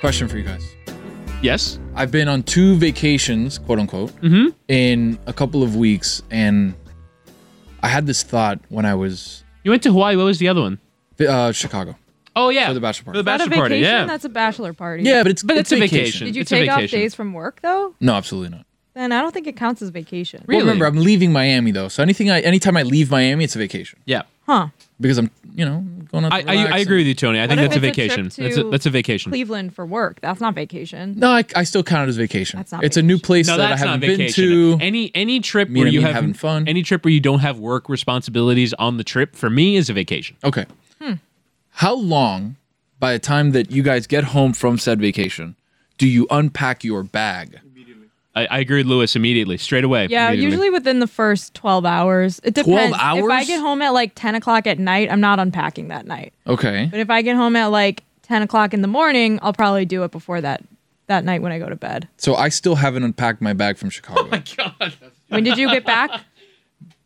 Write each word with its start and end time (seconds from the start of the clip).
Question 0.00 0.28
for 0.28 0.38
you 0.38 0.44
guys. 0.44 0.66
Yes. 1.42 1.78
I've 1.94 2.10
been 2.10 2.26
on 2.28 2.42
two 2.42 2.76
vacations, 2.76 3.58
quote 3.58 3.78
unquote, 3.78 4.12
Mhm. 4.22 4.54
in 4.68 5.18
a 5.26 5.32
couple 5.32 5.62
of 5.62 5.76
weeks, 5.76 6.22
and 6.30 6.74
I 7.82 7.88
had 7.88 8.06
this 8.06 8.22
thought 8.22 8.60
when 8.70 8.86
I 8.86 8.94
was 8.94 9.44
You 9.62 9.70
went 9.70 9.82
to 9.82 9.92
Hawaii. 9.92 10.16
What 10.16 10.24
was 10.24 10.38
the 10.38 10.48
other 10.48 10.62
one? 10.62 10.78
uh, 11.28 11.52
Chicago 11.52 11.96
Oh 12.34 12.48
yeah, 12.48 12.68
for 12.68 12.74
the 12.74 12.80
bachelor 12.80 13.12
For 13.12 13.12
party. 13.12 13.16
the 13.16 13.20
Is 13.20 13.24
that 13.26 13.34
a 13.34 13.38
bachelor 13.50 13.56
party. 13.60 13.74
vacation? 13.74 13.98
Yeah. 14.00 14.06
That's 14.06 14.24
a 14.24 14.28
bachelor 14.30 14.72
party. 14.72 15.02
yeah, 15.02 15.22
but 15.22 15.32
it's 15.32 15.42
But 15.42 15.56
it's 15.58 15.70
a 15.72 15.76
vacation. 15.76 16.26
Did 16.26 16.36
you 16.36 16.40
It's 16.42 16.50
take 16.50 16.70
off 16.70 16.88
days 16.90 17.14
from 17.14 17.34
work 17.34 17.60
though? 17.62 17.94
No, 18.00 18.14
absolutely 18.14 18.56
not. 18.56 18.64
Then 19.00 19.12
I 19.12 19.22
don't 19.22 19.32
think 19.32 19.46
it 19.46 19.56
counts 19.56 19.80
as 19.80 19.88
vacation. 19.88 20.44
Well, 20.46 20.58
Really? 20.58 20.68
remember, 20.68 20.84
I'm 20.84 20.98
leaving 21.02 21.32
Miami 21.32 21.70
though, 21.70 21.88
so 21.88 22.02
anything 22.02 22.30
I 22.30 22.40
anytime 22.40 22.76
I 22.76 22.82
leave 22.82 23.10
Miami, 23.10 23.44
it's 23.44 23.56
a 23.56 23.58
vacation 23.58 23.98
yeah. 24.04 24.22
Huh. 24.46 24.68
because 25.00 25.16
I'm 25.16 25.30
you 25.54 25.64
know 25.64 25.82
going 26.12 26.26
out. 26.26 26.32
I, 26.34 26.42
to 26.42 26.50
I, 26.50 26.52
relax 26.52 26.72
I 26.74 26.78
agree 26.80 26.98
with 26.98 27.06
you, 27.06 27.14
Tony. 27.14 27.40
I 27.40 27.46
think 27.46 27.60
if 27.60 27.70
that's 27.70 27.76
a 27.76 27.76
it's 27.76 27.76
a 27.76 27.80
trip 27.80 27.94
vacation. 27.96 28.24
that's 28.24 28.56
a 28.58 28.62
to 28.64 28.70
that's 28.70 28.86
a 28.86 28.90
vacation. 28.90 29.32
Cleveland 29.32 29.74
for 29.74 29.86
work. 29.86 30.20
That's 30.20 30.38
not 30.40 30.54
vacation. 30.54 31.14
No, 31.16 31.30
I, 31.30 31.44
I 31.56 31.64
still 31.64 31.82
count 31.82 32.08
it 32.08 32.10
as 32.10 32.16
vacation. 32.18 32.58
That's 32.58 32.72
not 32.72 32.84
it's 32.84 32.98
a 32.98 33.02
new 33.02 33.14
vacation. 33.14 33.26
place 33.26 33.46
No, 33.46 33.56
that 33.56 33.64
I 33.66 33.68
that's 33.70 33.80
haven't 33.82 34.00
been 34.00 34.18
vacation. 34.18 34.44
to. 34.44 34.78
Any 34.82 35.10
any 35.14 35.40
trip 35.40 35.70
Me 35.70 35.80
where 35.80 35.88
you 35.88 36.00
me 36.00 36.04
have 36.04 36.14
having 36.16 36.34
fun. 36.34 36.68
any 36.68 36.82
trip 36.82 37.02
where 37.04 37.12
you 37.12 37.20
don't 37.20 37.38
have 37.40 37.58
work 37.58 37.88
responsibilities 37.88 38.74
on 38.74 38.98
the 38.98 39.04
trip 39.04 39.34
for 39.34 39.48
me 39.48 39.76
is 39.76 39.88
a 39.88 39.94
vacation. 39.94 40.36
Okay. 40.44 40.66
Hmm. 41.00 41.14
How 41.70 41.94
long, 41.94 42.56
by 42.98 43.14
the 43.14 43.18
time 43.18 43.52
that 43.52 43.70
you 43.70 43.82
guys 43.82 44.06
get 44.06 44.24
home 44.24 44.52
from 44.52 44.76
said 44.76 45.00
vacation, 45.00 45.56
do 45.96 46.06
you 46.06 46.26
unpack 46.30 46.84
your 46.84 47.02
bag? 47.02 47.60
I, 48.34 48.46
I 48.46 48.58
agree 48.60 48.78
with 48.78 48.86
Lewis 48.86 49.16
immediately, 49.16 49.56
straight 49.56 49.84
away. 49.84 50.06
Yeah, 50.08 50.28
immediately. 50.28 50.44
usually 50.44 50.70
within 50.70 51.00
the 51.00 51.06
first 51.06 51.54
12 51.54 51.84
hours. 51.84 52.40
It 52.44 52.54
12 52.54 52.66
depends. 52.66 52.96
If 52.96 53.30
I 53.30 53.44
get 53.44 53.60
home 53.60 53.82
at 53.82 53.90
like 53.90 54.12
10 54.14 54.36
o'clock 54.36 54.66
at 54.66 54.78
night, 54.78 55.10
I'm 55.10 55.20
not 55.20 55.40
unpacking 55.40 55.88
that 55.88 56.06
night. 56.06 56.32
Okay. 56.46 56.88
But 56.90 57.00
if 57.00 57.10
I 57.10 57.22
get 57.22 57.36
home 57.36 57.56
at 57.56 57.66
like 57.66 58.04
10 58.22 58.42
o'clock 58.42 58.72
in 58.72 58.82
the 58.82 58.88
morning, 58.88 59.38
I'll 59.42 59.52
probably 59.52 59.84
do 59.84 60.04
it 60.04 60.12
before 60.12 60.40
that 60.40 60.62
that 61.08 61.24
night 61.24 61.42
when 61.42 61.50
I 61.50 61.58
go 61.58 61.68
to 61.68 61.74
bed. 61.74 62.08
So 62.18 62.36
I 62.36 62.50
still 62.50 62.76
haven't 62.76 63.02
unpacked 63.02 63.40
my 63.40 63.52
bag 63.52 63.78
from 63.78 63.90
Chicago. 63.90 64.28
Oh 64.32 64.40
Chicago. 64.44 64.74
God. 64.78 64.94
When 65.28 65.42
did 65.44 65.58
you 65.58 65.68
get 65.68 65.84
back? 65.84 66.22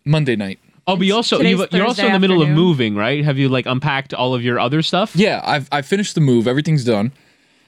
Monday 0.05 0.37
night. 0.37 0.59
Oh, 0.87 0.97
but 0.97 1.07
you 1.07 1.15
also, 1.15 1.41
you've, 1.41 1.59
you're 1.73 1.87
also 1.87 2.03
in 2.03 2.09
Thursday 2.09 2.13
the 2.13 2.19
middle 2.19 2.43
of 2.43 2.51
moving, 2.51 2.95
right? 2.95 3.25
Have 3.25 3.39
you 3.39 3.49
like 3.49 3.65
unpacked 3.65 4.13
all 4.13 4.35
of 4.35 4.43
your 4.43 4.61
other 4.61 4.83
stuff? 4.83 5.17
Yeah, 5.17 5.41
I've 5.43 5.67
I 5.73 5.81
finished 5.81 6.15
the 6.15 6.21
move. 6.21 6.47
Everything's 6.47 6.85
done. 6.85 7.13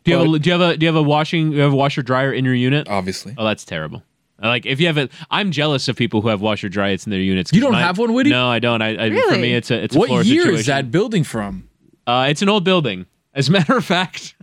Do 0.06 0.10
you, 0.12 0.18
have 0.18 0.26
a, 0.34 0.38
do 0.38 0.48
you 0.50 0.52
have 0.58 0.60
a 0.70 0.76
do 0.76 0.86
you 0.86 0.88
have 0.88 0.96
a 0.96 1.02
washing 1.02 1.50
do 1.50 1.56
you 1.56 1.62
have 1.62 1.72
a 1.72 1.76
washer 1.76 2.02
dryer 2.02 2.32
in 2.32 2.44
your 2.44 2.54
unit? 2.54 2.88
Obviously. 2.88 3.34
Oh, 3.36 3.44
that's 3.44 3.64
terrible. 3.64 4.02
Like 4.42 4.66
if 4.66 4.80
you 4.80 4.86
have 4.86 4.98
a, 4.98 5.08
I'm 5.30 5.50
jealous 5.50 5.88
of 5.88 5.96
people 5.96 6.20
who 6.20 6.28
have 6.28 6.40
washer 6.40 6.68
dryers 6.68 7.06
in 7.06 7.10
their 7.10 7.20
units. 7.20 7.52
You 7.52 7.60
don't 7.60 7.74
have 7.74 7.98
one, 7.98 8.12
Whitty? 8.12 8.30
No, 8.30 8.48
I 8.48 8.58
don't. 8.58 8.82
I, 8.82 9.06
I 9.06 9.10
for 9.32 9.38
me 9.38 9.54
it's 9.54 9.70
a 9.70 9.82
it's 9.84 9.96
a 9.96 9.98
What 9.98 10.08
floor 10.08 10.22
year 10.22 10.42
situation. 10.42 10.60
is 10.60 10.66
that 10.66 10.90
building 10.90 11.24
from? 11.24 11.68
Uh, 12.06 12.26
it's 12.30 12.42
an 12.42 12.48
old 12.48 12.62
building. 12.64 13.06
As 13.34 13.48
a 13.48 13.52
matter 13.58 13.76
of 13.76 13.84
fact, 13.84 14.34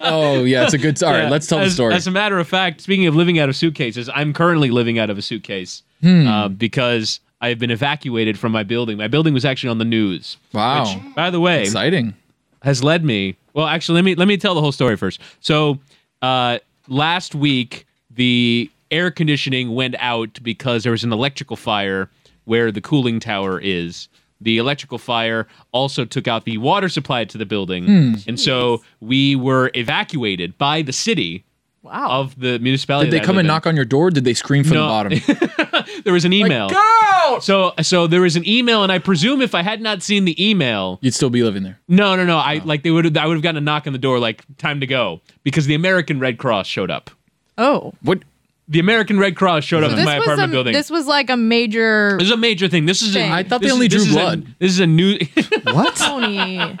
Oh 0.00 0.44
yeah, 0.44 0.64
it's 0.64 0.74
a 0.74 0.78
good. 0.78 1.02
All 1.02 1.12
right, 1.12 1.24
Yeah, 1.24 1.30
let's 1.30 1.46
tell 1.46 1.58
as, 1.60 1.72
the 1.72 1.74
story. 1.74 1.94
As 1.94 2.06
a 2.06 2.10
matter 2.10 2.38
of 2.38 2.48
fact, 2.48 2.80
speaking 2.80 3.06
of 3.06 3.14
living 3.14 3.38
out 3.38 3.48
of 3.48 3.56
suitcases, 3.56 4.08
I'm 4.14 4.32
currently 4.32 4.70
living 4.70 4.98
out 4.98 5.10
of 5.10 5.18
a 5.18 5.22
suitcase 5.22 5.82
Hmm. 6.02 6.26
uh, 6.26 6.48
because 6.48 7.20
I 7.40 7.48
have 7.48 7.58
been 7.58 7.70
evacuated 7.70 8.38
from 8.38 8.52
my 8.52 8.62
building. 8.64 8.98
My 8.98 9.08
building 9.08 9.32
was 9.34 9.44
actually 9.44 9.70
on 9.70 9.78
the 9.78 9.84
news. 9.84 10.36
Wow. 10.52 10.82
Which, 10.84 11.14
by 11.14 11.30
the 11.30 11.40
way, 11.40 11.62
Exciting. 11.62 12.14
has 12.62 12.82
led 12.84 13.04
me. 13.04 13.36
Well, 13.56 13.66
actually, 13.66 13.94
let 13.96 14.04
me 14.04 14.14
let 14.14 14.28
me 14.28 14.36
tell 14.36 14.54
the 14.54 14.60
whole 14.60 14.70
story 14.70 14.96
first. 14.96 15.18
So, 15.40 15.80
uh, 16.22 16.58
last 16.88 17.34
week 17.34 17.86
the 18.10 18.70
air 18.90 19.10
conditioning 19.10 19.74
went 19.74 19.96
out 19.98 20.38
because 20.42 20.82
there 20.84 20.92
was 20.92 21.02
an 21.04 21.12
electrical 21.12 21.56
fire 21.56 22.08
where 22.44 22.70
the 22.70 22.80
cooling 22.82 23.18
tower 23.18 23.58
is. 23.58 24.08
The 24.42 24.58
electrical 24.58 24.98
fire 24.98 25.48
also 25.72 26.04
took 26.04 26.28
out 26.28 26.44
the 26.44 26.58
water 26.58 26.90
supply 26.90 27.24
to 27.24 27.38
the 27.38 27.46
building, 27.46 27.86
Hmm. 27.86 28.14
and 28.28 28.38
so 28.38 28.82
we 29.00 29.34
were 29.34 29.70
evacuated 29.74 30.58
by 30.58 30.82
the 30.82 30.92
city 30.92 31.42
Wow. 31.86 32.20
of 32.20 32.38
the 32.38 32.58
municipality. 32.58 33.10
Did 33.10 33.20
they 33.20 33.24
come 33.24 33.36
live 33.36 33.40
and 33.40 33.46
in. 33.46 33.54
knock 33.54 33.66
on 33.66 33.76
your 33.76 33.84
door? 33.84 34.10
Did 34.10 34.24
they 34.24 34.34
scream 34.34 34.64
from 34.64 34.74
No. 34.74 34.82
the 35.04 35.20
bottom? 35.20 35.84
There 36.04 36.12
was 36.12 36.24
an 36.24 36.32
email. 36.32 36.68
Go! 36.68 37.38
So, 37.40 37.72
so 37.82 38.06
there 38.06 38.20
was 38.20 38.36
an 38.36 38.46
email, 38.46 38.82
and 38.82 38.90
I 38.92 38.98
presume 38.98 39.40
if 39.40 39.54
I 39.54 39.62
had 39.62 39.80
not 39.80 40.02
seen 40.02 40.24
the 40.24 40.48
email, 40.50 40.98
You'd 41.00 41.14
still 41.14 41.30
be 41.30 41.42
living 41.42 41.62
there. 41.62 41.80
No, 41.88 42.14
no, 42.16 42.24
no. 42.24 42.38
I 42.38 42.58
oh. 42.58 42.62
like 42.66 42.82
they 42.82 42.90
would. 42.90 43.16
I 43.16 43.26
would 43.26 43.34
have 43.34 43.42
gotten 43.42 43.56
a 43.56 43.60
knock 43.60 43.86
on 43.86 43.92
the 43.92 43.98
door, 43.98 44.18
like 44.18 44.44
time 44.58 44.80
to 44.80 44.86
go, 44.86 45.20
because 45.42 45.66
the 45.66 45.74
American 45.74 46.18
Red 46.20 46.38
Cross 46.38 46.66
showed 46.66 46.90
up. 46.90 47.10
oh. 47.58 47.92
What? 48.02 48.20
The 48.68 48.80
American 48.80 49.18
Red 49.20 49.36
Cross 49.36 49.62
showed 49.64 49.84
up 49.84 49.92
So 49.92 49.96
in 49.98 50.04
my 50.04 50.16
apartment 50.16 50.50
a, 50.50 50.52
building. 50.52 50.72
this 50.72 50.90
was 50.90 51.06
like 51.06 51.30
a 51.30 51.36
major 51.36 52.16
This 52.18 52.26
is 52.26 52.32
a 52.32 52.36
major 52.36 52.66
thing. 52.66 52.84
This 52.86 53.00
is. 53.00 53.12
Thing. 53.14 53.30
I 53.30 53.44
thought 53.44 53.60
they 53.60 53.70
only 53.70 53.86
is- 53.86 53.92
drew 53.92 54.00
this 54.00 54.08
is 54.08 54.16
a- 54.16 54.18
blood. 54.18 54.46
this 54.58 54.70
is 54.72 54.80
a 54.80 54.86
new. 54.86 55.18
What? 55.64 55.94
Tony. 55.96 56.58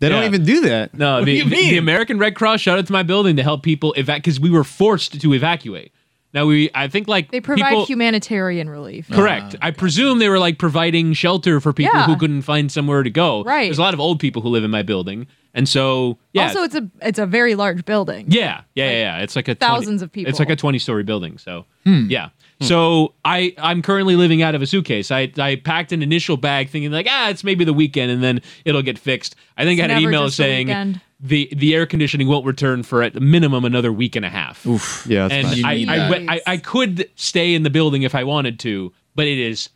They 0.00 0.08
don't 0.08 0.24
even 0.24 0.44
do 0.44 0.60
that. 0.62 0.92
no, 0.94 1.16
What 1.18 1.24
the, 1.26 1.38
do 1.40 1.44
you 1.44 1.50
mean? 1.50 1.70
the 1.70 1.78
American 1.78 2.18
Red 2.18 2.34
Cross 2.34 2.60
showed 2.60 2.78
up 2.78 2.86
to 2.86 2.92
my 2.92 3.02
building 3.02 3.36
to 3.36 3.42
help 3.42 3.62
people 3.62 3.94
evac 3.96 4.16
because 4.16 4.40
we 4.40 4.50
were 4.50 4.64
forced 4.64 5.20
to 5.20 5.32
evacuate. 5.34 5.92
Now 6.34 6.46
we, 6.46 6.68
I 6.74 6.88
think, 6.88 7.06
like 7.06 7.30
They 7.30 7.40
provide 7.40 7.68
people, 7.70 7.86
humanitarian 7.86 8.68
relief. 8.68 9.08
Correct. 9.08 9.54
Ah, 9.62 9.66
I 9.66 9.70
presume 9.70 10.18
they 10.18 10.28
were 10.28 10.40
like 10.40 10.58
providing 10.58 11.12
shelter 11.12 11.60
for 11.60 11.72
people 11.72 11.98
Yeah. 11.98 12.06
who 12.06 12.16
couldn't 12.16 12.42
find 12.42 12.70
somewhere 12.72 13.04
to 13.04 13.10
go. 13.10 13.44
Right. 13.44 13.66
There's 13.66 13.78
a 13.78 13.82
lot 13.82 13.94
of 13.94 14.00
old 14.00 14.18
people 14.18 14.42
who 14.42 14.48
live 14.48 14.64
in 14.64 14.70
my 14.72 14.82
building, 14.82 15.28
and 15.54 15.68
so 15.68 16.18
yeah. 16.32 16.48
Also, 16.48 16.64
it's 16.64 16.74
a 16.74 16.90
it's 17.02 17.20
a 17.20 17.26
very 17.26 17.54
large 17.54 17.84
building. 17.84 18.26
Yeah, 18.28 18.62
yeah, 18.74 18.90
yeah, 18.90 18.96
yeah. 18.98 19.22
It's 19.22 19.36
like 19.36 19.46
a 19.46 19.54
20 19.54 19.58
thousands 19.60 20.02
of 20.02 20.10
people. 20.10 20.28
It's 20.28 20.40
like 20.40 20.50
a 20.50 20.56
twenty-story 20.56 21.04
building. 21.04 21.38
So 21.38 21.66
hmm. 21.84 22.06
yeah. 22.10 22.30
Hmm. 22.58 22.64
So 22.64 23.14
I 23.24 23.54
I'm 23.58 23.80
currently 23.80 24.16
living 24.16 24.42
out 24.42 24.56
of 24.56 24.62
a 24.62 24.66
suitcase. 24.66 25.12
I 25.12 25.30
I 25.38 25.54
packed 25.56 25.92
an 25.92 26.02
initial 26.02 26.36
bag 26.36 26.68
thinking 26.68 26.90
like 26.90 27.06
ah 27.08 27.28
it's 27.28 27.44
maybe 27.44 27.64
the 27.64 27.72
weekend 27.72 28.10
and 28.10 28.22
then 28.24 28.40
it'll 28.64 28.82
get 28.82 28.98
fixed. 28.98 29.36
I 29.56 29.62
think 29.64 29.78
It's 29.78 29.84
I 29.88 29.92
had 29.92 29.98
an 29.98 30.08
email 30.08 30.28
saying 30.30 30.66
weekend. 30.66 31.00
The 31.24 31.48
the 31.56 31.74
air 31.74 31.86
conditioning 31.86 32.28
won't 32.28 32.44
return 32.44 32.82
for 32.82 33.02
at 33.02 33.14
minimum 33.14 33.64
another 33.64 33.90
week 33.90 34.14
and 34.14 34.26
a 34.26 34.28
half. 34.28 34.64
Oof. 34.66 35.06
Yeah, 35.08 35.26
and 35.30 35.62
bad. 35.62 35.64
I 35.64 35.72
I, 35.72 36.26
I 36.28 36.40
I 36.46 36.56
could 36.58 37.10
stay 37.16 37.54
in 37.54 37.62
the 37.62 37.70
building 37.70 38.02
if 38.02 38.14
I 38.14 38.24
wanted 38.24 38.60
to, 38.60 38.92
but 39.14 39.26
it 39.26 39.38
is 39.38 39.70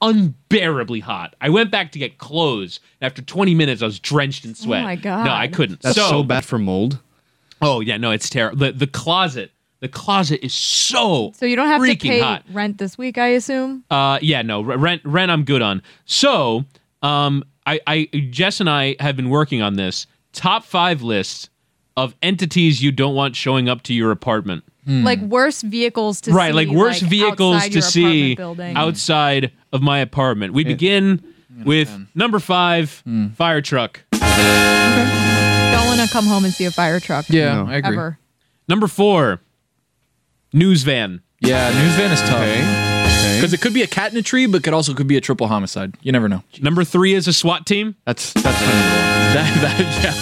unbearably 0.00 1.00
hot. 1.00 1.34
I 1.40 1.50
went 1.50 1.72
back 1.72 1.92
to 1.92 1.98
get 1.98 2.18
clothes. 2.18 2.80
After 3.02 3.20
20 3.20 3.54
minutes, 3.54 3.82
I 3.82 3.86
was 3.86 3.98
drenched 3.98 4.44
in 4.44 4.54
sweat. 4.54 4.80
Oh 4.80 4.84
my 4.84 4.96
God. 4.96 5.24
No, 5.24 5.32
I 5.32 5.48
couldn't. 5.48 5.82
That's 5.82 5.96
so, 5.96 6.22
bad 6.22 6.44
for 6.44 6.56
mold. 6.56 7.00
Oh 7.60 7.80
yeah, 7.80 7.96
no, 7.96 8.12
it's 8.12 8.30
terrible. 8.30 8.56
The 8.58 8.70
the 8.70 8.86
closet, 8.86 9.50
the 9.80 9.88
closet 9.88 10.44
is 10.44 10.54
so 10.54 11.32
So 11.34 11.46
you 11.46 11.56
don't 11.56 11.66
have 11.66 11.84
to 11.84 11.96
pay 11.96 12.20
hot. 12.20 12.44
rent 12.52 12.78
this 12.78 12.96
week, 12.96 13.18
I 13.18 13.28
assume. 13.28 13.84
Uh, 13.90 14.20
yeah, 14.22 14.42
no, 14.42 14.62
rent 14.62 15.02
rent 15.04 15.32
I'm 15.32 15.44
good 15.44 15.62
on. 15.62 15.82
So, 16.04 16.64
um, 17.02 17.44
I 17.66 17.80
I 17.88 18.04
Jess 18.30 18.60
and 18.60 18.70
I 18.70 18.94
have 19.00 19.16
been 19.16 19.30
working 19.30 19.62
on 19.62 19.74
this 19.74 20.06
top 20.32 20.64
five 20.64 21.02
list 21.02 21.50
of 21.96 22.14
entities 22.22 22.82
you 22.82 22.92
don't 22.92 23.14
want 23.14 23.36
showing 23.36 23.68
up 23.68 23.82
to 23.82 23.94
your 23.94 24.10
apartment. 24.10 24.64
Hmm. 24.84 25.04
Like 25.04 25.20
worst 25.20 25.62
vehicles 25.62 26.22
to 26.22 26.32
right, 26.32 26.50
see, 26.50 26.52
like 26.54 26.68
worst 26.68 27.02
vehicles 27.02 27.56
outside 27.56 27.68
to 27.68 27.74
your 27.74 27.82
see 27.82 28.32
apartment 28.32 28.36
building. 28.38 28.76
outside 28.76 29.52
of 29.72 29.82
my 29.82 29.98
apartment. 29.98 30.54
We 30.54 30.64
begin 30.64 31.22
with 31.64 31.90
number 32.14 32.38
five, 32.38 33.00
hmm. 33.04 33.28
fire 33.28 33.60
truck. 33.60 34.00
Don't 34.12 34.20
want 35.86 36.00
to 36.00 36.08
come 36.10 36.24
home 36.24 36.44
and 36.44 36.52
see 36.52 36.64
a 36.64 36.70
fire 36.70 37.00
truck. 37.00 37.28
Yeah, 37.28 37.62
No. 37.62 37.70
I 37.70 37.76
agree. 37.76 37.92
Ever. 37.92 38.18
Number 38.68 38.86
four, 38.86 39.40
news 40.52 40.82
van. 40.82 41.22
Yeah, 41.40 41.70
news 41.72 41.94
van 41.94 42.12
is 42.12 42.20
tough. 42.20 42.40
Okay. 42.40 43.36
Because 43.36 43.52
it 43.52 43.60
could 43.60 43.74
be 43.74 43.82
a 43.82 43.86
cat 43.86 44.12
in 44.12 44.18
a 44.18 44.22
tree, 44.22 44.46
but 44.46 44.62
could 44.62 44.74
also 44.74 44.94
could 44.94 45.06
be 45.06 45.16
a 45.16 45.20
triple 45.20 45.48
homicide. 45.48 45.96
You 46.02 46.12
never 46.12 46.28
know. 46.28 46.42
Number 46.60 46.84
three 46.84 47.14
is 47.14 47.26
a 47.28 47.32
SWAT 47.32 47.66
team. 47.66 47.96
That's 48.04 48.32
that's 48.34 48.60
my 48.60 48.72
number 48.72 49.19
That, 49.34 49.60
that, 49.62 49.78
yeah, 50.02 50.12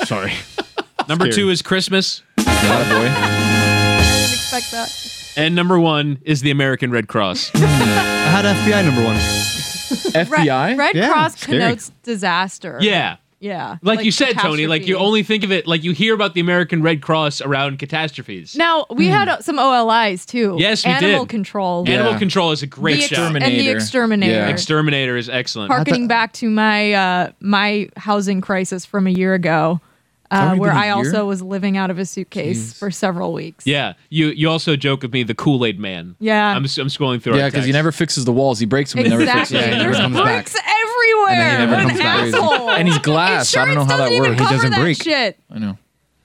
one. 0.00 0.06
Sorry. 0.06 0.32
Number 1.08 1.24
Scary. 1.24 1.32
two 1.32 1.50
is 1.50 1.62
Christmas. 1.62 2.22
that 2.36 2.88
boy. 2.90 3.08
Didn't 4.04 4.32
expect 4.34 4.70
that. 4.72 5.34
And 5.36 5.54
number 5.54 5.78
one 5.80 6.18
is 6.24 6.42
the 6.42 6.50
American 6.50 6.90
Red 6.90 7.08
Cross. 7.08 7.50
I 7.54 7.58
had 7.58 8.44
FBI 8.44 8.84
number 8.84 9.02
one. 9.04 9.16
FBI. 9.16 10.48
Red, 10.76 10.78
Red 10.78 10.96
Yeah, 10.96 11.12
Cross 11.12 11.38
scary. 11.40 11.58
connotes 11.60 11.92
disaster. 12.02 12.78
yeah. 12.82 13.16
Yeah. 13.40 13.76
Like, 13.82 14.04
you 14.04 14.10
said, 14.10 14.32
Tony, 14.38 14.66
like 14.66 14.86
you 14.88 14.96
only 14.96 15.22
think 15.22 15.44
of 15.44 15.52
it 15.52 15.66
like 15.66 15.84
you 15.84 15.92
hear 15.92 16.12
about 16.14 16.34
the 16.34 16.40
American 16.40 16.82
Red 16.82 17.02
Cross 17.02 17.40
around 17.40 17.78
catastrophes. 17.78 18.56
Now 18.56 18.86
we 18.90 19.06
had 19.06 19.28
uh, 19.28 19.40
some 19.40 19.58
OLIs 19.58 20.26
too. 20.26 20.56
Yes, 20.58 20.84
we 20.84 20.90
Animal 20.90 21.20
did. 21.24 21.28
control. 21.30 21.88
Animal 21.88 22.18
Control 22.18 22.50
is 22.50 22.62
a 22.62 22.66
great 22.66 22.96
The 23.08 23.14
show. 23.14 23.26
and 23.26 23.34
the 23.36 23.38
Exterminator. 23.38 23.76
exterminator. 23.76 24.32
Yeah. 24.32 24.48
Exterminator 24.48 25.16
is 25.16 25.28
excellent. 25.28 25.70
Harkening 25.70 26.08
back 26.08 26.32
to 26.34 26.50
my 26.50 26.92
uh, 26.94 27.30
my 27.40 27.88
housing 27.96 28.40
crisis 28.40 28.84
from 28.84 29.06
a 29.06 29.10
year 29.10 29.34
ago, 29.34 29.80
uh, 30.32 30.56
where 30.56 30.72
I 30.72 30.86
year? 30.86 30.94
also 30.94 31.24
was 31.26 31.40
living 31.40 31.76
out 31.76 31.90
of 31.90 31.98
a 32.00 32.04
suitcase 32.04 32.76
for 32.76 32.90
several 32.90 33.32
weeks. 33.32 33.66
Yeah, 33.66 33.94
you 34.10 34.28
you 34.28 34.50
also 34.50 34.74
joke 34.74 35.02
with 35.02 35.12
me 35.12 35.22
the 35.22 35.34
Kool 35.34 35.64
Aid 35.64 35.78
Man. 35.78 36.16
Yeah. 36.18 36.48
I'm, 36.50 36.56
I'm 36.56 36.64
scrolling 36.64 37.22
through. 37.22 37.36
Yeah, 37.36 37.46
because 37.48 37.64
he 37.66 37.72
never 37.72 37.92
fixes 37.92 38.24
the 38.24 38.32
walls. 38.32 38.58
He 38.58 38.66
breaks 38.66 38.92
them. 38.92 39.04
He 39.04 39.08
never 39.10 39.24
fixes 39.24 39.52
Yeah, 39.52 39.60
he 39.62 39.70
them. 39.70 39.78
never 39.78 39.90
There's 39.92 40.00
comes 40.02 40.16
back. 40.16 40.24
bricks 40.24 40.56
everywhere. 41.08 41.28
And 41.30 41.40
then 41.40 41.50
he 41.50 41.66
never 41.66 41.72
what 41.72 41.80
comes 41.82 42.00
an 42.00 42.04
back. 42.04 42.34
asshole. 42.34 42.70
And 42.70 42.88
he's 42.88 42.98
glass. 42.98 43.56
I 43.56 43.64
don't 43.64 43.74
know 43.74 43.82
Insurance 43.82 43.90
how 43.90 43.96
that 43.96 44.08
doesn't 44.10 44.16
even 44.16 44.30
works. 44.30 44.40
He 44.40 44.46
cover 44.46 44.56
doesn't 44.56 44.70
that 44.70 44.80
break. 44.80 45.02
Shit. 45.02 45.40
I 45.50 45.58
know. 45.58 45.78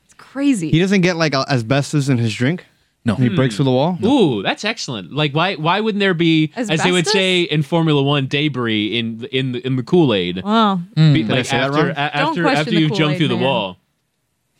It's 0.05 0.13
crazy. 0.15 0.71
He 0.71 0.79
doesn't 0.79 1.01
get 1.01 1.15
like 1.15 1.33
asbestos 1.33 2.09
in 2.09 2.17
his 2.17 2.33
drink. 2.33 2.65
No. 3.05 3.15
He 3.15 3.27
breaks 3.27 3.55
hmm. 3.55 3.57
through 3.57 3.65
the 3.65 3.71
wall. 3.71 3.97
Ooh, 4.05 4.41
that's 4.43 4.63
excellent. 4.63 5.11
Like, 5.11 5.33
why 5.33 5.55
why 5.55 5.81
wouldn't 5.81 5.99
there 5.99 6.13
be, 6.13 6.53
as 6.55 6.67
they 6.67 6.75
would 6.91 6.99
Asbestos? 6.99 7.11
say 7.11 7.41
in 7.41 7.61
Formula 7.61 8.01
One, 8.01 8.27
debris 8.27 8.97
in 8.97 9.25
in 9.25 9.51
the, 9.51 9.65
in 9.65 9.75
the 9.75 9.83
Kool 9.83 10.13
Aid? 10.13 10.41
wow. 10.41 10.79
Like 10.95 11.29
I 11.29 11.41
say 11.41 11.57
that 11.57 11.69
after 11.69 11.71
wrong? 11.71 11.89
a- 11.89 11.93
Don't 11.95 11.97
after 11.97 12.41
question 12.43 12.59
after 12.59 12.71
the 12.71 12.77
you've 12.77 12.89
jumped 12.91 12.99
Kool-Aid 12.99 13.17
through 13.17 13.27
the 13.27 13.35
Man. 13.35 13.43
wall. 13.43 13.77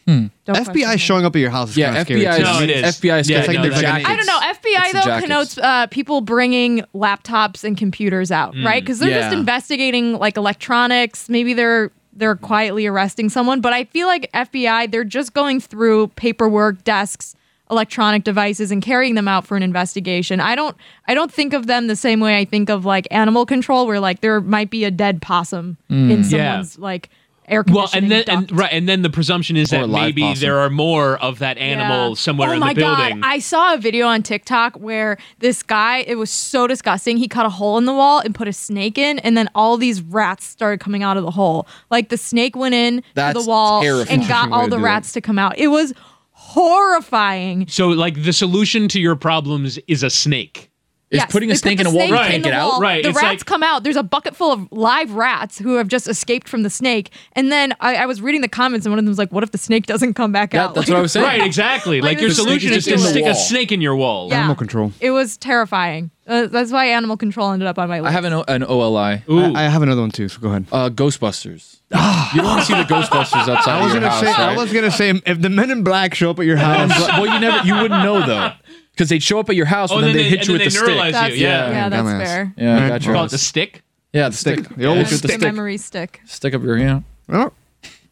Don't 0.06 0.32
FBI 0.46 0.96
it. 0.96 1.00
showing 1.00 1.26
up 1.26 1.36
at 1.36 1.40
your 1.40 1.50
house 1.50 1.70
is 1.72 1.78
Yeah, 1.78 1.88
kind 1.88 1.98
of 2.00 2.08
scary. 2.08 2.22
FBI 2.26 2.36
too. 2.36 2.42
is, 2.42 2.48
No, 2.48 2.62
it 2.64 2.70
is. 2.70 2.84
FBI 3.00 3.20
is 3.22 3.30
Yeah, 3.30 3.40
getting 3.42 3.56
no, 3.56 3.62
their 3.62 3.72
that's- 3.72 3.82
jackets. 3.82 4.10
I 4.10 4.16
don't 4.16 4.26
know. 4.26 4.40
FBI 4.40 4.84
It's 4.84 4.92
the 4.94 5.00
though 5.00 5.06
jackets. 5.06 5.28
connotes 5.28 5.58
uh, 5.58 5.88
people 5.88 6.22
bringing 6.22 6.84
laptops 6.94 7.64
and 7.64 7.78
computers 7.78 8.32
out, 8.32 8.54
Mm. 8.54 8.66
right? 8.66 8.84
Because 8.84 9.00
they're 9.00 9.10
just 9.18 9.32
Yeah. 9.32 9.40
investigating 9.40 10.18
like 10.20 10.36
electronics. 10.38 11.30
Maybe 11.30 11.54
they're 11.54 11.92
they're 12.16 12.36
quietly 12.36 12.86
arresting 12.86 13.28
someone, 13.28 13.60
but 13.60 13.74
I 13.74 13.86
feel 13.86 14.06
like 14.06 14.30
FBI 14.36 14.86
they're 14.92 15.04
just 15.04 15.34
going 15.34 15.60
through 15.60 16.10
paperwork, 16.10 16.84
desks, 16.84 17.36
electronic 17.72 18.24
devices, 18.24 18.70
and 18.70 18.84
carrying 18.84 19.16
them 19.16 19.28
out 19.28 19.48
for 19.48 19.58
an 19.58 19.64
investigation. 19.64 20.40
I 20.40 20.54
don't 20.54 20.76
I 21.08 21.16
don't 21.16 21.32
think 21.34 21.54
of 21.54 21.66
them 21.66 21.88
the 21.88 21.96
same 21.96 22.20
way 22.20 22.38
I 22.38 22.46
think 22.46 22.70
of 22.70 22.86
like 22.86 23.08
animal 23.10 23.46
control, 23.48 23.88
where 23.88 24.00
like 24.00 24.22
there 24.22 24.42
might 24.42 24.70
be 24.70 24.84
a 24.84 24.92
dead 24.92 25.22
possum 25.24 25.78
in 25.90 26.10
Yeah. 26.10 26.22
someone's 26.24 26.78
like 26.78 27.10
air 27.48 27.64
Well, 27.68 27.90
and 27.94 28.10
then 28.12 28.24
and, 28.28 28.52
right, 28.52 28.72
and 28.72 28.88
then 28.88 29.02
the 29.02 29.10
presumption 29.10 29.58
is 29.58 29.72
Or 29.74 29.82
that 29.82 29.88
maybe 29.90 30.22
possum. 30.22 30.42
there 30.42 30.60
are 30.60 30.70
more 30.70 31.18
of 31.18 31.40
that 31.40 31.58
animal 31.58 32.10
Yeah. 32.10 32.16
somewhere 32.16 32.50
oh 32.50 32.54
in 32.54 32.60
my 32.60 32.74
the 32.74 32.82
building. 32.82 33.20
God. 33.22 33.28
I 33.30 33.40
saw 33.40 33.74
a 33.74 33.78
video 33.78 34.08
on 34.08 34.24
TikTok 34.24 34.76
where 34.76 35.18
this 35.40 35.64
guy, 35.64 36.00
it 36.08 36.16
was 36.16 36.30
so 36.30 36.68
disgusting. 36.68 37.18
He 37.18 37.28
cut 37.28 37.46
a 37.46 37.50
hole 37.50 37.78
in 37.78 37.86
the 37.86 37.94
wall 37.94 38.20
and 38.20 38.34
put 38.34 38.48
a 38.48 38.54
snake 38.54 38.98
in, 38.98 39.20
and 39.20 39.36
then 39.38 39.50
all 39.56 39.78
these 39.78 40.02
rats 40.02 40.46
started 40.46 40.80
coming 40.80 41.04
out 41.04 41.18
of 41.18 41.24
the 41.24 41.32
hole. 41.32 41.68
Like 41.92 42.10
the 42.10 42.18
snake 42.18 42.56
went 42.56 42.76
in 42.76 43.02
to 43.16 43.32
the 43.34 43.44
wall 43.46 43.82
terrifying. 43.82 44.20
and 44.22 44.28
got 44.30 44.52
all 44.52 44.64
the 44.68 44.78
do 44.78 44.82
it. 44.84 44.86
rats 44.86 45.12
to 45.14 45.22
come 45.22 45.38
out. 45.40 45.58
It 45.58 45.68
was 45.68 45.94
horrifying. 46.32 47.68
so, 47.68 47.90
like, 47.90 48.24
the 48.24 48.34
solution 48.34 48.88
to 48.90 49.00
your 49.00 49.16
problems 49.16 49.80
is 49.88 50.04
a 50.04 50.10
snake. 50.10 50.70
Is 51.14 51.20
Yes, 51.20 51.32
putting 51.32 51.48
they 51.50 51.54
a 51.54 51.56
put 51.56 51.62
snake 51.62 51.80
in 51.80 51.86
a 51.86 51.90
wall 51.92 52.00
snake 52.08 52.10
you 52.10 52.18
can't 52.18 52.44
get 52.44 52.54
out? 52.54 52.82
Right, 52.82 53.04
The 53.04 53.10
it's 53.10 53.16
rats 53.22 53.42
like- 53.42 53.46
come 53.46 53.62
out. 53.64 53.84
There's 53.84 53.96
a 53.96 54.04
bucket 54.04 54.36
full 54.36 54.52
of 54.52 54.68
live 54.72 55.12
rats 55.14 55.60
who 55.60 55.76
have 55.76 55.88
just 55.88 56.08
escaped 56.08 56.50
from 56.50 56.64
the 56.64 56.70
snake. 56.70 57.12
And 57.34 57.52
then 57.52 57.74
I, 57.80 57.96
I 57.98 58.06
was 58.08 58.20
reading 58.22 58.42
the 58.42 58.48
comments, 58.48 58.86
and 58.86 58.92
one 58.92 59.00
of 59.00 59.06
them 59.06 59.12
was 59.12 59.20
like, 59.20 59.32
"What 59.32 59.44
if 59.44 59.52
the 59.52 59.58
snake 59.60 59.86
doesn't 59.86 60.16
come 60.16 60.32
back 60.32 60.54
Yeah, 60.54 60.66
out?" 60.66 60.74
that's 60.76 60.88
Like, 60.90 60.94
what 60.96 61.00
I 61.00 61.02
was 61.04 61.12
saying. 61.12 61.26
Right, 61.26 61.42
exactly. 61.44 62.02
Like, 62.02 62.14
like 62.18 62.22
your 62.22 62.32
solution 62.32 62.72
is 62.72 62.78
is 62.80 62.86
to 62.86 62.94
in 62.96 63.00
the 63.00 63.08
stick 63.08 63.26
a 63.26 63.36
snake 63.36 63.72
in 63.72 63.80
your 63.80 63.96
wall. 63.96 64.30
Yeah. 64.30 64.40
Animal 64.40 64.56
control. 64.56 64.92
It 65.00 65.12
was 65.12 65.38
terrifying. 65.38 66.10
Uh, 66.26 66.48
that's 66.48 66.72
why 66.72 66.86
animal 66.86 67.18
control 67.18 67.52
ended 67.52 67.68
up 67.68 67.78
on 67.78 67.90
my 67.90 68.00
list. 68.00 68.10
I 68.10 68.12
have 68.14 68.24
an, 68.24 68.32
O- 68.34 68.46
an 68.48 68.64
OLI. 68.64 69.24
Ooh. 69.30 69.54
I, 69.54 69.66
I 69.66 69.68
have 69.68 69.82
another 69.82 70.00
one 70.02 70.10
too. 70.12 70.30
So 70.30 70.40
go 70.40 70.50
ahead. 70.50 70.66
Uh, 70.72 70.90
Ghostbusters. 70.90 71.82
you 71.92 72.42
don't 72.42 72.46
want 72.46 72.62
to 72.62 72.66
see 72.66 72.74
the 72.74 72.84
Ghostbusters 72.84 73.48
outside 73.48 73.74
I 73.74 73.78
of 73.80 73.84
was 73.84 73.94
your 73.94 74.02
gonna 74.02 74.10
house, 74.12 74.22
say. 74.22 74.32
I 74.32 74.56
was 74.56 74.74
gonna 74.74 74.90
say 74.92 75.22
if 75.26 75.42
the 75.42 75.50
Men 75.50 75.70
in 75.70 75.84
Black 75.84 76.16
show 76.16 76.32
up 76.32 76.40
at 76.40 76.46
your 76.46 76.56
house. 76.58 76.96
bla- 76.98 77.22
well, 77.22 77.26
you 77.34 77.40
never, 77.40 77.68
you 77.68 77.76
wouldn't 77.76 78.04
know 78.04 78.26
though, 78.26 78.52
because 78.94 79.10
they'd 79.10 79.22
show 79.24 79.40
up 79.40 79.50
at 79.50 79.56
your 79.56 79.66
house 79.66 79.92
Oh, 79.92 79.96
and 79.98 80.04
then 80.06 80.14
then 80.14 80.18
they 80.18 80.24
they- 80.24 80.30
hit 80.38 80.48
you 80.48 80.54
and 80.56 80.64
with 80.64 80.74
the 80.74 80.78
stick. 80.80 80.88
neuralize 80.90 81.12
That's, 81.12 81.36
you, 81.36 81.42
yeah, 81.44 81.70
yeah. 81.70 81.90
that's 81.90 82.08
Dumbass. 82.08 82.26
fair. 82.26 82.54
Yeah, 82.58 82.86
I 82.86 82.90
got 82.90 83.02
Call 83.04 83.26
it 83.26 83.32
the 83.32 83.38
stick. 83.38 83.82
Yeah, 84.14 84.30
the 84.30 84.36
stick. 84.38 84.68
The 84.76 84.86
old 84.86 84.98
Yeah, 85.00 85.04
shoot 85.06 85.16
The, 85.22 85.22
the 85.28 85.34
stick. 85.34 85.42
memory 85.42 85.78
stick. 85.78 86.22
Stick 86.26 86.54
up 86.54 86.62
your 86.64 86.78
yeah. 86.78 87.02
Oh. 87.30 87.52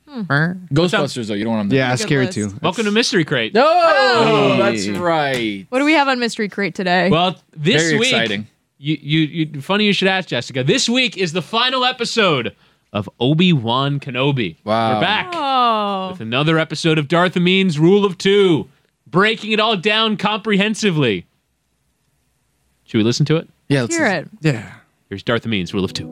Hmm. 0.10 0.22
Ghostbusters 0.74 1.28
though, 1.28 1.36
you 1.36 1.46
don't 1.46 1.54
want 1.54 1.70
them. 1.70 1.78
Yeah, 1.78 1.96
scary 1.96 2.26
list. 2.26 2.36
too. 2.36 2.54
Welcome 2.62 2.84
to 2.86 2.92
Mystery 2.92 3.24
Crate. 3.24 3.54
No, 3.54 3.64
Oh. 3.66 4.58
that's 4.58 4.88
right. 4.90 5.66
What 5.70 5.80
do 5.80 5.86
we 5.86 5.94
have 5.94 6.08
on 6.10 6.20
Mystery 6.20 6.50
Crate 6.50 6.76
today? 6.76 7.10
Well, 7.10 7.38
this 7.56 7.84
Very 7.84 8.00
week, 8.00 8.10
exciting. 8.12 8.48
You, 8.78 8.98
you, 9.00 9.20
you, 9.20 9.62
funny 9.62 9.86
you 9.86 9.94
should 9.94 10.08
ask, 10.10 10.28
Jessica. 10.28 10.64
This 10.64 10.90
week 10.90 11.16
is 11.16 11.32
the 11.34 11.42
final 11.42 11.86
episode 11.86 12.54
of 12.92 13.08
Obi 13.22 13.54
Wan 13.54 14.00
Kenobi. 14.02 14.58
Wow. 14.66 14.96
We're 14.96 15.02
back 15.02 15.30
oh, 15.34 16.10
with 16.12 16.20
another 16.20 16.58
episode 16.60 16.98
of 16.98 17.08
Darth 17.08 17.38
Amin's 17.38 17.80
Rule 17.80 18.04
of 18.04 18.18
Two, 18.18 18.68
breaking 19.12 19.52
it 19.52 19.60
all 19.60 19.78
down 19.78 20.18
comprehensively. 20.18 21.26
Should 22.86 22.98
we 22.98 23.04
listen 23.04 23.26
to 23.28 23.38
it? 23.38 23.48
Yeah, 23.68 23.82
let's 23.82 23.96
hear 23.96 24.08
it. 24.08 24.28
Yeah. 24.42 24.74
Here's 25.10 25.24
Darth 25.24 25.46
Amin's 25.46 25.74
Rule 25.74 25.86
of 25.86 25.94
Two. 25.94 26.08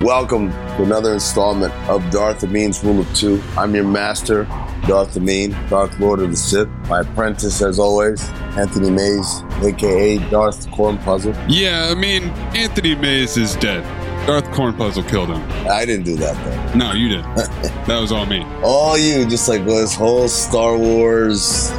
Welcome 0.00 0.50
to 0.52 0.84
another 0.84 1.14
installment 1.14 1.74
of 1.88 2.08
Darth 2.12 2.44
Amin's 2.44 2.84
Rule 2.84 3.00
of 3.00 3.14
Two. 3.16 3.42
I'm 3.56 3.74
your 3.74 3.82
master, 3.82 4.44
Darth 4.86 5.16
Amin, 5.16 5.50
Darth 5.68 5.98
Lord 5.98 6.20
of 6.20 6.30
the 6.30 6.36
Sith. 6.36 6.68
My 6.88 7.00
apprentice, 7.00 7.60
as 7.62 7.80
always, 7.80 8.24
Anthony 8.56 8.90
Mays, 8.90 9.42
aka 9.60 10.18
Darth 10.30 10.70
Corn 10.70 10.98
Puzzle. 10.98 11.34
Yeah, 11.48 11.88
I 11.90 11.96
mean, 11.96 12.28
Anthony 12.54 12.94
Mays 12.94 13.36
is 13.36 13.56
dead. 13.56 13.82
Darth 14.24 14.48
Corn 14.52 14.72
Puzzle 14.74 15.02
killed 15.02 15.30
him. 15.30 15.42
I 15.68 15.84
didn't 15.84 16.04
do 16.04 16.14
that 16.18 16.36
though. 16.44 16.78
No, 16.78 16.92
you 16.92 17.08
didn't. 17.08 17.34
that 17.34 17.98
was 18.00 18.12
all 18.12 18.24
me. 18.24 18.44
All 18.62 18.96
you, 18.96 19.26
just 19.26 19.48
like 19.48 19.64
this 19.64 19.96
whole 19.96 20.28
Star 20.28 20.78
Wars 20.78 21.70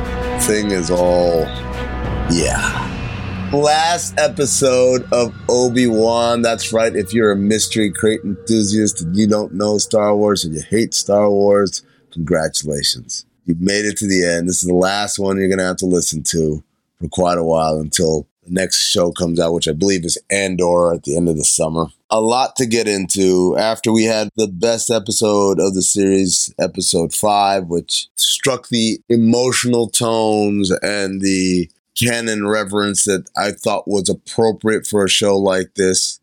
thing 0.41 0.71
is 0.71 0.91
all, 0.91 1.43
yeah. 2.29 2.88
Last 3.53 4.19
episode 4.19 5.11
of 5.11 5.33
Obi 5.49 5.87
Wan. 5.87 6.43
That's 6.43 6.71
right. 6.71 6.95
If 6.95 7.15
you're 7.15 7.31
a 7.31 7.35
mystery 7.35 7.91
crate 7.91 8.21
enthusiast 8.23 9.01
and 9.01 9.17
you 9.17 9.25
don't 9.25 9.55
know 9.55 9.79
Star 9.79 10.15
Wars 10.15 10.45
and 10.45 10.53
you 10.53 10.61
hate 10.61 10.93
Star 10.93 11.31
Wars, 11.31 11.81
congratulations. 12.11 13.25
You've 13.45 13.59
made 13.59 13.85
it 13.85 13.97
to 13.97 14.07
the 14.07 14.23
end. 14.23 14.47
This 14.47 14.61
is 14.61 14.67
the 14.67 14.75
last 14.75 15.17
one 15.17 15.37
you're 15.37 15.47
going 15.47 15.57
to 15.57 15.65
have 15.65 15.77
to 15.77 15.87
listen 15.87 16.21
to 16.25 16.63
for 17.01 17.07
quite 17.07 17.39
a 17.39 17.43
while 17.43 17.79
until 17.79 18.27
the 18.43 18.51
next 18.51 18.87
show 18.87 19.11
comes 19.11 19.39
out, 19.39 19.53
which 19.53 19.67
I 19.67 19.73
believe 19.73 20.05
is 20.05 20.19
Andor 20.29 20.93
at 20.93 21.03
the 21.03 21.17
end 21.17 21.27
of 21.27 21.35
the 21.35 21.43
summer. 21.43 21.87
A 22.11 22.21
lot 22.21 22.55
to 22.57 22.67
get 22.67 22.87
into 22.87 23.57
after 23.57 23.91
we 23.91 24.03
had 24.03 24.29
the 24.35 24.47
best 24.47 24.91
episode 24.91 25.59
of 25.59 25.73
the 25.73 25.81
series, 25.81 26.53
episode 26.59 27.15
five, 27.15 27.65
which 27.65 28.09
struck 28.13 28.67
the 28.69 28.99
emotional 29.09 29.87
tones 29.89 30.69
and 30.83 31.21
the 31.21 31.67
canon 31.99 32.47
reverence 32.47 33.05
that 33.05 33.29
I 33.35 33.51
thought 33.51 33.87
was 33.87 34.09
appropriate 34.09 34.87
for 34.87 35.03
a 35.03 35.09
show 35.09 35.37
like 35.37 35.75
this. 35.75 36.19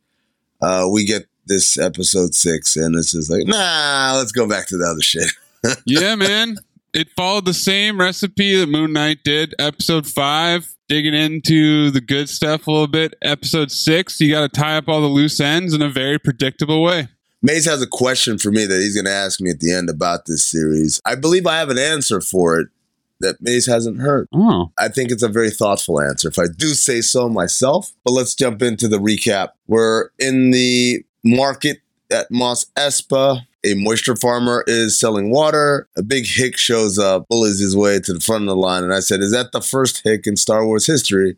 Uh, 0.61 0.89
we 0.91 1.05
get 1.05 1.27
this 1.47 1.79
episode 1.79 2.35
six, 2.35 2.77
and 2.77 2.97
it's 2.97 3.13
just 3.13 3.31
like, 3.31 3.47
nah, 3.47 4.15
let's 4.17 4.33
go 4.33 4.49
back 4.49 4.67
to 4.69 4.77
the 4.77 4.87
other 4.87 5.03
shit. 5.03 5.31
Yeah, 5.85 6.15
man. 6.15 6.59
it 6.95 7.09
followed 7.17 7.45
the 7.45 7.53
same 7.55 7.99
recipe 7.99 8.57
that 8.57 8.69
Moon 8.69 8.93
Knight 8.93 9.19
did. 9.25 9.53
Episode 9.59 10.07
five, 10.07 10.77
digging 10.89 11.13
into 11.15 11.91
the 11.91 12.01
good 12.01 12.29
stuff 12.29 12.69
a 12.69 12.71
little 12.71 12.87
bit. 12.87 13.15
Episode 13.21 13.73
six, 13.73 14.21
you 14.21 14.31
got 14.31 14.43
to 14.43 14.49
tie 14.61 14.77
up 14.77 14.89
all 14.89 15.01
the 15.01 15.09
loose 15.09 15.41
ends 15.41 15.75
in 15.75 15.83
a 15.83 15.89
very 15.91 16.21
predictable 16.21 16.85
way. 16.85 17.09
Maze 17.43 17.65
has 17.65 17.83
a 17.83 17.87
question 17.89 18.39
for 18.39 18.53
me 18.53 18.65
that 18.65 18.81
he's 18.81 18.95
going 18.95 19.07
to 19.07 19.11
ask 19.11 19.41
me 19.41 19.51
at 19.51 19.59
the 19.59 19.73
end 19.73 19.91
about 19.91 20.27
this 20.27 20.45
series. 20.45 21.01
I 21.05 21.17
believe 21.17 21.47
I 21.49 21.59
have 21.59 21.71
an 21.71 21.79
answer 21.79 22.21
for 22.21 22.61
it 22.61 22.69
that 23.21 23.37
Maze 23.41 23.67
hasn't 23.67 24.01
heard. 24.01 24.29
Oh, 24.33 24.71
I 24.79 24.89
think 24.89 25.11
it's 25.11 25.23
a 25.23 25.29
very 25.29 25.51
thoughtful 25.51 26.01
answer, 26.01 26.29
if 26.29 26.39
I 26.39 26.47
do 26.57 26.69
say 26.69 27.01
so 27.01 27.29
myself. 27.29 27.93
But 28.05 28.13
let's 28.13 28.35
jump 28.35 28.63
into 28.63 28.89
the 28.89 28.99
recap. 28.99 29.51
We're 29.67 30.11
in 30.19 30.51
the 30.51 31.05
market 31.25 31.79
at 32.11 32.31
Mos 32.31 32.67
Espa. 32.77 33.41
A 33.65 33.75
moisture 33.75 34.15
farmer 34.15 34.63
is 34.69 34.99
selling 34.99 35.31
water. 35.31 35.89
A 35.97 36.03
big 36.03 36.27
hick 36.27 36.57
shows 36.57 36.99
up, 36.99 37.27
bullies 37.29 37.59
his 37.59 37.77
way 37.77 37.99
to 38.01 38.13
the 38.13 38.21
front 38.21 38.43
of 38.43 38.49
the 38.49 38.57
line. 38.57 38.85
And 38.85 38.95
I 38.95 39.01
said, 39.01 39.21
Is 39.21 39.33
that 39.33 39.51
the 39.53 39.61
first 39.61 40.03
hick 40.05 40.27
in 40.27 40.37
Star 40.37 40.65
Wars 40.65 40.87
history? 40.87 41.37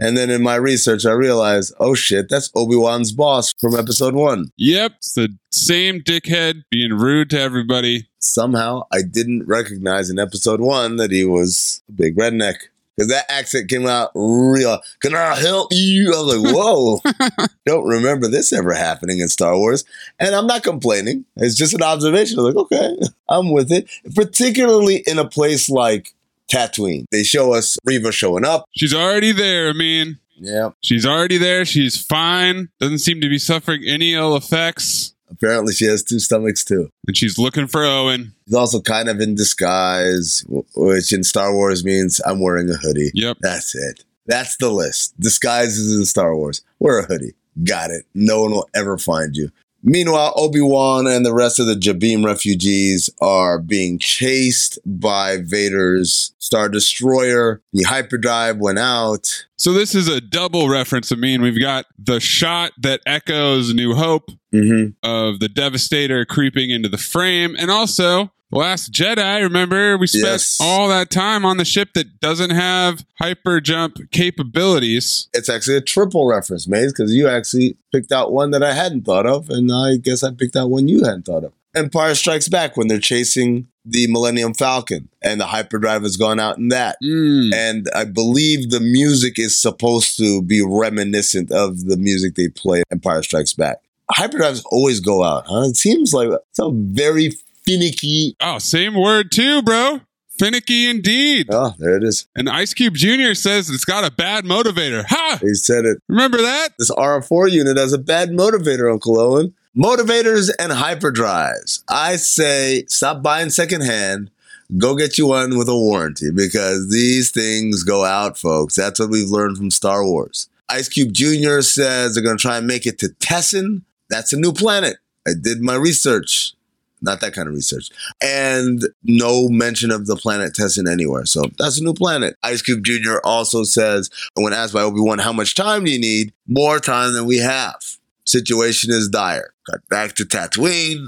And 0.00 0.16
then 0.16 0.30
in 0.30 0.42
my 0.42 0.54
research, 0.54 1.04
I 1.06 1.12
realized, 1.12 1.74
oh 1.80 1.94
shit, 1.94 2.28
that's 2.28 2.50
Obi 2.54 2.76
Wan's 2.76 3.10
boss 3.12 3.52
from 3.58 3.74
episode 3.74 4.14
one. 4.14 4.50
yep. 4.56 4.92
It's 4.98 5.14
the 5.14 5.36
same 5.50 6.00
dickhead 6.00 6.62
being 6.70 6.92
rude 6.92 7.30
to 7.30 7.40
everybody. 7.40 8.07
Somehow 8.18 8.82
I 8.92 9.02
didn't 9.02 9.46
recognize 9.46 10.10
in 10.10 10.18
episode 10.18 10.60
one 10.60 10.96
that 10.96 11.10
he 11.10 11.24
was 11.24 11.82
a 11.88 11.92
big 11.92 12.16
redneck. 12.16 12.54
Because 12.96 13.12
that 13.12 13.30
accent 13.30 13.70
came 13.70 13.86
out 13.86 14.10
real. 14.16 14.80
Can 14.98 15.14
I 15.14 15.36
help 15.36 15.68
you? 15.70 16.12
I 16.12 16.20
was 16.20 16.36
like, 16.36 16.54
whoa. 17.38 17.46
Don't 17.64 17.86
remember 17.86 18.26
this 18.26 18.52
ever 18.52 18.74
happening 18.74 19.20
in 19.20 19.28
Star 19.28 19.56
Wars. 19.56 19.84
And 20.18 20.34
I'm 20.34 20.48
not 20.48 20.64
complaining. 20.64 21.24
It's 21.36 21.54
just 21.54 21.74
an 21.74 21.82
observation. 21.82 22.40
I 22.40 22.42
was 22.42 22.54
like, 22.56 22.64
okay, 22.72 22.96
I'm 23.28 23.52
with 23.52 23.70
it. 23.70 23.88
Particularly 24.16 24.96
in 25.06 25.16
a 25.20 25.28
place 25.28 25.70
like 25.70 26.12
Tatooine. 26.52 27.04
They 27.12 27.22
show 27.22 27.52
us 27.52 27.78
Reva 27.84 28.10
showing 28.10 28.44
up. 28.44 28.64
She's 28.74 28.92
already 28.94 29.30
there. 29.30 29.68
I 29.68 29.74
mean, 29.74 30.18
Yeah. 30.36 30.70
she's 30.82 31.06
already 31.06 31.38
there. 31.38 31.64
She's 31.64 32.02
fine. 32.04 32.68
Doesn't 32.80 32.98
seem 32.98 33.20
to 33.20 33.28
be 33.28 33.38
suffering 33.38 33.84
any 33.86 34.14
ill 34.14 34.34
effects. 34.36 35.14
Apparently 35.30 35.72
she 35.72 35.84
has 35.86 36.02
two 36.02 36.18
stomachs 36.18 36.64
too. 36.64 36.90
And 37.06 37.16
she's 37.16 37.38
looking 37.38 37.66
for 37.66 37.84
Owen. 37.84 38.34
He's 38.46 38.54
also 38.54 38.80
kind 38.80 39.08
of 39.08 39.20
in 39.20 39.34
disguise, 39.34 40.44
which 40.74 41.12
in 41.12 41.24
Star 41.24 41.54
Wars 41.54 41.84
means 41.84 42.20
I'm 42.26 42.40
wearing 42.40 42.70
a 42.70 42.74
hoodie. 42.76 43.10
Yep. 43.14 43.38
That's 43.40 43.74
it. 43.74 44.04
That's 44.26 44.56
the 44.56 44.70
list. 44.70 45.18
Disguises 45.20 45.96
in 45.96 46.04
Star 46.04 46.36
Wars. 46.36 46.62
Wear 46.78 46.98
a 47.00 47.04
hoodie. 47.04 47.34
Got 47.64 47.90
it. 47.90 48.04
No 48.14 48.42
one 48.42 48.52
will 48.52 48.68
ever 48.74 48.98
find 48.98 49.36
you. 49.36 49.50
Meanwhile, 49.82 50.32
Obi 50.36 50.60
Wan 50.60 51.06
and 51.06 51.24
the 51.24 51.34
rest 51.34 51.60
of 51.60 51.66
the 51.66 51.74
Jabiim 51.74 52.24
refugees 52.24 53.08
are 53.20 53.58
being 53.58 53.98
chased 53.98 54.78
by 54.84 55.38
Vader's 55.42 56.32
Star 56.38 56.68
Destroyer. 56.68 57.62
The 57.72 57.84
hyperdrive 57.84 58.58
went 58.58 58.78
out. 58.78 59.46
So 59.56 59.72
this 59.72 59.94
is 59.94 60.08
a 60.08 60.20
double 60.20 60.68
reference. 60.68 61.12
I 61.12 61.16
mean, 61.16 61.42
we've 61.42 61.60
got 61.60 61.86
the 61.98 62.18
shot 62.20 62.72
that 62.78 63.00
echoes 63.06 63.72
New 63.74 63.94
Hope 63.94 64.30
Mm-hmm. 64.50 64.92
of 65.06 65.40
the 65.40 65.48
Devastator 65.50 66.24
creeping 66.24 66.70
into 66.70 66.88
the 66.88 66.96
frame, 66.96 67.54
and 67.58 67.70
also 67.70 68.32
Last 68.50 68.92
Jedi. 68.92 69.42
Remember, 69.42 69.98
we 69.98 70.06
spent 70.06 70.24
Yes. 70.24 70.56
all 70.60 70.88
that 70.88 71.10
time 71.10 71.44
on 71.44 71.58
the 71.58 71.64
ship 71.66 71.90
that 71.94 72.18
doesn't 72.20 72.50
have 72.50 73.04
hyper 73.20 73.60
jump 73.60 73.98
capabilities. 74.10 75.28
It's 75.34 75.48
actually 75.50 75.76
a 75.76 75.82
triple 75.82 76.26
reference, 76.26 76.66
Maze, 76.66 76.92
because 76.92 77.12
you 77.12 77.28
actually 77.28 77.76
picked 77.92 78.10
out 78.10 78.32
one 78.32 78.50
that 78.52 78.62
I 78.62 78.72
hadn't 78.72 79.04
thought 79.04 79.26
of, 79.26 79.50
and 79.50 79.70
I 79.70 79.96
guess 79.96 80.22
I 80.22 80.30
picked 80.32 80.56
out 80.56 80.70
one 80.70 80.88
you 80.88 81.04
hadn't 81.04 81.26
thought 81.26 81.44
of. 81.44 81.52
Empire 81.74 82.14
Strikes 82.14 82.48
Back 82.48 82.76
when 82.76 82.88
they're 82.88 82.98
chasing 82.98 83.68
the 83.84 84.06
Millennium 84.10 84.54
Falcon, 84.54 85.08
and 85.22 85.38
the 85.40 85.46
hyperdrive 85.46 86.02
has 86.02 86.16
gone 86.16 86.40
out 86.40 86.56
in 86.56 86.68
that. 86.68 86.96
Mm. 87.04 87.52
And 87.54 87.86
I 87.94 88.04
believe 88.04 88.70
the 88.70 88.80
music 88.80 89.38
is 89.38 89.56
supposed 89.58 90.16
to 90.18 90.42
be 90.42 90.62
reminiscent 90.66 91.52
of 91.52 91.84
the 91.84 91.96
music 91.98 92.34
they 92.34 92.48
play 92.48 92.82
Empire 92.90 93.22
Strikes 93.22 93.52
Back. 93.52 93.82
Hyperdrives 94.10 94.62
always 94.70 95.00
go 95.00 95.22
out, 95.22 95.44
huh? 95.48 95.64
It 95.68 95.76
seems 95.76 96.14
like 96.14 96.30
it's 96.30 96.58
a 96.58 96.70
very 96.72 97.32
finicky. 97.68 98.34
Oh, 98.40 98.58
same 98.58 98.94
word 98.94 99.30
too, 99.30 99.62
bro. 99.62 100.00
Finicky 100.38 100.88
indeed. 100.88 101.48
Oh, 101.50 101.74
there 101.78 101.96
it 101.96 102.04
is. 102.04 102.28
And 102.36 102.48
Ice 102.48 102.72
Cube 102.72 102.94
Jr. 102.94 103.34
says 103.34 103.68
it's 103.68 103.84
got 103.84 104.04
a 104.04 104.10
bad 104.10 104.44
motivator. 104.44 105.04
Ha! 105.04 105.38
He 105.40 105.54
said 105.54 105.84
it. 105.84 105.98
Remember 106.08 106.38
that? 106.38 106.70
This 106.78 106.90
R4 106.92 107.50
unit 107.50 107.76
has 107.76 107.92
a 107.92 107.98
bad 107.98 108.30
motivator, 108.30 108.90
Uncle 108.90 109.18
Owen. 109.18 109.54
Motivators 109.76 110.50
and 110.58 110.72
hyperdrives. 110.72 111.82
I 111.88 112.16
say 112.16 112.84
stop 112.86 113.22
buying 113.22 113.50
secondhand. 113.50 114.30
Go 114.76 114.96
get 114.96 115.18
you 115.18 115.26
one 115.26 115.58
with 115.58 115.68
a 115.68 115.76
warranty 115.76 116.30
because 116.34 116.90
these 116.90 117.30
things 117.30 117.82
go 117.82 118.04
out, 118.04 118.38
folks. 118.38 118.76
That's 118.76 119.00
what 119.00 119.10
we've 119.10 119.28
learned 119.28 119.56
from 119.56 119.70
Star 119.70 120.04
Wars. 120.04 120.48
Ice 120.68 120.88
Cube 120.88 121.12
Jr. 121.12 121.60
says 121.60 122.14
they're 122.14 122.22
going 122.22 122.36
to 122.36 122.42
try 122.42 122.58
and 122.58 122.66
make 122.66 122.86
it 122.86 122.98
to 123.00 123.08
Tessin. 123.20 123.82
That's 124.10 124.32
a 124.32 124.38
new 124.38 124.52
planet. 124.52 124.98
I 125.26 125.32
did 125.40 125.60
my 125.60 125.74
research. 125.74 126.54
Not 127.00 127.20
that 127.20 127.32
kind 127.32 127.48
of 127.48 127.54
research. 127.54 127.90
And 128.20 128.82
no 129.04 129.48
mention 129.48 129.90
of 129.90 130.06
the 130.06 130.16
planet 130.16 130.54
Tessin 130.54 130.90
anywhere. 130.90 131.26
So 131.26 131.44
that's 131.58 131.78
a 131.78 131.84
new 131.84 131.94
planet. 131.94 132.36
Ice 132.42 132.62
Cube 132.62 132.84
Jr. 132.84 133.18
also 133.24 133.62
says, 133.64 134.10
when 134.34 134.52
asked 134.52 134.74
by 134.74 134.82
Obi 134.82 135.00
Wan, 135.00 135.18
how 135.18 135.32
much 135.32 135.54
time 135.54 135.84
do 135.84 135.90
you 135.90 136.00
need? 136.00 136.32
More 136.46 136.80
time 136.80 137.14
than 137.14 137.26
we 137.26 137.38
have. 137.38 137.80
Situation 138.24 138.90
is 138.92 139.08
dire. 139.08 139.54
Got 139.70 139.88
back 139.88 140.14
to 140.16 140.24
Tatooine. 140.24 141.06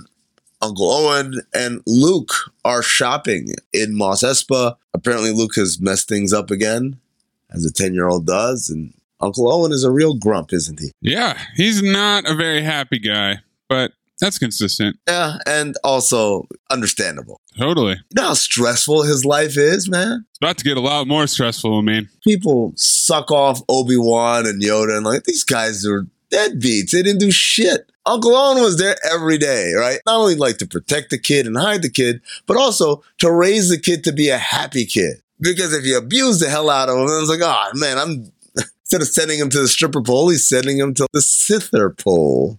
Uncle 0.63 0.91
Owen 0.91 1.41
and 1.55 1.81
Luke 1.87 2.33
are 2.65 2.83
shopping 2.83 3.55
in 3.73 3.97
Mos 3.97 4.23
Espa. 4.23 4.77
Apparently, 4.93 5.33
Luke 5.33 5.55
has 5.57 5.81
messed 5.81 6.09
things 6.09 6.33
up 6.33 6.51
again, 6.51 6.99
as 7.51 7.65
a 7.65 7.73
10 7.73 7.95
year 7.95 8.09
old 8.09 8.27
does. 8.27 8.69
And 8.69 8.93
Uncle 9.21 9.53
Owen 9.53 9.73
is 9.73 9.85
a 9.85 9.91
real 9.91 10.15
grump, 10.15 10.53
isn't 10.53 10.79
he? 10.79 10.93
Yeah, 11.01 11.39
he's 11.57 11.83
not 11.83 12.29
a 12.29 12.35
very 12.35 12.63
happy 12.63 12.99
guy, 12.99 13.41
but 13.69 13.93
that's 14.21 14.39
consistent. 14.39 14.97
Yeah, 15.09 15.39
and 15.47 15.77
also 15.83 16.47
understandable. 16.71 17.41
Totally. 17.59 17.93
You 17.93 18.15
know 18.15 18.29
how 18.29 18.35
stressful 18.35 19.03
his 19.03 19.25
life 19.25 19.57
is, 19.57 19.89
man? 19.89 20.25
It's 20.29 20.39
about 20.39 20.59
to 20.59 20.65
get 20.65 20.77
a 20.77 20.81
lot 20.81 21.07
more 21.09 21.27
stressful, 21.27 21.79
I 21.79 21.83
mean. 21.83 22.09
People 22.23 22.73
suck 22.77 23.31
off 23.31 23.62
Obi 23.69 23.97
Wan 23.97 24.47
and 24.47 24.62
Yoda, 24.62 24.97
and 24.97 25.05
like, 25.07 25.25
these 25.25 25.45
guys 25.45 25.87
are 25.87 26.07
deadbeats. 26.31 26.91
They 26.91 27.03
didn't 27.03 27.21
do 27.21 27.31
shit. 27.31 27.91
Uncle 28.07 28.35
Owen 28.35 28.62
was 28.62 28.79
there 28.79 28.97
every 29.12 29.39
day, 29.39 29.73
right? 29.75 30.00
Not 30.07 30.21
only 30.21 30.35
like 30.35 30.59
to 30.59 30.67
protect 30.67 31.11
the 31.11 31.19
kid 31.19 31.47
and 31.47 31.57
hide 31.57 31.83
the 31.83 31.91
kid, 31.91 32.21
but 32.47 32.57
also 32.57 33.03
to 33.19 33.31
raise 33.31 33.69
the 33.69 33.79
kid 33.79 34.05
to 34.05 34.12
be 34.12 34.31
a 34.31 34.39
happy 34.39 34.87
kid. 34.87 35.21
Because 35.41 35.73
if 35.73 35.85
you 35.85 35.97
abuse 35.97 36.41
the 36.41 36.49
hell 36.49 36.71
out 36.71 36.89
of 36.89 36.97
him, 36.97 37.07
then 37.07 37.21
it's 37.21 37.31
like, 37.31 37.41
oh 37.43 37.71
man, 37.75 37.99
I'm 37.99 38.33
instead 38.83 39.03
of 39.03 39.09
sending 39.09 39.39
him 39.39 39.50
to 39.50 39.61
the 39.61 39.69
stripper 39.69 40.03
pole, 40.03 40.29
he's 40.31 40.49
sending 40.49 40.79
him 40.79 40.95
to 40.95 41.07
the 41.12 41.21
Sither 41.21 41.91
pole. 41.91 42.59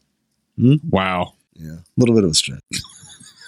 Wow. 0.90 1.34
Yeah, 1.62 1.74
a 1.74 1.98
little 1.98 2.16
bit 2.16 2.24
of 2.24 2.32
a 2.32 2.34
stretch. 2.34 2.62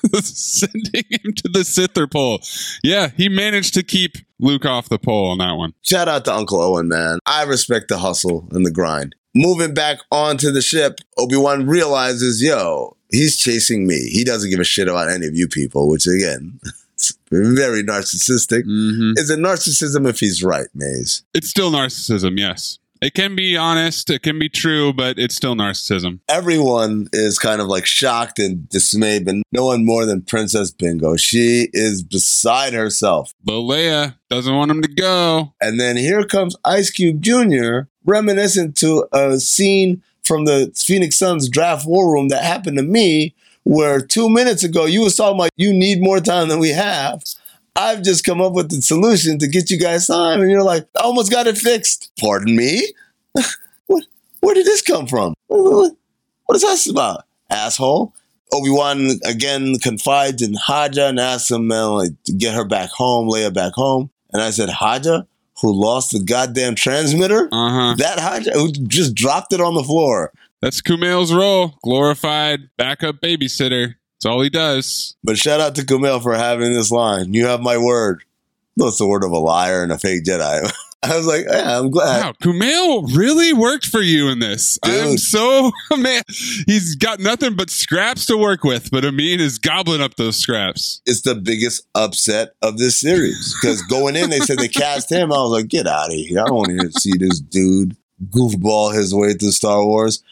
Sending 0.21 1.03
him 1.09 1.33
to 1.33 1.47
the 1.47 1.63
Sither 1.63 2.07
pole. 2.07 2.41
Yeah, 2.83 3.09
he 3.15 3.29
managed 3.29 3.73
to 3.75 3.83
keep 3.83 4.17
Luke 4.39 4.65
off 4.65 4.89
the 4.89 4.99
pole 4.99 5.31
on 5.31 5.37
that 5.39 5.53
one. 5.53 5.73
Shout 5.81 6.07
out 6.07 6.25
to 6.25 6.33
Uncle 6.33 6.61
Owen, 6.61 6.89
man. 6.89 7.19
I 7.25 7.43
respect 7.43 7.87
the 7.87 7.97
hustle 7.97 8.47
and 8.51 8.65
the 8.65 8.71
grind. 8.71 9.15
Moving 9.33 9.73
back 9.73 9.99
onto 10.11 10.51
the 10.51 10.61
ship, 10.61 10.99
Obi 11.17 11.37
Wan 11.37 11.65
realizes, 11.65 12.43
yo, 12.43 12.97
he's 13.11 13.37
chasing 13.37 13.87
me. 13.87 14.09
He 14.09 14.23
doesn't 14.23 14.49
give 14.49 14.59
a 14.59 14.65
shit 14.65 14.87
about 14.87 15.09
any 15.09 15.25
of 15.25 15.35
you 15.35 15.47
people, 15.47 15.89
which 15.89 16.05
again, 16.05 16.59
it's 16.93 17.17
very 17.31 17.83
narcissistic. 17.83 18.63
Mm-hmm. 18.63 19.13
Is 19.15 19.29
it 19.29 19.39
narcissism 19.39 20.07
if 20.07 20.19
he's 20.19 20.43
right, 20.43 20.67
Maze? 20.75 21.23
It's 21.33 21.49
still 21.49 21.71
narcissism, 21.71 22.37
yes. 22.37 22.77
It 23.03 23.15
can 23.15 23.35
be 23.35 23.57
honest, 23.57 24.09
it 24.09 24.23
can 24.23 24.39
be 24.39 24.47
true, 24.47 24.93
but 24.93 25.19
it's 25.19 25.35
still 25.35 25.55
narcissism. 25.55 26.21
Everyone 26.29 27.09
is 27.11 27.37
kind 27.37 27.59
of 27.59 27.67
like 27.67 27.85
shocked 27.85 28.39
and 28.39 28.69
dismayed, 28.69 29.25
but 29.25 29.35
no 29.51 29.65
one 29.65 29.83
more 29.83 30.05
than 30.05 30.21
Princess 30.21 30.71
Bingo. 30.71 31.17
She 31.17 31.67
is 31.73 32.01
beside 32.01 32.71
herself. 32.71 33.33
But 33.43 33.55
Leia 33.55 34.15
doesn't 34.29 34.55
want 34.55 34.71
him 34.71 34.81
to 34.81 34.87
go. 34.87 35.53
And 35.59 35.81
then 35.81 35.97
here 35.97 36.23
comes 36.23 36.55
Ice 36.63 36.89
Cube 36.91 37.21
Jr., 37.21 37.89
reminiscent 38.05 38.77
to 38.77 39.05
a 39.11 39.37
scene 39.37 40.01
from 40.23 40.45
the 40.45 40.71
Phoenix 40.73 41.19
Suns 41.19 41.49
draft 41.49 41.85
war 41.85 42.09
room 42.09 42.29
that 42.29 42.45
happened 42.45 42.77
to 42.77 42.83
me, 42.83 43.35
where 43.63 43.99
two 43.99 44.29
minutes 44.29 44.63
ago 44.63 44.85
you 44.85 45.01
was 45.01 45.17
talking 45.17 45.37
about 45.37 45.49
you 45.57 45.73
need 45.73 46.01
more 46.01 46.21
time 46.21 46.47
than 46.47 46.59
we 46.59 46.69
have. 46.69 47.21
I've 47.75 48.03
just 48.03 48.23
come 48.23 48.41
up 48.41 48.53
with 48.53 48.69
the 48.69 48.81
solution 48.81 49.39
to 49.39 49.47
get 49.47 49.71
you 49.71 49.79
guys 49.79 50.07
signed. 50.07 50.41
and 50.41 50.51
you're 50.51 50.63
like, 50.63 50.87
I 50.97 51.03
almost 51.03 51.31
got 51.31 51.47
it 51.47 51.57
fixed. 51.57 52.11
Pardon 52.19 52.55
me? 52.55 52.93
what? 53.87 54.03
Where 54.41 54.53
did 54.55 54.65
this 54.65 54.81
come 54.81 55.07
from? 55.07 55.33
What, 55.47 55.93
is 56.53 56.61
this 56.61 56.89
about, 56.89 57.25
asshole? 57.49 58.13
Obi 58.53 58.69
Wan 58.69 59.09
again 59.25 59.79
confides 59.79 60.41
in 60.41 60.53
Haja 60.53 61.07
and 61.07 61.19
asks 61.19 61.49
him, 61.49 61.67
man, 61.67 61.87
like, 61.91 62.23
to 62.25 62.33
get 62.33 62.53
her 62.53 62.65
back 62.65 62.89
home, 62.89 63.27
lay 63.27 63.43
her 63.43 63.51
back 63.51 63.73
home. 63.73 64.11
And 64.31 64.41
I 64.41 64.51
said, 64.51 64.69
Haja, 64.69 65.25
who 65.61 65.73
lost 65.73 66.11
the 66.11 66.19
goddamn 66.19 66.75
transmitter? 66.75 67.47
Uh 67.51 67.69
huh. 67.69 67.95
That 67.97 68.19
Haja 68.19 68.51
who 68.51 68.71
just 68.71 69.15
dropped 69.15 69.53
it 69.53 69.61
on 69.61 69.73
the 69.73 69.83
floor. 69.83 70.31
That's 70.61 70.81
Kumail's 70.81 71.33
role. 71.33 71.79
Glorified 71.83 72.69
backup 72.77 73.15
babysitter. 73.21 73.95
That's 74.23 74.31
all 74.33 74.41
he 74.41 74.49
does. 74.49 75.17
But 75.21 75.37
shout 75.37 75.59
out 75.59 75.75
to 75.75 75.81
Kumail 75.81 76.23
for 76.23 76.33
having 76.33 76.73
this 76.73 76.91
line. 76.91 77.33
You 77.33 77.45
have 77.47 77.59
my 77.59 77.77
word. 77.77 78.23
That's 78.77 78.97
the 78.97 79.05
word 79.05 79.25
of 79.25 79.31
a 79.31 79.37
liar 79.37 79.83
and 79.83 79.91
a 79.91 79.99
fake 79.99 80.23
Jedi. 80.23 80.71
I 81.03 81.17
was 81.17 81.27
like, 81.27 81.43
yeah, 81.45 81.77
I'm 81.77 81.91
glad. 81.91 82.23
Wow, 82.23 82.33
Kumail 82.41 83.13
really 83.17 83.51
worked 83.51 83.85
for 83.85 83.99
you 83.99 84.29
in 84.29 84.39
this. 84.39 84.79
I'm 84.81 85.17
so 85.17 85.73
man. 85.97 86.23
He's 86.65 86.95
got 86.95 87.19
nothing 87.19 87.57
but 87.57 87.69
scraps 87.69 88.25
to 88.27 88.37
work 88.37 88.63
with, 88.63 88.89
but 88.91 89.03
Amin 89.03 89.41
is 89.41 89.57
gobbling 89.57 89.99
up 89.99 90.15
those 90.15 90.37
scraps. 90.37 91.01
It's 91.05 91.23
the 91.23 91.35
biggest 91.35 91.85
upset 91.93 92.53
of 92.61 92.77
this 92.77 92.97
series 92.97 93.53
because 93.61 93.81
going 93.81 94.15
in, 94.15 94.29
they 94.29 94.39
said 94.39 94.57
they 94.57 94.69
cast 94.69 95.11
him. 95.11 95.33
I 95.33 95.37
was 95.39 95.51
like, 95.51 95.67
get 95.67 95.85
out 95.85 96.07
of 96.07 96.13
here. 96.15 96.39
I 96.39 96.45
don't 96.45 96.55
want 96.55 96.79
to 96.79 96.91
see 96.97 97.17
this 97.17 97.41
dude 97.41 97.97
goofball 98.29 98.95
his 98.95 99.13
way 99.13 99.33
through 99.33 99.51
Star 99.51 99.85
Wars. 99.85 100.23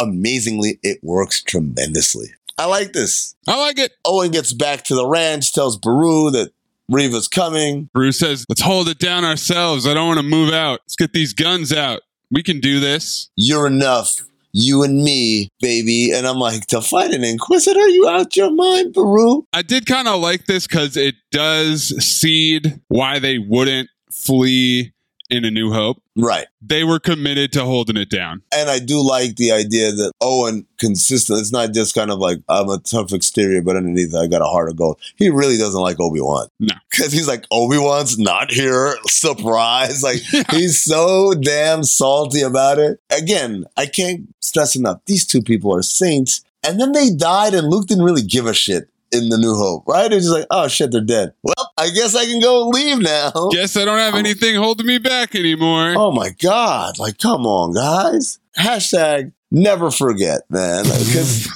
Amazingly, 0.00 0.80
it 0.82 0.98
works 1.04 1.40
tremendously. 1.40 2.32
I 2.58 2.66
like 2.66 2.92
this. 2.92 3.34
I 3.46 3.58
like 3.58 3.78
it. 3.78 3.92
Owen 4.04 4.30
gets 4.30 4.52
back 4.52 4.84
to 4.84 4.94
the 4.94 5.06
ranch, 5.06 5.52
tells 5.52 5.76
Beru 5.76 6.30
that 6.30 6.52
Reva's 6.88 7.28
coming. 7.28 7.90
Beru 7.92 8.12
says, 8.12 8.46
"Let's 8.48 8.62
hold 8.62 8.88
it 8.88 8.98
down 8.98 9.24
ourselves. 9.24 9.86
I 9.86 9.94
don't 9.94 10.08
want 10.08 10.20
to 10.20 10.26
move 10.26 10.52
out. 10.52 10.80
Let's 10.84 10.96
get 10.96 11.12
these 11.12 11.32
guns 11.32 11.72
out. 11.72 12.00
We 12.30 12.42
can 12.42 12.60
do 12.60 12.80
this." 12.80 13.28
You're 13.36 13.66
enough. 13.66 14.22
You 14.58 14.82
and 14.82 15.02
me, 15.02 15.50
baby. 15.60 16.12
And 16.12 16.26
I'm 16.26 16.38
like, 16.38 16.66
to 16.68 16.80
fight 16.80 17.12
an 17.12 17.22
Inquisitor? 17.22 17.86
You 17.88 18.08
out 18.08 18.36
your 18.36 18.50
mind, 18.50 18.94
Beru? 18.94 19.46
I 19.52 19.60
did 19.60 19.84
kind 19.84 20.08
of 20.08 20.18
like 20.22 20.46
this 20.46 20.66
because 20.66 20.96
it 20.96 21.16
does 21.30 21.88
seed 22.02 22.80
why 22.88 23.18
they 23.18 23.36
wouldn't 23.36 23.90
flee 24.10 24.94
in 25.28 25.44
A 25.44 25.50
New 25.50 25.72
Hope. 25.74 26.02
Right. 26.16 26.46
They 26.62 26.82
were 26.82 26.98
committed 26.98 27.52
to 27.52 27.64
holding 27.64 27.96
it 27.98 28.08
down. 28.08 28.42
And 28.52 28.70
I 28.70 28.78
do 28.78 29.00
like 29.06 29.36
the 29.36 29.52
idea 29.52 29.92
that 29.92 30.12
Owen 30.22 30.66
consistent. 30.78 31.40
It's 31.40 31.52
not 31.52 31.74
just 31.74 31.94
kind 31.94 32.10
of 32.10 32.18
like 32.18 32.38
I'm 32.48 32.70
a 32.70 32.78
tough 32.78 33.12
exterior, 33.12 33.60
but 33.60 33.76
underneath 33.76 34.14
I 34.14 34.26
got 34.26 34.40
a 34.40 34.46
heart 34.46 34.70
of 34.70 34.76
gold. 34.76 34.98
He 35.16 35.28
really 35.28 35.58
doesn't 35.58 35.80
like 35.80 36.00
Obi 36.00 36.20
Wan. 36.20 36.48
No. 36.58 36.74
because 36.90 37.12
he's 37.12 37.28
like 37.28 37.44
Obi 37.50 37.78
Wan's 37.78 38.18
not 38.18 38.50
here. 38.50 38.96
Surprise! 39.06 40.02
Like 40.02 40.20
he's 40.50 40.82
so 40.82 41.34
damn 41.34 41.84
salty 41.84 42.40
about 42.40 42.78
it. 42.78 43.00
Again, 43.10 43.66
I 43.76 43.86
can't 43.86 44.34
stress 44.40 44.74
enough. 44.74 45.00
These 45.06 45.26
two 45.26 45.42
people 45.42 45.74
are 45.74 45.82
saints, 45.82 46.42
and 46.66 46.80
then 46.80 46.92
they 46.92 47.10
died, 47.10 47.54
and 47.54 47.68
Luke 47.68 47.86
didn't 47.86 48.04
really 48.04 48.22
give 48.22 48.46
a 48.46 48.54
shit 48.54 48.88
in 49.12 49.28
the 49.28 49.38
New 49.38 49.54
Hope, 49.54 49.86
right? 49.86 50.12
It's 50.12 50.24
just 50.24 50.34
like, 50.34 50.46
oh 50.50 50.68
shit, 50.68 50.90
they're 50.90 51.00
dead. 51.00 51.32
Well, 51.42 51.72
I 51.78 51.90
guess 51.90 52.14
I 52.14 52.24
can 52.24 52.40
go 52.40 52.68
leave 52.68 52.98
now. 52.98 53.30
Guess 53.50 53.76
I 53.76 53.84
don't 53.84 53.98
have 53.98 54.14
oh. 54.14 54.18
anything 54.18 54.56
holding 54.56 54.86
me 54.86 54.98
back 54.98 55.34
anymore. 55.34 55.94
Oh 55.96 56.12
my 56.12 56.30
god! 56.30 56.98
Like, 56.98 57.18
come 57.18 57.46
on, 57.46 57.74
guys. 57.74 58.38
Hashtag 58.58 59.32
never 59.50 59.90
forget, 59.90 60.42
man. 60.50 60.84
Because 60.84 61.48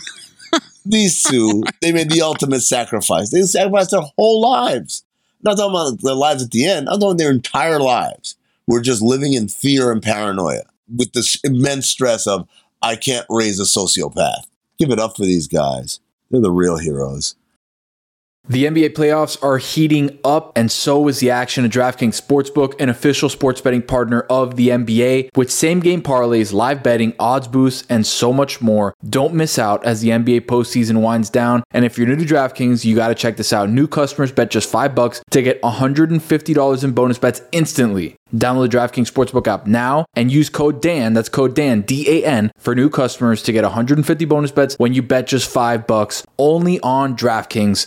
these 0.85 1.23
two, 1.23 1.63
they 1.81 1.93
made 1.93 2.11
the 2.11 2.23
ultimate 2.23 2.61
sacrifice. 2.61 3.31
They 3.31 3.43
sacrificed 3.43 3.91
their 3.91 4.03
whole 4.17 4.41
lives. 4.41 5.05
I'm 5.41 5.51
not 5.51 5.57
talking 5.57 5.75
about 5.75 6.03
their 6.03 6.15
lives 6.15 6.43
at 6.43 6.51
the 6.51 6.67
end. 6.67 6.89
I'm 6.89 7.01
talking 7.01 7.09
about 7.09 7.19
their 7.19 7.31
entire 7.31 7.81
lives. 7.81 8.37
We're 8.67 8.83
just 8.83 9.03
living 9.03 9.35
in 9.35 9.49
fear 9.49 9.91
and 9.91 10.03
paranoia 10.03 10.63
with 10.95 11.13
this 11.13 11.39
immense 11.43 11.89
stress 11.89 12.27
of 12.27 12.49
I 12.83 12.97
can't 12.97 13.27
raise 13.29 13.59
a 13.59 13.65
sociopath. 13.65 14.47
Give 14.79 14.91
it 14.91 14.99
up 14.99 15.17
for 15.17 15.25
these 15.25 15.47
guys. 15.47 16.01
They're 16.31 16.41
the 16.41 16.51
real 16.51 16.79
heroes. 16.79 17.35
The 18.51 18.65
NBA 18.65 18.95
playoffs 18.95 19.41
are 19.45 19.59
heating 19.59 20.19
up, 20.25 20.59
and 20.59 20.73
so 20.73 21.07
is 21.07 21.21
the 21.21 21.31
action 21.31 21.65
at 21.65 21.71
DraftKings 21.71 22.21
Sportsbook, 22.21 22.81
an 22.81 22.89
official 22.89 23.29
sports 23.29 23.61
betting 23.61 23.83
partner 23.83 24.23
of 24.23 24.57
the 24.57 24.71
NBA, 24.71 25.37
with 25.37 25.53
same 25.53 25.79
game 25.79 26.03
parlays, 26.03 26.53
live 26.53 26.83
betting, 26.83 27.15
odds 27.21 27.47
boosts, 27.47 27.87
and 27.89 28.05
so 28.05 28.33
much 28.33 28.61
more. 28.61 28.93
Don't 29.09 29.35
miss 29.35 29.57
out 29.57 29.87
as 29.87 30.01
the 30.01 30.09
NBA 30.09 30.47
postseason 30.47 31.01
winds 31.01 31.31
down. 31.31 31.63
And 31.71 31.85
if 31.85 31.97
you're 31.97 32.09
new 32.09 32.17
to 32.17 32.25
DraftKings, 32.25 32.85
you 32.85 32.97
got 32.97 33.07
to 33.07 33.15
check 33.15 33.37
this 33.37 33.53
out. 33.53 33.71
New 33.71 33.87
customers 33.87 34.33
bet 34.33 34.51
just 34.51 34.69
five 34.69 34.97
bucks 34.97 35.23
to 35.31 35.43
get 35.43 35.63
$150 35.63 36.83
in 36.85 36.91
bonus 36.91 37.19
bets 37.19 37.43
instantly. 37.53 38.17
Download 38.35 38.69
the 38.69 38.77
DraftKings 38.77 39.13
Sportsbook 39.13 39.47
app 39.47 39.69
now 39.69 40.07
and 40.15 40.31
use 40.31 40.49
code 40.49 40.83
DAN, 40.83 41.15
that's 41.15 41.29
code 41.29 41.55
DAN, 41.55 41.83
D 41.83 42.05
A 42.09 42.27
N, 42.27 42.51
for 42.59 42.75
new 42.75 42.91
customers 42.91 43.43
to 43.45 43.53
get 43.53 43.63
150 43.63 44.25
bonus 44.25 44.51
bets 44.51 44.75
when 44.79 44.93
you 44.93 45.03
bet 45.03 45.29
just 45.29 45.49
5 45.49 45.87
bucks 45.87 46.25
only 46.39 46.81
on 46.81 47.17
DraftKings. 47.17 47.87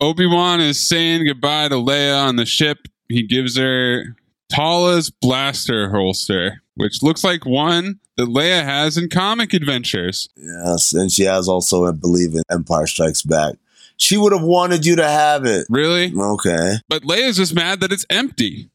Obi 0.00 0.26
Wan 0.26 0.60
is 0.60 0.86
saying 0.86 1.24
goodbye 1.24 1.68
to 1.68 1.76
Leia 1.76 2.26
on 2.26 2.36
the 2.36 2.46
ship. 2.46 2.88
He 3.08 3.22
gives 3.26 3.56
her 3.56 4.16
Tala's 4.48 5.10
blaster 5.10 5.90
holster, 5.90 6.62
which 6.74 7.02
looks 7.02 7.22
like 7.24 7.46
one 7.46 8.00
that 8.16 8.28
Leia 8.28 8.64
has 8.64 8.96
in 8.96 9.08
comic 9.08 9.52
adventures. 9.52 10.28
Yes, 10.36 10.92
and 10.92 11.10
she 11.10 11.24
has 11.24 11.48
also, 11.48 11.86
I 11.86 11.92
believe, 11.92 12.34
in 12.34 12.42
Empire 12.50 12.86
Strikes 12.86 13.22
Back. 13.22 13.54
She 13.96 14.16
would 14.16 14.32
have 14.32 14.42
wanted 14.42 14.84
you 14.84 14.96
to 14.96 15.06
have 15.08 15.44
it. 15.44 15.66
Really? 15.70 16.12
Okay. 16.16 16.74
But 16.88 17.02
Leia's 17.02 17.36
just 17.36 17.54
mad 17.54 17.80
that 17.80 17.92
it's 17.92 18.06
empty. 18.10 18.70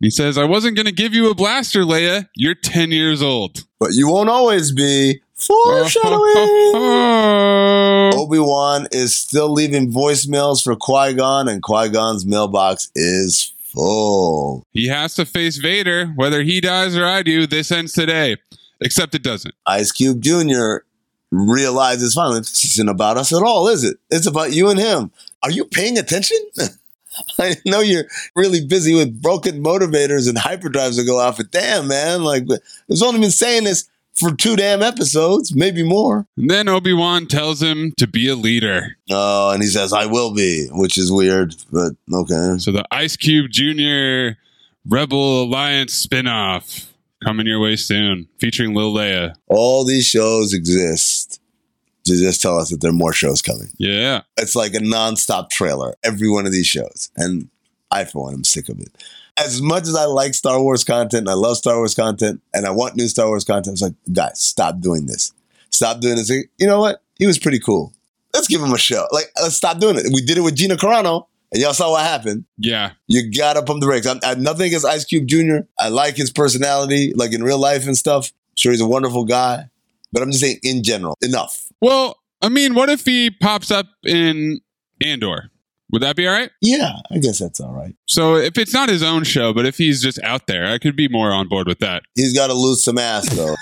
He 0.00 0.10
says, 0.10 0.38
I 0.38 0.44
wasn't 0.44 0.76
going 0.76 0.86
to 0.86 0.92
give 0.92 1.12
you 1.12 1.30
a 1.30 1.34
blaster, 1.34 1.82
Leia. 1.82 2.28
You're 2.34 2.54
10 2.54 2.90
years 2.90 3.20
old. 3.20 3.64
But 3.78 3.90
you 3.92 4.08
won't 4.08 4.30
always 4.30 4.72
be. 4.72 5.20
Foreshadowing. 5.40 6.74
Obi 8.14 8.38
Wan 8.38 8.86
is 8.92 9.16
still 9.16 9.50
leaving 9.50 9.90
voicemails 9.90 10.62
for 10.62 10.76
Qui 10.76 11.14
Gon, 11.14 11.48
and 11.48 11.62
Qui 11.62 11.88
Gon's 11.88 12.26
mailbox 12.26 12.90
is 12.94 13.52
full. 13.72 14.66
He 14.72 14.88
has 14.88 15.14
to 15.14 15.24
face 15.24 15.56
Vader. 15.56 16.06
Whether 16.16 16.42
he 16.42 16.60
dies 16.60 16.96
or 16.96 17.06
I 17.06 17.22
do, 17.22 17.46
this 17.46 17.72
ends 17.72 17.92
today. 17.92 18.36
Except 18.80 19.14
it 19.14 19.22
doesn't. 19.22 19.54
Ice 19.66 19.92
Cube 19.92 20.20
Jr. 20.20 20.78
realizes 21.30 22.14
finally 22.14 22.40
this 22.40 22.64
isn't 22.64 22.88
about 22.88 23.16
us 23.16 23.32
at 23.32 23.42
all, 23.42 23.68
is 23.68 23.84
it? 23.84 23.98
It's 24.10 24.26
about 24.26 24.52
you 24.52 24.68
and 24.70 24.78
him. 24.78 25.10
Are 25.42 25.50
you 25.50 25.64
paying 25.64 25.98
attention? 25.98 26.38
I 27.38 27.56
know 27.66 27.80
you're 27.80 28.04
really 28.36 28.64
busy 28.64 28.94
with 28.94 29.20
broken 29.20 29.62
motivators 29.62 30.28
and 30.28 30.38
hyperdrives 30.38 30.96
that 30.96 31.06
go 31.06 31.18
off, 31.18 31.38
but 31.38 31.50
damn, 31.50 31.88
man, 31.88 32.22
like, 32.22 32.44
it's 32.88 33.02
only 33.02 33.20
been 33.20 33.30
saying 33.30 33.64
this 33.64 33.88
for 34.14 34.34
two 34.34 34.56
damn 34.56 34.82
episodes, 34.82 35.54
maybe 35.54 35.82
more. 35.82 36.26
And 36.36 36.50
then 36.50 36.68
Obi 36.68 36.92
Wan 36.92 37.26
tells 37.26 37.62
him 37.62 37.92
to 37.96 38.06
be 38.06 38.28
a 38.28 38.34
leader. 38.34 38.96
Oh, 39.10 39.50
and 39.50 39.62
he 39.62 39.68
says, 39.68 39.92
I 39.92 40.06
will 40.06 40.34
be, 40.34 40.68
which 40.70 40.98
is 40.98 41.10
weird, 41.10 41.54
but 41.72 41.92
okay. 42.12 42.58
So 42.58 42.72
the 42.72 42.84
Ice 42.90 43.16
Cube 43.16 43.50
Jr. 43.50 44.38
Rebel 44.88 45.44
Alliance 45.44 46.06
spinoff 46.06 46.86
coming 47.22 47.46
your 47.46 47.60
way 47.60 47.76
soon, 47.76 48.28
featuring 48.38 48.74
Lil 48.74 48.92
Leia. 48.94 49.34
All 49.46 49.84
these 49.84 50.06
shows 50.06 50.52
exist 50.54 51.40
to 52.06 52.16
just 52.16 52.40
tell 52.40 52.58
us 52.58 52.70
that 52.70 52.80
there 52.80 52.90
are 52.90 52.94
more 52.94 53.12
shows 53.12 53.42
coming. 53.42 53.68
Yeah. 53.78 54.22
It's 54.36 54.56
like 54.56 54.74
a 54.74 54.78
nonstop 54.78 55.50
trailer, 55.50 55.94
every 56.02 56.30
one 56.30 56.46
of 56.46 56.52
these 56.52 56.66
shows. 56.66 57.10
And 57.16 57.48
I, 57.90 58.04
for 58.04 58.22
one, 58.22 58.34
am 58.34 58.44
sick 58.44 58.68
of 58.68 58.80
it. 58.80 58.90
As 59.44 59.62
much 59.62 59.84
as 59.84 59.94
I 59.94 60.04
like 60.04 60.34
Star 60.34 60.60
Wars 60.62 60.84
content, 60.84 61.22
and 61.22 61.30
I 61.30 61.34
love 61.34 61.56
Star 61.56 61.76
Wars 61.76 61.94
content, 61.94 62.40
and 62.52 62.66
I 62.66 62.70
want 62.70 62.96
new 62.96 63.08
Star 63.08 63.26
Wars 63.26 63.44
content, 63.44 63.74
it's 63.74 63.82
like, 63.82 63.94
guys, 64.12 64.40
stop 64.40 64.80
doing 64.80 65.06
this. 65.06 65.32
Stop 65.70 66.00
doing 66.00 66.16
this. 66.16 66.30
You 66.30 66.66
know 66.66 66.80
what? 66.80 67.02
He 67.16 67.26
was 67.26 67.38
pretty 67.38 67.58
cool. 67.58 67.92
Let's 68.34 68.48
give 68.48 68.62
him 68.62 68.72
a 68.72 68.78
show. 68.78 69.06
Like, 69.12 69.30
let's 69.40 69.56
stop 69.56 69.78
doing 69.78 69.96
it. 69.96 70.06
We 70.12 70.20
did 70.20 70.38
it 70.38 70.42
with 70.42 70.54
Gina 70.54 70.76
Carano, 70.76 71.26
and 71.52 71.60
y'all 71.60 71.72
saw 71.72 71.90
what 71.92 72.04
happened. 72.04 72.44
Yeah. 72.58 72.92
You 73.08 73.30
gotta 73.30 73.62
pump 73.62 73.80
the 73.80 73.86
brakes. 73.86 74.06
I'm, 74.06 74.20
I 74.22 74.34
nothing 74.34 74.66
against 74.66 74.86
Ice 74.86 75.04
Cube 75.04 75.26
Jr. 75.26 75.66
I 75.78 75.88
like 75.88 76.16
his 76.16 76.30
personality, 76.30 77.12
like 77.14 77.32
in 77.32 77.42
real 77.42 77.58
life 77.58 77.86
and 77.86 77.96
stuff. 77.96 78.32
Sure, 78.56 78.72
he's 78.72 78.80
a 78.80 78.86
wonderful 78.86 79.24
guy, 79.24 79.70
but 80.12 80.22
I'm 80.22 80.30
just 80.30 80.42
saying 80.42 80.58
in 80.62 80.82
general, 80.82 81.16
enough. 81.22 81.66
Well, 81.80 82.18
I 82.42 82.48
mean, 82.48 82.74
what 82.74 82.88
if 82.88 83.04
he 83.04 83.30
pops 83.30 83.70
up 83.70 83.86
in 84.04 84.60
Andor? 85.02 85.49
Would 85.92 86.02
that 86.02 86.16
be 86.16 86.26
all 86.26 86.34
right? 86.34 86.50
Yeah, 86.60 86.92
I 87.10 87.18
guess 87.18 87.38
that's 87.38 87.60
all 87.60 87.72
right. 87.72 87.94
So 88.06 88.36
if 88.36 88.58
it's 88.58 88.72
not 88.72 88.88
his 88.88 89.02
own 89.02 89.24
show, 89.24 89.52
but 89.52 89.66
if 89.66 89.76
he's 89.78 90.02
just 90.02 90.22
out 90.22 90.46
there, 90.46 90.66
I 90.66 90.78
could 90.78 90.96
be 90.96 91.08
more 91.08 91.32
on 91.32 91.48
board 91.48 91.66
with 91.66 91.78
that. 91.80 92.02
He's 92.14 92.34
got 92.36 92.48
to 92.48 92.54
lose 92.54 92.84
some 92.84 92.98
ass 92.98 93.28
though. 93.34 93.54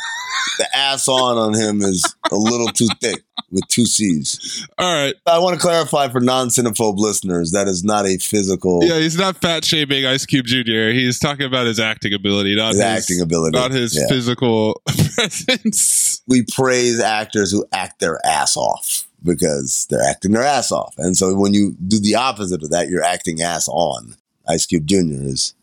the 0.59 0.77
ass 0.77 1.09
on 1.09 1.39
on 1.39 1.55
him 1.55 1.81
is 1.81 2.05
a 2.31 2.37
little 2.37 2.69
too 2.69 2.89
thick 3.01 3.23
with 3.51 3.67
two 3.69 3.87
C's. 3.87 4.67
All 4.77 4.93
right. 4.93 5.15
I 5.27 5.39
want 5.39 5.55
to 5.55 5.61
clarify 5.61 6.09
for 6.09 6.21
non-cinephobe 6.21 6.99
listeners 6.99 7.53
that 7.53 7.67
is 7.69 7.85
not 7.85 8.07
a 8.07 8.19
physical. 8.19 8.81
Yeah, 8.85 8.99
he's 8.99 9.17
not 9.17 9.41
fat 9.41 9.65
shaming 9.65 10.05
Ice 10.05 10.27
Cube 10.27 10.47
Jr. 10.47 10.91
He's 10.91 11.19
talking 11.19 11.47
about 11.47 11.67
his 11.67 11.81
acting 11.81 12.13
ability, 12.13 12.57
not 12.57 12.69
His 12.69 12.77
his, 12.77 12.85
acting 12.85 13.21
ability, 13.21 13.59
not 13.59 13.71
his 13.71 13.97
yeah. 13.97 14.07
physical 14.09 14.83
presence. 14.87 16.23
We 16.27 16.45
praise 16.53 17.01
actors 17.01 17.51
who 17.51 17.65
act 17.73 18.01
their 18.01 18.19
ass 18.27 18.57
off. 18.57 19.08
Because 19.23 19.87
they're 19.91 20.09
acting 20.09 20.33
their 20.33 20.43
ass 20.43 20.71
off. 20.73 20.95
And 20.99 21.17
so 21.17 21.35
when 21.35 21.55
you 21.55 21.77
do 21.87 21.99
the 21.99 22.15
opposite 22.15 22.63
of 22.63 22.71
that, 22.71 22.89
you're 22.89 23.03
acting 23.03 23.43
ass 23.43 23.69
on. 23.69 24.15
Ice 24.49 24.67
Cube 24.67 24.87
Jr. 24.87 25.23
is 25.23 25.55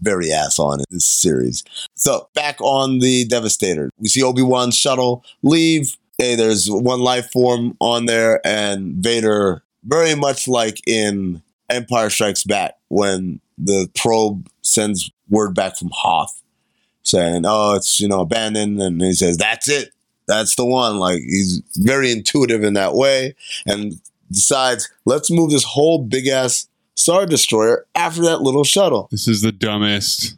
very 0.00 0.32
ass 0.32 0.58
on 0.58 0.80
in 0.80 0.86
this 0.90 1.06
series. 1.06 1.64
So 1.94 2.28
back 2.34 2.60
on 2.60 2.98
the 2.98 3.26
Devastator, 3.26 3.90
we 3.98 4.08
see 4.08 4.22
Obi 4.22 4.42
Wan's 4.42 4.76
shuttle 4.76 5.24
leave. 5.42 5.96
Hey, 6.18 6.34
there's 6.34 6.68
one 6.68 7.00
life 7.00 7.30
form 7.30 7.76
on 7.80 8.04
there, 8.04 8.46
and 8.46 8.96
Vader, 8.96 9.62
very 9.84 10.14
much 10.14 10.46
like 10.46 10.86
in 10.86 11.42
Empire 11.70 12.10
Strikes 12.10 12.44
Back, 12.44 12.74
when 12.88 13.40
the 13.56 13.88
probe 13.94 14.48
sends 14.60 15.10
word 15.30 15.54
back 15.54 15.78
from 15.78 15.90
Hoth 15.92 16.42
saying, 17.02 17.44
"Oh, 17.46 17.74
it's 17.74 18.00
you 18.00 18.08
know 18.08 18.20
abandoned," 18.20 18.80
and 18.80 19.00
he 19.00 19.12
says, 19.12 19.36
"That's 19.36 19.68
it, 19.68 19.92
that's 20.30 20.54
the 20.54 20.64
one." 20.64 20.98
Like 20.98 21.20
he's 21.20 21.62
very 21.76 22.12
intuitive 22.12 22.62
in 22.62 22.74
that 22.74 22.94
way, 22.94 23.34
and 23.66 24.00
decides, 24.30 24.88
"Let's 25.04 25.30
move 25.30 25.50
this 25.50 25.64
whole 25.64 25.98
big 25.98 26.28
ass 26.28 26.68
Star 26.94 27.26
Destroyer 27.26 27.86
after 27.94 28.22
that 28.22 28.42
little 28.42 28.64
shuttle." 28.64 29.08
This 29.10 29.28
is 29.28 29.42
the 29.42 29.52
dumbest, 29.52 30.36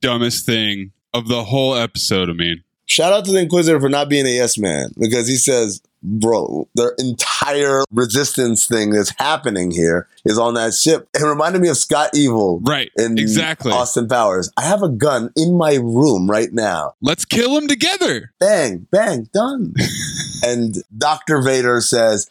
dumbest 0.00 0.46
thing 0.46 0.92
of 1.14 1.28
the 1.28 1.44
whole 1.44 1.74
episode. 1.74 2.28
I 2.30 2.34
mean, 2.34 2.62
Shout 2.92 3.12
out 3.12 3.24
to 3.24 3.32
the 3.32 3.38
Inquisitor 3.38 3.80
for 3.80 3.88
not 3.88 4.10
being 4.10 4.26
a 4.26 4.30
yes 4.30 4.58
man 4.58 4.90
because 4.98 5.26
he 5.26 5.36
says, 5.36 5.80
bro, 6.02 6.68
their 6.74 6.94
entire 6.98 7.84
resistance 7.90 8.66
thing 8.66 8.90
that's 8.90 9.12
happening 9.18 9.70
here 9.70 10.08
is 10.24 10.38
on 10.38 10.54
that 10.54 10.74
ship. 10.74 11.08
It 11.14 11.22
reminded 11.22 11.62
me 11.62 11.68
of 11.68 11.76
Scott 11.76 12.10
Evil. 12.14 12.60
Right, 12.60 12.90
In 12.96 13.18
exactly. 13.18 13.72
Austin 13.72 14.08
Powers. 14.08 14.50
I 14.56 14.62
have 14.62 14.82
a 14.82 14.88
gun 14.88 15.30
in 15.36 15.56
my 15.56 15.74
room 15.74 16.30
right 16.30 16.52
now. 16.52 16.94
let's 17.00 17.24
kill 17.24 17.56
him 17.56 17.68
together. 17.68 18.32
Bang, 18.40 18.86
bang, 18.90 19.28
done. 19.32 19.74
and 20.42 20.76
Dr. 20.96 21.40
Vader 21.42 21.80
says, 21.80 22.28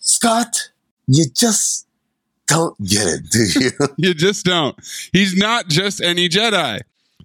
Scott, 0.00 0.70
you 1.06 1.24
just 1.34 1.86
don't 2.46 2.78
get 2.84 3.06
it, 3.06 3.22
do 3.30 3.60
you? 3.60 3.70
You 3.96 4.14
just 4.14 4.44
don't. 4.44 4.76
He's 5.12 5.36
not 5.36 5.68
just 5.68 6.00
any 6.00 6.28
Jedi. 6.28 6.80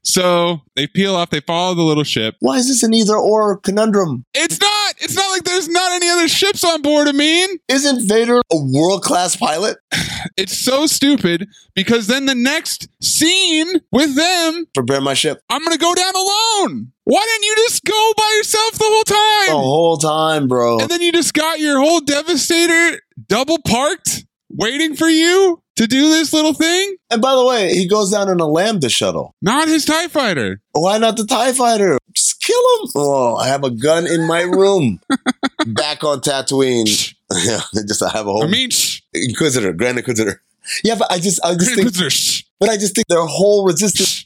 So 0.08 0.62
they 0.78 0.88
peel 0.88 1.18
off, 1.18 1.32
they 1.32 1.42
follow 1.42 1.74
the 1.76 1.82
little 1.82 2.06
ship. 2.06 2.36
Why 2.40 2.56
is 2.56 2.70
this 2.70 2.82
an 2.82 2.94
either 2.94 3.18
or 3.18 3.58
conundrum? 3.58 4.24
It's 4.34 4.58
not. 4.58 4.96
It's 5.00 5.16
not 5.16 5.30
like 5.32 5.44
there's 5.44 5.68
not 5.68 5.92
any 5.92 6.08
other 6.08 6.30
ships 6.30 6.64
on 6.64 6.82
board. 6.82 7.10
I 7.10 7.12
mean, 7.12 7.50
Isn't 7.68 8.08
Vader 8.08 8.38
a 8.50 8.56
world 8.56 9.04
class 9.04 9.36
pilot? 9.36 9.78
it's 10.38 10.58
so 10.58 10.86
stupid 10.86 11.50
because 11.76 12.08
then 12.08 12.26
the 12.26 12.36
next 12.36 12.88
scene 13.04 13.68
with 13.92 14.16
them, 14.16 14.66
Prepare 14.74 15.02
my 15.02 15.14
ship. 15.14 15.42
I'm 15.50 15.62
gonna 15.62 15.78
go 15.78 15.94
down 15.94 16.16
alone. 16.16 16.94
Why 17.04 17.26
didn't 17.26 17.44
you 17.46 17.56
just 17.68 17.84
go 17.84 18.14
by 18.16 18.34
yourself 18.38 18.72
the 18.74 18.86
whole 18.88 19.04
time? 19.04 19.56
The 19.58 19.62
whole 19.62 19.98
time, 19.98 20.48
bro. 20.48 20.80
And 20.80 20.90
then 20.90 21.02
you 21.02 21.12
just 21.12 21.34
got 21.34 21.60
your 21.60 21.80
whole 21.82 22.00
Devastator 22.00 23.02
double 23.28 23.60
parked, 23.62 24.26
waiting 24.50 24.96
for 24.96 25.10
you 25.10 25.62
to 25.78 25.88
do 25.88 26.10
this 26.10 26.34
little 26.34 26.54
thing. 26.54 26.96
And 27.10 27.22
by 27.22 27.36
the 27.36 27.46
way, 27.46 27.74
he 27.74 27.88
goes 27.88 28.12
down 28.12 28.30
in 28.30 28.40
a 28.40 28.46
Lambda 28.48 28.90
shuttle. 28.90 29.34
Not 29.42 29.68
his 29.68 29.86
Tie 29.86 30.08
Fighter. 30.10 30.62
Why 30.74 30.98
not 30.98 31.18
the 31.18 31.26
TIE 31.26 31.54
fighter? 31.54 31.98
Just 32.14 32.40
kill 32.42 32.56
him. 32.82 32.90
Oh, 32.96 33.36
I 33.36 33.48
have 33.48 33.64
a 33.64 33.72
gun 33.72 34.06
in 34.06 34.28
my 34.28 34.42
room. 34.42 35.00
Back 35.68 36.04
on 36.04 36.20
Tatooine. 36.22 37.14
yeah, 37.46 37.62
just 37.88 38.04
I 38.04 38.10
have 38.10 38.28
a 38.28 38.32
whole 38.32 38.44
I 38.44 38.48
mean, 38.48 38.70
shh. 38.70 39.02
Inquisitor, 39.14 39.74
Grand 39.74 39.98
Inquisitor. 39.98 40.42
Yeah, 40.84 40.96
but 40.96 41.12
I 41.12 41.20
just 41.20 41.44
I 41.44 41.54
just 41.54 41.68
think 41.68 41.80
Inquisitor, 41.80 42.10
shh. 42.10 42.44
but 42.60 42.70
I 42.70 42.76
just 42.78 42.94
think 42.94 43.08
their 43.08 43.26
whole 43.26 43.66
resistance 43.66 44.26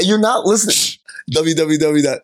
you're 0.00 0.18
not 0.18 0.44
listening. 0.44 0.98
www.com. 1.32 2.18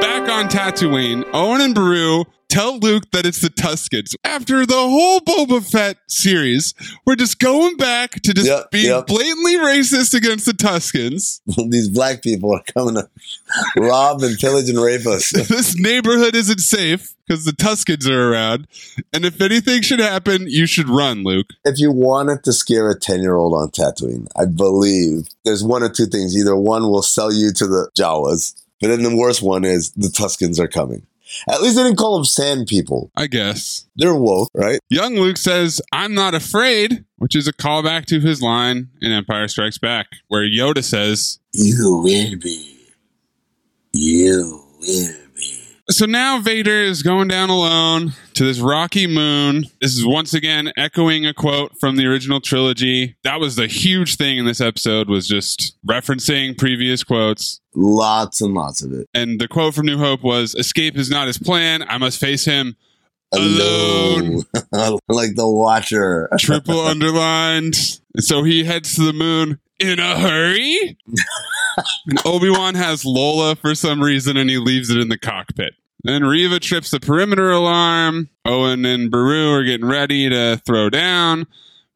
back 0.00 0.28
on 0.28 0.48
Tatooine, 0.48 1.24
Owen 1.32 1.60
and 1.60 1.74
Beru 1.74 2.24
tell 2.50 2.78
Luke 2.78 3.10
that 3.12 3.24
it's 3.24 3.40
the 3.40 3.48
Tuskens. 3.48 4.14
After 4.24 4.66
the 4.66 4.74
whole 4.74 5.20
Boba 5.20 5.64
Fett 5.64 5.98
series, 6.08 6.74
we're 7.06 7.16
just 7.16 7.38
going 7.38 7.76
back 7.76 8.12
to 8.22 8.34
just 8.34 8.48
Yep, 8.48 8.70
being 8.70 8.86
yep. 8.86 9.06
blatantly 9.06 9.56
racist 9.56 10.14
against 10.14 10.46
the 10.46 10.52
Tuskens. 10.52 11.40
These 11.70 11.88
black 11.88 12.22
people 12.22 12.52
are 12.54 12.62
coming 12.74 12.96
to 12.96 13.08
rob 13.76 14.22
and 14.22 14.38
pillage 14.38 14.68
and 14.68 14.80
rape 14.80 15.06
us. 15.06 15.30
this 15.48 15.78
neighborhood 15.78 16.34
isn't 16.34 16.60
safe 16.60 17.14
because 17.26 17.44
the 17.44 17.52
Tuskens 17.52 18.08
are 18.08 18.32
around. 18.32 18.66
And 19.12 19.24
if 19.24 19.40
anything 19.40 19.82
should 19.82 20.00
happen, 20.00 20.46
you 20.48 20.66
should 20.66 20.88
run, 20.88 21.22
Luke. 21.22 21.46
if 21.64 21.78
you 21.78 21.92
wanted 21.92 22.42
to 22.44 22.52
scare 22.52 22.90
a 22.90 22.98
10 22.98 23.22
year 23.22 23.36
old 23.36 23.54
on 23.54 23.70
Tatooine, 23.70 24.26
I 24.36 24.46
believe 24.46 25.28
there's 25.44 25.62
one 25.62 25.82
or 25.82 25.88
two 25.88 26.06
things. 26.06 26.36
Either 26.36 26.56
one 26.56 26.82
will 26.82 27.02
sell 27.02 27.32
you 27.32 27.52
to 27.52 27.66
the 27.66 27.88
Jawas, 27.96 28.60
but 28.80 28.88
then 28.88 29.02
the 29.02 29.16
worst 29.16 29.42
one 29.42 29.64
is 29.64 29.92
the 29.92 30.08
Tuskens 30.08 30.58
are 30.58 30.68
coming. 30.68 31.06
At 31.48 31.62
least 31.62 31.76
they 31.76 31.82
didn't 31.82 31.98
call 31.98 32.16
them 32.16 32.24
sand 32.24 32.66
people. 32.66 33.10
I 33.16 33.26
guess. 33.26 33.86
They're 33.96 34.14
woke, 34.14 34.50
right? 34.54 34.80
Young 34.88 35.14
Luke 35.14 35.36
says, 35.36 35.80
I'm 35.92 36.14
not 36.14 36.34
afraid, 36.34 37.04
which 37.16 37.36
is 37.36 37.46
a 37.46 37.52
callback 37.52 38.06
to 38.06 38.20
his 38.20 38.42
line 38.42 38.88
in 39.00 39.12
Empire 39.12 39.48
Strikes 39.48 39.78
Back, 39.78 40.08
where 40.28 40.42
Yoda 40.42 40.82
says, 40.82 41.38
You 41.52 41.98
will 42.02 42.38
be. 42.38 42.78
You 43.92 44.64
will. 44.80 45.19
So 45.90 46.06
now 46.06 46.38
Vader 46.38 46.82
is 46.82 47.02
going 47.02 47.26
down 47.26 47.50
alone 47.50 48.12
to 48.34 48.44
this 48.44 48.60
rocky 48.60 49.08
moon. 49.08 49.64
This 49.80 49.96
is 49.96 50.06
once 50.06 50.32
again 50.32 50.72
echoing 50.76 51.26
a 51.26 51.34
quote 51.34 51.80
from 51.80 51.96
the 51.96 52.06
original 52.06 52.40
trilogy. 52.40 53.16
That 53.24 53.40
was 53.40 53.56
the 53.56 53.66
huge 53.66 54.14
thing 54.14 54.38
in 54.38 54.46
this 54.46 54.60
episode 54.60 55.08
was 55.08 55.26
just 55.26 55.76
referencing 55.84 56.56
previous 56.56 57.02
quotes. 57.02 57.60
Lots 57.74 58.40
and 58.40 58.54
lots 58.54 58.82
of 58.82 58.92
it. 58.92 59.08
And 59.14 59.40
the 59.40 59.48
quote 59.48 59.74
from 59.74 59.86
New 59.86 59.98
Hope 59.98 60.22
was 60.22 60.54
escape 60.54 60.96
is 60.96 61.10
not 61.10 61.26
his 61.26 61.38
plan. 61.38 61.82
I 61.82 61.98
must 61.98 62.20
face 62.20 62.44
him 62.44 62.76
alone. 63.32 64.44
like 65.08 65.34
the 65.34 65.48
Watcher. 65.48 66.28
Triple 66.38 66.80
underlined. 66.86 67.74
So 68.18 68.44
he 68.44 68.62
heads 68.62 68.94
to 68.94 69.02
the 69.02 69.12
moon 69.12 69.58
in 69.80 69.98
a 69.98 70.20
hurry. 70.20 70.96
and 72.06 72.20
Obi-Wan 72.24 72.76
has 72.76 73.04
Lola 73.04 73.56
for 73.56 73.74
some 73.74 74.00
reason 74.00 74.36
and 74.36 74.48
he 74.48 74.58
leaves 74.58 74.88
it 74.88 74.98
in 74.98 75.08
the 75.08 75.18
cockpit. 75.18 75.74
Then 76.02 76.24
Reva 76.24 76.60
trips 76.60 76.90
the 76.90 77.00
perimeter 77.00 77.50
alarm. 77.50 78.30
Owen 78.44 78.84
and 78.84 79.10
Beru 79.10 79.52
are 79.52 79.64
getting 79.64 79.86
ready 79.86 80.28
to 80.28 80.56
throw 80.64 80.88
down. 80.88 81.46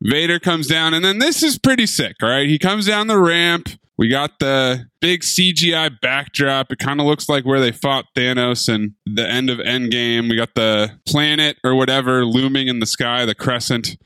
Vader 0.02 0.38
comes 0.38 0.66
down, 0.66 0.92
and 0.92 1.04
then 1.04 1.18
this 1.18 1.42
is 1.42 1.58
pretty 1.58 1.86
sick, 1.86 2.16
all 2.22 2.28
right? 2.28 2.46
He 2.46 2.58
comes 2.58 2.86
down 2.86 3.06
the 3.06 3.18
ramp. 3.18 3.68
We 3.96 4.08
got 4.08 4.38
the 4.40 4.88
big 5.00 5.20
CGI 5.20 6.00
backdrop. 6.00 6.72
It 6.72 6.78
kind 6.78 7.00
of 7.00 7.06
looks 7.06 7.28
like 7.28 7.44
where 7.44 7.60
they 7.60 7.72
fought 7.72 8.06
Thanos 8.16 8.68
and 8.68 8.94
the 9.06 9.26
end 9.26 9.48
of 9.50 9.58
Endgame. 9.58 10.28
We 10.28 10.36
got 10.36 10.54
the 10.54 10.98
planet 11.06 11.58
or 11.64 11.74
whatever 11.74 12.26
looming 12.26 12.68
in 12.68 12.80
the 12.80 12.86
sky, 12.86 13.24
the 13.24 13.36
crescent. 13.36 13.96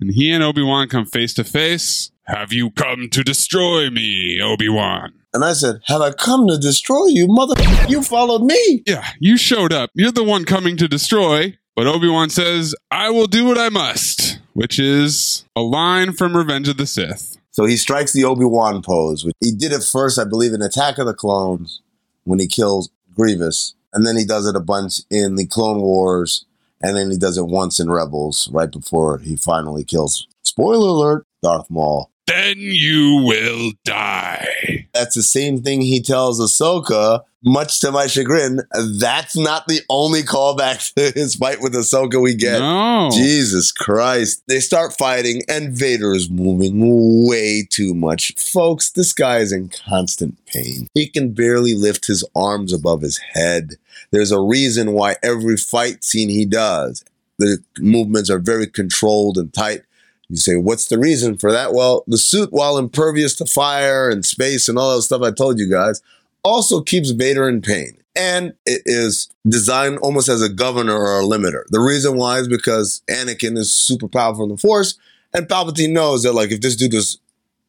And 0.00 0.12
he 0.12 0.30
and 0.30 0.44
Obi 0.44 0.62
Wan 0.62 0.88
come 0.88 1.06
face 1.06 1.32
to 1.34 1.44
face. 1.44 2.10
Have 2.26 2.52
you 2.52 2.70
come 2.70 3.08
to 3.10 3.24
destroy 3.24 3.90
me, 3.90 4.40
Obi 4.42 4.68
Wan? 4.68 5.12
And 5.34 5.44
I 5.44 5.52
said, 5.52 5.80
Have 5.86 6.00
I 6.00 6.12
come 6.12 6.46
to 6.46 6.56
destroy 6.56 7.06
you, 7.06 7.26
mother? 7.28 7.54
You 7.88 8.02
followed 8.02 8.42
me. 8.42 8.84
Yeah, 8.86 9.04
you 9.18 9.36
showed 9.36 9.72
up. 9.72 9.90
You're 9.94 10.12
the 10.12 10.22
one 10.24 10.44
coming 10.44 10.76
to 10.76 10.88
destroy. 10.88 11.58
But 11.74 11.88
Obi 11.88 12.08
Wan 12.08 12.30
says, 12.30 12.74
I 12.92 13.10
will 13.10 13.26
do 13.26 13.44
what 13.44 13.58
I 13.58 13.68
must, 13.68 14.38
which 14.52 14.78
is 14.78 15.44
a 15.56 15.60
line 15.60 16.12
from 16.12 16.36
Revenge 16.36 16.68
of 16.68 16.76
the 16.76 16.86
Sith. 16.86 17.36
So 17.50 17.64
he 17.64 17.76
strikes 17.76 18.12
the 18.12 18.24
Obi 18.24 18.44
Wan 18.44 18.80
pose. 18.80 19.24
which 19.24 19.34
He 19.40 19.50
did 19.50 19.72
it 19.72 19.82
first, 19.82 20.18
I 20.18 20.24
believe, 20.24 20.52
in 20.52 20.62
Attack 20.62 20.98
of 20.98 21.06
the 21.06 21.14
Clones 21.14 21.80
when 22.22 22.38
he 22.38 22.46
kills 22.46 22.90
Grievous. 23.16 23.74
And 23.92 24.06
then 24.06 24.16
he 24.16 24.24
does 24.24 24.46
it 24.46 24.56
a 24.56 24.60
bunch 24.60 25.00
in 25.10 25.34
the 25.34 25.46
Clone 25.46 25.80
Wars. 25.80 26.46
And 26.80 26.96
then 26.96 27.10
he 27.10 27.16
does 27.16 27.38
it 27.38 27.46
once 27.46 27.80
in 27.80 27.90
Rebels, 27.90 28.48
right 28.52 28.70
before 28.70 29.18
he 29.18 29.36
finally 29.36 29.84
kills, 29.84 30.28
spoiler 30.42 30.88
alert, 30.88 31.26
Darth 31.42 31.70
Maul. 31.70 32.10
Then 32.26 32.56
you 32.58 33.22
will 33.24 33.72
die. 33.84 34.86
That's 34.94 35.14
the 35.14 35.22
same 35.22 35.62
thing 35.62 35.82
he 35.82 36.00
tells 36.00 36.40
Ahsoka, 36.40 37.22
much 37.44 37.80
to 37.80 37.92
my 37.92 38.06
chagrin. 38.06 38.60
That's 38.98 39.36
not 39.36 39.66
the 39.66 39.82
only 39.90 40.22
callback 40.22 40.94
to 40.96 41.10
his 41.18 41.34
fight 41.34 41.60
with 41.60 41.74
Ahsoka 41.74 42.22
we 42.22 42.34
get. 42.34 42.60
No. 42.60 43.10
Jesus 43.12 43.72
Christ. 43.72 44.42
They 44.46 44.60
start 44.60 44.96
fighting, 44.96 45.42
and 45.48 45.76
Vader 45.76 46.14
is 46.14 46.30
moving 46.30 47.26
way 47.28 47.66
too 47.68 47.94
much. 47.94 48.32
Folks, 48.36 48.90
this 48.90 49.12
guy 49.12 49.38
is 49.38 49.52
in 49.52 49.68
constant 49.68 50.38
pain. 50.46 50.88
He 50.94 51.08
can 51.08 51.32
barely 51.34 51.74
lift 51.74 52.06
his 52.06 52.24
arms 52.34 52.72
above 52.72 53.02
his 53.02 53.18
head. 53.18 53.74
There's 54.10 54.32
a 54.32 54.40
reason 54.40 54.92
why 54.92 55.16
every 55.22 55.56
fight 55.56 56.04
scene 56.04 56.30
he 56.30 56.46
does, 56.46 57.04
the 57.38 57.58
movements 57.78 58.30
are 58.30 58.38
very 58.38 58.66
controlled 58.66 59.36
and 59.36 59.52
tight. 59.52 59.82
You 60.28 60.36
say, 60.36 60.56
what's 60.56 60.88
the 60.88 60.98
reason 60.98 61.36
for 61.36 61.52
that? 61.52 61.72
Well, 61.72 62.04
the 62.06 62.18
suit, 62.18 62.52
while 62.52 62.78
impervious 62.78 63.34
to 63.36 63.46
fire 63.46 64.08
and 64.08 64.24
space 64.24 64.68
and 64.68 64.78
all 64.78 64.96
that 64.96 65.02
stuff 65.02 65.22
I 65.22 65.30
told 65.30 65.58
you 65.58 65.70
guys, 65.70 66.02
also 66.42 66.80
keeps 66.80 67.10
Vader 67.10 67.48
in 67.48 67.60
pain. 67.60 67.98
And 68.16 68.54
it 68.64 68.82
is 68.86 69.28
designed 69.46 69.98
almost 69.98 70.28
as 70.28 70.40
a 70.40 70.48
governor 70.48 70.96
or 70.96 71.20
a 71.20 71.24
limiter. 71.24 71.64
The 71.68 71.80
reason 71.80 72.16
why 72.16 72.38
is 72.38 72.48
because 72.48 73.02
Anakin 73.10 73.58
is 73.58 73.72
super 73.72 74.08
powerful 74.08 74.44
in 74.44 74.50
the 74.50 74.56
Force, 74.56 74.96
and 75.34 75.48
Palpatine 75.48 75.92
knows 75.92 76.22
that, 76.22 76.32
like, 76.32 76.52
if 76.52 76.60
this 76.60 76.76
dude 76.76 76.94
is 76.94 77.18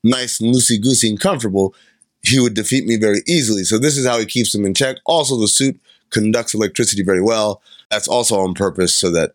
nice 0.04 0.40
and 0.40 0.54
loosey 0.54 0.80
goosey 0.82 1.10
and 1.10 1.20
comfortable, 1.20 1.74
he 2.22 2.40
would 2.40 2.54
defeat 2.54 2.86
me 2.86 2.96
very 2.96 3.22
easily. 3.28 3.64
So 3.64 3.80
this 3.80 3.98
is 3.98 4.06
how 4.06 4.20
he 4.20 4.26
keeps 4.26 4.54
him 4.54 4.66
in 4.66 4.76
check. 4.76 4.98
Also, 5.06 5.40
the 5.40 5.48
suit 5.48 5.80
conducts 6.12 6.54
electricity 6.54 7.04
very 7.04 7.22
well. 7.22 7.62
That's 7.90 8.08
also 8.08 8.40
on 8.40 8.54
purpose 8.54 8.96
so 8.96 9.12
that 9.12 9.34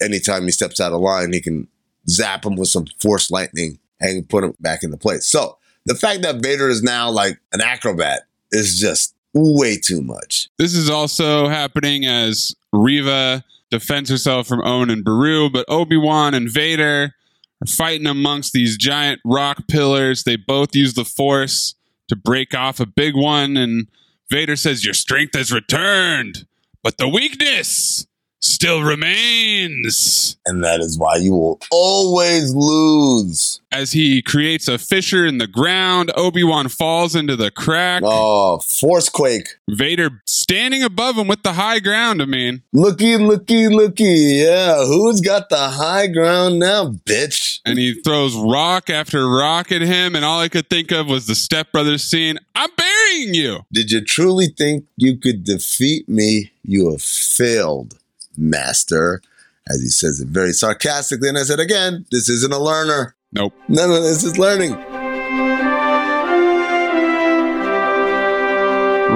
anytime 0.00 0.44
he 0.44 0.50
steps 0.50 0.80
out 0.80 0.92
of 0.92 1.00
line, 1.00 1.32
he 1.32 1.40
can 1.40 1.66
zap 2.08 2.44
him 2.44 2.56
with 2.56 2.68
some 2.68 2.86
force 3.00 3.30
lightning 3.30 3.78
and 4.00 4.28
put 4.28 4.44
him 4.44 4.54
back 4.60 4.82
into 4.82 4.96
place. 4.96 5.26
So 5.26 5.58
the 5.86 5.94
fact 5.94 6.22
that 6.22 6.42
Vader 6.42 6.68
is 6.68 6.82
now 6.82 7.10
like 7.10 7.40
an 7.52 7.60
acrobat 7.60 8.22
is 8.50 8.78
just 8.78 9.14
way 9.34 9.78
too 9.78 10.02
much. 10.02 10.48
This 10.58 10.74
is 10.74 10.90
also 10.90 11.48
happening 11.48 12.04
as 12.04 12.54
Reva 12.72 13.44
defends 13.70 14.10
herself 14.10 14.46
from 14.46 14.62
Owen 14.64 14.90
and 14.90 15.04
Beru, 15.04 15.48
but 15.50 15.64
Obi 15.68 15.96
Wan 15.96 16.34
and 16.34 16.50
Vader 16.50 17.14
are 17.62 17.66
fighting 17.66 18.06
amongst 18.06 18.52
these 18.52 18.76
giant 18.76 19.20
rock 19.24 19.66
pillars. 19.68 20.24
They 20.24 20.36
both 20.36 20.76
use 20.76 20.94
the 20.94 21.04
Force 21.04 21.74
to 22.08 22.16
break 22.16 22.54
off 22.54 22.80
a 22.80 22.86
big 22.86 23.16
one, 23.16 23.56
and 23.56 23.88
Vader 24.30 24.56
says, 24.56 24.84
Your 24.84 24.94
strength 24.94 25.34
has 25.34 25.50
returned, 25.52 26.46
but 26.82 26.98
the 26.98 27.08
weakness 27.08 28.06
still 28.42 28.82
remains. 28.82 30.36
And 30.46 30.62
that 30.64 30.80
is 30.80 30.98
why 30.98 31.16
you 31.16 31.32
will 31.32 31.60
always 31.70 32.52
lose. 32.54 33.60
As 33.70 33.92
he 33.92 34.20
creates 34.20 34.68
a 34.68 34.76
fissure 34.76 35.24
in 35.24 35.38
the 35.38 35.46
ground, 35.46 36.12
Obi 36.16 36.44
Wan 36.44 36.68
falls 36.68 37.14
into 37.14 37.36
the 37.36 37.50
crack. 37.50 38.02
Oh, 38.04 38.58
force 38.58 39.08
quake. 39.08 39.56
Vader 39.70 40.22
standing 40.26 40.82
above 40.82 41.16
him 41.16 41.26
with 41.28 41.42
the 41.42 41.54
high 41.54 41.78
ground. 41.78 42.20
I 42.20 42.26
mean, 42.26 42.62
Looky, 42.72 43.16
looky, 43.16 43.68
looky. 43.68 44.04
Yeah, 44.42 44.84
who's 44.84 45.20
got 45.20 45.48
the 45.48 45.56
high 45.70 46.08
ground 46.08 46.58
now, 46.58 46.90
bitch? 46.90 47.60
and 47.64 47.78
he 47.78 47.94
throws 48.02 48.34
rock 48.36 48.90
after 48.90 49.26
rock 49.28 49.70
at 49.72 49.82
him, 49.82 50.16
and 50.16 50.24
all 50.24 50.40
I 50.40 50.48
could 50.48 50.68
think 50.68 50.90
of 50.90 51.06
was 51.06 51.26
the 51.26 51.34
Step 51.34 51.70
Brothers 51.72 52.02
scene. 52.04 52.38
I'm 52.56 52.70
burying 52.76 53.34
you. 53.34 53.60
Did 53.72 53.90
you 53.92 54.00
truly 54.04 54.48
think 54.48 54.84
you 54.96 55.16
could 55.16 55.44
defeat 55.44 56.08
me? 56.08 56.50
You 56.64 56.90
have 56.90 57.02
failed, 57.02 57.98
master. 58.36 59.22
As 59.68 59.80
he 59.80 59.88
says 59.88 60.20
it 60.20 60.28
very 60.28 60.52
sarcastically. 60.52 61.28
And 61.28 61.38
I 61.38 61.42
said, 61.44 61.60
again, 61.60 62.04
this 62.10 62.28
isn't 62.28 62.52
a 62.52 62.58
learner. 62.58 63.14
Nope. 63.32 63.54
None 63.68 63.90
of 63.90 64.02
this 64.02 64.24
is 64.24 64.36
learning. 64.36 64.76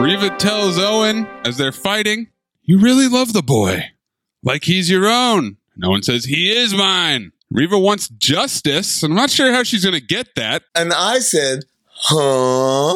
Reva 0.03 0.31
tells 0.37 0.79
Owen 0.79 1.27
as 1.45 1.57
they're 1.57 1.73
fighting, 1.73 2.29
You 2.63 2.79
really 2.79 3.09
love 3.09 3.33
the 3.33 3.43
boy. 3.43 3.83
Like 4.43 4.65
he's 4.65 4.89
your 4.89 5.07
own. 5.07 5.57
And 5.75 5.85
Owen 5.85 6.03
says, 6.03 6.25
He 6.27 6.53
is 6.57 6.75
mine. 6.75 7.33
Reva 7.51 7.79
wants 7.79 8.09
justice. 8.09 9.03
and 9.03 9.13
I'm 9.13 9.17
not 9.17 9.31
sure 9.31 9.53
how 9.53 9.63
she's 9.63 9.85
going 9.85 9.99
to 9.99 10.07
get 10.07 10.35
that. 10.37 10.63
And 10.75 10.93
I 10.93 11.19
said, 11.21 11.65
huh? 11.89 12.95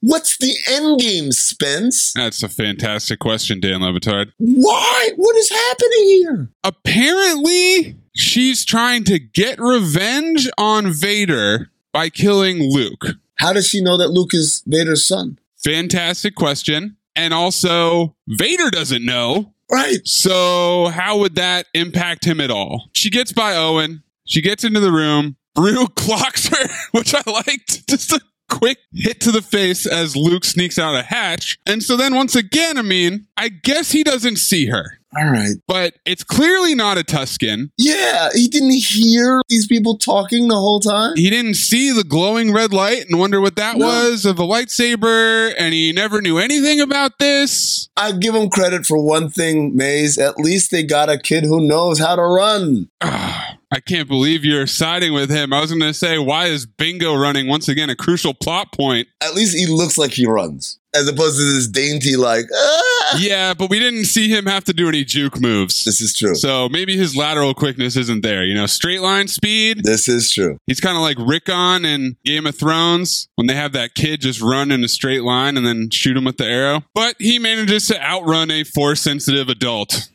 What's 0.00 0.38
the 0.38 0.56
end 0.68 0.98
game, 1.00 1.30
Spence? 1.30 2.12
That's 2.14 2.42
a 2.42 2.48
fantastic 2.48 3.18
question, 3.18 3.60
Dan 3.60 3.82
Le 3.82 3.92
Batard. 3.92 4.32
Why? 4.38 5.10
What 5.16 5.36
is 5.36 5.50
happening 5.50 6.04
here? 6.04 6.48
Apparently, 6.64 7.96
she's 8.14 8.64
trying 8.64 9.04
to 9.04 9.18
get 9.18 9.60
revenge 9.60 10.48
on 10.56 10.90
Vader 10.90 11.70
by 11.92 12.08
killing 12.08 12.72
Luke. 12.72 13.16
How 13.36 13.52
does 13.52 13.68
she 13.68 13.82
know 13.82 13.98
that 13.98 14.08
Luke 14.08 14.32
is 14.32 14.62
Vader's 14.66 15.06
son? 15.06 15.38
Fantastic 15.62 16.34
question. 16.34 16.96
And 17.14 17.34
also, 17.34 18.16
Vader 18.26 18.70
doesn't 18.70 19.04
know. 19.04 19.52
Right. 19.70 20.06
So, 20.06 20.86
how 20.88 21.18
would 21.18 21.34
that 21.34 21.66
impact 21.74 22.24
him 22.24 22.40
at 22.40 22.50
all? 22.50 22.88
She 22.94 23.10
gets 23.10 23.32
by 23.32 23.54
Owen. 23.54 24.02
She 24.24 24.40
gets 24.40 24.64
into 24.64 24.80
the 24.80 24.92
room. 24.92 25.36
Brew 25.54 25.86
clocks 25.96 26.48
her, 26.48 26.68
which 26.92 27.14
I 27.14 27.22
liked. 27.26 27.86
Just 27.88 28.12
a 28.12 28.20
quick 28.50 28.78
hit 28.92 29.20
to 29.22 29.30
the 29.32 29.40
face 29.42 29.86
as 29.86 30.14
Luke 30.16 30.44
sneaks 30.44 30.78
out 30.78 30.94
a 30.94 31.02
hatch. 31.02 31.58
And 31.66 31.82
so 31.82 31.96
then, 31.96 32.14
once 32.14 32.34
again, 32.36 32.76
I 32.76 32.82
mean, 32.82 33.26
I 33.36 33.48
guess 33.48 33.92
he 33.92 34.02
doesn't 34.02 34.36
see 34.36 34.66
her. 34.66 34.98
All 35.16 35.24
right. 35.28 35.56
But 35.66 35.94
it's 36.06 36.22
clearly 36.22 36.76
not 36.76 36.96
a 36.96 37.02
Tusken. 37.02 37.70
Yeah, 37.76 38.28
he 38.32 38.46
didn't 38.46 38.70
hear 38.76 39.40
these 39.48 39.66
people 39.66 39.98
talking 39.98 40.46
the 40.46 40.54
whole 40.54 40.78
time. 40.78 41.14
He 41.16 41.28
didn't 41.30 41.54
see 41.54 41.90
the 41.90 42.04
glowing 42.04 42.52
red 42.52 42.72
light 42.72 43.06
and 43.08 43.18
wonder 43.18 43.40
what 43.40 43.56
that 43.56 43.76
No. 43.76 43.86
was 43.86 44.24
of 44.24 44.38
a 44.38 44.44
lightsaber, 44.44 45.52
and 45.58 45.74
he 45.74 45.92
never 45.92 46.20
knew 46.22 46.38
anything 46.38 46.80
about 46.80 47.18
this. 47.18 47.88
I 47.96 48.12
give 48.12 48.36
him 48.36 48.50
credit 48.50 48.86
for 48.86 49.02
one 49.02 49.30
thing, 49.30 49.74
Maze. 49.74 50.16
At 50.16 50.38
least 50.38 50.70
they 50.70 50.84
got 50.84 51.10
a 51.10 51.18
kid 51.18 51.42
who 51.42 51.66
knows 51.66 51.98
how 51.98 52.14
to 52.14 52.22
run. 52.22 52.88
Ah. 53.00 53.56
I 53.72 53.78
can't 53.78 54.08
believe 54.08 54.44
you're 54.44 54.66
siding 54.66 55.12
with 55.12 55.30
him. 55.30 55.52
I 55.52 55.60
was 55.60 55.70
going 55.70 55.80
to 55.82 55.94
say, 55.94 56.18
why 56.18 56.46
is 56.46 56.66
Bingo 56.66 57.14
running 57.14 57.46
once 57.46 57.68
again 57.68 57.88
a 57.88 57.94
crucial 57.94 58.34
plot 58.34 58.72
point? 58.72 59.06
At 59.20 59.34
least 59.34 59.56
he 59.56 59.66
looks 59.66 59.96
like 59.96 60.10
he 60.10 60.26
runs, 60.26 60.80
as 60.92 61.06
opposed 61.06 61.38
to 61.38 61.44
this 61.44 61.68
dainty, 61.68 62.16
like, 62.16 62.46
ah. 62.52 63.16
Yeah, 63.18 63.54
but 63.54 63.70
we 63.70 63.78
didn't 63.78 64.06
see 64.06 64.28
him 64.28 64.46
have 64.46 64.64
to 64.64 64.72
do 64.72 64.88
any 64.88 65.04
juke 65.04 65.40
moves. 65.40 65.84
This 65.84 66.00
is 66.00 66.12
true. 66.16 66.34
So 66.34 66.68
maybe 66.68 66.96
his 66.96 67.14
lateral 67.14 67.54
quickness 67.54 67.96
isn't 67.96 68.22
there. 68.22 68.44
You 68.44 68.54
know, 68.54 68.66
straight 68.66 69.02
line 69.02 69.28
speed. 69.28 69.84
This 69.84 70.08
is 70.08 70.32
true. 70.32 70.58
He's 70.66 70.80
kind 70.80 70.96
of 70.96 71.02
like 71.02 71.16
Rickon 71.20 71.84
in 71.84 72.16
Game 72.24 72.46
of 72.46 72.56
Thrones 72.56 73.28
when 73.36 73.46
they 73.46 73.54
have 73.54 73.72
that 73.72 73.94
kid 73.94 74.20
just 74.20 74.40
run 74.40 74.72
in 74.72 74.82
a 74.82 74.88
straight 74.88 75.22
line 75.22 75.56
and 75.56 75.64
then 75.64 75.90
shoot 75.90 76.16
him 76.16 76.24
with 76.24 76.38
the 76.38 76.46
arrow. 76.46 76.82
But 76.92 77.14
he 77.20 77.38
manages 77.38 77.86
to 77.86 78.02
outrun 78.02 78.50
a 78.50 78.64
force 78.64 79.00
sensitive 79.00 79.48
adult 79.48 80.08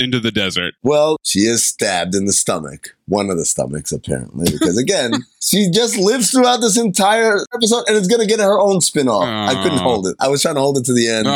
into 0.00 0.20
the 0.20 0.30
desert. 0.30 0.74
Well, 0.82 1.16
she 1.22 1.40
is 1.40 1.64
stabbed 1.64 2.14
in 2.14 2.26
the 2.26 2.32
stomach. 2.32 2.96
One 3.06 3.30
of 3.30 3.36
the 3.36 3.44
stomachs, 3.44 3.92
apparently. 3.92 4.50
Because 4.50 4.78
again, 4.78 5.12
she 5.42 5.70
just 5.70 5.96
lives 5.96 6.30
throughout 6.30 6.60
this 6.60 6.78
entire 6.78 7.38
episode 7.54 7.84
and 7.88 7.96
it's 7.96 8.08
going 8.08 8.20
to 8.20 8.26
get 8.26 8.40
her 8.40 8.58
own 8.60 8.80
spin 8.80 9.08
off. 9.08 9.24
I 9.24 9.62
couldn't 9.62 9.78
hold 9.78 10.06
it. 10.06 10.16
I 10.20 10.28
was 10.28 10.42
trying 10.42 10.54
to 10.56 10.60
hold 10.60 10.78
it 10.78 10.84
to 10.86 10.92
the 10.92 11.08
end. 11.08 11.26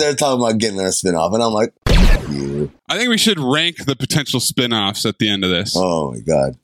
They're 0.00 0.14
talking 0.14 0.40
about 0.40 0.58
getting 0.58 0.78
her 0.78 0.88
a 0.88 0.92
spin 0.92 1.14
off. 1.14 1.32
And 1.34 1.42
I'm 1.42 1.52
like, 1.52 1.72
you. 2.30 2.70
I 2.88 2.96
think 2.96 3.08
we 3.08 3.18
should 3.18 3.38
rank 3.38 3.84
the 3.84 3.96
potential 3.96 4.40
spin 4.40 4.72
offs 4.72 5.04
at 5.06 5.18
the 5.18 5.28
end 5.28 5.44
of 5.44 5.50
this. 5.50 5.74
Oh 5.76 6.12
my 6.12 6.20
God. 6.20 6.56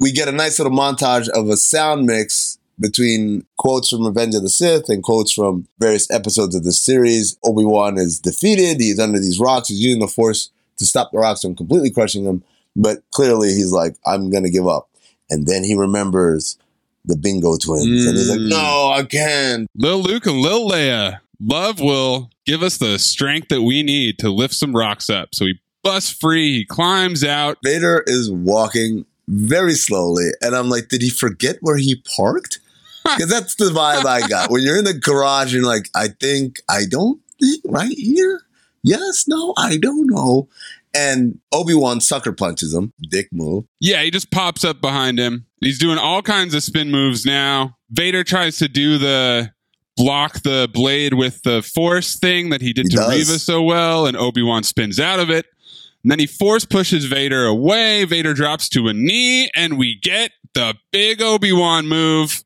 We 0.00 0.12
get 0.12 0.28
a 0.28 0.32
nice 0.32 0.58
little 0.58 0.76
montage 0.76 1.28
of 1.28 1.48
a 1.48 1.56
sound 1.56 2.06
mix 2.06 2.58
between 2.78 3.46
quotes 3.56 3.88
from 3.88 4.06
Revenge 4.06 4.34
of 4.34 4.42
the 4.42 4.48
Sith 4.48 4.88
and 4.88 5.02
quotes 5.02 5.32
from 5.32 5.66
various 5.78 6.10
episodes 6.10 6.54
of 6.54 6.64
the 6.64 6.72
series. 6.72 7.38
Obi 7.44 7.64
Wan 7.64 7.98
is 7.98 8.18
defeated. 8.18 8.80
He's 8.80 8.98
under 8.98 9.18
these 9.20 9.38
rocks. 9.38 9.68
He's 9.68 9.80
using 9.80 10.00
the 10.00 10.08
Force 10.08 10.50
to 10.78 10.86
stop 10.86 11.12
the 11.12 11.18
rocks 11.18 11.42
from 11.42 11.54
completely 11.54 11.90
crushing 11.90 12.24
him. 12.24 12.42
But 12.76 12.98
clearly, 13.12 13.48
he's 13.50 13.70
like, 13.72 13.96
I'm 14.04 14.30
going 14.30 14.42
to 14.44 14.50
give 14.50 14.66
up. 14.66 14.88
And 15.30 15.46
then 15.46 15.62
he 15.64 15.74
remembers 15.74 16.58
the 17.04 17.16
Bingo 17.16 17.56
twins. 17.56 18.06
And 18.06 18.16
he's 18.16 18.28
like, 18.30 18.40
Mm. 18.40 18.48
No, 18.50 18.92
I 18.96 19.04
can't. 19.04 19.68
Lil 19.76 20.00
Luke 20.02 20.26
and 20.26 20.40
Lil 20.40 20.68
Leia. 20.68 21.20
Love 21.40 21.78
will 21.80 22.30
give 22.46 22.62
us 22.62 22.78
the 22.78 22.98
strength 22.98 23.48
that 23.48 23.62
we 23.62 23.82
need 23.82 24.18
to 24.18 24.30
lift 24.30 24.54
some 24.54 24.74
rocks 24.74 25.08
up. 25.10 25.34
So 25.34 25.46
he 25.46 25.60
busts 25.82 26.10
free, 26.10 26.58
he 26.58 26.64
climbs 26.64 27.22
out. 27.22 27.58
Vader 27.62 28.02
is 28.06 28.30
walking 28.30 29.04
very 29.28 29.74
slowly. 29.74 30.30
And 30.40 30.54
I'm 30.56 30.68
like, 30.68 30.88
Did 30.88 31.02
he 31.02 31.10
forget 31.10 31.56
where 31.60 31.76
he 31.76 32.02
parked? 32.16 32.58
Because 33.16 33.28
that's 33.28 33.54
the 33.56 33.66
vibe 33.66 34.06
I 34.06 34.26
got. 34.26 34.50
When 34.50 34.62
you're 34.62 34.78
in 34.78 34.84
the 34.84 34.94
garage, 34.94 35.52
you're 35.52 35.62
like, 35.64 35.90
I 35.94 36.08
think, 36.08 36.60
I 36.70 36.84
don't 36.88 37.20
think 37.38 37.60
right 37.66 37.92
here. 37.96 38.40
Yes, 38.82 39.26
no, 39.28 39.52
I 39.58 39.76
don't 39.76 40.06
know. 40.06 40.48
And 40.94 41.40
Obi 41.52 41.74
Wan 41.74 42.00
sucker 42.00 42.32
punches 42.32 42.72
him. 42.72 42.92
Dick 43.10 43.28
move. 43.32 43.64
Yeah, 43.80 44.02
he 44.02 44.10
just 44.10 44.30
pops 44.30 44.64
up 44.64 44.80
behind 44.80 45.18
him. 45.18 45.46
He's 45.60 45.78
doing 45.78 45.98
all 45.98 46.22
kinds 46.22 46.54
of 46.54 46.62
spin 46.62 46.90
moves 46.90 47.26
now. 47.26 47.76
Vader 47.90 48.24
tries 48.24 48.58
to 48.58 48.68
do 48.68 48.98
the 48.98 49.52
block 49.96 50.42
the 50.42 50.68
blade 50.72 51.14
with 51.14 51.42
the 51.42 51.62
force 51.62 52.18
thing 52.18 52.50
that 52.50 52.60
he 52.60 52.72
did 52.72 52.86
He 52.86 52.90
to 52.90 52.96
does. 52.96 53.10
Reva 53.10 53.38
so 53.38 53.62
well, 53.62 54.06
and 54.06 54.16
Obi 54.16 54.42
Wan 54.42 54.62
spins 54.62 54.98
out 55.00 55.20
of 55.20 55.30
it. 55.30 55.46
And 56.02 56.10
then 56.10 56.18
he 56.18 56.26
force 56.26 56.64
pushes 56.64 57.06
Vader 57.06 57.46
away. 57.46 58.04
Vader 58.04 58.34
drops 58.34 58.68
to 58.70 58.88
a 58.88 58.92
knee, 58.92 59.50
and 59.54 59.78
we 59.78 59.98
get 60.00 60.32
the 60.54 60.74
big 60.92 61.22
Obi 61.22 61.52
Wan 61.52 61.86
move, 61.86 62.44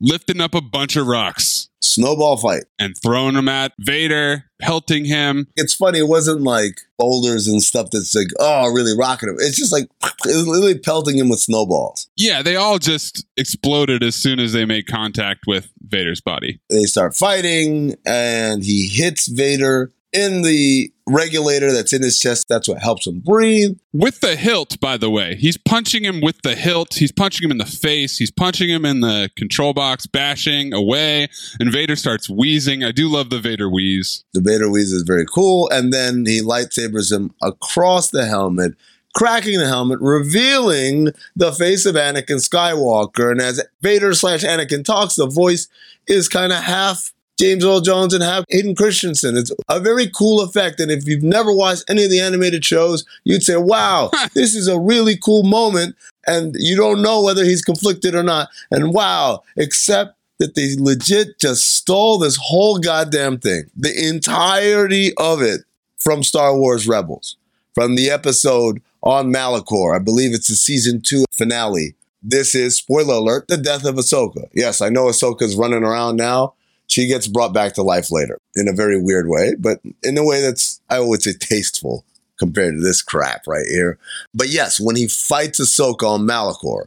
lifting 0.00 0.40
up 0.40 0.54
a 0.54 0.60
bunch 0.60 0.96
of 0.96 1.06
rocks 1.06 1.68
Snowball 1.80 2.36
fight. 2.36 2.64
and 2.78 2.96
throwing 2.96 3.34
them 3.34 3.48
at 3.48 3.72
Vader, 3.78 4.44
pelting 4.60 5.04
him. 5.04 5.48
It's 5.56 5.74
funny. 5.74 6.00
It 6.00 6.08
wasn't 6.08 6.42
like 6.42 6.80
boulders 6.98 7.46
and 7.46 7.62
stuff 7.62 7.90
that's 7.90 8.14
like, 8.14 8.28
oh, 8.38 8.68
really 8.72 8.96
rocking 8.96 9.28
him. 9.28 9.36
It's 9.38 9.56
just 9.56 9.72
like, 9.72 9.88
it 10.02 10.36
was 10.36 10.46
literally 10.46 10.78
pelting 10.78 11.18
him 11.18 11.28
with 11.28 11.40
snowballs. 11.40 12.08
Yeah, 12.16 12.42
they 12.42 12.56
all 12.56 12.78
just 12.78 13.26
exploded 13.36 14.02
as 14.02 14.14
soon 14.14 14.40
as 14.40 14.52
they 14.52 14.64
made 14.64 14.86
contact 14.86 15.44
with 15.46 15.70
Vader's 15.80 16.20
body. 16.20 16.60
They 16.68 16.84
start 16.84 17.16
fighting, 17.16 17.96
and 18.04 18.64
he 18.64 18.88
hits 18.88 19.28
Vader 19.28 19.92
in 20.12 20.42
the 20.42 20.92
regulator 21.06 21.72
that's 21.72 21.92
in 21.92 22.02
his 22.02 22.18
chest. 22.18 22.46
That's 22.48 22.68
what 22.68 22.80
helps 22.80 23.06
him 23.06 23.20
breathe. 23.20 23.78
With 23.92 24.20
the 24.20 24.36
hilt, 24.36 24.78
by 24.80 24.96
the 24.96 25.10
way. 25.10 25.36
He's 25.36 25.56
punching 25.56 26.04
him 26.04 26.20
with 26.20 26.42
the 26.42 26.54
hilt. 26.54 26.94
He's 26.94 27.12
punching 27.12 27.44
him 27.44 27.50
in 27.50 27.58
the 27.58 27.66
face. 27.66 28.18
He's 28.18 28.30
punching 28.30 28.68
him 28.68 28.84
in 28.84 29.00
the 29.00 29.30
control 29.36 29.72
box, 29.72 30.06
bashing 30.06 30.72
away. 30.72 31.28
And 31.60 31.72
Vader 31.72 31.96
starts 31.96 32.28
wheezing. 32.28 32.84
I 32.84 32.92
do 32.92 33.08
love 33.08 33.30
the 33.30 33.38
Vader 33.38 33.68
wheeze. 33.68 34.24
The 34.34 34.40
Vader 34.40 34.70
Wheeze 34.70 34.92
is 34.92 35.02
very 35.02 35.26
cool. 35.26 35.68
And 35.70 35.92
then 35.92 36.24
he 36.26 36.40
lightsabers 36.42 37.12
him 37.12 37.34
across 37.42 38.10
the 38.10 38.26
helmet, 38.26 38.74
cracking 39.14 39.58
the 39.58 39.66
helmet, 39.66 40.00
revealing 40.00 41.12
the 41.36 41.52
face 41.52 41.86
of 41.86 41.94
Anakin 41.94 42.46
Skywalker. 42.46 43.30
And 43.30 43.40
as 43.40 43.64
Vader 43.82 44.14
slash 44.14 44.42
Anakin 44.42 44.84
talks, 44.84 45.16
the 45.16 45.26
voice 45.26 45.68
is 46.06 46.28
kind 46.28 46.52
of 46.52 46.62
half 46.62 47.12
James 47.38 47.64
Earl 47.64 47.80
Jones 47.80 48.12
and 48.14 48.22
half 48.22 48.44
Hayden 48.48 48.74
Christensen. 48.74 49.36
It's 49.36 49.52
a 49.68 49.80
very 49.80 50.08
cool 50.10 50.40
effect. 50.40 50.80
And 50.80 50.90
if 50.90 51.06
you've 51.06 51.22
never 51.22 51.52
watched 51.52 51.84
any 51.88 52.04
of 52.04 52.10
the 52.10 52.20
animated 52.20 52.64
shows, 52.64 53.04
you'd 53.24 53.42
say, 53.42 53.56
wow, 53.56 54.10
this 54.34 54.54
is 54.54 54.68
a 54.68 54.78
really 54.78 55.16
cool 55.16 55.44
moment. 55.44 55.96
And 56.26 56.54
you 56.58 56.76
don't 56.76 57.00
know 57.00 57.22
whether 57.22 57.44
he's 57.44 57.62
conflicted 57.62 58.14
or 58.14 58.22
not. 58.22 58.48
And 58.70 58.92
wow, 58.92 59.42
except 59.56 60.16
that 60.38 60.54
they 60.54 60.74
legit 60.78 61.38
just 61.38 61.76
stole 61.76 62.18
this 62.18 62.38
whole 62.40 62.78
goddamn 62.78 63.38
thing, 63.38 63.64
the 63.76 63.92
entirety 64.08 65.12
of 65.16 65.42
it 65.42 65.62
from 65.96 66.22
Star 66.22 66.56
Wars 66.56 66.86
Rebels, 66.86 67.36
from 67.74 67.96
the 67.96 68.10
episode 68.10 68.80
on 69.02 69.32
Malachor. 69.32 69.96
I 69.96 69.98
believe 69.98 70.32
it's 70.34 70.48
the 70.48 70.54
season 70.54 71.00
two 71.00 71.24
finale. 71.32 71.94
This 72.22 72.54
is, 72.54 72.76
spoiler 72.76 73.14
alert, 73.14 73.46
the 73.48 73.56
death 73.56 73.84
of 73.84 73.94
Ahsoka. 73.94 74.48
Yes, 74.52 74.80
I 74.80 74.88
know 74.88 75.04
Ahsoka's 75.04 75.56
running 75.56 75.84
around 75.84 76.16
now. 76.16 76.54
She 76.88 77.06
gets 77.06 77.28
brought 77.28 77.52
back 77.52 77.74
to 77.74 77.82
life 77.82 78.10
later 78.10 78.38
in 78.56 78.66
a 78.66 78.72
very 78.72 79.00
weird 79.00 79.28
way, 79.28 79.54
but 79.58 79.80
in 80.02 80.18
a 80.18 80.24
way 80.24 80.40
that's, 80.40 80.80
I 80.90 81.00
would 81.00 81.22
say, 81.22 81.34
tasteful 81.34 82.04
compared 82.38 82.76
to 82.76 82.82
this 82.82 83.02
crap 83.02 83.46
right 83.46 83.66
here. 83.66 83.98
But 84.34 84.48
yes, 84.48 84.80
when 84.80 84.96
he 84.96 85.06
fights 85.06 85.60
Ahsoka 85.60 86.04
on 86.04 86.26
Malachor, 86.26 86.86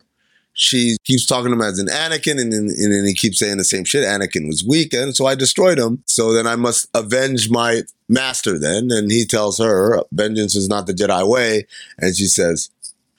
she 0.54 0.98
keeps 1.06 1.26
talking 1.26 1.48
to 1.48 1.54
him 1.54 1.62
as 1.62 1.80
an 1.80 1.88
Anakin, 1.88 2.40
and 2.40 2.52
then, 2.52 2.70
and 2.78 3.08
he 3.08 3.14
keeps 3.14 3.40
saying 3.40 3.58
the 3.58 3.64
same 3.64 3.86
shit. 3.86 4.04
Anakin 4.04 4.48
was 4.48 4.66
weak, 4.66 4.94
and 4.94 5.16
so 5.16 5.26
I 5.26 5.36
destroyed 5.36 5.80
him. 5.80 6.04
So 6.08 6.34
then 6.34 6.46
I 6.46 6.56
must 6.56 6.90
avenge 6.94 7.50
my 7.50 7.84
master. 8.10 8.60
Then, 8.60 8.92
and 8.92 9.12
he 9.12 9.26
tells 9.26 9.60
her, 9.60 10.04
"Vengeance 10.12 10.56
is 10.56 10.68
not 10.68 10.88
the 10.88 10.94
Jedi 10.94 11.28
way," 11.28 11.68
and 11.98 12.16
she 12.16 12.26
says, 12.26 12.70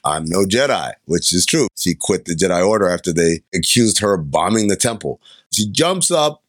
"I'm 0.05 0.27
no 0.27 0.45
Jedi," 0.45 0.92
which 1.07 1.33
is 1.33 1.47
true. 1.47 1.68
She 1.77 1.95
quit 1.95 2.27
the 2.27 2.35
Jedi 2.35 2.66
Order 2.66 2.88
after 2.88 3.12
they 3.12 3.42
accused 3.55 4.01
her 4.01 4.14
of 4.14 4.31
bombing 4.31 4.68
the 4.68 4.77
temple. 4.77 5.18
She 5.53 5.66
jumps 5.66 6.11
up, 6.11 6.41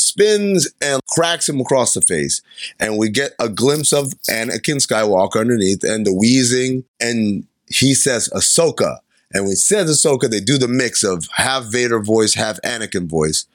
spins, 0.00 0.68
and 0.80 1.00
cracks 1.10 1.48
him 1.48 1.60
across 1.60 1.94
the 1.94 2.00
face, 2.00 2.42
and 2.78 2.98
we 2.98 3.08
get 3.08 3.32
a 3.38 3.48
glimpse 3.48 3.92
of 3.92 4.12
Anakin 4.28 4.84
Skywalker 4.84 5.40
underneath, 5.40 5.84
and 5.84 6.06
the 6.06 6.14
wheezing, 6.14 6.84
and 7.00 7.46
he 7.66 7.94
says, 7.94 8.28
"Ahsoka." 8.34 8.98
And 9.32 9.44
when 9.44 9.52
he 9.52 9.56
says 9.56 9.90
Ahsoka, 9.90 10.28
they 10.28 10.40
do 10.40 10.58
the 10.58 10.68
mix 10.68 11.04
of 11.04 11.28
half 11.34 11.64
Vader 11.64 12.00
voice, 12.00 12.34
half 12.34 12.60
Anakin 12.62 13.08
voice. 13.08 13.46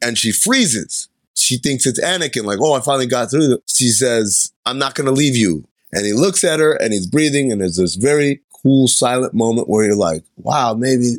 And 0.00 0.16
she 0.16 0.30
freezes. 0.30 1.08
She 1.34 1.56
thinks 1.56 1.86
it's 1.86 2.00
Anakin, 2.00 2.44
like, 2.44 2.60
oh, 2.60 2.74
I 2.74 2.80
finally 2.80 3.06
got 3.06 3.30
through. 3.30 3.58
She 3.66 3.88
says, 3.88 4.52
I'm 4.64 4.78
not 4.78 4.94
going 4.94 5.06
to 5.06 5.12
leave 5.12 5.36
you. 5.36 5.66
And 5.92 6.06
he 6.06 6.12
looks 6.12 6.44
at 6.44 6.60
her 6.60 6.72
and 6.74 6.92
he's 6.92 7.06
breathing. 7.06 7.50
And 7.50 7.60
there's 7.60 7.76
this 7.76 7.96
very 7.96 8.42
cool, 8.62 8.86
silent 8.86 9.34
moment 9.34 9.68
where 9.68 9.86
you're 9.86 9.96
like, 9.96 10.22
wow, 10.36 10.74
maybe 10.74 11.16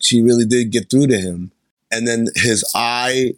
she 0.00 0.22
really 0.22 0.46
did 0.46 0.70
get 0.70 0.90
through 0.90 1.08
to 1.08 1.18
him. 1.18 1.50
And 1.90 2.08
then 2.08 2.28
his 2.34 2.64
eye 2.74 3.34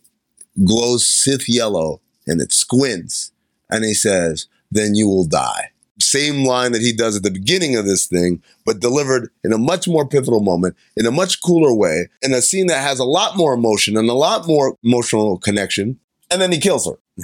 glows 0.64 1.08
Sith 1.08 1.48
yellow 1.48 2.00
and 2.26 2.40
it 2.40 2.52
squints. 2.52 3.32
And 3.70 3.84
he 3.84 3.94
says, 3.94 4.46
then 4.70 4.94
you 4.94 5.08
will 5.08 5.26
die 5.26 5.70
same 5.98 6.44
line 6.44 6.72
that 6.72 6.82
he 6.82 6.92
does 6.92 7.16
at 7.16 7.22
the 7.22 7.30
beginning 7.30 7.76
of 7.76 7.86
this 7.86 8.06
thing, 8.06 8.42
but 8.64 8.80
delivered 8.80 9.30
in 9.44 9.52
a 9.52 9.58
much 9.58 9.88
more 9.88 10.06
pivotal 10.06 10.40
moment, 10.40 10.76
in 10.96 11.06
a 11.06 11.10
much 11.10 11.40
cooler 11.40 11.74
way, 11.74 12.08
in 12.22 12.32
a 12.32 12.42
scene 12.42 12.66
that 12.66 12.82
has 12.82 12.98
a 12.98 13.04
lot 13.04 13.36
more 13.36 13.54
emotion 13.54 13.96
and 13.96 14.08
a 14.08 14.14
lot 14.14 14.46
more 14.46 14.76
emotional 14.84 15.38
connection. 15.38 15.98
And 16.30 16.40
then 16.40 16.52
he 16.52 16.58
kills 16.58 16.86
her. 16.86 16.98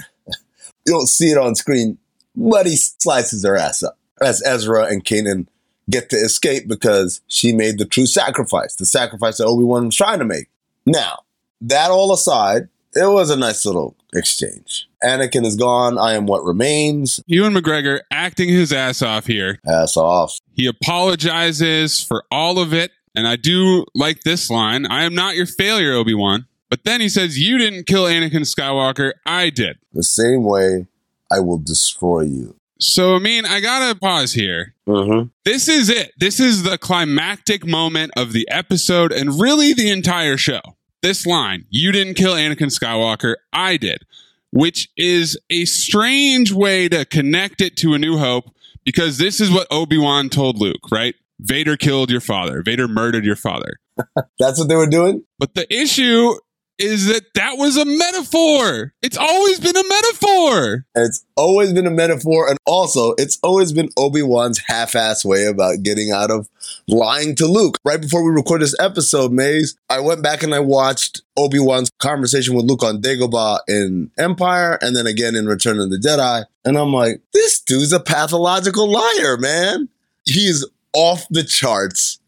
you 0.85 0.93
don't 0.93 1.07
see 1.07 1.31
it 1.31 1.37
on 1.37 1.55
screen, 1.55 1.97
but 2.35 2.65
he 2.65 2.75
slices 2.75 3.45
her 3.45 3.57
ass 3.57 3.83
up 3.83 3.97
as 4.21 4.41
Ezra 4.45 4.85
and 4.85 5.03
Kanan 5.03 5.47
get 5.89 6.09
to 6.09 6.15
escape 6.15 6.67
because 6.67 7.21
she 7.27 7.51
made 7.53 7.77
the 7.77 7.85
true 7.85 8.05
sacrifice, 8.05 8.75
the 8.75 8.85
sacrifice 8.85 9.37
that 9.37 9.45
Obi 9.45 9.65
Wan 9.65 9.87
was 9.87 9.95
trying 9.95 10.19
to 10.19 10.25
make. 10.25 10.47
Now, 10.85 11.23
that 11.61 11.91
all 11.91 12.13
aside, 12.13 12.69
it 12.95 13.11
was 13.11 13.29
a 13.29 13.35
nice 13.35 13.65
little 13.65 13.95
exchange. 14.13 14.87
Anakin 15.03 15.45
is 15.45 15.55
gone. 15.55 15.97
I 15.97 16.13
am 16.13 16.25
what 16.25 16.43
remains. 16.43 17.19
Ewan 17.27 17.53
McGregor 17.53 18.01
acting 18.11 18.49
his 18.49 18.71
ass 18.71 19.01
off 19.01 19.25
here. 19.25 19.59
Ass 19.67 19.97
off. 19.97 20.37
He 20.53 20.65
apologizes 20.67 22.01
for 22.01 22.23
all 22.31 22.59
of 22.59 22.73
it. 22.73 22.91
And 23.15 23.27
I 23.27 23.35
do 23.35 23.85
like 23.93 24.21
this 24.21 24.49
line 24.49 24.87
I 24.87 25.03
am 25.03 25.13
not 25.13 25.35
your 25.35 25.45
failure, 25.45 25.93
Obi 25.93 26.13
Wan. 26.13 26.47
But 26.69 26.83
then 26.83 27.01
he 27.01 27.09
says, 27.09 27.37
You 27.37 27.59
didn't 27.59 27.85
kill 27.85 28.05
Anakin 28.05 28.41
Skywalker. 28.41 29.13
I 29.25 29.49
did. 29.51 29.77
The 29.91 30.03
same 30.03 30.43
way 30.43 30.87
I 31.31 31.39
will 31.39 31.59
destroy 31.59 32.21
you. 32.21 32.55
So, 32.79 33.15
I 33.15 33.19
mean, 33.19 33.45
I 33.45 33.59
gotta 33.59 33.97
pause 33.97 34.33
here. 34.33 34.73
Mm-hmm. 34.87 35.27
This 35.45 35.69
is 35.69 35.89
it. 35.89 36.11
This 36.17 36.39
is 36.39 36.63
the 36.63 36.77
climactic 36.77 37.65
moment 37.65 38.11
of 38.17 38.33
the 38.33 38.47
episode 38.49 39.11
and 39.11 39.39
really 39.39 39.73
the 39.73 39.89
entire 39.89 40.35
show. 40.35 40.61
This 41.03 41.25
line, 41.25 41.65
you 41.69 41.91
didn't 41.91 42.13
kill 42.13 42.33
Anakin 42.33 42.71
Skywalker, 42.71 43.35
I 43.51 43.75
did, 43.75 44.03
which 44.51 44.87
is 44.95 45.37
a 45.49 45.65
strange 45.65 46.53
way 46.53 46.87
to 46.87 47.03
connect 47.03 47.59
it 47.59 47.75
to 47.77 47.93
A 47.93 47.99
New 47.99 48.17
Hope 48.17 48.45
because 48.85 49.17
this 49.17 49.41
is 49.41 49.51
what 49.51 49.67
Obi 49.69 49.97
Wan 49.97 50.29
told 50.29 50.59
Luke, 50.59 50.89
right? 50.93 51.13
Vader 51.41 51.75
killed 51.75 52.09
your 52.09 52.21
father, 52.21 52.63
Vader 52.63 52.87
murdered 52.87 53.25
your 53.25 53.35
father. 53.35 53.81
That's 54.39 54.57
what 54.57 54.69
they 54.69 54.77
were 54.77 54.87
doing? 54.87 55.25
But 55.39 55.55
the 55.55 55.67
issue 55.69 56.35
is 56.79 57.05
that 57.07 57.33
that 57.35 57.57
was 57.57 57.77
a 57.77 57.85
metaphor. 57.85 58.93
It's 59.01 59.17
always 59.17 59.59
been 59.59 59.77
a 59.77 59.87
metaphor. 59.87 60.85
It's 60.95 61.25
always 61.35 61.71
been 61.73 61.85
a 61.85 61.91
metaphor. 61.91 62.49
And 62.49 62.57
also, 62.65 63.13
it's 63.17 63.37
always 63.43 63.71
been 63.71 63.89
Obi 63.97 64.21
Wan's 64.21 64.59
half 64.67 64.95
ass 64.95 65.23
way 65.23 65.45
about 65.45 65.83
getting 65.83 66.11
out 66.11 66.31
of 66.31 66.49
lying 66.87 67.35
to 67.35 67.45
Luke. 67.45 67.77
Right 67.85 68.01
before 68.01 68.23
we 68.23 68.31
record 68.31 68.61
this 68.61 68.75
episode, 68.79 69.31
Maze, 69.31 69.77
I 69.89 69.99
went 69.99 70.23
back 70.23 70.43
and 70.43 70.53
I 70.53 70.59
watched 70.59 71.21
Obi 71.37 71.59
Wan's 71.59 71.91
conversation 71.99 72.55
with 72.55 72.65
Luke 72.65 72.83
on 72.83 73.01
Dagobah 73.01 73.59
in 73.67 74.11
Empire 74.17 74.77
and 74.81 74.95
then 74.95 75.05
again 75.05 75.35
in 75.35 75.45
Return 75.45 75.79
of 75.79 75.89
the 75.89 75.97
Jedi. 75.97 76.45
And 76.65 76.77
I'm 76.77 76.93
like, 76.93 77.21
this 77.33 77.59
dude's 77.59 77.93
a 77.93 77.99
pathological 77.99 78.91
liar, 78.91 79.37
man. 79.37 79.89
He's 80.25 80.65
off 80.93 81.25
the 81.29 81.43
charts 81.43 82.19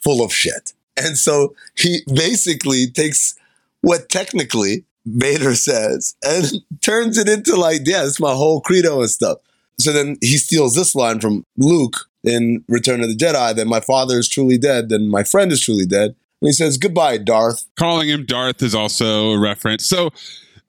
full 0.00 0.24
of 0.24 0.32
shit. 0.32 0.72
And 0.96 1.16
so 1.16 1.54
he 1.76 2.00
basically 2.12 2.86
takes 2.86 3.34
what 3.86 4.08
technically 4.08 4.84
Vader 5.04 5.54
says 5.54 6.16
and 6.24 6.44
turns 6.82 7.16
it 7.18 7.28
into 7.28 7.54
like, 7.54 7.82
yeah, 7.84 8.04
it's 8.04 8.18
my 8.18 8.34
whole 8.34 8.60
credo 8.60 9.00
and 9.00 9.08
stuff. 9.08 9.38
So 9.78 9.92
then 9.92 10.16
he 10.20 10.38
steals 10.38 10.74
this 10.74 10.96
line 10.96 11.20
from 11.20 11.44
Luke 11.56 12.08
in 12.24 12.64
Return 12.66 13.00
of 13.02 13.08
the 13.08 13.14
Jedi 13.14 13.54
that 13.54 13.66
my 13.66 13.78
father 13.78 14.18
is 14.18 14.28
truly 14.28 14.58
dead, 14.58 14.88
then 14.88 15.08
my 15.08 15.22
friend 15.22 15.52
is 15.52 15.60
truly 15.60 15.86
dead. 15.86 16.16
And 16.40 16.48
he 16.48 16.52
says, 16.52 16.78
Goodbye, 16.78 17.18
Darth. 17.18 17.66
Calling 17.78 18.08
him 18.08 18.26
Darth 18.26 18.60
is 18.60 18.74
also 18.74 19.30
a 19.30 19.38
reference. 19.38 19.86
So 19.86 20.10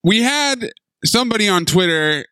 we 0.03 0.21
had 0.21 0.69
somebody 1.03 1.49
on 1.49 1.65
Twitter 1.65 2.23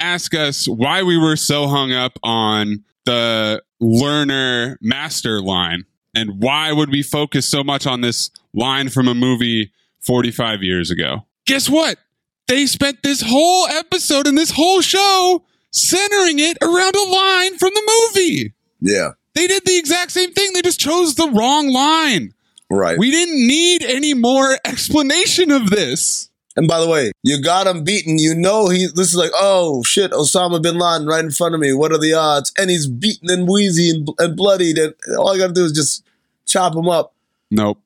ask 0.00 0.34
us 0.34 0.68
why 0.68 1.02
we 1.02 1.16
were 1.16 1.36
so 1.36 1.66
hung 1.66 1.92
up 1.92 2.18
on 2.22 2.84
the 3.06 3.62
learner 3.80 4.76
master 4.82 5.40
line 5.40 5.86
and 6.14 6.42
why 6.42 6.72
would 6.72 6.90
we 6.90 7.02
focus 7.02 7.48
so 7.48 7.64
much 7.64 7.86
on 7.86 8.02
this 8.02 8.30
line 8.52 8.90
from 8.90 9.08
a 9.08 9.14
movie 9.14 9.72
45 10.06 10.62
years 10.62 10.90
ago. 10.90 11.26
Guess 11.46 11.68
what? 11.68 11.98
They 12.46 12.66
spent 12.66 13.02
this 13.02 13.22
whole 13.22 13.66
episode 13.66 14.26
and 14.26 14.38
this 14.38 14.52
whole 14.52 14.80
show 14.80 15.42
centering 15.72 16.38
it 16.38 16.56
around 16.62 16.94
a 16.94 17.10
line 17.10 17.58
from 17.58 17.70
the 17.74 18.10
movie. 18.14 18.54
Yeah. 18.80 19.10
They 19.34 19.46
did 19.46 19.64
the 19.64 19.76
exact 19.76 20.12
same 20.12 20.32
thing. 20.32 20.52
They 20.54 20.62
just 20.62 20.80
chose 20.80 21.14
the 21.14 21.28
wrong 21.28 21.68
line. 21.68 22.32
Right. 22.70 22.98
We 22.98 23.10
didn't 23.10 23.46
need 23.46 23.82
any 23.84 24.14
more 24.14 24.56
explanation 24.64 25.50
of 25.50 25.70
this. 25.70 26.30
And 26.56 26.66
by 26.66 26.80
the 26.80 26.88
way, 26.88 27.12
you 27.22 27.42
got 27.42 27.66
him 27.66 27.84
beaten. 27.84 28.18
You 28.18 28.34
know 28.34 28.70
he. 28.70 28.86
This 28.86 29.08
is 29.08 29.16
like, 29.16 29.32
oh 29.34 29.82
shit, 29.82 30.10
Osama 30.12 30.62
bin 30.62 30.78
Laden 30.78 31.06
right 31.06 31.22
in 31.22 31.30
front 31.30 31.54
of 31.54 31.60
me. 31.60 31.74
What 31.74 31.92
are 31.92 31.98
the 31.98 32.14
odds? 32.14 32.50
And 32.56 32.70
he's 32.70 32.86
beaten 32.86 33.28
and 33.28 33.46
wheezy 33.46 33.90
and, 33.90 34.08
and 34.18 34.34
bloodied, 34.34 34.78
and 34.78 34.94
all 35.18 35.34
I 35.34 35.38
got 35.38 35.48
to 35.48 35.52
do 35.52 35.64
is 35.66 35.72
just 35.72 36.02
chop 36.46 36.74
him 36.74 36.88
up. 36.88 37.12
Nope. 37.50 37.78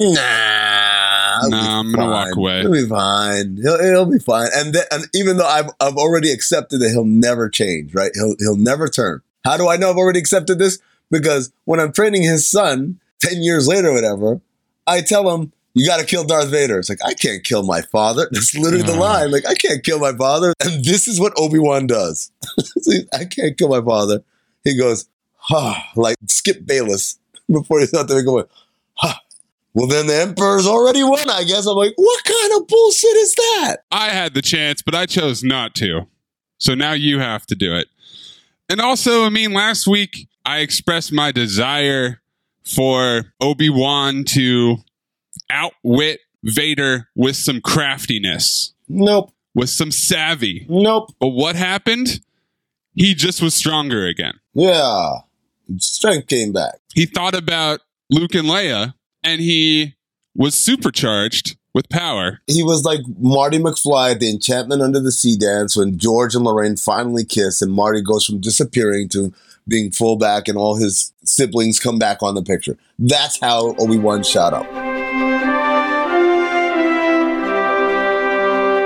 Nah, 0.00 0.16
nah, 1.48 1.80
I'm 1.80 1.92
gonna 1.92 2.10
walk 2.10 2.36
away. 2.36 2.62
He'll 2.62 2.72
be 2.72 2.86
fine. 2.86 3.56
He'll, 3.62 3.82
he'll 3.82 4.10
be 4.10 4.18
fine. 4.18 4.48
And 4.54 4.74
then, 4.74 4.84
and 4.90 5.04
even 5.14 5.36
though 5.36 5.46
I've 5.46 5.70
I've 5.80 5.96
already 5.96 6.32
accepted 6.32 6.80
that 6.80 6.90
he'll 6.90 7.04
never 7.04 7.48
change, 7.48 7.94
right? 7.94 8.10
He'll 8.14 8.34
he'll 8.38 8.56
never 8.56 8.88
turn. 8.88 9.22
How 9.44 9.56
do 9.56 9.68
I 9.68 9.76
know 9.76 9.90
I've 9.90 9.96
already 9.96 10.18
accepted 10.18 10.58
this? 10.58 10.78
Because 11.10 11.52
when 11.64 11.80
I'm 11.80 11.92
training 11.92 12.22
his 12.22 12.48
son 12.48 13.00
ten 13.20 13.42
years 13.42 13.68
later, 13.68 13.88
or 13.88 13.94
whatever, 13.94 14.40
I 14.86 15.00
tell 15.00 15.34
him 15.34 15.52
you 15.76 15.86
got 15.86 16.00
to 16.00 16.06
kill 16.06 16.24
Darth 16.24 16.48
Vader. 16.48 16.78
It's 16.78 16.88
like, 16.88 17.04
I 17.04 17.12
can't 17.12 17.44
kill 17.44 17.62
my 17.62 17.82
father. 17.82 18.26
That's 18.32 18.54
literally 18.54 18.82
the 18.82 18.96
line. 18.96 19.30
Like, 19.30 19.46
I 19.46 19.52
can't 19.52 19.84
kill 19.84 19.98
my 19.98 20.12
father. 20.12 20.54
And 20.64 20.82
this 20.82 21.06
is 21.06 21.20
what 21.20 21.34
Obi 21.36 21.58
Wan 21.58 21.86
does. 21.86 22.32
I 23.12 23.26
can't 23.26 23.58
kill 23.58 23.68
my 23.68 23.82
father. 23.82 24.24
He 24.64 24.74
goes, 24.74 25.06
ha, 25.36 25.86
like 25.94 26.16
Skip 26.28 26.64
Bayless 26.64 27.18
before 27.50 27.80
he's 27.80 27.92
out 27.92 28.08
there 28.08 28.22
going, 28.22 28.46
ha. 28.94 29.20
Well, 29.76 29.86
then 29.88 30.06
the 30.06 30.18
Emperor's 30.18 30.66
already 30.66 31.02
won, 31.04 31.28
I 31.28 31.44
guess. 31.44 31.66
I'm 31.66 31.76
like, 31.76 31.92
what 31.96 32.24
kind 32.24 32.52
of 32.60 32.66
bullshit 32.66 33.14
is 33.16 33.34
that? 33.34 33.76
I 33.92 34.08
had 34.08 34.32
the 34.32 34.40
chance, 34.40 34.80
but 34.80 34.94
I 34.94 35.04
chose 35.04 35.44
not 35.44 35.74
to. 35.76 36.06
So 36.56 36.74
now 36.74 36.92
you 36.92 37.18
have 37.18 37.44
to 37.48 37.54
do 37.54 37.74
it. 37.74 37.88
And 38.70 38.80
also, 38.80 39.24
I 39.24 39.28
mean, 39.28 39.52
last 39.52 39.86
week 39.86 40.28
I 40.46 40.60
expressed 40.60 41.12
my 41.12 41.30
desire 41.30 42.22
for 42.64 43.34
Obi 43.38 43.68
Wan 43.68 44.24
to 44.28 44.78
outwit 45.50 46.20
Vader 46.42 47.08
with 47.14 47.36
some 47.36 47.60
craftiness, 47.60 48.72
Nope. 48.88 49.30
with 49.54 49.68
some 49.68 49.90
savvy. 49.90 50.64
Nope. 50.70 51.12
But 51.20 51.28
what 51.28 51.54
happened? 51.54 52.20
He 52.94 53.14
just 53.14 53.42
was 53.42 53.52
stronger 53.54 54.06
again. 54.06 54.40
Yeah. 54.54 55.10
Strength 55.76 56.28
came 56.28 56.52
back. 56.54 56.76
He 56.94 57.04
thought 57.04 57.34
about 57.34 57.80
Luke 58.10 58.34
and 58.34 58.48
Leia, 58.48 58.94
and 59.26 59.40
he 59.40 59.96
was 60.36 60.54
supercharged 60.54 61.56
with 61.74 61.88
power. 61.88 62.40
He 62.46 62.62
was 62.62 62.84
like 62.84 63.00
Marty 63.18 63.58
McFly 63.58 64.12
at 64.12 64.20
the 64.20 64.30
Enchantment 64.30 64.80
Under 64.80 65.00
the 65.00 65.10
Sea 65.10 65.36
dance 65.36 65.76
when 65.76 65.98
George 65.98 66.34
and 66.34 66.44
Lorraine 66.44 66.76
finally 66.76 67.24
kiss, 67.24 67.60
and 67.60 67.72
Marty 67.72 68.00
goes 68.00 68.24
from 68.24 68.40
disappearing 68.40 69.08
to 69.10 69.34
being 69.68 69.90
full 69.90 70.16
back, 70.16 70.46
and 70.46 70.56
all 70.56 70.76
his 70.76 71.12
siblings 71.24 71.80
come 71.80 71.98
back 71.98 72.22
on 72.22 72.36
the 72.36 72.42
picture. 72.42 72.78
That's 73.00 73.40
how 73.40 73.74
Obi 73.80 73.98
Wan 73.98 74.22
shot 74.22 74.54
up. 74.54 74.64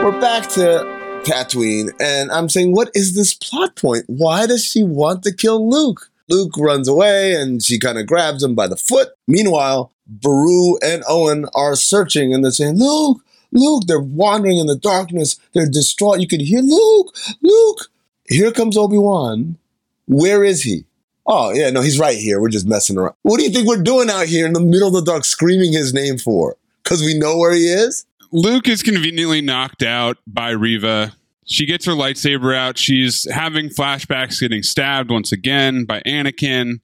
We're 0.02 0.18
back 0.20 0.48
to 0.50 0.98
Tatooine, 1.24 1.90
and 2.00 2.32
I'm 2.32 2.48
saying, 2.48 2.72
what 2.72 2.90
is 2.94 3.14
this 3.14 3.34
plot 3.34 3.76
point? 3.76 4.04
Why 4.06 4.46
does 4.46 4.64
she 4.64 4.82
want 4.82 5.22
to 5.24 5.34
kill 5.34 5.68
Luke? 5.68 6.09
Luke 6.30 6.52
runs 6.56 6.88
away, 6.88 7.34
and 7.34 7.62
she 7.62 7.78
kind 7.78 7.98
of 7.98 8.06
grabs 8.06 8.42
him 8.42 8.54
by 8.54 8.66
the 8.68 8.76
foot. 8.76 9.08
Meanwhile, 9.26 9.92
Beru 10.06 10.78
and 10.78 11.02
Owen 11.08 11.46
are 11.54 11.74
searching, 11.74 12.32
and 12.32 12.44
they're 12.44 12.52
saying, 12.52 12.78
Luke, 12.78 13.22
Luke. 13.52 13.84
They're 13.86 14.00
wandering 14.00 14.58
in 14.58 14.66
the 14.66 14.76
darkness. 14.76 15.38
They're 15.52 15.68
distraught. 15.68 16.20
You 16.20 16.28
could 16.28 16.40
hear 16.40 16.60
Luke, 16.60 17.14
Luke. 17.42 17.88
Here 18.28 18.52
comes 18.52 18.76
Obi 18.76 18.96
Wan. 18.96 19.58
Where 20.06 20.44
is 20.44 20.62
he? 20.62 20.84
Oh, 21.26 21.52
yeah, 21.52 21.70
no, 21.70 21.80
he's 21.80 21.98
right 21.98 22.16
here. 22.16 22.40
We're 22.40 22.48
just 22.48 22.66
messing 22.66 22.96
around. 22.96 23.14
What 23.22 23.38
do 23.38 23.44
you 23.44 23.50
think 23.50 23.68
we're 23.68 23.82
doing 23.82 24.10
out 24.10 24.26
here 24.26 24.46
in 24.46 24.52
the 24.52 24.60
middle 24.60 24.88
of 24.88 24.94
the 24.94 25.02
dark 25.02 25.24
screaming 25.24 25.72
his 25.72 25.92
name 25.92 26.18
for? 26.18 26.56
Because 26.82 27.02
we 27.02 27.16
know 27.16 27.38
where 27.38 27.52
he 27.52 27.66
is? 27.66 28.06
Luke 28.32 28.68
is 28.68 28.82
conveniently 28.82 29.40
knocked 29.40 29.82
out 29.82 30.18
by 30.26 30.50
Reva. 30.50 31.12
She 31.50 31.66
gets 31.66 31.84
her 31.86 31.92
lightsaber 31.92 32.54
out. 32.54 32.78
She's 32.78 33.28
having 33.30 33.70
flashbacks, 33.70 34.40
getting 34.40 34.62
stabbed 34.62 35.10
once 35.10 35.32
again 35.32 35.84
by 35.84 36.00
Anakin. 36.06 36.80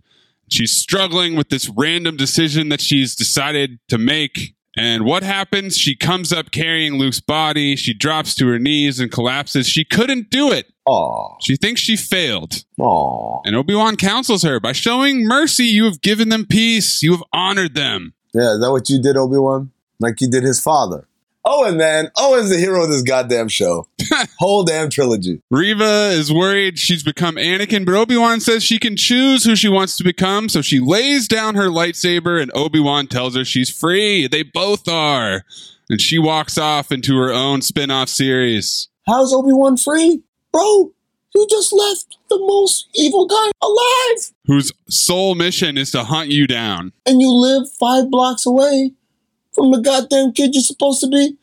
She's 0.49 0.73
struggling 0.73 1.37
with 1.37 1.49
this 1.51 1.71
random 1.77 2.17
decision 2.17 2.69
that 2.71 2.81
she's 2.81 3.15
decided 3.15 3.79
to 3.89 3.99
make. 3.99 4.55
And 4.77 5.05
what 5.05 5.23
happens? 5.23 5.79
She 5.79 5.97
comes 5.97 6.33
up 6.33 6.51
carrying 6.51 6.95
Luke's 6.95 7.21
body. 7.21 7.77
She 7.77 7.95
drops 7.95 8.35
to 8.35 8.47
her 8.49 8.59
knees 8.59 9.01
and 9.01 9.11
collapses. 9.11 9.67
She 9.69 9.85
couldn't 9.85 10.31
do 10.31 10.53
it. 10.53 10.67
Aw. 10.85 11.39
She 11.41 11.57
thinks 11.57 11.81
she 11.81 11.97
failed. 11.97 12.65
Aw. 12.79 13.43
And 13.45 13.57
Obi 13.57 13.75
Wan 13.75 13.97
counsels 13.97 14.43
her 14.43 14.61
by 14.61 14.73
showing 14.73 15.25
mercy, 15.25 15.65
you 15.65 15.85
have 15.85 16.01
given 16.01 16.29
them 16.29 16.45
peace. 16.45 17.03
You 17.03 17.13
have 17.13 17.25
honored 17.33 17.75
them. 17.75 18.15
Yeah, 18.35 18.55
is 18.55 18.61
that 18.61 18.71
what 18.71 18.91
you 18.91 19.01
did, 19.01 19.17
Obi 19.17 19.39
Wan? 19.39 19.71
Like 19.99 20.21
you 20.21 20.29
did 20.29 20.43
his 20.43 20.61
father. 20.61 21.09
Owen, 21.49 21.77
man. 21.77 22.11
Owen's 22.17 22.51
the 22.51 22.59
hero 22.59 22.83
of 22.83 22.91
this 22.91 23.03
goddamn 23.03 23.47
show. 23.49 23.87
Whole 24.39 24.65
damn 24.65 24.91
trilogy. 24.91 25.41
Reva 25.49 26.11
is 26.13 26.33
worried 26.33 26.77
she's 26.77 27.05
become 27.05 27.37
Anakin, 27.37 27.87
but 27.87 27.95
Obi 27.95 28.17
Wan 28.17 28.41
says 28.41 28.65
she 28.65 28.81
can 28.81 28.97
choose 28.97 29.45
who 29.45 29.55
she 29.55 29.69
wants 29.69 29.97
to 29.97 30.05
become. 30.05 30.49
So 30.49 30.61
she 30.61 30.81
lays 30.81 31.29
down 31.29 31.55
her 31.55 31.69
lightsaber, 31.69 32.43
and 32.43 32.51
Obi 32.53 32.81
Wan 32.81 33.07
tells 33.07 33.37
her 33.37 33.45
she's 33.45 33.71
free. 33.71 34.27
They 34.27 34.43
both 34.43 34.89
are. 34.89 35.45
And 35.89 36.01
she 36.01 36.19
walks 36.19 36.59
off 36.59 36.91
into 36.91 37.17
her 37.17 37.33
own 37.33 37.63
spin 37.63 37.93
off 37.93 38.09
series. 38.09 38.89
How's 39.07 39.33
Obi 39.33 39.53
Wan 39.53 39.77
free? 39.77 40.25
Bro, 40.53 40.93
you 41.33 41.47
just 41.49 41.73
left 41.73 42.19
the 42.29 42.41
most 42.41 42.89
evil 42.97 43.25
guy 43.25 43.53
alive. 43.63 44.33
Whose 44.47 44.73
sole 44.89 45.37
mission 45.37 45.79
is 45.79 45.93
to 45.93 46.03
hunt 46.03 46.29
you 46.29 46.49
down. 46.49 46.93
And 47.07 47.21
you 47.21 47.31
live 47.31 47.71
five 47.79 48.11
blocks 48.11 48.47
away 48.47 48.95
from 49.57 49.73
the 49.73 49.81
goddamn 49.81 50.33
kid 50.33 50.55
you're 50.55 50.63
supposed 50.63 51.01
to 51.01 51.09
be 51.09 51.37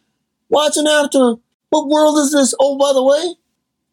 watching 0.48 0.88
after. 0.88 1.36
What 1.70 1.90
world 1.90 2.18
is 2.20 2.32
this? 2.32 2.54
Oh, 2.60 2.78
by 2.78 2.94
the 2.94 3.04
way, 3.04 3.36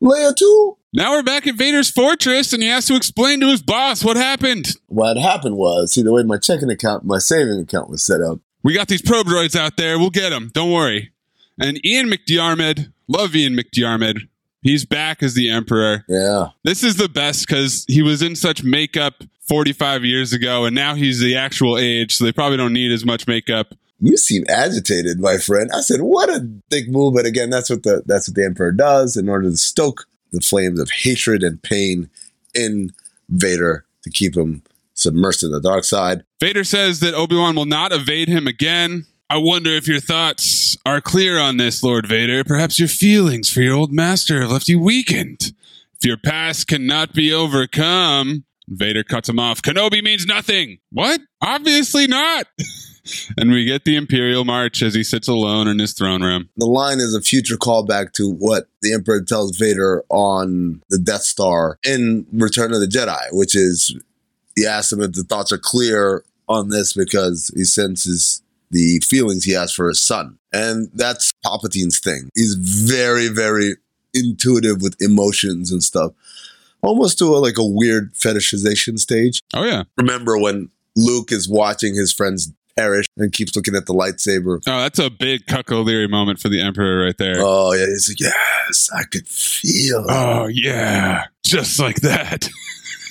Leia 0.02 0.36
too? 0.36 0.76
Now 0.92 1.12
we're 1.12 1.22
back 1.22 1.46
at 1.46 1.54
Vader's 1.54 1.90
fortress, 1.90 2.52
and 2.52 2.62
he 2.62 2.68
has 2.68 2.86
to 2.86 2.96
explain 2.96 3.40
to 3.40 3.46
his 3.46 3.62
boss 3.62 4.04
what 4.04 4.16
happened. 4.16 4.76
What 4.88 5.16
happened 5.16 5.56
was, 5.56 5.92
see, 5.92 6.02
the 6.02 6.12
way 6.12 6.22
my 6.24 6.36
checking 6.36 6.70
account, 6.70 7.04
my 7.04 7.18
saving 7.18 7.58
account 7.60 7.88
was 7.88 8.02
set 8.02 8.20
up, 8.20 8.40
We 8.62 8.74
got 8.74 8.88
these 8.88 9.00
probe 9.02 9.26
droids 9.26 9.56
out 9.56 9.76
there. 9.76 9.98
We'll 9.98 10.10
get 10.10 10.30
them. 10.30 10.50
Don't 10.52 10.70
worry. 10.72 11.12
And 11.60 11.84
Ian 11.86 12.10
McDiarmid, 12.10 12.92
love 13.08 13.34
Ian 13.36 13.54
McDiarmid. 13.56 14.22
He's 14.62 14.84
back 14.84 15.22
as 15.22 15.34
the 15.34 15.48
Emperor. 15.48 16.04
yeah. 16.08 16.48
This 16.64 16.82
is 16.84 16.96
the 16.96 17.08
best 17.08 17.46
because 17.46 17.84
he 17.88 18.02
was 18.02 18.20
in 18.20 18.36
such 18.36 18.62
makeup 18.62 19.22
45 19.48 20.04
years 20.04 20.32
ago, 20.32 20.64
and 20.66 20.74
now 20.74 20.94
he's 20.94 21.20
the 21.20 21.36
actual 21.36 21.78
age, 21.78 22.16
so 22.16 22.24
they 22.24 22.32
probably 22.32 22.56
don't 22.58 22.72
need 22.74 22.92
as 22.92 23.04
much 23.04 23.26
makeup. 23.26 23.74
You 24.00 24.16
seem 24.16 24.44
agitated, 24.48 25.20
my 25.20 25.36
friend. 25.36 25.70
I 25.74 25.80
said, 25.80 26.00
"What 26.00 26.30
a 26.30 26.40
dick 26.70 26.88
move!" 26.88 27.14
But 27.14 27.26
again, 27.26 27.50
that's 27.50 27.68
what 27.68 27.82
the 27.82 28.02
that's 28.06 28.28
what 28.28 28.34
the 28.34 28.44
emperor 28.44 28.72
does 28.72 29.16
in 29.16 29.28
order 29.28 29.50
to 29.50 29.56
stoke 29.56 30.06
the 30.32 30.40
flames 30.40 30.80
of 30.80 30.90
hatred 30.90 31.42
and 31.42 31.62
pain 31.62 32.08
in 32.54 32.92
Vader 33.28 33.84
to 34.02 34.10
keep 34.10 34.36
him 34.36 34.62
submersed 34.96 35.42
in 35.42 35.50
the 35.50 35.60
dark 35.60 35.84
side. 35.84 36.24
Vader 36.40 36.64
says 36.64 37.00
that 37.00 37.14
Obi 37.14 37.36
Wan 37.36 37.56
will 37.56 37.66
not 37.66 37.92
evade 37.92 38.28
him 38.28 38.46
again. 38.46 39.06
I 39.28 39.36
wonder 39.36 39.70
if 39.70 39.86
your 39.86 40.00
thoughts 40.00 40.76
are 40.84 41.00
clear 41.00 41.38
on 41.38 41.56
this, 41.56 41.82
Lord 41.82 42.06
Vader. 42.06 42.42
Perhaps 42.42 42.78
your 42.78 42.88
feelings 42.88 43.48
for 43.48 43.60
your 43.60 43.74
old 43.74 43.92
master 43.92 44.40
have 44.40 44.50
left 44.50 44.68
you 44.68 44.80
weakened. 44.80 45.52
If 45.96 46.04
your 46.04 46.16
past 46.16 46.66
cannot 46.66 47.12
be 47.12 47.32
overcome, 47.32 48.44
Vader 48.66 49.04
cuts 49.04 49.28
him 49.28 49.38
off. 49.38 49.62
Kenobi 49.62 50.02
means 50.02 50.26
nothing. 50.26 50.78
What? 50.90 51.20
Obviously 51.40 52.06
not. 52.06 52.46
and 53.36 53.50
we 53.50 53.64
get 53.64 53.84
the 53.84 53.96
Imperial 53.96 54.44
March 54.44 54.82
as 54.82 54.94
he 54.94 55.02
sits 55.02 55.28
alone 55.28 55.68
in 55.68 55.78
his 55.78 55.92
throne 55.92 56.22
room. 56.22 56.48
The 56.56 56.66
line 56.66 56.98
is 56.98 57.14
a 57.14 57.20
future 57.20 57.56
callback 57.56 58.12
to 58.14 58.30
what 58.30 58.68
the 58.82 58.92
emperor 58.92 59.22
tells 59.22 59.56
Vader 59.56 60.04
on 60.08 60.82
the 60.90 60.98
Death 60.98 61.22
Star 61.22 61.78
in 61.84 62.26
Return 62.32 62.72
of 62.72 62.80
the 62.80 62.86
Jedi, 62.86 63.20
which 63.32 63.54
is 63.54 63.96
he 64.56 64.66
asks 64.66 64.92
him 64.92 65.00
if 65.00 65.12
the 65.12 65.24
thoughts 65.24 65.52
are 65.52 65.58
clear 65.58 66.24
on 66.48 66.68
this 66.68 66.92
because 66.92 67.50
he 67.54 67.64
senses 67.64 68.42
the 68.70 69.00
feelings 69.00 69.44
he 69.44 69.52
has 69.52 69.72
for 69.72 69.88
his 69.88 70.00
son. 70.00 70.38
And 70.52 70.90
that's 70.94 71.32
Palpatine's 71.44 71.98
thing. 72.00 72.30
He's 72.34 72.54
very, 72.54 73.28
very 73.28 73.76
intuitive 74.14 74.82
with 74.82 75.00
emotions 75.00 75.70
and 75.70 75.82
stuff. 75.82 76.12
Almost 76.82 77.18
to 77.18 77.26
a, 77.26 77.38
like 77.38 77.58
a 77.58 77.64
weird 77.64 78.14
fetishization 78.14 78.98
stage. 78.98 79.42
Oh, 79.54 79.64
yeah. 79.64 79.84
Remember 79.96 80.38
when 80.38 80.70
Luke 80.96 81.30
is 81.30 81.48
watching 81.48 81.94
his 81.94 82.12
friends 82.12 82.52
perish 82.80 83.06
and 83.16 83.32
keeps 83.32 83.54
looking 83.54 83.74
at 83.76 83.86
the 83.86 83.94
lightsaber. 83.94 84.60
Oh, 84.66 84.80
that's 84.80 84.98
a 84.98 85.10
big 85.10 85.46
Cuck 85.46 85.70
O'Leary 85.70 86.08
moment 86.08 86.40
for 86.40 86.48
the 86.48 86.60
Emperor 86.60 87.04
right 87.04 87.16
there. 87.18 87.36
Oh 87.38 87.72
yeah, 87.72 87.86
he's 87.86 88.08
like, 88.08 88.20
yes, 88.20 88.90
I 88.94 89.02
could 89.04 89.28
feel. 89.28 90.00
it." 90.00 90.06
Oh, 90.08 90.46
yeah. 90.46 91.24
Just 91.44 91.78
like 91.78 92.00
that. 92.02 92.48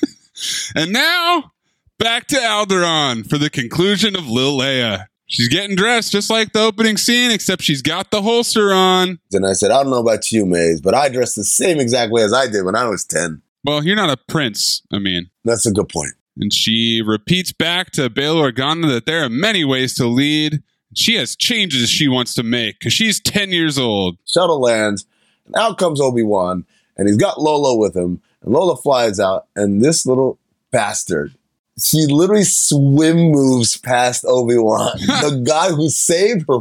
and 0.76 0.92
now, 0.92 1.52
back 1.98 2.28
to 2.28 2.38
Alderaan 2.38 3.30
for 3.30 3.38
the 3.38 3.50
conclusion 3.50 4.16
of 4.16 4.28
Lil 4.28 4.58
Leia. 4.58 5.08
She's 5.28 5.48
getting 5.48 5.76
dressed 5.76 6.12
just 6.12 6.32
like 6.32 6.54
the 6.54 6.62
opening 6.62 6.98
scene, 6.98 7.30
except 7.30 7.62
she's 7.62 7.84
got 7.84 8.10
the 8.10 8.24
holster 8.24 8.74
on. 8.74 9.20
Then 9.30 9.46
I 9.46 9.54
said, 9.54 9.70
I 9.70 9.84
don't 9.84 9.92
know 9.92 10.00
about 10.00 10.32
you, 10.32 10.44
Maze, 10.44 10.82
but 10.82 10.96
I 10.96 11.10
dressed 11.10 11.36
the 11.36 11.44
same 11.44 11.80
exact 11.80 12.12
way 12.12 12.24
as 12.24 12.34
I 12.34 12.48
did 12.48 12.66
when 12.66 12.76
I 12.76 12.88
was 12.88 13.06
ten. 13.06 13.44
Well, 13.64 13.84
you're 13.84 13.96
not 13.96 14.10
a 14.10 14.18
prince, 14.18 14.82
I 14.92 14.98
mean. 14.98 15.30
That's 15.46 15.68
a 15.68 15.72
good 15.72 15.90
point. 15.90 16.14
And 16.40 16.54
she 16.54 17.02
repeats 17.06 17.52
back 17.52 17.92
to 17.92 18.10
Bail 18.10 18.38
Organa 18.38 18.88
that 18.90 19.06
there 19.06 19.24
are 19.24 19.30
many 19.30 19.66
ways 19.66 19.94
to 19.96 20.08
lead. 20.08 20.64
She 20.96 21.16
has 21.16 21.36
changes 21.36 21.90
she 21.90 22.08
wants 22.08 22.34
to 22.36 22.44
make 22.44 22.80
because 22.80 22.94
she's 22.94 23.20
10 23.20 23.52
years 23.52 23.78
old. 23.78 24.18
Shuttle 24.26 24.62
lands, 24.62 25.06
and 25.46 25.56
out 25.58 25.78
comes 25.78 26.00
Obi 26.00 26.24
Wan, 26.24 26.66
and 26.98 27.08
he's 27.08 27.18
got 27.18 27.42
Lola 27.42 27.78
with 27.78 27.96
him, 27.96 28.22
and 28.42 28.54
Lola 28.54 28.78
flies 28.78 29.20
out, 29.20 29.48
and 29.56 29.84
this 29.84 30.06
little 30.06 30.40
bastard. 30.72 31.36
She 31.78 32.06
literally 32.08 32.44
swim 32.44 33.32
moves 33.32 33.78
past 33.78 34.26
Obi 34.26 34.58
Wan, 34.58 34.98
the 34.98 35.44
guy 35.46 35.70
who 35.70 35.90
saved 35.90 36.46
her 36.48 36.60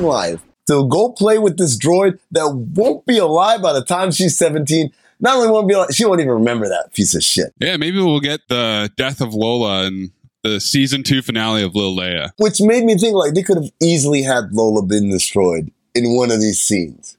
life, 0.00 0.40
to 0.66 0.88
go 0.88 1.10
play 1.12 1.38
with 1.38 1.58
this 1.58 1.78
droid 1.78 2.18
that 2.32 2.50
won't 2.74 3.06
be 3.06 3.18
alive 3.18 3.62
by 3.62 3.72
the 3.72 3.84
time 3.84 4.10
she's 4.10 4.36
17. 4.36 4.90
Not 5.20 5.36
only 5.36 5.48
won't 5.50 5.68
be 5.68 5.74
alive, 5.74 5.88
she 5.92 6.04
won't 6.04 6.20
even 6.20 6.32
remember 6.32 6.68
that 6.68 6.92
piece 6.92 7.14
of 7.14 7.22
shit. 7.22 7.54
Yeah, 7.58 7.76
maybe 7.76 7.98
we'll 7.98 8.20
get 8.20 8.48
the 8.48 8.90
death 8.96 9.20
of 9.20 9.34
Lola 9.34 9.86
in 9.86 10.12
the 10.42 10.60
season 10.60 11.02
two 11.02 11.22
finale 11.22 11.62
of 11.62 11.74
Lil 11.74 11.96
Leia. 11.96 12.30
Which 12.36 12.60
made 12.60 12.84
me 12.84 12.96
think 12.96 13.14
like 13.14 13.34
they 13.34 13.42
could 13.42 13.56
have 13.56 13.70
easily 13.80 14.22
had 14.22 14.52
Lola 14.52 14.82
been 14.82 15.10
destroyed 15.10 15.70
in 15.94 16.14
one 16.16 16.30
of 16.30 16.40
these 16.40 16.60
scenes 16.60 17.16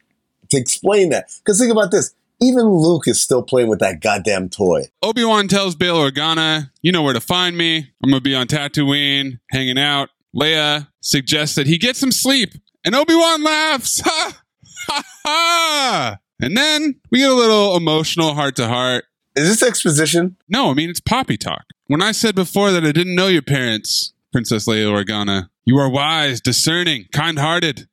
to 0.50 0.58
explain 0.58 1.10
that. 1.10 1.30
Because 1.43 1.60
think 1.60 1.72
about 1.72 1.91
this. 1.91 2.14
Even 2.39 2.66
Luke 2.66 3.08
is 3.08 3.20
still 3.20 3.41
playing 3.41 3.68
with 3.68 3.80
that 3.80 4.00
goddamn 4.00 4.50
toy. 4.50 4.84
Obi 5.02 5.26
Wan 5.26 5.48
tells 5.48 5.76
Bail 5.76 5.98
Organa, 5.98 6.70
You 6.84 6.91
know 6.91 7.02
where 7.02 7.14
to 7.14 7.20
find 7.20 7.58
me. 7.58 7.78
I'm 7.78 8.12
going 8.12 8.20
to 8.20 8.22
be 8.22 8.36
on 8.36 8.45
Tatooine, 8.45 9.39
hanging 9.50 9.80
out. 9.80 10.10
Leia 10.36 10.88
suggests 11.02 11.56
that 11.56 11.66
he 11.66 11.80
get 11.80 11.95
some 11.95 12.12
sleep, 12.12 12.54
and 12.88 12.95
Obi 12.95 13.13
Wan 13.13 13.43
laughs. 13.43 13.99
Ha! 13.99 14.41
Ha 14.88 15.03
ha! 15.25 16.17
And 16.39 16.55
then 16.55 16.95
we 17.11 17.19
get 17.19 17.29
a 17.29 17.33
little 17.33 17.75
emotional 17.75 18.33
heart 18.33 18.55
to 18.55 18.67
heart. 18.69 19.03
Is 19.35 19.49
this 19.49 19.61
exposition? 19.61 20.38
No, 20.47 20.71
I 20.71 20.73
mean 20.73 20.89
it's 20.89 21.01
poppy 21.01 21.35
talk. 21.35 21.65
When 21.88 22.01
I 22.01 22.13
said 22.13 22.33
before 22.33 22.71
that 22.71 22.85
I 22.85 22.93
didn't 22.93 23.15
know 23.15 23.27
your 23.27 23.41
parents, 23.41 24.13
Princess 24.31 24.69
Leia 24.69 24.88
Organa, 24.88 25.49
you 25.65 25.77
are 25.77 25.89
wise, 25.89 26.39
discerning, 26.39 27.07
kind-hearted. 27.11 27.89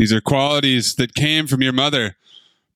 These 0.00 0.12
are 0.12 0.20
qualities 0.20 0.96
that 0.96 1.14
came 1.14 1.46
from 1.46 1.62
your 1.62 1.72
mother. 1.72 2.16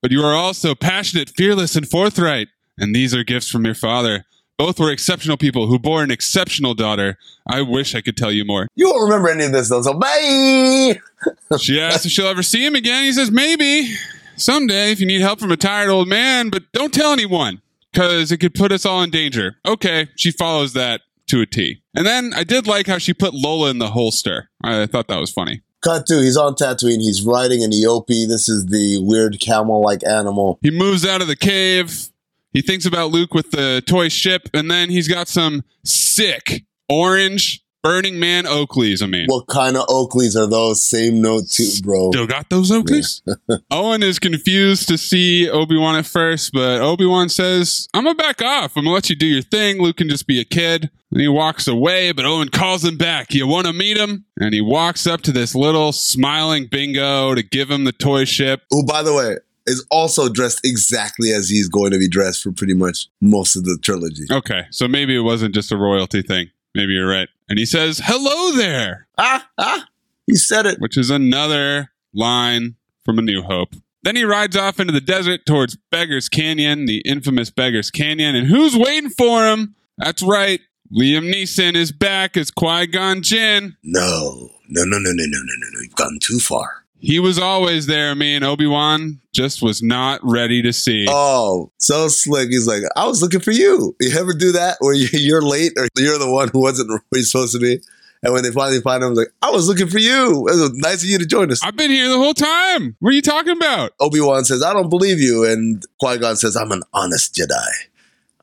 But 0.01 0.11
you 0.11 0.23
are 0.23 0.35
also 0.35 0.73
passionate, 0.73 1.31
fearless, 1.35 1.75
and 1.75 1.85
forthright. 1.85 2.47
And 2.77 2.95
these 2.95 3.13
are 3.13 3.25
gifts 3.25 3.49
from 3.49 3.65
your 3.65 3.75
father. 3.75 4.23
Both 4.57 4.79
were 4.79 4.91
exceptional 4.91 5.37
people 5.37 5.67
who 5.67 5.77
bore 5.77 6.03
an 6.03 6.09
exceptional 6.09 6.73
daughter. 6.73 7.19
I 7.45 7.61
wish 7.61 7.93
I 7.93 8.01
could 8.01 8.17
tell 8.17 8.31
you 8.31 8.43
more. 8.43 8.67
You 8.75 8.89
won't 8.89 9.03
remember 9.03 9.29
any 9.29 9.45
of 9.45 9.51
this 9.51 9.69
though. 9.69 9.81
So 9.81 9.93
bye. 9.93 10.99
She 11.59 11.79
asks 11.79 12.05
if 12.05 12.11
she'll 12.11 12.27
ever 12.27 12.43
see 12.43 12.65
him 12.65 12.75
again. 12.75 13.05
He 13.05 13.13
says, 13.13 13.31
maybe. 13.31 13.95
Someday, 14.35 14.91
if 14.91 14.99
you 14.99 15.07
need 15.07 15.21
help 15.21 15.39
from 15.39 15.51
a 15.51 15.57
tired 15.57 15.89
old 15.89 16.07
man, 16.07 16.49
but 16.49 16.71
don't 16.73 16.93
tell 16.93 17.11
anyone, 17.11 17.61
because 17.91 18.31
it 18.31 18.37
could 18.37 18.53
put 18.53 18.71
us 18.71 18.85
all 18.85 19.01
in 19.01 19.09
danger. 19.09 19.55
Okay, 19.65 20.09
she 20.15 20.29
follows 20.29 20.73
that 20.73 21.01
to 21.27 21.41
a 21.41 21.45
T. 21.47 21.81
And 21.95 22.05
then 22.05 22.33
I 22.35 22.43
did 22.43 22.67
like 22.67 22.85
how 22.85 22.99
she 22.99 23.13
put 23.13 23.33
Lola 23.33 23.71
in 23.71 23.79
the 23.79 23.89
holster. 23.89 24.49
I 24.63 24.85
thought 24.85 25.07
that 25.07 25.19
was 25.19 25.31
funny. 25.31 25.61
Cut 25.81 26.05
to 26.07 26.21
he's 26.21 26.37
on 26.37 26.53
Tatooine. 26.55 27.01
He's 27.01 27.23
riding 27.23 27.63
an 27.63 27.71
Eopie. 27.71 28.27
This 28.27 28.47
is 28.49 28.65
the 28.67 28.99
weird 29.01 29.39
camel-like 29.39 30.05
animal. 30.05 30.59
He 30.61 30.69
moves 30.71 31.05
out 31.05 31.21
of 31.21 31.27
the 31.27 31.35
cave. 31.35 32.09
He 32.57 32.63
thinks 32.63 32.87
about 32.87 33.11
Luke 33.11 33.35
with 33.35 33.51
the 33.51 33.83
toy 33.85 34.09
ship, 34.09 34.49
and 34.51 34.71
then 34.71 34.89
he's 34.89 35.07
got 35.07 35.27
some 35.27 35.63
sick 35.85 36.63
orange 36.89 37.61
Burning 37.83 38.19
Man 38.19 38.45
Oakleys. 38.45 39.03
I 39.03 39.05
mean, 39.05 39.27
What 39.27 39.45
kind 39.45 39.77
of 39.77 39.85
Oakleys 39.85 40.35
are 40.35 40.47
those? 40.49 40.81
Same 40.81 41.21
note 41.21 41.51
too, 41.51 41.69
bro. 41.83 42.09
still 42.09 42.25
got 42.25 42.49
those 42.49 42.71
Oakleys? 42.71 43.21
Owen 43.71 44.01
is 44.01 44.17
confused 44.17 44.87
to 44.87 44.97
see 44.97 45.47
Obi 45.47 45.77
Wan 45.77 45.97
at 45.97 46.07
first, 46.07 46.51
but 46.51 46.81
Obi 46.81 47.05
Wan 47.05 47.29
says, 47.29 47.87
I'm 47.93 48.05
gonna 48.05 48.15
back 48.15 48.41
off. 48.41 48.75
I'm 48.75 48.85
gonna 48.85 48.95
let 48.95 49.11
you 49.11 49.15
do 49.15 49.27
your 49.27 49.43
thing. 49.43 49.79
Luke 49.79 49.97
can 49.97 50.09
just 50.09 50.25
be 50.25 50.41
a 50.41 50.43
kid. 50.43 50.89
And 51.11 51.21
he 51.21 51.27
walks 51.27 51.67
away, 51.67 52.11
but 52.11 52.25
Owen 52.25 52.49
calls 52.49 52.83
him 52.83 52.97
back. 52.97 53.35
You 53.35 53.45
wanna 53.45 53.71
meet 53.71 53.97
him? 53.97 54.25
And 54.41 54.51
he 54.51 54.61
walks 54.61 55.05
up 55.05 55.21
to 55.21 55.31
this 55.31 55.53
little 55.53 55.91
smiling 55.91 56.65
bingo 56.65 57.35
to 57.35 57.43
give 57.43 57.69
him 57.69 57.83
the 57.83 57.91
toy 57.93 58.25
ship. 58.25 58.63
Oh, 58.73 58.83
by 58.83 59.03
the 59.03 59.13
way, 59.13 59.37
is 59.67 59.85
also 59.91 60.29
dressed 60.29 60.61
exactly 60.65 61.31
as 61.31 61.49
he's 61.49 61.69
going 61.69 61.91
to 61.91 61.99
be 61.99 62.07
dressed 62.07 62.41
for 62.43 62.51
pretty 62.51 62.73
much 62.73 63.07
most 63.21 63.55
of 63.55 63.63
the 63.65 63.77
trilogy. 63.81 64.23
Okay, 64.31 64.63
so 64.71 64.87
maybe 64.87 65.15
it 65.15 65.21
wasn't 65.21 65.53
just 65.53 65.71
a 65.71 65.77
royalty 65.77 66.21
thing. 66.21 66.49
Maybe 66.73 66.93
you're 66.93 67.07
right. 67.09 67.29
And 67.49 67.57
he 67.59 67.65
says, 67.65 68.01
Hello 68.03 68.55
there, 68.55 69.07
Ah, 69.17 69.47
ah, 69.57 69.87
he 70.25 70.35
said 70.35 70.65
it. 70.65 70.79
which 70.79 70.97
is 70.97 71.09
another 71.09 71.91
line 72.13 72.75
from 73.05 73.19
A 73.19 73.21
New 73.21 73.41
Hope. 73.41 73.73
Then 74.03 74.15
he 74.15 74.23
rides 74.23 74.55
off 74.55 74.79
into 74.79 74.93
the 74.93 75.01
desert 75.01 75.45
towards 75.45 75.75
Beggar's 75.91 76.29
Canyon, 76.29 76.85
the 76.85 76.99
infamous 77.05 77.49
Beggar's 77.49 77.91
Canyon. 77.91 78.35
And 78.35 78.47
who's 78.47 78.75
waiting 78.75 79.09
for 79.09 79.45
him? 79.47 79.75
That's 79.97 80.21
right. 80.21 80.61
Liam 80.93 81.33
Neeson 81.33 81.75
is 81.75 81.91
back 81.91 82.37
as 82.37 82.49
Qui 82.51 82.87
Gon 82.87 83.21
Jinn. 83.21 83.75
No, 83.83 84.49
no, 84.69 84.83
no, 84.83 84.97
no, 84.99 85.11
no, 85.11 85.25
no, 85.25 85.37
no, 85.39 85.53
no, 85.57 85.67
no. 85.73 85.79
You've 85.81 85.95
gone 85.95 86.17
too 86.21 86.39
far. 86.39 86.85
He 86.99 87.19
was 87.19 87.37
always 87.37 87.85
there, 87.85 88.15
me 88.15 88.35
and 88.35 88.43
Obi 88.43 88.65
Wan 88.65 89.19
just 89.33 89.61
was 89.61 89.83
not 89.83 90.19
ready 90.23 90.61
to 90.63 90.73
see. 90.73 91.05
Oh, 91.09 91.71
so 91.77 92.07
slick. 92.07 92.49
He's 92.49 92.67
like, 92.67 92.81
I 92.95 93.05
was 93.05 93.21
looking 93.21 93.39
for 93.39 93.51
you. 93.51 93.95
You 94.01 94.17
ever 94.19 94.33
do 94.33 94.51
that 94.53 94.77
where 94.79 94.93
you- 94.93 95.07
you're 95.13 95.41
late 95.43 95.73
or 95.77 95.87
you're 95.95 96.17
the 96.17 96.31
one 96.31 96.49
who 96.51 96.59
wasn't 96.61 96.89
where 96.89 97.01
you're 97.13 97.23
supposed 97.23 97.53
to 97.53 97.59
be? 97.59 97.79
And 98.23 98.33
when 98.33 98.41
they 98.41 98.49
finally 98.51 98.81
find 98.81 99.03
him, 99.03 99.13
like, 99.13 99.27
I 99.43 99.51
was 99.51 99.67
looking 99.67 99.87
for 99.87 99.99
you. 99.99 100.47
It 100.47 100.55
was 100.55 100.71
nice 100.73 101.03
of 101.03 101.09
you 101.09 101.19
to 101.19 101.25
join 101.25 101.51
us. 101.51 101.63
I've 101.63 101.75
been 101.77 101.91
here 101.91 102.09
the 102.09 102.17
whole 102.17 102.33
time. 102.33 102.95
What 102.99 103.09
are 103.11 103.13
you 103.13 103.21
talking 103.21 103.55
about? 103.55 103.91
Obi 103.99 104.19
Wan 104.19 104.43
says, 104.43 104.63
I 104.63 104.73
don't 104.73 104.89
believe 104.89 105.19
you. 105.19 105.45
And 105.45 105.85
Qui 105.99 106.17
Gon 106.17 106.35
says, 106.35 106.55
I'm 106.55 106.71
an 106.71 106.81
honest 106.93 107.35
Jedi. 107.35 107.63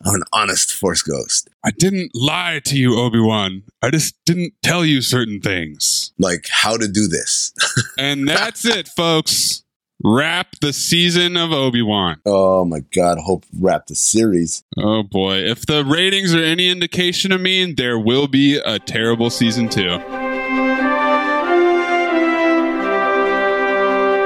I'm 0.06 0.14
an 0.16 0.22
honest 0.32 0.72
Force 0.72 1.02
ghost. 1.02 1.48
I 1.64 1.70
didn't 1.70 2.10
lie 2.14 2.60
to 2.66 2.76
you, 2.76 2.98
Obi 2.98 3.20
Wan. 3.20 3.62
I 3.82 3.90
just 3.90 4.14
didn't 4.26 4.52
tell 4.62 4.84
you 4.84 5.00
certain 5.00 5.40
things. 5.40 6.12
Like, 6.18 6.46
how 6.50 6.76
to 6.76 6.86
do 6.88 7.06
this. 7.08 7.52
And 7.98 8.28
that's 8.28 8.64
it, 8.64 8.88
folks. 8.88 9.62
Wrap 10.02 10.56
the 10.60 10.72
season 10.72 11.36
of 11.36 11.52
Obi 11.52 11.80
Wan. 11.80 12.20
oh 12.26 12.64
my 12.64 12.80
God. 12.80 13.18
Hope 13.18 13.44
wrap 13.58 13.86
the 13.86 13.94
series. 13.94 14.62
Oh 14.76 15.02
boy. 15.04 15.36
If 15.36 15.64
the 15.64 15.84
ratings 15.84 16.34
are 16.34 16.42
any 16.42 16.68
indication 16.68 17.30
of 17.32 17.40
me, 17.40 17.72
there 17.72 17.98
will 17.98 18.26
be 18.26 18.56
a 18.58 18.78
terrible 18.78 19.30
season 19.30 19.68
two. 19.68 19.98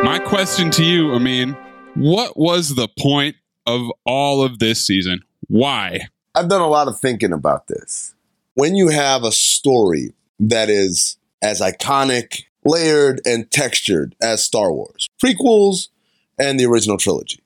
My 0.02 0.18
question 0.24 0.70
to 0.72 0.84
you, 0.84 1.12
Amin, 1.12 1.56
what 1.94 2.36
was 2.36 2.74
the 2.74 2.88
point 2.98 3.36
of 3.66 3.82
all 4.06 4.42
of 4.42 4.58
this 4.58 4.84
season? 4.86 5.20
Why? 5.48 6.08
I've 6.34 6.48
done 6.48 6.60
a 6.60 6.68
lot 6.68 6.88
of 6.88 7.00
thinking 7.00 7.32
about 7.32 7.66
this. 7.66 8.14
When 8.54 8.74
you 8.76 8.88
have 8.88 9.24
a 9.24 9.32
story 9.32 10.14
that 10.38 10.68
is 10.68 11.16
as 11.42 11.60
iconic, 11.60 12.42
layered, 12.64 13.20
and 13.24 13.50
textured 13.50 14.14
as 14.20 14.44
Star 14.44 14.72
Wars, 14.72 15.08
prequels, 15.22 15.88
and 16.38 16.60
the 16.60 16.66
original 16.66 16.98
trilogy, 16.98 17.42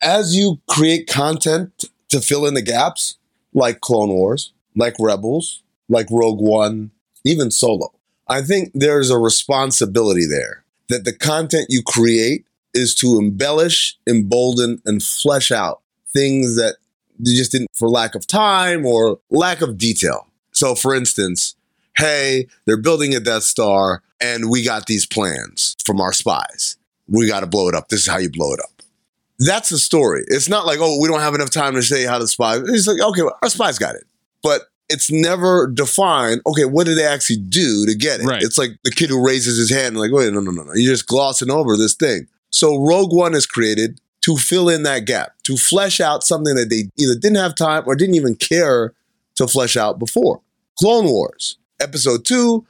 as 0.00 0.34
you 0.34 0.60
create 0.68 1.06
content 1.06 1.84
to 2.08 2.20
fill 2.20 2.46
in 2.46 2.54
the 2.54 2.62
gaps, 2.62 3.16
like 3.52 3.80
Clone 3.80 4.10
Wars, 4.10 4.52
like 4.74 4.94
Rebels, 4.98 5.62
like 5.88 6.06
Rogue 6.10 6.40
One, 6.40 6.90
even 7.24 7.50
Solo, 7.50 7.92
I 8.26 8.42
think 8.42 8.70
there's 8.74 9.10
a 9.10 9.18
responsibility 9.18 10.26
there 10.26 10.64
that 10.88 11.04
the 11.04 11.12
content 11.12 11.66
you 11.68 11.82
create 11.82 12.46
is 12.72 12.94
to 12.96 13.18
embellish, 13.18 13.98
embolden, 14.06 14.82
and 14.84 15.02
flesh 15.02 15.50
out 15.50 15.82
things 16.12 16.56
that 16.56 16.76
they 17.18 17.32
just 17.32 17.52
didn't 17.52 17.68
for 17.74 17.88
lack 17.88 18.14
of 18.14 18.26
time 18.26 18.84
or 18.86 19.18
lack 19.30 19.60
of 19.60 19.78
detail. 19.78 20.28
So, 20.52 20.74
for 20.74 20.94
instance, 20.94 21.56
hey, 21.96 22.46
they're 22.64 22.80
building 22.80 23.14
a 23.14 23.20
Death 23.20 23.44
Star 23.44 24.02
and 24.20 24.50
we 24.50 24.64
got 24.64 24.86
these 24.86 25.06
plans 25.06 25.76
from 25.84 26.00
our 26.00 26.12
spies. 26.12 26.76
We 27.08 27.28
got 27.28 27.40
to 27.40 27.46
blow 27.46 27.68
it 27.68 27.74
up. 27.74 27.88
This 27.88 28.00
is 28.00 28.06
how 28.06 28.18
you 28.18 28.30
blow 28.30 28.52
it 28.52 28.60
up. 28.60 28.82
That's 29.38 29.68
the 29.68 29.78
story. 29.78 30.24
It's 30.28 30.48
not 30.48 30.64
like, 30.64 30.78
oh, 30.80 31.00
we 31.00 31.08
don't 31.08 31.20
have 31.20 31.34
enough 31.34 31.50
time 31.50 31.74
to 31.74 31.82
say 31.82 32.04
how 32.04 32.18
the 32.18 32.28
spy. 32.28 32.56
It's 32.56 32.86
like, 32.86 33.00
okay, 33.00 33.22
well, 33.22 33.36
our 33.42 33.50
spies 33.50 33.78
got 33.78 33.96
it. 33.96 34.04
But 34.42 34.62
it's 34.88 35.10
never 35.10 35.66
defined, 35.66 36.42
okay, 36.46 36.66
what 36.66 36.86
did 36.86 36.98
they 36.98 37.06
actually 37.06 37.38
do 37.38 37.86
to 37.86 37.94
get 37.94 38.20
it? 38.20 38.26
Right. 38.26 38.42
It's 38.42 38.58
like 38.58 38.78
the 38.84 38.90
kid 38.90 39.10
who 39.10 39.24
raises 39.24 39.58
his 39.58 39.70
hand 39.70 39.96
like, 39.96 40.12
wait, 40.12 40.32
no, 40.32 40.40
no, 40.40 40.50
no, 40.50 40.62
no. 40.62 40.72
You're 40.74 40.92
just 40.92 41.06
glossing 41.06 41.50
over 41.50 41.76
this 41.76 41.94
thing. 41.94 42.28
So 42.50 42.80
Rogue 42.80 43.12
One 43.12 43.34
is 43.34 43.46
created 43.46 44.00
to 44.24 44.38
fill 44.38 44.70
in 44.70 44.84
that 44.84 45.04
gap, 45.04 45.34
to 45.42 45.54
flesh 45.54 46.00
out 46.00 46.24
something 46.24 46.54
that 46.54 46.70
they 46.70 46.88
either 46.96 47.14
didn't 47.14 47.36
have 47.36 47.54
time 47.54 47.82
or 47.86 47.94
didn't 47.94 48.14
even 48.14 48.34
care 48.34 48.94
to 49.34 49.46
flesh 49.46 49.76
out 49.76 49.98
before. 49.98 50.40
Clone 50.78 51.04
Wars, 51.04 51.58
episode 51.78 52.24
two, 52.24 52.66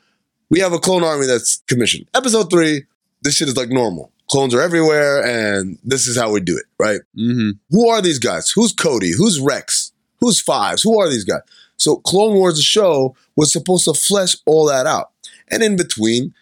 we 0.50 0.58
have 0.58 0.72
a 0.72 0.80
clone 0.80 1.04
army 1.04 1.26
that's 1.26 1.62
commissioned. 1.68 2.06
Episode 2.12 2.50
three, 2.50 2.86
this 3.22 3.36
shit 3.36 3.46
is 3.46 3.56
like 3.56 3.68
normal. 3.68 4.10
Clones 4.28 4.52
are 4.52 4.60
everywhere, 4.60 5.24
and 5.24 5.78
this 5.84 6.08
is 6.08 6.18
how 6.18 6.32
we 6.32 6.40
do 6.40 6.56
it, 6.56 6.64
right? 6.82 7.00
Mm-hmm. 7.16 7.50
Who 7.70 7.88
are 7.88 8.02
these 8.02 8.18
guys? 8.18 8.50
Who's 8.50 8.72
Cody? 8.72 9.12
Who's 9.16 9.38
Rex? 9.38 9.92
Who's 10.18 10.40
Fives? 10.40 10.82
Who 10.82 10.98
are 10.98 11.08
these 11.08 11.24
guys? 11.24 11.42
So 11.76 11.98
Clone 11.98 12.34
Wars, 12.34 12.56
the 12.56 12.62
show, 12.62 13.14
was 13.36 13.52
supposed 13.52 13.84
to 13.84 13.94
flesh 13.94 14.36
all 14.44 14.66
that 14.66 14.86
out. 14.86 15.12
And 15.48 15.62
in 15.62 15.76
between, 15.76 16.34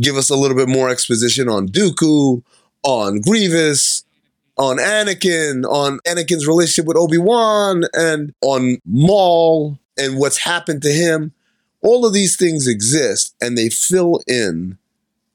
give 0.00 0.16
us 0.16 0.30
a 0.30 0.36
little 0.36 0.56
bit 0.56 0.68
more 0.70 0.88
exposition 0.88 1.50
on 1.50 1.68
Dooku, 1.68 2.42
on 2.82 3.20
Grievous, 3.20 4.04
on 4.56 4.78
Anakin, 4.78 5.64
on 5.64 5.98
Anakin's 6.06 6.46
relationship 6.46 6.86
with 6.86 6.96
Obi-Wan, 6.96 7.84
and 7.92 8.32
on 8.42 8.78
Maul 8.86 9.78
and 9.98 10.18
what's 10.18 10.38
happened 10.38 10.82
to 10.82 10.92
him. 10.92 11.32
All 11.82 12.06
of 12.06 12.14
these 12.14 12.36
things 12.36 12.66
exist 12.66 13.34
and 13.40 13.58
they 13.58 13.68
fill 13.68 14.20
in 14.26 14.78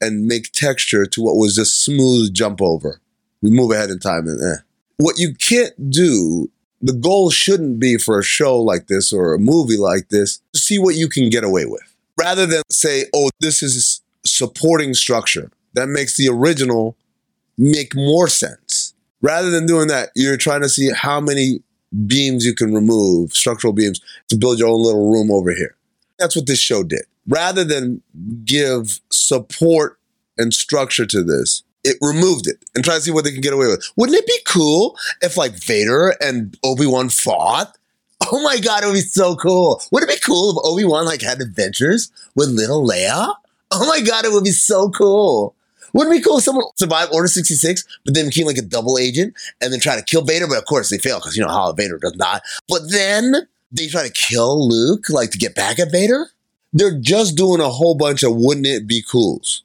and 0.01 0.25
make 0.25 0.51
texture 0.51 1.05
to 1.05 1.21
what 1.21 1.35
was 1.35 1.55
just 1.55 1.83
smooth 1.83 2.33
jump 2.33 2.61
over. 2.61 2.99
We 3.41 3.51
move 3.51 3.71
ahead 3.71 3.89
in 3.89 3.99
time 3.99 4.27
and 4.27 4.41
eh. 4.41 4.61
What 4.97 5.19
you 5.19 5.33
can't 5.35 5.89
do, 5.89 6.49
the 6.81 6.93
goal 6.93 7.29
shouldn't 7.29 7.79
be 7.79 7.97
for 7.97 8.19
a 8.19 8.23
show 8.23 8.57
like 8.57 8.87
this 8.87 9.13
or 9.13 9.33
a 9.33 9.39
movie 9.39 9.77
like 9.77 10.09
this 10.09 10.41
to 10.53 10.59
see 10.59 10.79
what 10.79 10.95
you 10.95 11.07
can 11.07 11.29
get 11.29 11.43
away 11.43 11.65
with. 11.65 11.83
Rather 12.17 12.45
than 12.45 12.63
say, 12.69 13.05
oh, 13.13 13.29
this 13.39 13.61
is 13.63 14.01
supporting 14.25 14.93
structure 14.93 15.51
that 15.73 15.87
makes 15.87 16.17
the 16.17 16.27
original 16.27 16.97
make 17.57 17.95
more 17.95 18.27
sense. 18.27 18.68
Rather 19.21 19.49
than 19.49 19.65
doing 19.65 19.87
that, 19.87 20.09
you're 20.15 20.37
trying 20.37 20.61
to 20.61 20.69
see 20.69 20.89
how 20.93 21.19
many 21.19 21.61
beams 22.05 22.45
you 22.45 22.53
can 22.53 22.73
remove, 22.73 23.33
structural 23.33 23.73
beams, 23.73 23.99
to 24.29 24.37
build 24.37 24.59
your 24.59 24.69
own 24.69 24.81
little 24.81 25.11
room 25.11 25.31
over 25.31 25.51
here. 25.51 25.75
That's 26.17 26.35
what 26.35 26.47
this 26.47 26.59
show 26.59 26.83
did. 26.83 27.03
Rather 27.27 27.63
than 27.63 28.01
give 28.45 28.99
support 29.09 29.99
and 30.37 30.53
structure 30.53 31.05
to 31.05 31.23
this, 31.23 31.63
it 31.83 31.97
removed 32.01 32.47
it 32.47 32.63
and 32.75 32.83
tried 32.83 32.95
to 32.95 33.01
see 33.01 33.11
what 33.11 33.23
they 33.23 33.31
can 33.31 33.41
get 33.41 33.53
away 33.53 33.67
with. 33.67 33.87
Wouldn't 33.95 34.17
it 34.17 34.27
be 34.27 34.39
cool 34.45 34.97
if 35.21 35.37
like 35.37 35.53
Vader 35.53 36.15
and 36.21 36.57
Obi-Wan 36.63 37.09
fought? 37.09 37.75
Oh 38.31 38.43
my 38.43 38.59
god, 38.59 38.83
it 38.83 38.87
would 38.87 38.93
be 38.93 38.99
so 38.99 39.35
cool. 39.37 39.81
Wouldn't 39.91 40.11
it 40.11 40.15
be 40.15 40.25
cool 40.25 40.51
if 40.51 40.57
Obi-Wan 40.65 41.05
like 41.05 41.21
had 41.21 41.39
adventures 41.41 42.11
with 42.35 42.49
little 42.49 42.85
Leia? 42.85 43.33
Oh 43.71 43.87
my 43.87 44.01
god, 44.01 44.25
it 44.25 44.31
would 44.33 44.43
be 44.43 44.51
so 44.51 44.89
cool. 44.89 45.55
Wouldn't 45.93 46.15
it 46.15 46.19
be 46.19 46.23
cool 46.23 46.37
if 46.37 46.43
someone 46.43 46.65
survived 46.75 47.13
Order 47.13 47.27
66, 47.27 47.83
but 48.05 48.13
then 48.13 48.27
became 48.27 48.47
like 48.47 48.57
a 48.57 48.61
double 48.61 48.97
agent 48.97 49.33
and 49.61 49.71
then 49.71 49.79
try 49.79 49.95
to 49.95 50.03
kill 50.03 50.23
Vader? 50.23 50.47
But 50.47 50.57
of 50.57 50.65
course 50.65 50.89
they 50.89 50.97
fail 50.97 51.19
because 51.19 51.35
you 51.35 51.43
know 51.43 51.51
how 51.51 51.71
Vader 51.73 51.97
does 51.97 52.15
not. 52.15 52.41
But 52.67 52.91
then 52.91 53.47
they 53.71 53.87
try 53.87 54.07
to 54.07 54.13
kill 54.13 54.67
Luke, 54.67 55.09
like 55.09 55.31
to 55.31 55.37
get 55.37 55.55
back 55.55 55.79
at 55.79 55.91
Vader? 55.91 56.27
They're 56.73 56.99
just 56.99 57.35
doing 57.35 57.61
a 57.61 57.69
whole 57.69 57.95
bunch 57.95 58.23
of 58.23 58.35
wouldn't 58.35 58.67
it 58.67 58.87
be 58.87 59.01
cools. 59.01 59.63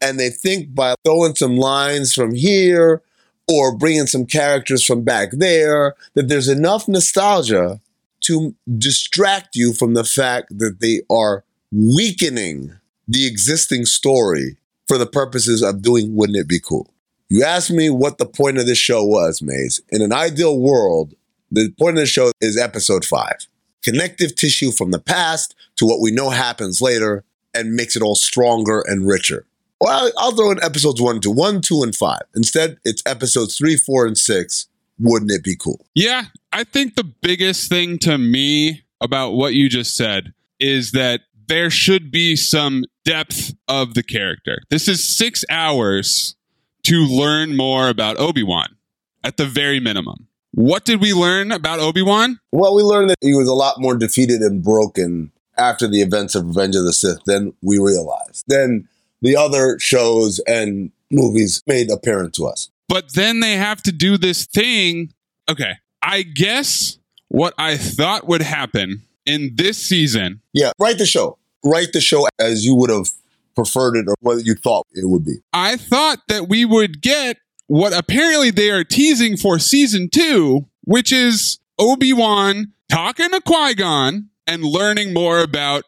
And 0.00 0.18
they 0.18 0.30
think 0.30 0.74
by 0.74 0.94
throwing 1.04 1.34
some 1.34 1.56
lines 1.56 2.14
from 2.14 2.34
here 2.34 3.02
or 3.48 3.76
bringing 3.76 4.06
some 4.06 4.26
characters 4.26 4.84
from 4.84 5.02
back 5.02 5.30
there 5.32 5.94
that 6.14 6.28
there's 6.28 6.48
enough 6.48 6.86
nostalgia 6.86 7.80
to 8.20 8.54
distract 8.76 9.56
you 9.56 9.72
from 9.72 9.94
the 9.94 10.04
fact 10.04 10.58
that 10.58 10.80
they 10.80 11.00
are 11.10 11.44
weakening 11.72 12.78
the 13.06 13.26
existing 13.26 13.86
story 13.86 14.57
for 14.88 14.98
the 14.98 15.06
purposes 15.06 15.62
of 15.62 15.82
doing 15.82 16.16
wouldn't 16.16 16.38
it 16.38 16.48
be 16.48 16.58
cool. 16.58 16.92
You 17.28 17.44
asked 17.44 17.70
me 17.70 17.90
what 17.90 18.18
the 18.18 18.26
point 18.26 18.56
of 18.56 18.66
this 18.66 18.78
show 18.78 19.04
was, 19.04 19.42
Maze. 19.42 19.82
In 19.90 20.00
an 20.00 20.12
ideal 20.12 20.58
world, 20.58 21.14
the 21.50 21.70
point 21.78 21.96
of 21.96 22.00
the 22.00 22.06
show 22.06 22.32
is 22.40 22.56
episode 22.56 23.04
five. 23.04 23.46
Connective 23.82 24.34
tissue 24.34 24.72
from 24.72 24.90
the 24.90 24.98
past 24.98 25.54
to 25.76 25.86
what 25.86 26.00
we 26.00 26.10
know 26.10 26.30
happens 26.30 26.80
later 26.80 27.24
and 27.54 27.74
makes 27.74 27.96
it 27.96 28.02
all 28.02 28.14
stronger 28.14 28.82
and 28.86 29.06
richer. 29.06 29.46
Well, 29.80 30.10
I'll 30.18 30.34
throw 30.34 30.50
in 30.50 30.62
episodes 30.62 31.00
one, 31.00 31.20
two, 31.20 31.30
one, 31.30 31.60
two, 31.60 31.82
and 31.82 31.94
five. 31.94 32.22
Instead, 32.34 32.78
it's 32.84 33.02
episodes 33.06 33.56
three, 33.56 33.76
four, 33.76 34.06
and 34.06 34.18
six. 34.18 34.66
Wouldn't 34.98 35.30
it 35.30 35.44
be 35.44 35.54
cool? 35.54 35.86
Yeah, 35.94 36.24
I 36.52 36.64
think 36.64 36.96
the 36.96 37.04
biggest 37.04 37.68
thing 37.68 37.98
to 37.98 38.18
me 38.18 38.82
about 39.00 39.32
what 39.32 39.54
you 39.54 39.68
just 39.68 39.96
said 39.96 40.32
is 40.58 40.90
that 40.92 41.20
there 41.46 41.70
should 41.70 42.10
be 42.10 42.34
some 42.34 42.84
depth 43.08 43.54
of 43.68 43.94
the 43.94 44.02
character. 44.02 44.58
This 44.68 44.86
is 44.86 45.16
six 45.16 45.42
hours 45.48 46.36
to 46.84 46.96
learn 47.06 47.56
more 47.56 47.88
about 47.88 48.18
Obi 48.18 48.42
Wan 48.42 48.76
at 49.24 49.38
the 49.38 49.46
very 49.46 49.80
minimum. 49.80 50.28
What 50.52 50.84
did 50.84 51.00
we 51.00 51.14
learn 51.14 51.50
about 51.50 51.80
Obi 51.80 52.02
Wan? 52.02 52.38
Well, 52.52 52.74
we 52.74 52.82
learned 52.82 53.08
that 53.08 53.16
he 53.22 53.32
was 53.32 53.48
a 53.48 53.54
lot 53.54 53.80
more 53.80 53.96
defeated 53.96 54.42
and 54.42 54.62
broken 54.62 55.32
after 55.56 55.88
the 55.88 56.02
events 56.02 56.34
of 56.34 56.48
Revenge 56.48 56.76
of 56.76 56.84
the 56.84 56.92
Sith 56.92 57.24
than 57.24 57.54
we 57.62 57.78
realized. 57.78 58.44
Then 58.46 58.86
the 59.22 59.36
other 59.36 59.78
shows 59.78 60.38
and 60.46 60.92
movies 61.10 61.62
made 61.66 61.90
apparent 61.90 62.34
to 62.34 62.46
us. 62.46 62.70
But 62.88 63.14
then 63.14 63.40
they 63.40 63.56
have 63.56 63.82
to 63.84 63.92
do 63.92 64.18
this 64.18 64.44
thing. 64.44 65.14
Okay, 65.50 65.76
I 66.02 66.22
guess 66.22 66.98
what 67.28 67.54
I 67.56 67.78
thought 67.78 68.28
would 68.28 68.42
happen 68.42 69.02
in 69.24 69.52
this 69.54 69.78
season. 69.78 70.42
Yeah, 70.52 70.72
write 70.78 70.98
the 70.98 71.06
show. 71.06 71.37
Write 71.64 71.92
the 71.92 72.00
show 72.00 72.26
as 72.38 72.64
you 72.64 72.74
would 72.74 72.90
have 72.90 73.10
preferred 73.54 73.96
it 73.96 74.06
or 74.08 74.14
what 74.20 74.44
you 74.44 74.54
thought 74.54 74.86
it 74.92 75.08
would 75.08 75.24
be. 75.24 75.36
I 75.52 75.76
thought 75.76 76.20
that 76.28 76.48
we 76.48 76.64
would 76.64 77.00
get 77.00 77.38
what 77.66 77.92
apparently 77.92 78.50
they 78.50 78.70
are 78.70 78.84
teasing 78.84 79.36
for 79.36 79.58
season 79.58 80.08
two, 80.08 80.66
which 80.84 81.12
is 81.12 81.58
Obi 81.78 82.12
Wan 82.12 82.72
talking 82.88 83.30
to 83.30 83.40
Qui 83.40 83.74
Gon 83.74 84.30
and 84.46 84.62
learning 84.62 85.12
more 85.12 85.40
about 85.40 85.84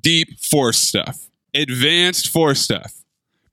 deep 0.00 0.40
force 0.40 0.78
stuff, 0.78 1.28
advanced 1.54 2.28
force 2.28 2.60
stuff, 2.60 3.02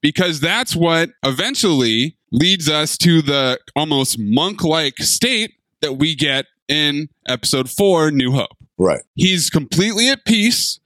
because 0.02 0.40
that's 0.40 0.76
what 0.76 1.12
eventually 1.24 2.18
leads 2.32 2.70
us 2.70 2.98
to 2.98 3.22
the 3.22 3.60
almost 3.76 4.18
monk 4.20 4.64
like 4.64 4.98
state 4.98 5.54
that 5.82 5.94
we 5.94 6.16
get 6.16 6.46
in 6.68 7.10
episode 7.28 7.70
four, 7.70 8.12
New 8.12 8.32
Hope. 8.32 8.58
Right. 8.78 9.02
He's 9.16 9.50
completely 9.50 10.10
at 10.10 10.26
peace. 10.26 10.80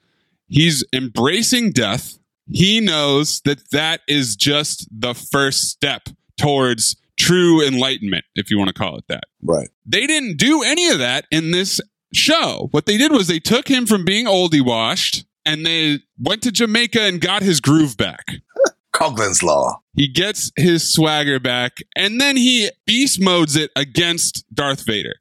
He's 0.47 0.83
embracing 0.93 1.71
death. 1.71 2.17
He 2.51 2.79
knows 2.79 3.41
that 3.41 3.71
that 3.71 4.01
is 4.07 4.35
just 4.35 4.87
the 4.91 5.13
first 5.13 5.69
step 5.69 6.09
towards 6.37 6.95
true 7.17 7.65
enlightenment, 7.65 8.25
if 8.35 8.51
you 8.51 8.57
want 8.57 8.67
to 8.69 8.73
call 8.73 8.97
it 8.97 9.05
that. 9.07 9.23
Right. 9.41 9.69
They 9.85 10.07
didn't 10.07 10.37
do 10.37 10.63
any 10.63 10.89
of 10.89 10.99
that 10.99 11.25
in 11.31 11.51
this 11.51 11.79
show. 12.13 12.67
What 12.71 12.85
they 12.85 12.97
did 12.97 13.11
was 13.11 13.27
they 13.27 13.39
took 13.39 13.67
him 13.67 13.85
from 13.85 14.05
being 14.05 14.25
oldie 14.25 14.65
washed 14.65 15.25
and 15.45 15.65
they 15.65 15.99
went 16.19 16.41
to 16.43 16.51
Jamaica 16.51 17.01
and 17.01 17.21
got 17.21 17.41
his 17.41 17.59
groove 17.59 17.97
back. 17.97 18.25
Coughlin's 18.93 19.41
Law. 19.41 19.81
He 19.95 20.07
gets 20.07 20.51
his 20.55 20.91
swagger 20.91 21.39
back 21.39 21.79
and 21.95 22.21
then 22.21 22.37
he 22.37 22.69
beast 22.85 23.21
modes 23.21 23.55
it 23.55 23.71
against 23.75 24.45
Darth 24.53 24.85
Vader. 24.85 25.15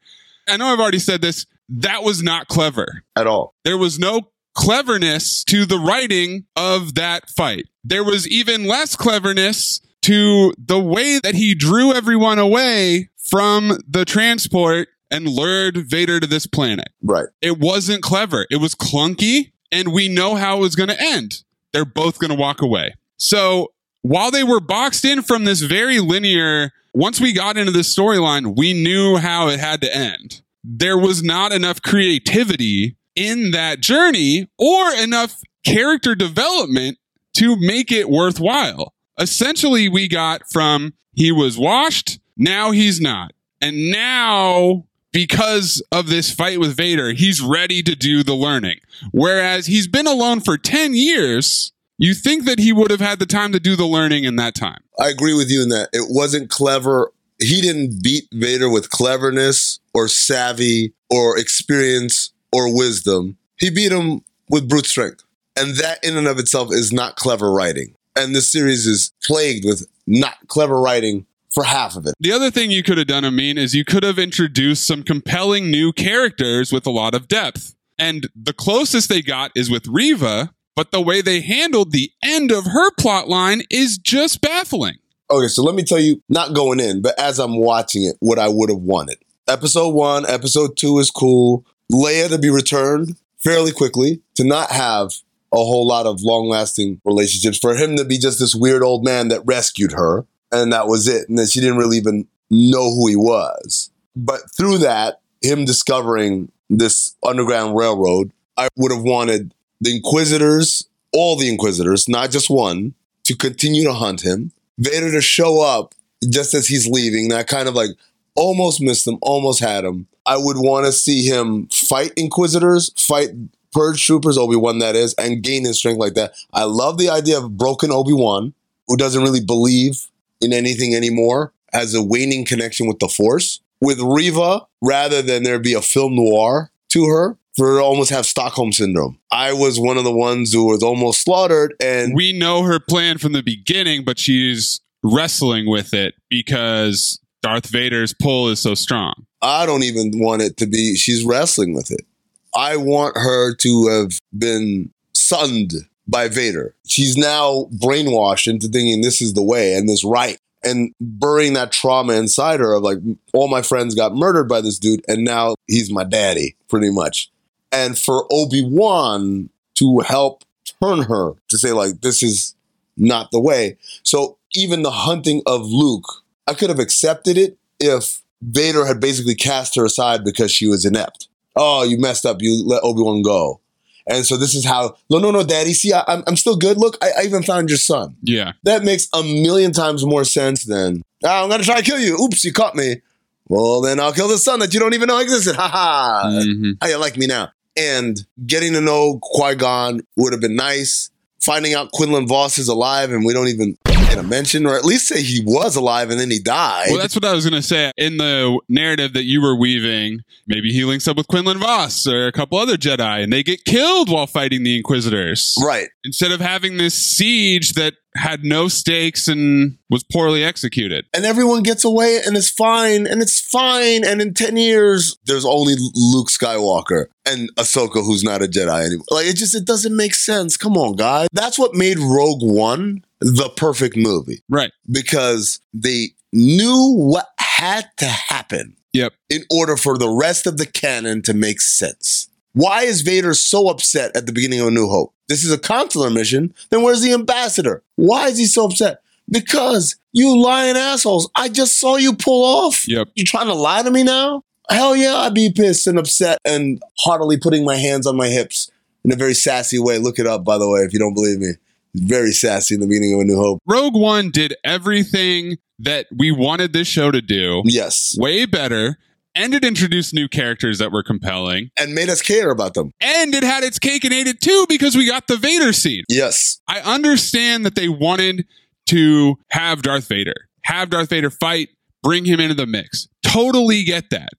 I 0.49 0.57
know 0.57 0.67
I've 0.67 0.81
already 0.81 0.99
said 0.99 1.23
this. 1.23 1.47
That 1.69 2.03
was 2.03 2.23
not 2.23 2.49
clever 2.49 3.05
at 3.17 3.27
all. 3.27 3.55
There 3.65 3.79
was 3.79 3.99
no 3.99 4.32
cleverness 4.55 5.45
to 5.45 5.65
the 5.65 5.79
writing 5.79 6.45
of 6.57 6.95
that 6.95 7.31
fight. 7.31 7.67
There 7.85 8.05
was 8.05 8.29
even 8.29 8.67
less 8.67 8.97
cleverness 8.97 9.81
to 10.03 10.53
the 10.59 10.81
way 10.81 11.19
that 11.23 11.35
he 11.35 11.55
drew 11.55 11.93
everyone 11.93 12.39
away 12.39 13.11
from 13.17 13.79
the 13.89 14.05
transport 14.05 14.89
and 15.11 15.29
lured 15.29 15.77
Vader 15.77 16.21
to 16.21 16.27
this 16.27 16.47
planet. 16.47 16.89
Right. 17.03 17.29
It 17.41 17.59
wasn't 17.59 18.03
clever. 18.03 18.47
It 18.51 18.57
was 18.57 18.75
clunky, 18.75 19.53
and 19.71 19.93
we 19.93 20.09
know 20.09 20.35
how 20.35 20.57
it 20.57 20.61
was 20.61 20.75
going 20.75 20.89
to 20.89 21.01
end. 21.01 21.43
They're 21.73 21.85
both 21.85 22.19
going 22.19 22.31
to 22.31 22.37
walk 22.37 22.63
away. 22.63 22.95
So 23.19 23.73
while 24.03 24.31
they 24.31 24.43
were 24.43 24.61
boxed 24.61 25.05
in 25.05 25.23
from 25.23 25.45
this 25.45 25.61
very 25.61 26.01
linear, 26.01 26.73
once 26.95 27.21
we 27.21 27.33
got 27.33 27.57
into 27.57 27.73
this 27.73 27.95
storyline, 27.95 28.57
we 28.57 28.73
knew 28.73 29.17
how 29.17 29.49
it 29.49 29.61
had 29.61 29.81
to 29.83 29.97
end. 29.97 30.43
There 30.65 30.99
was 30.99 31.23
not 31.23 31.53
enough 31.53 31.83
creativity 31.83 32.97
in 33.15 33.51
that 33.53 33.81
journey 33.81 34.49
or 34.59 34.93
enough 34.95 35.41
character 35.65 36.15
development 36.15 36.99
to 37.35 37.57
make 37.57 37.91
it 37.91 38.11
worthwhile. 38.11 38.95
Essentially, 39.19 39.89
we 39.89 40.09
got 40.09 40.51
from 40.51 40.95
he 41.15 41.31
was 41.31 41.59
washed, 41.59 42.19
now 42.37 42.71
he's 42.71 43.01
not. 43.01 43.33
And 43.61 43.91
now, 43.91 44.87
because 45.13 45.83
of 45.93 46.09
this 46.09 46.33
fight 46.33 46.59
with 46.59 46.77
Vader, 46.77 47.13
he's 47.13 47.41
ready 47.41 47.83
to 47.83 47.95
do 47.95 48.23
the 48.23 48.35
learning. 48.35 48.79
Whereas 49.13 49.67
he's 49.67 49.87
been 49.87 50.07
alone 50.07 50.41
for 50.41 50.57
10 50.57 50.95
years, 50.95 51.73
you 51.99 52.15
think 52.15 52.45
that 52.47 52.59
he 52.59 52.73
would 52.73 52.91
have 52.91 53.01
had 53.01 53.19
the 53.19 53.27
time 53.27 53.53
to 53.53 53.61
do 53.61 53.77
the 53.77 53.87
learning 53.87 54.25
in 54.25 54.37
that 54.37 54.55
time. 54.55 54.81
I 54.99 55.09
agree 55.09 55.35
with 55.35 55.51
you 55.51 55.63
in 55.63 55.69
that 55.69 55.91
it 55.93 56.07
wasn't 56.09 56.51
clever. 56.51 57.13
He 57.39 57.61
didn't 57.61 58.03
beat 58.03 58.25
Vader 58.33 58.69
with 58.69 58.91
cleverness 58.91 59.79
or 59.95 60.09
savvy 60.09 60.95
or 61.11 61.39
experience 61.39 62.32
or 62.53 62.75
wisdom. 62.75 63.37
He 63.59 63.71
beat 63.71 63.93
him 63.93 64.23
with 64.49 64.69
brute 64.69 64.87
strength. 64.87 65.25
And 65.57 65.77
that 65.77 66.03
in 66.03 66.17
and 66.17 66.27
of 66.27 66.39
itself 66.39 66.69
is 66.73 66.93
not 66.93 67.17
clever 67.17 67.53
writing. 67.53 67.95
And 68.17 68.35
this 68.35 68.51
series 68.51 68.87
is 68.87 69.13
plagued 69.23 69.65
with 69.65 69.87
not 70.07 70.35
clever 70.49 70.81
writing 70.81 71.27
for 71.51 71.65
half 71.65 71.97
of 71.97 72.07
it. 72.07 72.15
The 72.21 72.33
other 72.33 72.51
thing 72.51 72.71
you 72.71 72.83
could 72.83 72.99
have 72.99 73.07
done, 73.07 73.25
Amin, 73.25 73.59
is 73.59 73.75
you 73.75 73.85
could 73.85 74.03
have 74.03 74.19
introduced 74.19 74.87
some 74.87 75.03
compelling 75.03 75.71
new 75.71 75.93
characters 75.93 76.73
with 76.73 76.87
a 76.87 76.91
lot 76.91 77.15
of 77.15 77.29
depth. 77.29 77.75
And 77.99 78.29
the 78.35 78.55
closest 78.55 79.09
they 79.09 79.23
got 79.23 79.53
is 79.55 79.71
with 79.71 79.87
Reva, 79.87 80.53
but 80.75 80.91
the 80.91 81.01
way 81.01 81.21
they 81.21 81.41
handled 81.41 81.93
the 81.93 82.11
end 82.23 82.51
of 82.51 82.65
her 82.65 82.91
plot 82.93 83.29
line 83.29 83.63
is 83.71 83.99
just 83.99 84.41
baffling. 84.41 84.97
Okay, 85.31 85.49
so 85.49 85.63
let 85.63 85.75
me 85.75 85.83
tell 85.83 86.01
you, 86.01 86.23
not 86.29 86.55
going 86.55 86.81
in, 86.81 87.01
but 87.01 87.19
as 87.19 87.39
I'm 87.39 87.59
watching 87.59 88.05
it, 88.05 88.17
what 88.21 88.39
I 88.39 88.49
would 88.49 88.71
have 88.71 88.81
wanted. 88.81 89.19
Episode 89.49 89.91
one, 89.91 90.27
episode 90.27 90.77
two 90.77 90.99
is 90.99 91.11
cool. 91.11 91.65
Leia 91.91 92.29
to 92.29 92.39
be 92.39 92.51
returned 92.51 93.17
fairly 93.43 93.73
quickly, 93.73 94.23
to 94.35 94.45
not 94.45 94.71
have 94.71 95.13
a 95.53 95.57
whole 95.57 95.87
lot 95.87 96.07
of 96.07 96.23
long 96.23 96.49
lasting 96.49 97.01
relationships, 97.05 97.59
for 97.59 97.75
him 97.75 97.97
to 97.97 98.05
be 98.05 98.19
just 98.19 98.39
this 98.39 98.55
weird 98.55 98.83
old 98.83 99.05
man 99.05 99.29
that 99.29 99.43
rescued 99.45 99.93
her, 99.93 100.25
and 100.51 100.73
that 100.73 100.87
was 100.87 101.09
it. 101.09 101.29
And 101.29 101.39
then 101.39 101.47
she 101.47 101.61
didn't 101.61 101.79
really 101.79 101.97
even 101.97 102.27
know 102.51 102.91
who 102.95 103.09
he 103.09 103.17
was. 103.17 103.91
But 104.15 104.41
through 104.57 104.79
that, 104.79 105.21
him 105.43 105.65
discovering 105.65 106.51
this 106.71 107.17
Underground 107.27 107.77
Railroad, 107.77 108.33
I 108.57 108.69
would 108.77 108.93
have 108.93 109.03
wanted 109.03 109.55
the 109.81 109.97
Inquisitors, 109.97 110.89
all 111.13 111.37
the 111.37 111.49
Inquisitors, 111.49 112.09
not 112.09 112.31
just 112.31 112.49
one, 112.49 112.95
to 113.25 113.37
continue 113.37 113.85
to 113.85 113.93
hunt 113.93 114.23
him. 114.23 114.53
Vader 114.79 115.11
to 115.11 115.21
show 115.21 115.63
up 115.63 115.95
just 116.29 116.55
as 116.55 116.69
he's 116.69 116.87
leaving. 116.87 117.29
That 117.29 117.47
kind 117.47 117.69
of 117.69 117.75
like 117.75 117.91
almost 118.35 118.81
missed 118.81 119.07
him, 119.07 119.19
almost 119.21 119.61
had 119.61 119.85
him. 119.85 120.07
I 120.27 120.37
would 120.37 120.57
want 120.57 120.87
to 120.87 120.93
see 120.93 121.25
him 121.25 121.67
fight 121.69 122.13
Inquisitors, 122.17 122.93
fight 122.97 123.31
Purge 123.73 124.05
Troopers, 124.05 124.39
Obi 124.39 124.57
Wan, 124.57 124.79
that 124.79 124.95
is, 124.95 125.15
and 125.15 125.43
gain 125.43 125.65
his 125.65 125.79
strength 125.79 125.99
like 125.99 126.15
that. 126.15 126.35
I 126.53 126.65
love 126.65 126.99
the 126.99 127.09
idea 127.09 127.39
of 127.39 127.57
broken 127.57 127.91
Obi 127.91 128.13
Wan, 128.13 128.55
who 128.87 128.97
doesn't 128.97 129.23
really 129.23 129.45
believe 129.45 130.09
in 130.41 130.53
anything 130.53 130.95
anymore, 130.95 131.53
has 131.73 131.95
a 131.95 132.03
waning 132.03 132.45
connection 132.45 132.87
with 132.87 132.99
the 132.99 133.09
Force. 133.09 133.61
With 133.81 134.01
Reva, 134.01 134.67
rather 134.81 135.23
than 135.23 135.43
there 135.43 135.59
be 135.59 135.75
a 135.75 135.83
film 135.83 136.15
noir 136.15 136.71
to 136.91 137.07
her, 137.07 137.37
for 137.57 137.81
almost 137.81 138.11
have 138.11 138.27
Stockholm 138.27 138.73
syndrome. 138.73 139.19
I 139.31 139.53
was 139.53 139.79
one 139.79 139.99
of 139.99 140.05
the 140.05 140.13
ones 140.13 140.53
who 140.53 140.67
was 140.67 140.83
almost 140.83 141.23
slaughtered, 141.23 141.75
and 141.81 142.15
we 142.15 142.33
know 142.33 142.63
her 142.63 142.79
plan 142.79 143.19
from 143.19 143.33
the 143.33 143.43
beginning, 143.43 144.05
but 144.05 144.19
she's 144.19 144.81
wrestling 145.03 145.69
with 145.69 145.93
it 145.93 146.15
because 146.31 147.19
Darth 147.43 147.67
Vader's 147.67 148.15
pull 148.15 148.49
is 148.49 148.61
so 148.61 148.75
strong. 148.75 149.27
I 149.43 149.67
don't 149.67 149.83
even 149.83 150.13
want 150.15 150.43
it 150.43 150.57
to 150.59 150.67
be 150.67 150.97
she's 150.97 151.25
wrestling 151.25 151.75
with 151.75 151.91
it. 151.91 152.07
I 152.55 152.77
want 152.77 153.17
her 153.17 153.55
to 153.57 153.89
have 153.89 154.19
been 154.37 154.91
sunned 155.15 155.73
by 156.07 156.29
Vader. 156.29 156.75
She's 156.87 157.17
now 157.17 157.67
brainwashed 157.77 158.47
into 158.47 158.69
thinking 158.69 159.01
this 159.01 159.21
is 159.21 159.35
the 159.35 159.43
way 159.43 159.75
and 159.75 159.89
this 159.89 160.05
right 160.05 160.39
and 160.65 160.93
burying 161.01 161.55
that 161.55 161.73
trauma 161.73 162.13
inside 162.15 162.61
her 162.61 162.75
of 162.75 162.83
like 162.83 162.99
all 163.33 163.49
my 163.49 163.63
friends 163.63 163.95
got 163.95 164.15
murdered 164.15 164.49
by 164.49 164.61
this 164.61 164.79
dude 164.79 165.05
and 165.09 165.25
now 165.25 165.55
he's 165.67 165.91
my 165.91 166.05
daddy 166.05 166.57
pretty 166.69 166.91
much. 166.91 167.31
And 167.73 167.99
for 167.99 168.27
Obi-Wan 168.31 169.49
to 169.77 169.99
help 170.01 170.45
turn 170.83 171.03
her 171.03 171.33
to 171.49 171.59
say 171.59 171.73
like 171.73 172.01
this 172.01 172.23
is 172.23 172.55
not 172.97 173.31
the 173.31 173.41
way. 173.41 173.77
So 174.03 174.37
even 174.55 174.83
the 174.83 174.91
hunting 174.91 175.43
of 175.47 175.63
Luke, 175.67 176.05
I 176.47 176.55
could 176.55 176.69
have 176.69 176.79
accepted 176.79 177.39
it 177.39 177.57
if 177.81 178.22
Vader 178.43 178.85
had 178.85 179.01
basically 179.01 179.35
cast 179.35 179.77
her 179.77 179.85
aside 179.85 180.25
because 180.25 180.51
she 180.51 180.67
was 180.67 180.85
inept. 180.85 181.29
Oh, 181.57 181.83
you 181.85 181.99
messed 181.99 182.27
up. 182.27 182.39
You 182.41 182.65
let 182.67 182.83
Obi 182.83 183.03
Wan 183.03 183.23
go. 183.23 183.61
And 184.07 184.27
so 184.27 184.37
this 184.37 184.55
is 184.55 184.65
how, 184.65 184.97
no, 185.11 185.19
no, 185.21 185.31
no, 185.31 185.45
daddy. 185.45 185.73
See, 185.75 185.93
I, 185.93 186.03
I'm, 186.09 186.25
I'm 186.27 186.37
still 186.37 186.57
good. 186.57 186.77
Look, 186.77 186.99
I, 187.01 187.11
I 187.21 187.23
even 187.25 187.43
found 187.45 187.69
your 187.69 187.79
son. 187.79 188.17
Yeah. 188.23 188.53
That 188.65 188.83
makes 188.83 189.07
a 189.15 189.23
million 189.23 189.73
times 189.73 190.05
more 190.05 190.25
sense 190.25 190.65
than, 190.65 191.03
"Ah, 191.25 191.43
I'm 191.45 191.49
going 191.49 191.61
to 191.61 191.67
try 191.67 191.77
to 191.81 191.85
kill 191.85 192.01
you. 192.01 192.17
Oops, 192.21 192.45
you 192.45 192.53
caught 192.53 192.75
me. 192.75 193.01
Well, 193.49 193.81
then 193.81 194.01
I'll 194.01 194.13
kill 194.13 194.27
the 194.29 194.39
son 194.39 194.59
that 194.61 194.75
you 194.75 194.81
don't 194.81 194.95
even 194.95 195.07
know 195.07 195.19
existed. 195.19 195.55
Ha 195.57 195.69
ha. 195.69 196.23
Mhm. 196.33 196.79
How 196.81 196.89
you 196.89 196.97
like 196.97 197.17
me 197.17 197.27
now? 197.29 197.51
And 197.77 198.17
getting 198.45 198.73
to 198.73 198.81
know 198.81 199.21
Qui 199.23 199.55
Gon 199.55 200.01
would 200.17 200.33
have 200.33 200.41
been 200.43 200.57
nice. 200.57 201.11
Finding 201.41 201.75
out 201.75 201.93
Quinlan 201.93 202.27
Vos 202.27 202.59
is 202.59 202.69
alive 202.69 203.13
and 203.13 203.25
we 203.25 203.33
don't 203.33 203.49
even 203.49 203.77
get 204.15 204.25
a 204.25 204.27
mention, 204.27 204.67
or 204.67 204.77
at 204.77 204.85
least 204.85 205.09
say 205.09 205.23
he 205.23 205.41
was 205.45 205.77
alive 205.77 206.11
and 206.11 206.21
then 206.21 206.31
he 206.31 206.39
died. 206.39 206.89
Well, 206.91 206.99
that's 206.99 207.15
what 207.15 207.25
I 207.25 207.33
was 207.33 207.49
going 207.49 207.61
to 207.61 207.67
say. 207.67 207.93
In 207.97 208.19
the 208.19 208.61
narrative 208.69 209.13
that 209.15 209.25
you 209.25 209.41
were 209.41 209.57
weaving, 209.57 210.21
maybe 210.47 210.73
he 210.73 210.85
links 210.85 211.09
up 211.09 211.17
with 211.17 211.29
Quinlan 211.29 211.59
Vos 211.59 212.07
or 212.07 212.27
a 212.27 212.33
couple 212.33 212.59
other 212.59 212.77
Jedi, 212.77 213.23
and 213.23 213.33
they 213.33 213.43
get 213.43 213.65
killed 213.65 214.11
while 214.11 214.27
fighting 214.27 214.63
the 214.65 214.77
Inquisitors. 214.77 215.57
right. 215.63 215.89
Instead 216.05 216.33
of 216.33 216.41
having 216.41 216.77
this 216.77 216.95
siege 216.95 217.73
that 217.73 217.95
had 218.15 218.45
no 218.45 218.69
stakes 218.69 219.27
and 219.29 219.79
was 219.89 220.05
poorly 220.05 220.45
executed. 220.45 221.05
and 221.15 221.25
everyone 221.25 221.63
gets 221.63 221.85
away 221.85 222.21
and 222.27 222.37
it's 222.37 222.51
fine 222.51 223.07
and 223.07 223.23
it's 223.23 223.41
fine 223.41 224.05
and 224.05 224.21
in 224.21 224.35
10 224.35 224.57
years 224.57 225.17
there's 225.25 225.45
only 225.47 225.75
luke 225.95 226.29
skywalker 226.29 227.07
and 227.25 227.49
ahsoka 227.57 228.05
who's 228.05 228.23
not 228.23 228.43
a 228.43 228.47
jedi 228.47 228.85
anymore 228.87 229.05
like 229.11 229.27
it 229.27 229.37
just 229.37 229.55
it 229.55 229.65
doesn't 229.65 229.97
make 229.97 230.15
sense 230.15 230.57
come 230.57 230.77
on 230.77 230.95
guys 230.95 231.29
that's 231.33 231.59
what 231.59 231.75
made 231.75 231.99
rogue 231.99 232.43
one 232.43 233.03
the 233.21 233.49
perfect 233.57 233.97
movie 233.97 234.43
Right. 234.49 234.73
because 234.91 235.61
they 235.73 236.09
knew 236.33 236.95
what 236.97 237.29
had 237.39 237.87
to 237.99 238.07
happen 238.07 238.77
Yep. 238.93 239.15
in 239.31 239.45
order 239.51 239.77
for 239.79 239.97
the 239.97 240.09
rest 240.11 240.47
of 240.47 240.59
the 240.59 240.67
canon 240.67 241.23
to 241.23 241.33
make 241.35 241.61
sense 241.63 242.29
why 242.55 242.83
is 242.83 243.01
Vader 243.01 243.33
so 243.33 243.69
upset 243.69 244.15
at 244.15 244.27
the 244.27 244.33
beginning 244.33 244.61
of 244.61 244.67
A 244.67 244.71
New 244.71 244.87
Hope? 244.87 245.15
This 245.33 245.45
is 245.45 245.51
a 245.53 245.57
consular 245.59 246.11
mission. 246.11 246.53
Then 246.69 246.83
where's 246.83 247.01
the 247.01 247.15
ambassador? 247.15 247.83
Why 247.97 248.29
is 248.29 248.37
he 248.37 248.45
so 248.45 248.67
upset? 248.67 249.01
Because 249.31 249.97
you 250.13 250.37
lying 250.39 250.77
assholes. 250.77 251.31
I 251.35 251.49
just 251.49 251.81
saw 251.81 251.97
you 251.97 252.13
pull 252.13 252.45
off. 252.45 252.87
Yep. 252.87 253.09
You 253.15 253.25
trying 253.25 253.47
to 253.47 253.55
lie 253.55 253.83
to 253.83 253.91
me 253.91 254.03
now? 254.03 254.45
Hell 254.69 254.95
yeah, 254.95 255.15
I'd 255.17 255.33
be 255.33 255.51
pissed 255.51 255.87
and 255.87 255.99
upset 255.99 256.39
and 256.45 256.83
heartily 256.99 257.39
putting 257.39 257.65
my 257.65 257.77
hands 257.77 258.07
on 258.07 258.15
my 258.15 258.29
hips 258.29 258.71
in 259.05 259.13
a 259.13 259.17
very 259.17 259.33
sassy 259.33 259.79
way. 259.79 259.97
Look 259.97 260.19
it 260.19 260.27
up, 260.27 260.45
by 260.45 260.59
the 260.59 260.69
way, 260.69 260.81
if 260.81 260.93
you 260.93 260.99
don't 260.99 261.15
believe 261.15 261.39
me. 261.39 261.53
Very 261.95 262.33
sassy 262.33 262.75
in 262.75 262.81
the 262.83 262.87
beginning 262.87 263.15
of 263.15 263.21
A 263.21 263.25
New 263.25 263.37
Hope. 263.37 263.59
Rogue 263.67 263.95
One 263.95 264.31
did 264.31 264.55
everything 264.65 265.57
that 265.79 266.07
we 266.15 266.31
wanted 266.31 266.75
this 266.75 266.89
show 266.89 267.11
to 267.11 267.23
do 267.23 267.63
Yes. 267.65 268.15
way 268.19 268.45
better, 268.45 268.99
and 269.35 269.55
it 269.55 269.65
introduced 269.65 270.13
new 270.15 270.29
characters 270.29 270.79
that 270.79 270.93
were 270.93 271.03
compelling, 271.03 271.71
And 271.79 271.95
made 271.95 272.09
us 272.09 272.23
care 272.23 272.51
about 272.51 272.75
them. 272.75 272.93
and 273.01 273.35
it 273.35 273.43
had 273.43 273.65
its 273.65 273.79
cake 273.79 274.05
and 274.05 274.13
ate 274.13 274.27
it 274.27 274.41
too 274.41 274.67
because 274.69 274.97
we 274.97 275.07
got 275.07 275.27
the 275.27 275.37
Vader 275.37 275.73
scene. 275.73 276.05
Yes. 276.09 276.61
I 276.69 276.81
understand 276.81 277.65
that 277.67 277.75
they 277.75 277.89
wanted 277.89 278.47
to 278.87 279.37
have 279.51 279.83
Darth 279.83 280.09
Vader, 280.09 280.49
have 280.65 280.91
Darth 280.91 281.09
Vader 281.11 281.31
fight, 281.31 281.69
bring 282.03 282.25
him 282.25 282.41
into 282.41 282.55
the 282.55 282.67
mix. 282.67 283.09
Totally 283.23 283.85
get 283.85 284.11
that. 284.11 284.31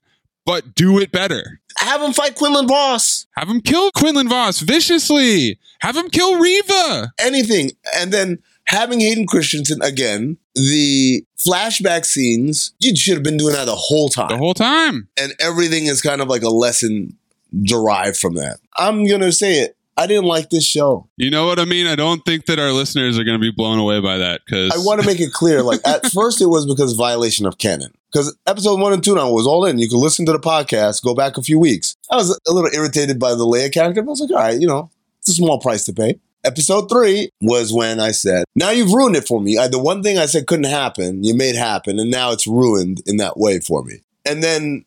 But 0.46 0.76
do 0.76 1.00
it 1.00 1.12
better. 1.14 1.62
Have 1.78 2.02
him 2.02 2.12
fight 2.12 2.36
Quinlan 2.36 2.68
Vos. 2.68 3.26
Have 3.38 3.48
him 3.48 3.62
kill 3.62 3.92
Quinlan 3.92 4.28
Vos 4.28 4.60
viciously. 4.60 5.58
Have 5.80 5.96
him 5.96 6.10
kill 6.10 6.38
Reva. 6.38 7.14
anything. 7.22 7.72
And 7.96 8.12
then 8.12 8.40
having 8.74 9.00
Hayden 9.00 9.26
Christensen 9.26 9.82
again, 9.82 10.38
the 10.56 11.26
flashback 11.38 12.06
scenes, 12.06 12.74
you 12.80 12.96
should 12.96 13.14
have 13.16 13.24
been 13.24 13.38
doing 13.38 13.54
that 13.54 13.66
the 13.66 13.76
whole 13.76 14.10
time. 14.10 14.30
The 14.30 14.38
whole 14.38 14.54
time. 14.54 15.08
and 15.18 15.34
everything 15.40 15.86
is 15.86 16.02
kind 16.02 16.22
of 16.22 16.28
like 16.28 16.44
a 16.44 16.50
lesson 16.50 17.18
derived 17.62 18.18
from 18.18 18.36
that. 18.36 18.60
I'm 18.78 19.06
going 19.06 19.22
to 19.22 19.32
say 19.32 19.60
it. 19.60 19.78
I 19.96 20.08
didn't 20.08 20.26
like 20.26 20.50
this 20.50 20.66
show. 20.66 21.08
You 21.18 21.30
know 21.30 21.46
what 21.46 21.60
I 21.60 21.66
mean? 21.66 21.86
I 21.86 21.96
don't 21.96 22.26
think 22.26 22.48
that 22.48 22.58
our 22.58 22.72
listeners 22.72 23.20
are 23.20 23.24
going 23.24 23.40
to 23.40 23.42
be 23.42 23.52
blown 23.52 23.78
away 23.78 24.00
by 24.02 24.18
that 24.18 24.42
because 24.44 24.72
I 24.72 24.78
want 24.80 25.00
to 25.02 25.06
make 25.06 25.20
it 25.20 25.32
clear. 25.32 25.62
Like 25.62 25.82
at 25.86 26.08
first, 26.12 26.42
it 26.42 26.48
was 26.48 26.66
because 26.66 26.94
violation 26.94 27.46
of 27.46 27.60
canon. 27.60 27.94
Because 28.12 28.36
episode 28.48 28.80
one 28.80 28.94
and 28.94 29.04
two 29.04 29.14
now 29.14 29.32
was 29.32 29.46
all 29.46 29.66
in. 29.66 29.78
You 29.78 29.88
can 29.88 30.00
listen 30.00 30.26
to 30.26 30.32
the 30.32 30.40
podcast, 30.40 31.04
go 31.04 31.14
back 31.14 31.38
a 31.38 31.44
few 31.44 31.60
weeks. 31.60 31.96
I 32.10 32.16
was 32.16 32.40
a 32.48 32.52
little 32.52 32.72
irritated 32.74 33.20
by 33.20 33.36
the 33.36 33.46
Leia 33.46 33.72
character, 33.72 34.02
but 34.02 34.10
I 34.10 34.14
was 34.14 34.22
like, 34.22 34.32
all 34.32 34.38
right, 34.38 34.60
you 34.60 34.68
know, 34.68 34.90
it's 35.20 35.30
a 35.30 35.34
small 35.34 35.60
price 35.60 35.86
to 35.86 35.94
pay. 35.94 36.20
Episode 36.46 36.90
three 36.90 37.30
was 37.40 37.72
when 37.72 38.02
I 38.02 38.12
said, 38.12 38.44
now 38.54 38.70
you've 38.72 38.92
ruined 38.92 39.16
it 39.16 39.26
for 39.26 39.40
me. 39.40 39.58
I, 39.58 39.70
the 39.70 39.80
one 39.80 40.04
thing 40.04 40.18
I 40.18 40.26
said 40.26 40.46
couldn't 40.46 40.66
happen, 40.66 41.24
you 41.24 41.34
made 41.34 41.56
happen, 41.56 42.00
and 42.00 42.12
now 42.12 42.32
it's 42.32 42.46
ruined 42.46 43.02
in 43.06 43.18
that 43.18 43.38
way 43.38 43.60
for 43.62 43.84
me. 43.84 44.02
And 44.26 44.44
then 44.44 44.84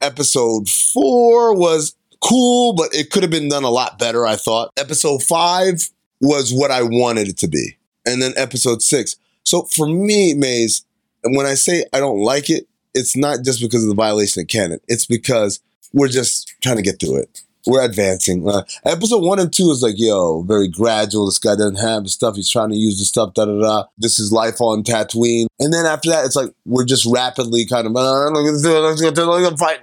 episode 0.00 0.68
four 0.68 1.54
was 1.54 1.94
cool, 2.22 2.72
but 2.72 2.94
it 2.94 3.10
could 3.10 3.22
have 3.22 3.30
been 3.30 3.50
done 3.50 3.64
a 3.64 3.70
lot 3.70 3.98
better, 3.98 4.26
I 4.26 4.36
thought. 4.36 4.72
Episode 4.78 5.22
five 5.22 5.90
was 6.20 6.52
what 6.52 6.70
I 6.70 6.82
wanted 6.82 7.28
it 7.28 7.36
to 7.38 7.48
be. 7.48 7.76
And 8.06 8.22
then 8.22 8.32
episode 8.36 8.80
six. 8.80 9.16
So 9.44 9.64
for 9.64 9.86
me, 9.86 10.32
Maze, 10.32 10.86
and 11.22 11.36
when 11.36 11.44
I 11.44 11.54
say 11.54 11.84
I 11.92 12.00
don't 12.00 12.22
like 12.22 12.48
it, 12.48 12.66
it's 12.94 13.14
not 13.14 13.44
just 13.44 13.60
because 13.60 13.82
of 13.82 13.90
the 13.90 13.94
violation 13.94 14.40
of 14.40 14.48
canon. 14.48 14.80
It's 14.88 15.04
because 15.04 15.60
we're 15.92 16.08
just 16.08 16.54
trying 16.62 16.76
to 16.76 16.82
get 16.82 16.98
through 16.98 17.18
it. 17.18 17.42
We're 17.66 17.82
advancing. 17.84 18.46
Uh, 18.46 18.64
episode 18.84 19.22
one 19.22 19.38
and 19.38 19.52
two 19.52 19.70
is 19.70 19.82
like, 19.82 19.94
yo, 19.96 20.42
very 20.42 20.68
gradual. 20.68 21.26
This 21.26 21.38
guy 21.38 21.56
doesn't 21.56 21.76
have 21.76 22.04
the 22.04 22.10
stuff. 22.10 22.36
He's 22.36 22.50
trying 22.50 22.70
to 22.70 22.76
use 22.76 22.98
the 22.98 23.06
stuff, 23.06 23.32
da 23.34 23.46
da 23.46 23.58
da. 23.58 23.84
This 23.96 24.18
is 24.18 24.30
life 24.32 24.60
on 24.60 24.82
Tatooine. 24.82 25.46
And 25.58 25.72
then 25.72 25.86
after 25.86 26.10
that, 26.10 26.26
it's 26.26 26.36
like 26.36 26.50
we're 26.66 26.84
just 26.84 27.06
rapidly 27.06 27.64
kind 27.64 27.86
of, 27.86 27.96
uh, 27.96 28.28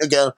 again. 0.02 0.32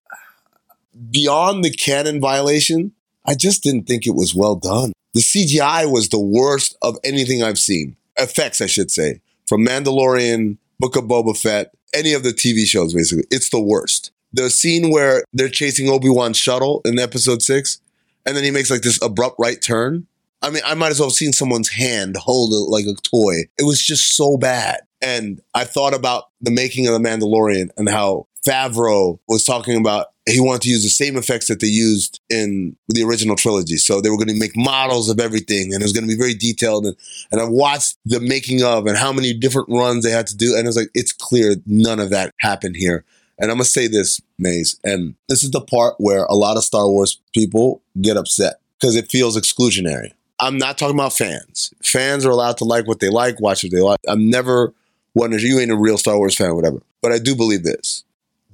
Beyond 1.12 1.66
the 1.66 1.72
canon 1.72 2.22
violation, 2.22 2.94
I 3.26 3.36
just 3.36 3.64
didn't 3.64 3.88
think 3.88 4.08
it 4.08 4.16
was 4.16 4.34
well 4.34 4.56
done. 4.56 4.94
The 5.14 5.22
CGI 5.22 5.92
was 5.92 6.10
the 6.10 6.20
worst 6.20 6.78
of 6.82 6.98
anything 7.04 7.44
I've 7.44 7.60
seen. 7.60 7.98
Effects, 8.18 8.62
I 8.62 8.68
should 8.68 8.92
say, 8.92 9.22
from 9.48 9.66
Mandalorian, 9.66 10.58
Book 10.80 10.96
of 10.96 11.06
Boba 11.06 11.38
Fett, 11.38 11.74
any 11.94 12.14
of 12.14 12.24
the 12.24 12.32
TV 12.32 12.66
shows, 12.66 12.94
basically. 12.94 13.26
It's 13.32 13.50
the 13.50 13.62
worst. 13.62 14.12
The 14.34 14.50
scene 14.50 14.92
where 14.92 15.24
they're 15.34 15.50
chasing 15.50 15.90
Obi 15.90 16.10
Wan's 16.10 16.38
shuttle 16.38 16.82
in 16.86 17.00
episode 17.00 17.42
six, 17.42 17.80
and 18.26 18.36
then 18.36 18.44
he 18.44 18.52
makes 18.52 18.72
like 18.72 18.82
this 18.82 19.02
abrupt 19.02 19.36
right 19.40 19.62
turn. 19.62 20.08
I 20.42 20.50
mean, 20.50 20.64
I 20.66 20.74
might 20.74 20.92
as 20.92 21.00
well 21.00 21.10
have 21.10 21.16
seen 21.16 21.32
someone's 21.32 21.70
hand 21.70 22.18
hold 22.18 22.52
it 22.52 22.70
like 22.70 22.86
a 22.86 23.00
toy. 23.02 23.44
It 23.58 23.66
was 23.66 23.82
just 23.82 24.16
so 24.16 24.38
bad. 24.38 24.82
And 25.02 25.42
I 25.54 25.64
thought 25.64 25.94
about 25.94 26.26
the 26.42 26.52
making 26.52 26.88
of 26.88 26.94
The 26.94 27.00
Mandalorian 27.00 27.70
and 27.78 27.88
how 27.88 28.28
Favreau 28.46 29.20
was 29.28 29.46
talking 29.46 29.78
about 29.78 30.08
he 30.30 30.40
wanted 30.40 30.62
to 30.62 30.70
use 30.70 30.84
the 30.84 30.90
same 30.90 31.18
effects 31.18 31.48
that 31.48 31.60
they 31.60 31.68
used 31.68 32.22
in 32.30 32.78
the 32.88 33.04
original 33.04 33.36
trilogy. 33.36 33.76
So 33.76 34.00
they 34.00 34.10
were 34.10 34.16
going 34.16 34.30
to 34.30 34.40
make 34.40 34.56
models 34.56 35.10
of 35.10 35.20
everything 35.20 35.74
and 35.74 35.82
it 35.82 35.86
was 35.86 35.92
going 35.92 36.08
to 36.08 36.14
be 36.14 36.18
very 36.18 36.34
detailed. 36.34 36.86
And, 36.86 36.96
and 37.32 37.42
I 37.42 37.46
watched 37.46 37.98
the 38.06 38.22
making 38.22 38.64
of 38.64 38.86
and 38.86 38.98
how 38.98 39.12
many 39.12 39.34
different 39.34 39.70
runs 39.70 40.04
they 40.04 40.12
had 40.12 40.28
to 40.28 40.38
do. 40.38 40.56
And 40.56 40.64
it 40.64 40.68
was 40.68 40.78
like, 40.78 40.90
it's 40.94 41.12
clear 41.12 41.56
none 41.66 42.00
of 42.00 42.10
that 42.12 42.34
happened 42.40 42.78
here. 42.78 43.04
And 43.40 43.52
I'm 43.52 43.58
to 43.58 43.66
say 43.66 43.88
this, 43.88 44.22
Maze, 44.38 44.80
and 44.84 45.16
this 45.28 45.44
is 45.44 45.52
the 45.52 45.62
part 45.62 45.96
where 45.98 46.26
a 46.26 46.36
lot 46.36 46.58
of 46.58 46.64
Star 46.64 46.88
Wars 46.88 47.20
people 47.34 47.82
get 48.02 48.18
upset 48.18 48.60
because 48.80 48.96
it 48.96 49.12
feels 49.12 49.38
exclusionary. 49.38 50.12
I'm 50.40 50.58
not 50.58 50.78
talking 50.78 50.96
about 50.96 51.14
fans. 51.14 51.74
Fans 51.84 52.26
are 52.26 52.32
allowed 52.32 52.58
to 52.58 52.66
like 52.66 52.88
what 52.88 53.00
they 53.00 53.10
like, 53.10 53.40
watch 53.40 53.64
what 53.64 53.72
they 53.72 53.82
like. 53.82 54.00
I'm 54.08 54.30
never 54.30 54.74
one 55.14 55.32
you 55.32 55.60
ain't 55.60 55.72
a 55.72 55.76
real 55.76 55.98
Star 55.98 56.18
Wars 56.18 56.36
fan, 56.36 56.56
whatever. 56.56 56.82
But 57.02 57.12
I 57.12 57.20
do 57.20 57.36
believe 57.36 57.64
this. 57.64 58.04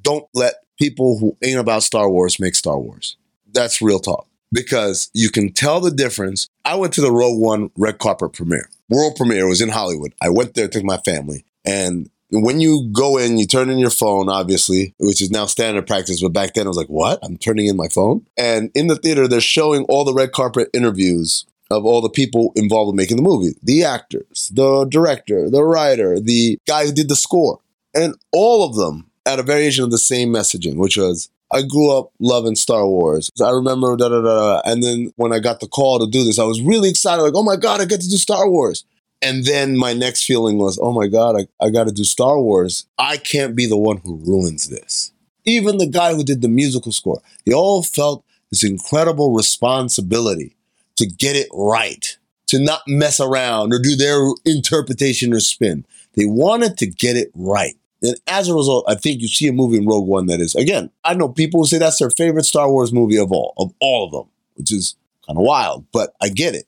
Don't 0.01 0.27
let 0.34 0.55
people 0.77 1.17
who 1.17 1.36
ain't 1.43 1.59
about 1.59 1.84
Star 1.84 2.09
Wars 2.09 2.39
make 2.39 2.55
Star 2.55 2.77
Wars. 2.80 3.15
That's 3.51 3.82
real 3.82 3.99
talk. 3.99 4.27
Because 4.51 5.09
you 5.13 5.30
can 5.30 5.51
tell 5.51 5.80
the 5.80 5.91
difference. 5.91 6.49
I 6.65 6.75
went 6.75 6.93
to 6.93 7.01
the 7.01 7.11
Rogue 7.11 7.39
One 7.39 7.69
red 7.77 7.99
carpet 7.99 8.34
premiere. 8.34 8.69
World 8.89 9.15
premiere 9.15 9.47
was 9.47 9.61
in 9.61 9.69
Hollywood. 9.69 10.13
I 10.21 10.30
went 10.30 10.55
there, 10.55 10.67
took 10.67 10.84
my 10.84 10.97
family. 10.97 11.45
And 11.65 12.09
when 12.32 12.59
you 12.59 12.89
go 12.91 13.17
in, 13.17 13.38
you 13.38 13.45
turn 13.45 13.69
in 13.69 13.80
your 13.80 13.89
phone, 13.89 14.30
obviously, 14.30 14.93
which 14.99 15.21
is 15.21 15.32
now 15.32 15.45
standard 15.45 15.88
practice. 15.88 16.21
But 16.21 16.34
back 16.34 16.53
then, 16.53 16.65
I 16.65 16.69
was 16.69 16.77
like, 16.77 16.88
what? 16.88 17.19
I'm 17.23 17.38
turning 17.38 17.67
in 17.67 17.75
my 17.75 17.88
phone? 17.88 18.25
And 18.38 18.71
in 18.75 18.88
the 18.88 18.95
theater, 18.95 19.27
they're 19.27 19.41
showing 19.41 19.84
all 19.86 20.03
the 20.03 20.13
red 20.13 20.32
carpet 20.32 20.69
interviews 20.73 21.45
of 21.71 21.86
all 21.86 22.01
the 22.01 22.09
people 22.09 22.51
involved 22.55 22.89
in 22.89 22.95
making 22.95 23.17
the 23.17 23.23
movie 23.23 23.55
the 23.61 23.84
actors, 23.84 24.51
the 24.53 24.86
director, 24.86 25.49
the 25.49 25.63
writer, 25.63 26.19
the 26.19 26.57
guy 26.67 26.86
who 26.86 26.91
did 26.91 27.09
the 27.09 27.15
score. 27.15 27.59
And 27.93 28.15
all 28.32 28.67
of 28.67 28.75
them 28.75 29.09
had 29.25 29.39
a 29.39 29.43
variation 29.43 29.84
of 29.84 29.91
the 29.91 29.97
same 29.97 30.30
messaging, 30.30 30.77
which 30.77 30.97
was 30.97 31.30
I 31.51 31.63
grew 31.63 31.97
up 31.97 32.11
loving 32.19 32.55
Star 32.55 32.88
Wars. 32.88 33.32
I 33.43 33.49
remember 33.49 33.95
da 33.97 34.09
da 34.09 34.21
da. 34.21 34.61
And 34.65 34.84
then 34.84 35.11
when 35.15 35.34
I 35.34 35.39
got 35.39 35.59
the 35.59 35.67
call 35.67 35.99
to 35.99 36.07
do 36.07 36.23
this, 36.23 36.39
I 36.39 36.43
was 36.43 36.61
really 36.61 36.89
excited. 36.89 37.21
Like, 37.21 37.34
oh 37.36 37.43
my 37.43 37.55
god, 37.55 37.82
I 37.82 37.86
get 37.86 38.01
to 38.01 38.09
do 38.09 38.17
Star 38.17 38.49
Wars. 38.49 38.86
And 39.22 39.43
then 39.45 39.78
my 39.78 39.93
next 39.93 40.24
feeling 40.26 40.57
was, 40.57 40.80
oh 40.82 40.93
my 40.93 41.07
god, 41.07 41.36
I, 41.36 41.65
I 41.65 41.70
got 41.70 41.88
to 41.88 41.93
do 41.93 42.03
Star 42.03 42.39
Wars. 42.39 42.86
I 42.97 43.17
can't 43.17 43.55
be 43.55 43.65
the 43.65 43.78
one 43.78 43.97
who 43.97 44.15
ruins 44.15 44.70
this. 44.70 45.11
Even 45.45 45.78
the 45.78 45.88
guy 45.88 46.13
who 46.13 46.24
did 46.24 46.41
the 46.41 46.47
musical 46.47 46.91
score, 46.91 47.22
they 47.45 47.53
all 47.53 47.84
felt 47.84 48.24
this 48.49 48.63
incredible 48.63 49.34
responsibility 49.34 50.55
to 50.95 51.05
get 51.05 51.36
it 51.36 51.47
right, 51.53 52.17
to 52.47 52.59
not 52.59 52.82
mess 52.88 53.20
around 53.20 53.74
or 53.74 53.80
do 53.80 53.95
their 53.95 54.20
interpretation 54.45 55.34
or 55.34 55.39
spin. 55.39 55.86
They 56.13 56.26
wanted 56.26 56.78
to 56.78 56.88
get 56.88 57.15
it 57.15 57.32
right. 57.36 57.76
And 58.01 58.15
as 58.28 58.47
a 58.47 58.53
result, 58.53 58.86
I 58.88 58.95
think 58.95 59.22
you 59.22 59.28
see 59.28 59.47
a 59.47 59.53
movie 59.53 59.78
in 59.78 59.86
Rogue 59.86 60.07
One 60.07 60.28
that 60.28 60.39
is, 60.39 60.55
again, 60.55 60.89
I 61.03 61.13
know 61.13 61.28
people 61.28 61.61
who 61.61 61.67
say 61.67 61.78
that's 61.78 61.99
their 61.99 62.09
favorite 62.09 62.45
Star 62.45 62.72
Wars 62.72 62.93
movie 62.93 63.17
of 63.17 63.32
all, 63.32 63.53
of 63.57 63.74
all 63.82 64.05
of 64.05 64.11
them, 64.11 64.30
which 64.55 64.72
is 64.72 64.95
kind 65.28 65.38
of 65.38 65.43
wild, 65.43 65.86
but 65.91 66.13
I 66.22 66.30
get 66.30 66.55
it 66.55 66.65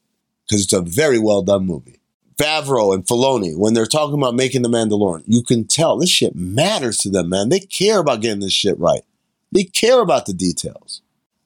because 0.48 0.64
it's 0.64 0.74
a 0.74 0.82
very 0.82 1.20
well 1.20 1.42
done 1.42 1.66
movie. 1.66 2.01
Favreau 2.42 2.94
and 2.94 3.06
Filoni, 3.06 3.56
when 3.56 3.76
they're 3.76 3.86
talking 3.86 4.16
about 4.16 4.34
making 4.34 4.64
The 4.64 4.70
Mandalorian, 4.70 5.24
you 5.28 5.44
can 5.44 5.66
tell 5.66 5.98
this 5.98 6.10
shit 6.10 6.36
matters 6.36 6.98
to 7.00 7.10
them, 7.10 7.30
man. 7.30 7.50
They 7.50 7.60
care 7.60 8.00
about 8.00 8.22
getting 8.22 8.40
this 8.40 8.54
shit 8.54 8.80
right. 8.80 9.04
They 9.52 9.64
care 9.64 10.02
about 10.02 10.26
the 10.26 10.34
details. 10.34 11.02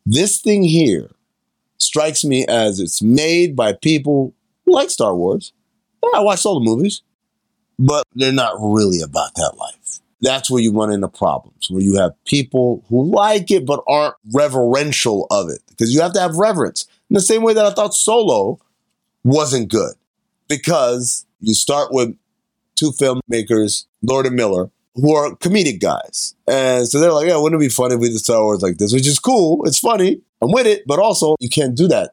This 0.05 0.39
thing 0.39 0.63
here 0.63 1.11
strikes 1.79 2.23
me 2.23 2.45
as 2.47 2.79
it's 2.79 3.01
made 3.01 3.55
by 3.55 3.73
people 3.73 4.33
who 4.65 4.73
like 4.73 4.89
Star 4.89 5.13
Wars. 5.15 5.51
I 6.13 6.21
watched 6.21 6.45
all 6.45 6.59
the 6.59 6.65
movies, 6.65 7.01
but 7.77 8.05
they're 8.13 8.31
not 8.31 8.55
really 8.59 9.01
about 9.01 9.33
that 9.35 9.55
life. 9.57 9.99
That's 10.21 10.49
where 10.49 10.61
you 10.61 10.71
run 10.71 10.91
into 10.91 11.09
problems, 11.09 11.69
where 11.69 11.81
you 11.81 11.97
have 11.97 12.13
people 12.23 12.85
who 12.87 13.03
like 13.11 13.51
it 13.51 13.65
but 13.65 13.83
aren't 13.87 14.15
reverential 14.33 15.27
of 15.29 15.49
it, 15.49 15.61
because 15.67 15.93
you 15.93 15.99
have 16.01 16.13
to 16.13 16.21
have 16.21 16.37
reverence. 16.37 16.87
In 17.09 17.15
the 17.15 17.21
same 17.21 17.43
way 17.43 17.53
that 17.53 17.65
I 17.65 17.73
thought 17.73 17.93
Solo 17.93 18.59
wasn't 19.23 19.69
good, 19.69 19.93
because 20.47 21.25
you 21.39 21.53
start 21.53 21.91
with 21.91 22.15
two 22.75 22.91
filmmakers, 22.91 23.85
Lord 24.01 24.25
and 24.25 24.35
Miller, 24.35 24.69
who 24.95 25.15
are 25.15 25.35
comedic 25.35 25.81
guys. 25.81 26.35
And 26.47 26.87
so 26.87 26.99
they're 26.99 27.11
like, 27.11 27.27
yeah, 27.27 27.37
wouldn't 27.37 27.61
it 27.61 27.65
be 27.65 27.69
funny 27.69 27.95
if 27.95 28.01
we 28.01 28.09
did 28.09 28.19
Star 28.19 28.43
Wars 28.43 28.61
like 28.61 28.77
this? 28.77 28.93
Which 28.93 29.07
is 29.07 29.19
cool. 29.19 29.65
It's 29.65 29.79
funny. 29.79 30.21
I'm 30.41 30.51
with 30.51 30.67
it. 30.67 30.83
But 30.87 30.99
also, 30.99 31.35
you 31.39 31.49
can't 31.49 31.75
do 31.75 31.87
that. 31.87 32.11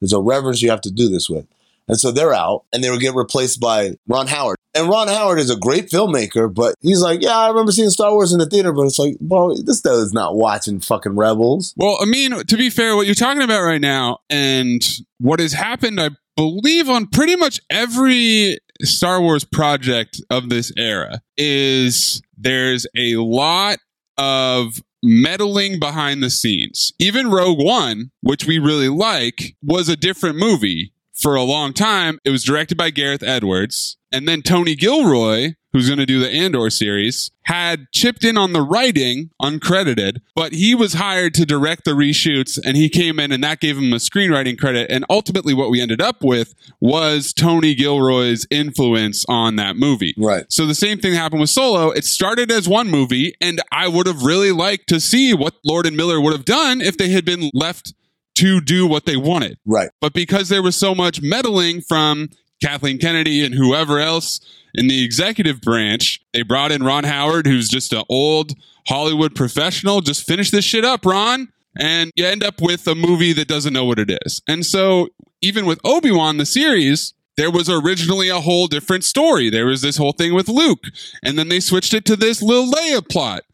There's 0.00 0.12
a 0.12 0.20
reverence 0.20 0.62
you 0.62 0.70
have 0.70 0.80
to 0.82 0.90
do 0.90 1.08
this 1.08 1.28
with. 1.28 1.46
And 1.88 1.98
so 1.98 2.10
they're 2.10 2.32
out 2.32 2.64
and 2.72 2.82
they 2.82 2.90
were 2.90 2.98
get 2.98 3.14
replaced 3.14 3.60
by 3.60 3.96
Ron 4.06 4.28
Howard. 4.28 4.56
And 4.74 4.88
Ron 4.88 5.08
Howard 5.08 5.38
is 5.38 5.50
a 5.50 5.56
great 5.56 5.90
filmmaker, 5.90 6.52
but 6.52 6.74
he's 6.80 7.02
like, 7.02 7.20
yeah, 7.20 7.36
I 7.36 7.48
remember 7.48 7.72
seeing 7.72 7.90
Star 7.90 8.12
Wars 8.12 8.32
in 8.32 8.38
the 8.38 8.46
theater, 8.46 8.72
but 8.72 8.86
it's 8.86 8.98
like, 8.98 9.16
well, 9.20 9.54
this 9.54 9.82
dude 9.82 9.92
is 9.92 10.14
not 10.14 10.34
watching 10.34 10.80
fucking 10.80 11.16
Rebels. 11.16 11.74
Well, 11.76 11.98
I 12.00 12.06
mean, 12.06 12.30
to 12.46 12.56
be 12.56 12.70
fair, 12.70 12.96
what 12.96 13.04
you're 13.04 13.14
talking 13.14 13.42
about 13.42 13.62
right 13.62 13.80
now 13.80 14.20
and 14.30 14.82
what 15.18 15.40
has 15.40 15.52
happened, 15.52 16.00
I 16.00 16.10
believe, 16.36 16.88
on 16.88 17.06
pretty 17.06 17.36
much 17.36 17.60
every 17.70 18.58
Star 18.82 19.20
Wars 19.20 19.44
project 19.44 20.20
of 20.30 20.48
this 20.48 20.72
era 20.76 21.20
is 21.36 22.22
there's 22.36 22.86
a 22.96 23.16
lot 23.16 23.78
of 24.18 24.82
meddling 25.02 25.78
behind 25.78 26.22
the 26.22 26.30
scenes. 26.30 26.92
Even 26.98 27.30
Rogue 27.30 27.58
One, 27.60 28.10
which 28.20 28.46
we 28.46 28.58
really 28.58 28.88
like, 28.88 29.56
was 29.62 29.88
a 29.88 29.96
different 29.96 30.36
movie 30.36 30.92
for 31.12 31.34
a 31.34 31.42
long 31.42 31.72
time. 31.72 32.18
It 32.24 32.30
was 32.30 32.44
directed 32.44 32.76
by 32.76 32.90
Gareth 32.90 33.22
Edwards. 33.22 33.96
And 34.10 34.28
then 34.28 34.42
Tony 34.42 34.74
Gilroy, 34.74 35.54
who's 35.72 35.88
going 35.88 35.98
to 35.98 36.06
do 36.06 36.20
the 36.20 36.30
Andor 36.30 36.70
series, 36.70 37.30
had 37.44 37.90
chipped 37.92 38.24
in 38.24 38.36
on 38.36 38.52
the 38.52 38.62
writing, 38.62 39.30
uncredited, 39.40 40.20
but 40.34 40.52
he 40.52 40.74
was 40.74 40.94
hired 40.94 41.34
to 41.34 41.46
direct 41.46 41.84
the 41.84 41.92
reshoots 41.92 42.58
and 42.62 42.76
he 42.76 42.88
came 42.88 43.18
in 43.18 43.32
and 43.32 43.42
that 43.42 43.60
gave 43.60 43.78
him 43.78 43.92
a 43.92 43.96
screenwriting 43.96 44.58
credit. 44.58 44.90
And 44.90 45.04
ultimately, 45.10 45.54
what 45.54 45.70
we 45.70 45.80
ended 45.80 46.00
up 46.00 46.22
with 46.22 46.54
was 46.80 47.32
Tony 47.32 47.74
Gilroy's 47.74 48.46
influence 48.50 49.24
on 49.28 49.56
that 49.56 49.76
movie. 49.76 50.14
Right. 50.16 50.44
So 50.48 50.66
the 50.66 50.74
same 50.74 50.98
thing 50.98 51.14
happened 51.14 51.40
with 51.40 51.50
Solo. 51.50 51.90
It 51.90 52.04
started 52.04 52.50
as 52.50 52.68
one 52.68 52.90
movie, 52.90 53.34
and 53.40 53.60
I 53.72 53.88
would 53.88 54.06
have 54.06 54.22
really 54.22 54.52
liked 54.52 54.88
to 54.88 55.00
see 55.00 55.34
what 55.34 55.54
Lord 55.64 55.86
and 55.86 55.96
Miller 55.96 56.20
would 56.20 56.32
have 56.32 56.44
done 56.44 56.80
if 56.80 56.96
they 56.96 57.08
had 57.10 57.24
been 57.24 57.50
left 57.54 57.94
to 58.34 58.60
do 58.60 58.86
what 58.86 59.04
they 59.04 59.16
wanted. 59.16 59.58
Right. 59.66 59.90
But 60.00 60.12
because 60.12 60.48
there 60.48 60.62
was 60.62 60.76
so 60.76 60.94
much 60.94 61.20
meddling 61.20 61.80
from 61.80 62.30
Kathleen 62.62 62.98
Kennedy 62.98 63.44
and 63.44 63.54
whoever 63.54 63.98
else 63.98 64.40
in 64.74 64.88
the 64.88 65.04
executive 65.04 65.60
branch, 65.60 66.20
they 66.32 66.42
brought 66.42 66.72
in 66.72 66.82
Ron 66.82 67.04
Howard, 67.04 67.46
who's 67.46 67.68
just 67.68 67.92
an 67.92 68.04
old 68.08 68.52
Hollywood 68.88 69.34
professional. 69.34 70.00
Just 70.00 70.26
finish 70.26 70.50
this 70.50 70.64
shit 70.64 70.84
up, 70.84 71.04
Ron. 71.04 71.48
And 71.78 72.10
you 72.16 72.26
end 72.26 72.42
up 72.42 72.60
with 72.60 72.86
a 72.86 72.94
movie 72.94 73.32
that 73.32 73.48
doesn't 73.48 73.72
know 73.72 73.84
what 73.84 73.98
it 73.98 74.18
is. 74.24 74.42
And 74.46 74.64
so, 74.64 75.08
even 75.40 75.66
with 75.66 75.80
Obi 75.84 76.10
Wan, 76.10 76.36
the 76.36 76.46
series, 76.46 77.14
there 77.36 77.50
was 77.50 77.68
originally 77.68 78.28
a 78.28 78.40
whole 78.40 78.66
different 78.66 79.04
story. 79.04 79.48
There 79.48 79.66
was 79.66 79.80
this 79.80 79.96
whole 79.96 80.12
thing 80.12 80.34
with 80.34 80.48
Luke, 80.48 80.84
and 81.22 81.38
then 81.38 81.48
they 81.48 81.60
switched 81.60 81.94
it 81.94 82.04
to 82.06 82.16
this 82.16 82.42
Lil 82.42 82.70
Leia 82.70 83.06
plot. 83.08 83.44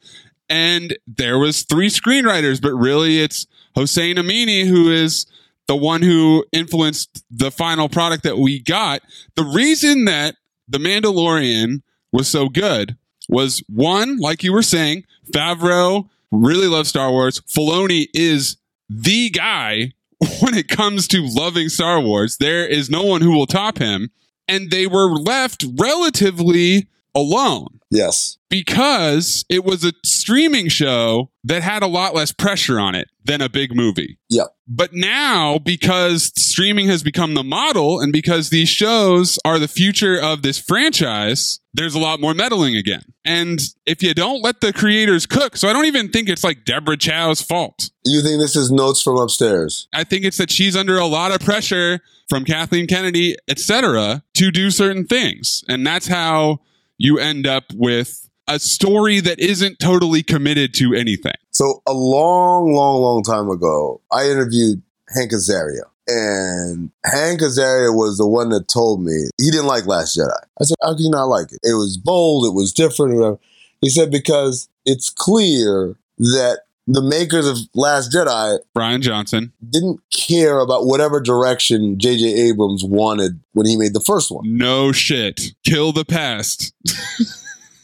And 0.50 0.98
there 1.06 1.38
was 1.38 1.62
three 1.62 1.88
screenwriters, 1.88 2.60
but 2.60 2.72
really 2.72 3.20
it's 3.20 3.46
Hossein 3.76 4.16
Amini 4.16 4.66
who 4.66 4.90
is 4.90 5.26
the 5.68 5.76
one 5.76 6.02
who 6.02 6.44
influenced 6.50 7.24
the 7.30 7.50
final 7.50 7.88
product 7.88 8.24
that 8.24 8.38
we 8.38 8.58
got. 8.58 9.02
The 9.36 9.44
reason 9.44 10.06
that 10.06 10.34
The 10.66 10.78
Mandalorian 10.78 11.82
was 12.10 12.26
so 12.26 12.48
good 12.48 12.96
was 13.28 13.62
one, 13.68 14.16
like 14.16 14.42
you 14.42 14.52
were 14.52 14.62
saying, 14.62 15.04
Favreau 15.30 16.08
really 16.32 16.66
loves 16.66 16.88
Star 16.88 17.10
Wars. 17.10 17.40
Filoni 17.42 18.08
is 18.14 18.56
the 18.88 19.30
guy 19.30 19.92
when 20.40 20.54
it 20.54 20.68
comes 20.68 21.06
to 21.08 21.22
loving 21.22 21.68
Star 21.68 22.00
Wars. 22.00 22.38
There 22.38 22.66
is 22.66 22.90
no 22.90 23.04
one 23.04 23.20
who 23.20 23.32
will 23.32 23.46
top 23.46 23.78
him. 23.78 24.10
And 24.48 24.70
they 24.70 24.86
were 24.86 25.10
left 25.10 25.66
relatively 25.76 26.88
alone 27.14 27.80
Yes. 27.90 28.36
because 28.50 29.44
it 29.48 29.64
was 29.64 29.84
a 29.84 29.92
streaming 30.04 30.68
show 30.68 31.30
that 31.44 31.62
had 31.62 31.82
a 31.82 31.86
lot 31.86 32.14
less 32.14 32.32
pressure 32.32 32.78
on 32.78 32.94
it 32.94 33.08
than 33.24 33.40
a 33.40 33.48
big 33.48 33.74
movie. 33.74 34.18
Yep. 34.30 34.48
But 34.66 34.92
now, 34.92 35.58
because 35.58 36.32
streaming 36.36 36.88
has 36.88 37.02
become 37.02 37.34
the 37.34 37.42
model 37.42 38.00
and 38.00 38.12
because 38.12 38.50
these 38.50 38.68
shows 38.68 39.38
are 39.44 39.58
the 39.58 39.68
future 39.68 40.18
of 40.20 40.42
this 40.42 40.58
franchise, 40.58 41.60
there's 41.74 41.94
a 41.94 41.98
lot 41.98 42.20
more 42.20 42.34
meddling 42.34 42.76
again. 42.76 43.02
And 43.24 43.60
if 43.86 44.02
you 44.02 44.14
don't 44.14 44.42
let 44.42 44.60
the 44.60 44.72
creators 44.72 45.26
cook, 45.26 45.56
so 45.56 45.68
I 45.68 45.72
don't 45.72 45.86
even 45.86 46.10
think 46.10 46.28
it's 46.28 46.44
like 46.44 46.64
Deborah 46.64 46.96
Chow's 46.96 47.40
fault. 47.42 47.90
You 48.04 48.22
think 48.22 48.40
this 48.40 48.56
is 48.56 48.70
notes 48.70 49.02
from 49.02 49.16
upstairs? 49.16 49.88
I 49.92 50.04
think 50.04 50.24
it's 50.24 50.38
that 50.38 50.50
she's 50.50 50.76
under 50.76 50.98
a 50.98 51.06
lot 51.06 51.32
of 51.32 51.40
pressure 51.40 52.00
from 52.28 52.44
Kathleen 52.44 52.86
Kennedy, 52.86 53.36
etc., 53.48 54.22
to 54.34 54.50
do 54.50 54.70
certain 54.70 55.06
things. 55.06 55.64
And 55.68 55.86
that's 55.86 56.08
how 56.08 56.60
you 56.98 57.18
end 57.18 57.46
up 57.46 57.64
with 57.74 58.28
a 58.48 58.58
story 58.58 59.20
that 59.20 59.38
isn't 59.38 59.78
totally 59.78 60.22
committed 60.22 60.74
to 60.74 60.94
anything. 60.94 61.34
So 61.50 61.82
a 61.86 61.92
long, 61.92 62.72
long, 62.72 63.02
long 63.02 63.22
time 63.22 63.48
ago, 63.50 64.00
I 64.10 64.28
interviewed 64.30 64.82
Hank 65.14 65.32
Azaria. 65.32 65.82
And 66.10 66.90
Hank 67.04 67.40
Azaria 67.40 67.94
was 67.94 68.16
the 68.16 68.26
one 68.26 68.48
that 68.48 68.66
told 68.66 69.04
me 69.04 69.28
he 69.36 69.50
didn't 69.50 69.66
like 69.66 69.86
Last 69.86 70.16
Jedi. 70.16 70.30
I 70.60 70.64
said, 70.64 70.76
How 70.82 70.94
can 70.94 71.04
you 71.04 71.10
not 71.10 71.24
like 71.24 71.52
it? 71.52 71.60
It 71.62 71.74
was 71.74 71.98
bold, 71.98 72.46
it 72.46 72.54
was 72.54 72.72
different. 72.72 73.16
whatever. 73.16 73.38
He 73.82 73.90
said, 73.90 74.10
Because 74.10 74.68
it's 74.86 75.10
clear 75.10 75.96
that 76.16 76.60
the 76.88 77.02
makers 77.02 77.46
of 77.46 77.58
Last 77.74 78.10
Jedi 78.10 78.58
Rian 78.76 79.00
Johnson. 79.00 79.52
didn't 79.68 80.00
care 80.10 80.58
about 80.58 80.86
whatever 80.86 81.20
direction 81.20 81.98
J.J. 81.98 82.48
Abrams 82.48 82.82
wanted 82.82 83.38
when 83.52 83.66
he 83.66 83.76
made 83.76 83.92
the 83.92 84.00
first 84.00 84.30
one. 84.30 84.56
No 84.56 84.90
shit. 84.90 85.52
Kill 85.64 85.92
the 85.92 86.06
past. 86.06 86.72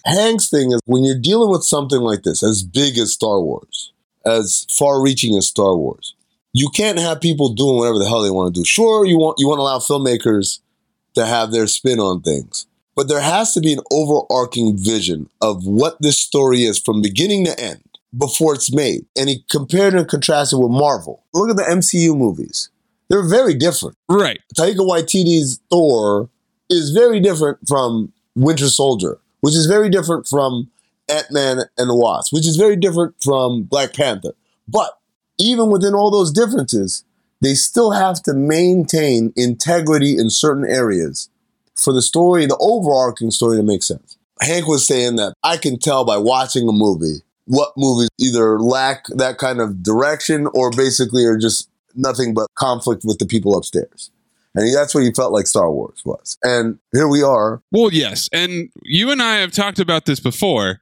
Hank's 0.06 0.48
thing 0.48 0.72
is 0.72 0.80
when 0.86 1.04
you're 1.04 1.18
dealing 1.18 1.50
with 1.50 1.64
something 1.64 2.00
like 2.00 2.22
this, 2.22 2.42
as 2.42 2.62
big 2.62 2.96
as 2.98 3.12
Star 3.12 3.40
Wars, 3.40 3.92
as 4.24 4.66
far 4.70 5.02
reaching 5.02 5.36
as 5.36 5.46
Star 5.46 5.76
Wars, 5.76 6.14
you 6.54 6.70
can't 6.70 6.98
have 6.98 7.20
people 7.20 7.52
doing 7.52 7.76
whatever 7.76 7.98
the 7.98 8.08
hell 8.08 8.22
they 8.22 8.30
want 8.30 8.54
to 8.54 8.60
do. 8.60 8.64
Sure, 8.64 9.04
you 9.04 9.18
want 9.18 9.36
you 9.38 9.46
want 9.46 9.58
to 9.58 9.62
allow 9.62 9.78
filmmakers 9.78 10.60
to 11.14 11.26
have 11.26 11.52
their 11.52 11.66
spin 11.66 12.00
on 12.00 12.22
things. 12.22 12.66
But 12.96 13.08
there 13.08 13.20
has 13.20 13.52
to 13.54 13.60
be 13.60 13.72
an 13.72 13.80
overarching 13.90 14.76
vision 14.78 15.28
of 15.40 15.66
what 15.66 15.96
this 16.00 16.20
story 16.20 16.62
is 16.62 16.78
from 16.78 17.02
beginning 17.02 17.44
to 17.46 17.58
end 17.58 17.93
before 18.16 18.54
it's 18.54 18.72
made. 18.72 19.06
And 19.16 19.28
he 19.28 19.44
compared 19.50 19.94
and 19.94 20.08
contrasted 20.08 20.58
with 20.58 20.70
Marvel. 20.70 21.24
Look 21.32 21.50
at 21.50 21.56
the 21.56 21.62
MCU 21.62 22.16
movies. 22.16 22.70
They're 23.08 23.28
very 23.28 23.54
different. 23.54 23.96
Right. 24.08 24.40
Taika 24.56 24.78
Waititi's 24.78 25.60
Thor 25.70 26.30
is 26.70 26.90
very 26.90 27.20
different 27.20 27.58
from 27.68 28.12
Winter 28.34 28.68
Soldier, 28.68 29.18
which 29.40 29.54
is 29.54 29.66
very 29.66 29.88
different 29.88 30.26
from 30.26 30.70
Ant-Man 31.08 31.64
and 31.76 31.90
the 31.90 31.94
Wasp, 31.94 32.32
which 32.32 32.46
is 32.46 32.56
very 32.56 32.76
different 32.76 33.14
from 33.22 33.64
Black 33.64 33.92
Panther. 33.92 34.34
But 34.66 34.98
even 35.38 35.70
within 35.70 35.94
all 35.94 36.10
those 36.10 36.32
differences, 36.32 37.04
they 37.42 37.54
still 37.54 37.90
have 37.90 38.22
to 38.22 38.32
maintain 38.32 39.32
integrity 39.36 40.16
in 40.16 40.30
certain 40.30 40.64
areas 40.64 41.28
for 41.74 41.92
the 41.92 42.02
story, 42.02 42.46
the 42.46 42.56
overarching 42.58 43.30
story 43.30 43.56
to 43.56 43.62
make 43.62 43.82
sense. 43.82 44.16
Hank 44.40 44.66
was 44.66 44.86
saying 44.86 45.16
that 45.16 45.34
I 45.42 45.56
can 45.56 45.78
tell 45.78 46.04
by 46.04 46.16
watching 46.16 46.68
a 46.68 46.72
movie 46.72 47.22
what 47.46 47.72
movies 47.76 48.08
either 48.18 48.58
lack 48.58 49.06
that 49.08 49.38
kind 49.38 49.60
of 49.60 49.82
direction 49.82 50.46
or 50.54 50.70
basically 50.70 51.24
are 51.24 51.38
just 51.38 51.68
nothing 51.94 52.34
but 52.34 52.48
conflict 52.56 53.02
with 53.04 53.18
the 53.18 53.26
people 53.26 53.56
upstairs. 53.56 54.10
And 54.54 54.74
that's 54.74 54.94
what 54.94 55.02
you 55.02 55.12
felt 55.12 55.32
like 55.32 55.46
Star 55.46 55.70
Wars 55.70 56.02
was. 56.04 56.38
And 56.42 56.78
here 56.92 57.08
we 57.08 57.22
are. 57.22 57.60
Well, 57.72 57.92
yes. 57.92 58.28
And 58.32 58.70
you 58.82 59.10
and 59.10 59.20
I 59.20 59.36
have 59.36 59.52
talked 59.52 59.80
about 59.80 60.06
this 60.06 60.20
before. 60.20 60.80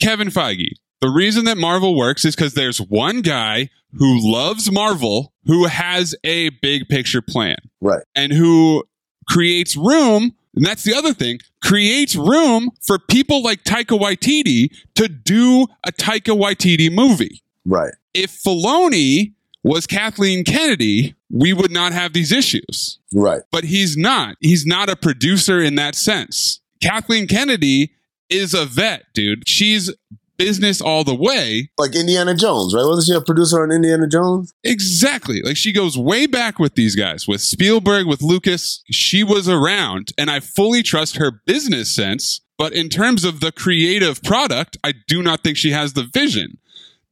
Kevin 0.00 0.28
Feige. 0.28 0.72
The 1.00 1.08
reason 1.08 1.44
that 1.44 1.56
Marvel 1.56 1.96
works 1.96 2.24
is 2.24 2.34
because 2.34 2.54
there's 2.54 2.78
one 2.78 3.22
guy 3.22 3.70
who 3.94 4.18
loves 4.20 4.70
Marvel 4.70 5.32
who 5.46 5.66
has 5.66 6.14
a 6.24 6.50
big 6.50 6.88
picture 6.88 7.22
plan. 7.22 7.56
Right. 7.80 8.02
And 8.14 8.32
who 8.32 8.84
creates 9.28 9.76
room. 9.76 10.34
And 10.54 10.66
that's 10.66 10.82
the 10.82 10.94
other 10.94 11.14
thing 11.14 11.40
creates 11.62 12.14
room 12.16 12.70
for 12.86 12.98
people 12.98 13.42
like 13.42 13.64
Taika 13.64 13.98
Waititi 13.98 14.70
to 14.94 15.08
do 15.08 15.66
a 15.86 15.92
Taika 15.92 16.36
Waititi 16.36 16.92
movie. 16.92 17.42
Right. 17.64 17.92
If 18.14 18.30
Filoni 18.42 19.34
was 19.62 19.86
Kathleen 19.86 20.44
Kennedy, 20.44 21.14
we 21.30 21.52
would 21.52 21.70
not 21.70 21.92
have 21.92 22.12
these 22.12 22.32
issues. 22.32 22.98
Right. 23.12 23.42
But 23.50 23.64
he's 23.64 23.96
not. 23.96 24.36
He's 24.40 24.64
not 24.64 24.88
a 24.88 24.96
producer 24.96 25.60
in 25.60 25.74
that 25.74 25.94
sense. 25.94 26.60
Kathleen 26.80 27.26
Kennedy 27.26 27.92
is 28.30 28.54
a 28.54 28.64
vet, 28.64 29.04
dude. 29.14 29.48
She's 29.48 29.92
business 30.38 30.80
all 30.80 31.04
the 31.04 31.14
way. 31.14 31.70
Like 31.76 31.94
Indiana 31.94 32.34
Jones, 32.34 32.74
right? 32.74 32.86
Wasn't 32.86 33.06
she 33.06 33.12
a 33.12 33.20
producer 33.20 33.62
on 33.62 33.70
Indiana 33.70 34.06
Jones? 34.06 34.54
Exactly. 34.64 35.42
Like 35.42 35.56
she 35.56 35.72
goes 35.72 35.98
way 35.98 36.26
back 36.26 36.58
with 36.58 36.74
these 36.74 36.94
guys, 36.96 37.28
with 37.28 37.40
Spielberg, 37.40 38.06
with 38.06 38.22
Lucas. 38.22 38.82
She 38.90 39.22
was 39.22 39.48
around, 39.48 40.12
and 40.16 40.30
I 40.30 40.40
fully 40.40 40.82
trust 40.82 41.16
her 41.16 41.42
business 41.44 41.94
sense. 41.94 42.40
But 42.56 42.72
in 42.72 42.88
terms 42.88 43.24
of 43.24 43.40
the 43.40 43.52
creative 43.52 44.22
product, 44.22 44.78
I 44.82 44.94
do 45.06 45.22
not 45.22 45.42
think 45.42 45.56
she 45.56 45.70
has 45.70 45.92
the 45.92 46.08
vision. 46.12 46.58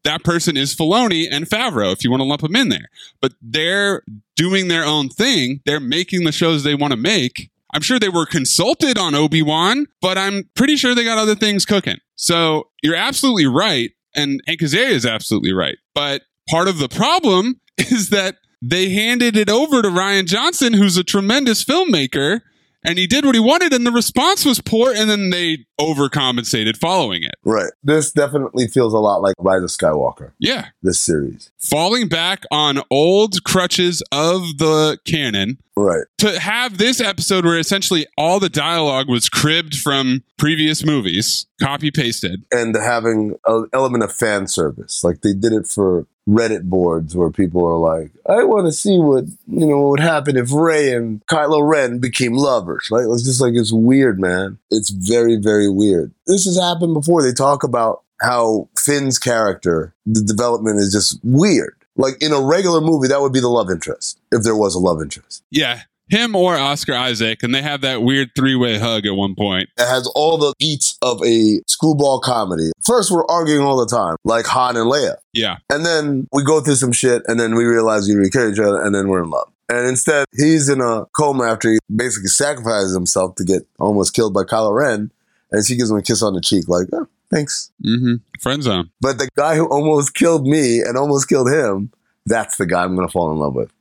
That 0.02 0.24
person 0.24 0.56
is 0.56 0.74
Filoni 0.74 1.26
and 1.30 1.46
Favreau, 1.46 1.92
if 1.92 2.04
you 2.04 2.10
want 2.10 2.20
to 2.20 2.24
lump 2.24 2.42
them 2.42 2.56
in 2.56 2.68
there. 2.68 2.88
But 3.20 3.34
they're 3.42 4.02
doing 4.36 4.68
their 4.68 4.84
own 4.84 5.08
thing. 5.08 5.60
They're 5.64 5.80
making 5.80 6.24
the 6.24 6.32
shows 6.32 6.62
they 6.62 6.74
want 6.74 6.92
to 6.92 6.96
make. 6.96 7.50
I'm 7.72 7.82
sure 7.82 7.98
they 7.98 8.08
were 8.08 8.26
consulted 8.26 8.98
on 8.98 9.14
Obi 9.14 9.42
Wan, 9.42 9.86
but 10.00 10.16
I'm 10.16 10.48
pretty 10.54 10.76
sure 10.76 10.94
they 10.94 11.04
got 11.04 11.18
other 11.18 11.34
things 11.34 11.64
cooking. 11.64 11.98
So 12.16 12.70
you're 12.82 12.96
absolutely 12.96 13.46
right. 13.46 13.92
And 14.14 14.40
Hank 14.46 14.60
Azaria 14.60 14.90
is 14.90 15.06
absolutely 15.06 15.52
right. 15.52 15.76
But 15.94 16.22
part 16.48 16.68
of 16.68 16.78
the 16.78 16.88
problem 16.88 17.60
is 17.78 18.10
that 18.10 18.36
they 18.62 18.90
handed 18.90 19.36
it 19.36 19.50
over 19.50 19.82
to 19.82 19.88
Rian 19.88 20.26
Johnson, 20.26 20.72
who's 20.72 20.96
a 20.96 21.04
tremendous 21.04 21.62
filmmaker, 21.64 22.40
and 22.86 22.98
he 22.98 23.06
did 23.06 23.24
what 23.24 23.34
he 23.34 23.40
wanted, 23.40 23.72
and 23.72 23.86
the 23.86 23.92
response 23.92 24.44
was 24.44 24.60
poor, 24.60 24.92
and 24.94 25.10
then 25.10 25.30
they 25.30 25.66
overcompensated 25.80 26.76
following 26.76 27.22
it. 27.22 27.34
Right. 27.44 27.72
This 27.82 28.12
definitely 28.12 28.68
feels 28.68 28.94
a 28.94 28.98
lot 28.98 29.20
like 29.20 29.34
Rise 29.38 29.62
of 29.62 29.70
Skywalker. 29.70 30.32
Yeah. 30.38 30.68
This 30.82 31.00
series. 31.00 31.50
Falling 31.58 32.08
back 32.08 32.44
on 32.50 32.80
old 32.90 33.44
crutches 33.44 34.02
of 34.12 34.58
the 34.58 34.98
canon. 35.04 35.58
Right. 35.76 36.04
To 36.18 36.40
have 36.40 36.78
this 36.78 37.00
episode 37.00 37.44
where 37.44 37.58
essentially 37.58 38.06
all 38.16 38.40
the 38.40 38.48
dialogue 38.48 39.10
was 39.10 39.28
cribbed 39.28 39.76
from 39.76 40.24
previous 40.38 40.84
movies, 40.84 41.46
copy 41.60 41.90
pasted. 41.90 42.44
And 42.50 42.74
having 42.74 43.36
an 43.46 43.68
element 43.74 44.02
of 44.02 44.12
fan 44.12 44.46
service. 44.46 45.04
Like 45.04 45.20
they 45.20 45.34
did 45.34 45.52
it 45.52 45.66
for 45.66 46.06
Reddit 46.28 46.64
boards 46.64 47.14
where 47.14 47.30
people 47.30 47.64
are 47.64 47.76
like, 47.76 48.10
I 48.28 48.42
want 48.44 48.66
to 48.66 48.72
see 48.72 48.98
what, 48.98 49.24
you 49.46 49.66
know, 49.66 49.78
what 49.78 49.90
would 49.90 50.00
happen 50.00 50.36
if 50.36 50.52
Rey 50.52 50.92
and 50.92 51.24
Kylo 51.26 51.68
Ren 51.68 51.98
became 51.98 52.32
lovers, 52.32 52.88
right? 52.90 53.06
It's 53.08 53.22
just 53.22 53.40
like, 53.40 53.54
it's 53.54 53.72
weird, 53.72 54.18
man. 54.18 54.58
It's 54.70 54.90
very, 54.90 55.36
very 55.36 55.70
weird. 55.70 56.12
This 56.26 56.44
has 56.44 56.58
happened 56.58 56.94
before. 56.94 57.22
They 57.22 57.32
talk 57.32 57.62
about 57.62 58.02
how 58.20 58.68
Finn's 58.76 59.18
character, 59.18 59.94
the 60.04 60.22
development 60.22 60.80
is 60.80 60.92
just 60.92 61.20
weird. 61.22 61.76
Like 61.96 62.20
in 62.20 62.32
a 62.32 62.40
regular 62.40 62.80
movie, 62.80 63.08
that 63.08 63.20
would 63.20 63.32
be 63.32 63.40
the 63.40 63.48
love 63.48 63.70
interest 63.70 64.18
if 64.32 64.42
there 64.42 64.56
was 64.56 64.74
a 64.74 64.80
love 64.80 65.00
interest. 65.00 65.44
Yeah. 65.50 65.82
Him 66.08 66.36
or 66.36 66.56
Oscar 66.56 66.94
Isaac, 66.94 67.42
and 67.42 67.54
they 67.54 67.62
have 67.62 67.80
that 67.80 68.02
weird 68.02 68.30
three 68.36 68.54
way 68.54 68.78
hug 68.78 69.06
at 69.06 69.14
one 69.14 69.34
point. 69.34 69.68
It 69.76 69.86
has 69.86 70.06
all 70.14 70.38
the 70.38 70.54
beats 70.58 70.96
of 71.02 71.20
a 71.24 71.60
screwball 71.66 72.20
comedy. 72.20 72.70
First, 72.84 73.10
we're 73.10 73.26
arguing 73.26 73.62
all 73.62 73.76
the 73.76 73.86
time, 73.86 74.16
like 74.24 74.46
Han 74.46 74.76
and 74.76 74.90
Leia. 74.90 75.16
Yeah. 75.32 75.56
And 75.68 75.84
then 75.84 76.28
we 76.32 76.44
go 76.44 76.60
through 76.60 76.76
some 76.76 76.92
shit, 76.92 77.22
and 77.26 77.40
then 77.40 77.56
we 77.56 77.64
realize 77.64 78.06
we 78.08 78.14
really 78.14 78.30
care 78.30 78.50
each 78.50 78.58
other, 78.60 78.80
and 78.80 78.94
then 78.94 79.08
we're 79.08 79.22
in 79.22 79.30
love. 79.30 79.50
And 79.68 79.88
instead, 79.88 80.26
he's 80.36 80.68
in 80.68 80.80
a 80.80 81.06
coma 81.16 81.44
after 81.44 81.72
he 81.72 81.78
basically 81.94 82.28
sacrifices 82.28 82.94
himself 82.94 83.34
to 83.36 83.44
get 83.44 83.62
almost 83.80 84.14
killed 84.14 84.32
by 84.32 84.44
Kylo 84.44 84.72
Ren, 84.72 85.10
and 85.50 85.66
she 85.66 85.76
gives 85.76 85.90
him 85.90 85.96
a 85.96 86.02
kiss 86.02 86.22
on 86.22 86.34
the 86.34 86.40
cheek, 86.40 86.68
like, 86.68 86.86
oh, 86.92 87.08
thanks. 87.32 87.72
Mm-hmm. 87.84 88.14
Friend 88.40 88.62
zone. 88.62 88.90
But 89.00 89.18
the 89.18 89.28
guy 89.36 89.56
who 89.56 89.66
almost 89.66 90.14
killed 90.14 90.46
me 90.46 90.80
and 90.80 90.96
almost 90.96 91.28
killed 91.28 91.50
him, 91.50 91.90
that's 92.26 92.58
the 92.58 92.66
guy 92.66 92.84
I'm 92.84 92.94
going 92.94 93.08
to 93.08 93.12
fall 93.12 93.32
in 93.32 93.38
love 93.38 93.54
with. 93.54 93.72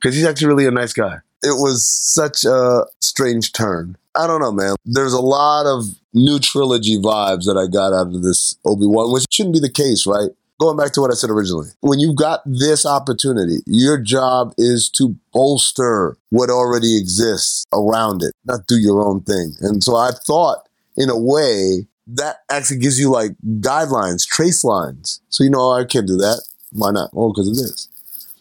Because 0.00 0.16
he's 0.16 0.24
actually 0.24 0.48
really 0.48 0.66
a 0.66 0.70
nice 0.70 0.94
guy. 0.94 1.18
It 1.44 1.60
was 1.60 1.86
such 1.86 2.44
a 2.44 2.86
strange 3.00 3.52
turn. 3.52 3.96
I 4.16 4.26
don't 4.26 4.40
know, 4.40 4.52
man. 4.52 4.76
There's 4.84 5.12
a 5.12 5.20
lot 5.20 5.66
of 5.66 5.84
new 6.12 6.38
trilogy 6.38 6.96
vibes 6.98 7.44
that 7.44 7.56
I 7.56 7.70
got 7.70 7.92
out 7.92 8.14
of 8.14 8.22
this 8.22 8.56
Obi 8.64 8.86
Wan, 8.86 9.12
which 9.12 9.26
shouldn't 9.30 9.54
be 9.54 9.60
the 9.60 9.70
case, 9.70 10.06
right? 10.06 10.30
Going 10.60 10.76
back 10.76 10.92
to 10.92 11.00
what 11.00 11.10
I 11.10 11.14
said 11.14 11.30
originally, 11.30 11.68
when 11.80 11.98
you've 11.98 12.16
got 12.16 12.40
this 12.46 12.86
opportunity, 12.86 13.58
your 13.66 14.00
job 14.00 14.54
is 14.56 14.88
to 14.90 15.16
bolster 15.32 16.16
what 16.30 16.48
already 16.48 16.96
exists 16.96 17.66
around 17.72 18.22
it, 18.22 18.32
not 18.44 18.66
do 18.68 18.76
your 18.76 19.02
own 19.04 19.20
thing. 19.22 19.52
And 19.60 19.82
so 19.82 19.96
I 19.96 20.12
thought, 20.12 20.68
in 20.96 21.10
a 21.10 21.18
way, 21.18 21.88
that 22.06 22.36
actually 22.50 22.78
gives 22.78 23.00
you 23.00 23.10
like 23.10 23.32
guidelines, 23.60 24.26
trace 24.26 24.62
lines. 24.62 25.20
So 25.28 25.42
you 25.42 25.50
know, 25.50 25.72
I 25.72 25.84
can't 25.84 26.06
do 26.06 26.16
that. 26.18 26.42
Why 26.70 26.92
not? 26.92 27.10
Oh, 27.14 27.32
because 27.32 27.48
of 27.48 27.56
this. 27.56 27.88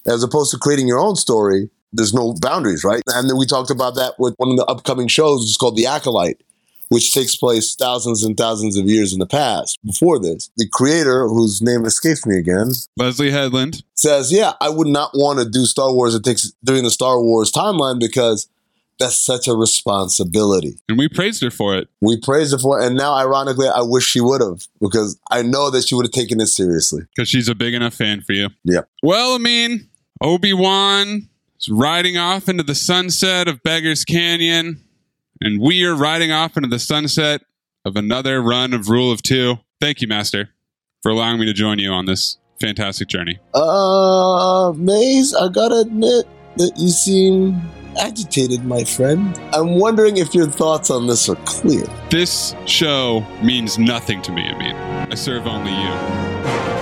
As 0.05 0.21
opposed 0.21 0.51
to 0.51 0.57
creating 0.57 0.87
your 0.87 0.99
own 0.99 1.15
story, 1.15 1.69
there's 1.93 2.13
no 2.13 2.33
boundaries, 2.41 2.83
right? 2.83 3.01
And 3.07 3.29
then 3.29 3.37
we 3.37 3.45
talked 3.45 3.69
about 3.69 3.95
that 3.95 4.15
with 4.19 4.33
one 4.37 4.49
of 4.51 4.57
the 4.57 4.65
upcoming 4.65 5.07
shows, 5.07 5.41
which 5.41 5.51
is 5.51 5.57
called 5.57 5.77
The 5.77 5.85
Acolyte, 5.85 6.41
which 6.89 7.13
takes 7.13 7.35
place 7.35 7.75
thousands 7.75 8.23
and 8.23 8.35
thousands 8.35 8.75
of 8.77 8.87
years 8.87 9.13
in 9.13 9.19
the 9.19 9.25
past 9.25 9.79
before 9.85 10.19
this. 10.19 10.49
The 10.57 10.67
creator, 10.67 11.27
whose 11.27 11.61
name 11.61 11.85
escapes 11.85 12.25
me 12.25 12.37
again, 12.37 12.71
Leslie 12.97 13.31
Headland, 13.31 13.83
says, 13.93 14.31
Yeah, 14.31 14.53
I 14.59 14.69
would 14.69 14.87
not 14.87 15.11
want 15.13 15.39
to 15.39 15.49
do 15.49 15.65
Star 15.65 15.93
Wars 15.93 16.13
that 16.13 16.23
takes 16.23 16.51
during 16.63 16.83
the 16.83 16.91
Star 16.91 17.21
Wars 17.21 17.51
timeline 17.51 17.99
because 17.99 18.49
that's 18.99 19.17
such 19.17 19.47
a 19.47 19.53
responsibility. 19.53 20.77
And 20.87 20.97
we 20.97 21.09
praised 21.09 21.41
her 21.43 21.51
for 21.51 21.75
it. 21.75 21.87
We 22.01 22.17
praised 22.17 22.51
her 22.51 22.59
for 22.59 22.79
it. 22.79 22.85
And 22.85 22.95
now, 22.95 23.15
ironically, 23.15 23.67
I 23.67 23.81
wish 23.81 24.05
she 24.05 24.21
would 24.21 24.41
have 24.41 24.67
because 24.79 25.19
I 25.31 25.41
know 25.41 25.69
that 25.71 25.87
she 25.87 25.95
would 25.95 26.05
have 26.05 26.11
taken 26.11 26.39
it 26.39 26.47
seriously. 26.47 27.03
Because 27.15 27.29
she's 27.29 27.47
a 27.47 27.55
big 27.55 27.73
enough 27.73 27.95
fan 27.95 28.21
for 28.21 28.33
you. 28.33 28.49
Yeah. 28.63 28.81
Well, 29.01 29.33
I 29.33 29.39
mean, 29.39 29.89
Obi 30.21 30.53
Wan 30.53 31.27
is 31.63 31.69
riding 31.69 32.17
off 32.17 32.49
into 32.49 32.63
the 32.63 32.75
sunset 32.75 33.47
of 33.47 33.63
Beggar's 33.63 34.03
Canyon, 34.03 34.83
and 35.41 35.61
we 35.61 35.83
are 35.85 35.95
riding 35.95 36.31
off 36.31 36.57
into 36.57 36.69
the 36.69 36.79
sunset 36.79 37.41
of 37.85 37.95
another 37.95 38.41
run 38.41 38.73
of 38.73 38.89
Rule 38.89 39.11
of 39.11 39.21
Two. 39.21 39.59
Thank 39.79 40.01
you, 40.01 40.07
Master, 40.07 40.49
for 41.01 41.11
allowing 41.11 41.39
me 41.39 41.45
to 41.45 41.53
join 41.53 41.79
you 41.79 41.91
on 41.91 42.05
this 42.05 42.37
fantastic 42.59 43.07
journey. 43.07 43.39
Uh, 43.53 44.73
Maze, 44.75 45.33
I 45.33 45.47
gotta 45.49 45.79
admit 45.81 46.25
that 46.57 46.73
you 46.77 46.89
seem 46.89 47.61
agitated, 47.99 48.65
my 48.65 48.83
friend. 48.83 49.37
I'm 49.53 49.79
wondering 49.79 50.17
if 50.17 50.33
your 50.33 50.47
thoughts 50.47 50.89
on 50.89 51.07
this 51.07 51.29
are 51.29 51.35
clear. 51.45 51.85
This 52.09 52.55
show 52.65 53.25
means 53.41 53.77
nothing 53.77 54.21
to 54.23 54.31
me, 54.31 54.47
Amin. 54.49 54.75
I 55.11 55.15
serve 55.15 55.47
only 55.47 55.71
you. 55.71 56.72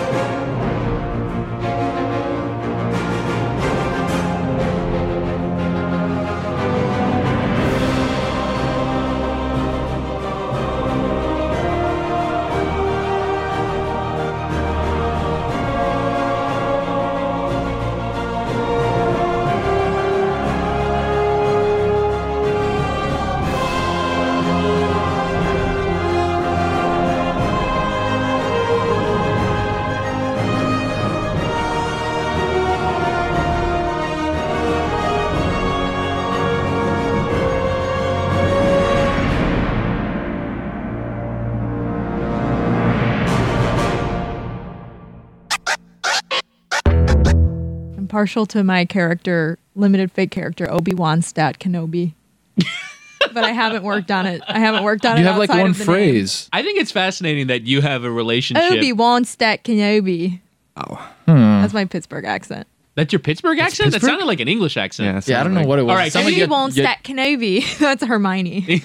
Partial 48.21 48.45
to 48.45 48.63
my 48.63 48.85
character, 48.85 49.57
limited 49.75 50.11
fake 50.11 50.29
character, 50.29 50.69
Obi 50.71 50.93
Wan 50.93 51.23
Stat 51.23 51.57
Kenobi. 51.57 52.13
but 53.33 53.43
I 53.43 53.49
haven't 53.49 53.81
worked 53.81 54.11
on 54.11 54.27
it. 54.27 54.43
I 54.47 54.59
haven't 54.59 54.83
worked 54.83 55.07
on 55.07 55.17
it. 55.17 55.21
You 55.21 55.25
have 55.25 55.39
like 55.39 55.49
one 55.49 55.61
of 55.61 55.65
the 55.75 55.79
name. 55.79 55.85
phrase. 55.85 56.47
I 56.53 56.61
think 56.61 56.79
it's 56.79 56.91
fascinating 56.91 57.47
that 57.47 57.63
you 57.63 57.81
have 57.81 58.03
a 58.03 58.11
relationship. 58.11 58.73
Obi 58.73 58.93
Wan 58.93 59.25
Stat 59.25 59.63
Kenobi. 59.63 60.39
Oh. 60.77 61.11
Hmm. 61.25 61.33
That's 61.61 61.73
my 61.73 61.85
Pittsburgh 61.85 62.25
accent. 62.25 62.67
That's 62.93 63.11
your 63.11 63.19
Pittsburgh 63.21 63.57
accent? 63.57 63.91
That 63.93 64.01
sounded 64.01 64.25
like 64.25 64.39
an 64.39 64.47
English 64.47 64.77
accent. 64.77 65.25
Yeah, 65.27 65.39
I 65.39 65.43
don't 65.43 65.55
know 65.55 65.65
what 65.65 65.79
it 65.79 65.83
was. 65.83 65.89
All 65.89 65.95
right, 65.95 66.07
It 66.09 66.13
sounded 66.13 66.27
Obi 66.27 66.41
like 66.41 66.47
you- 66.47 66.51
Wan 66.51 66.71
Stat 66.71 66.99
Kenobi. 67.03 67.77
That's 67.79 68.03
Hermione. 68.03 68.83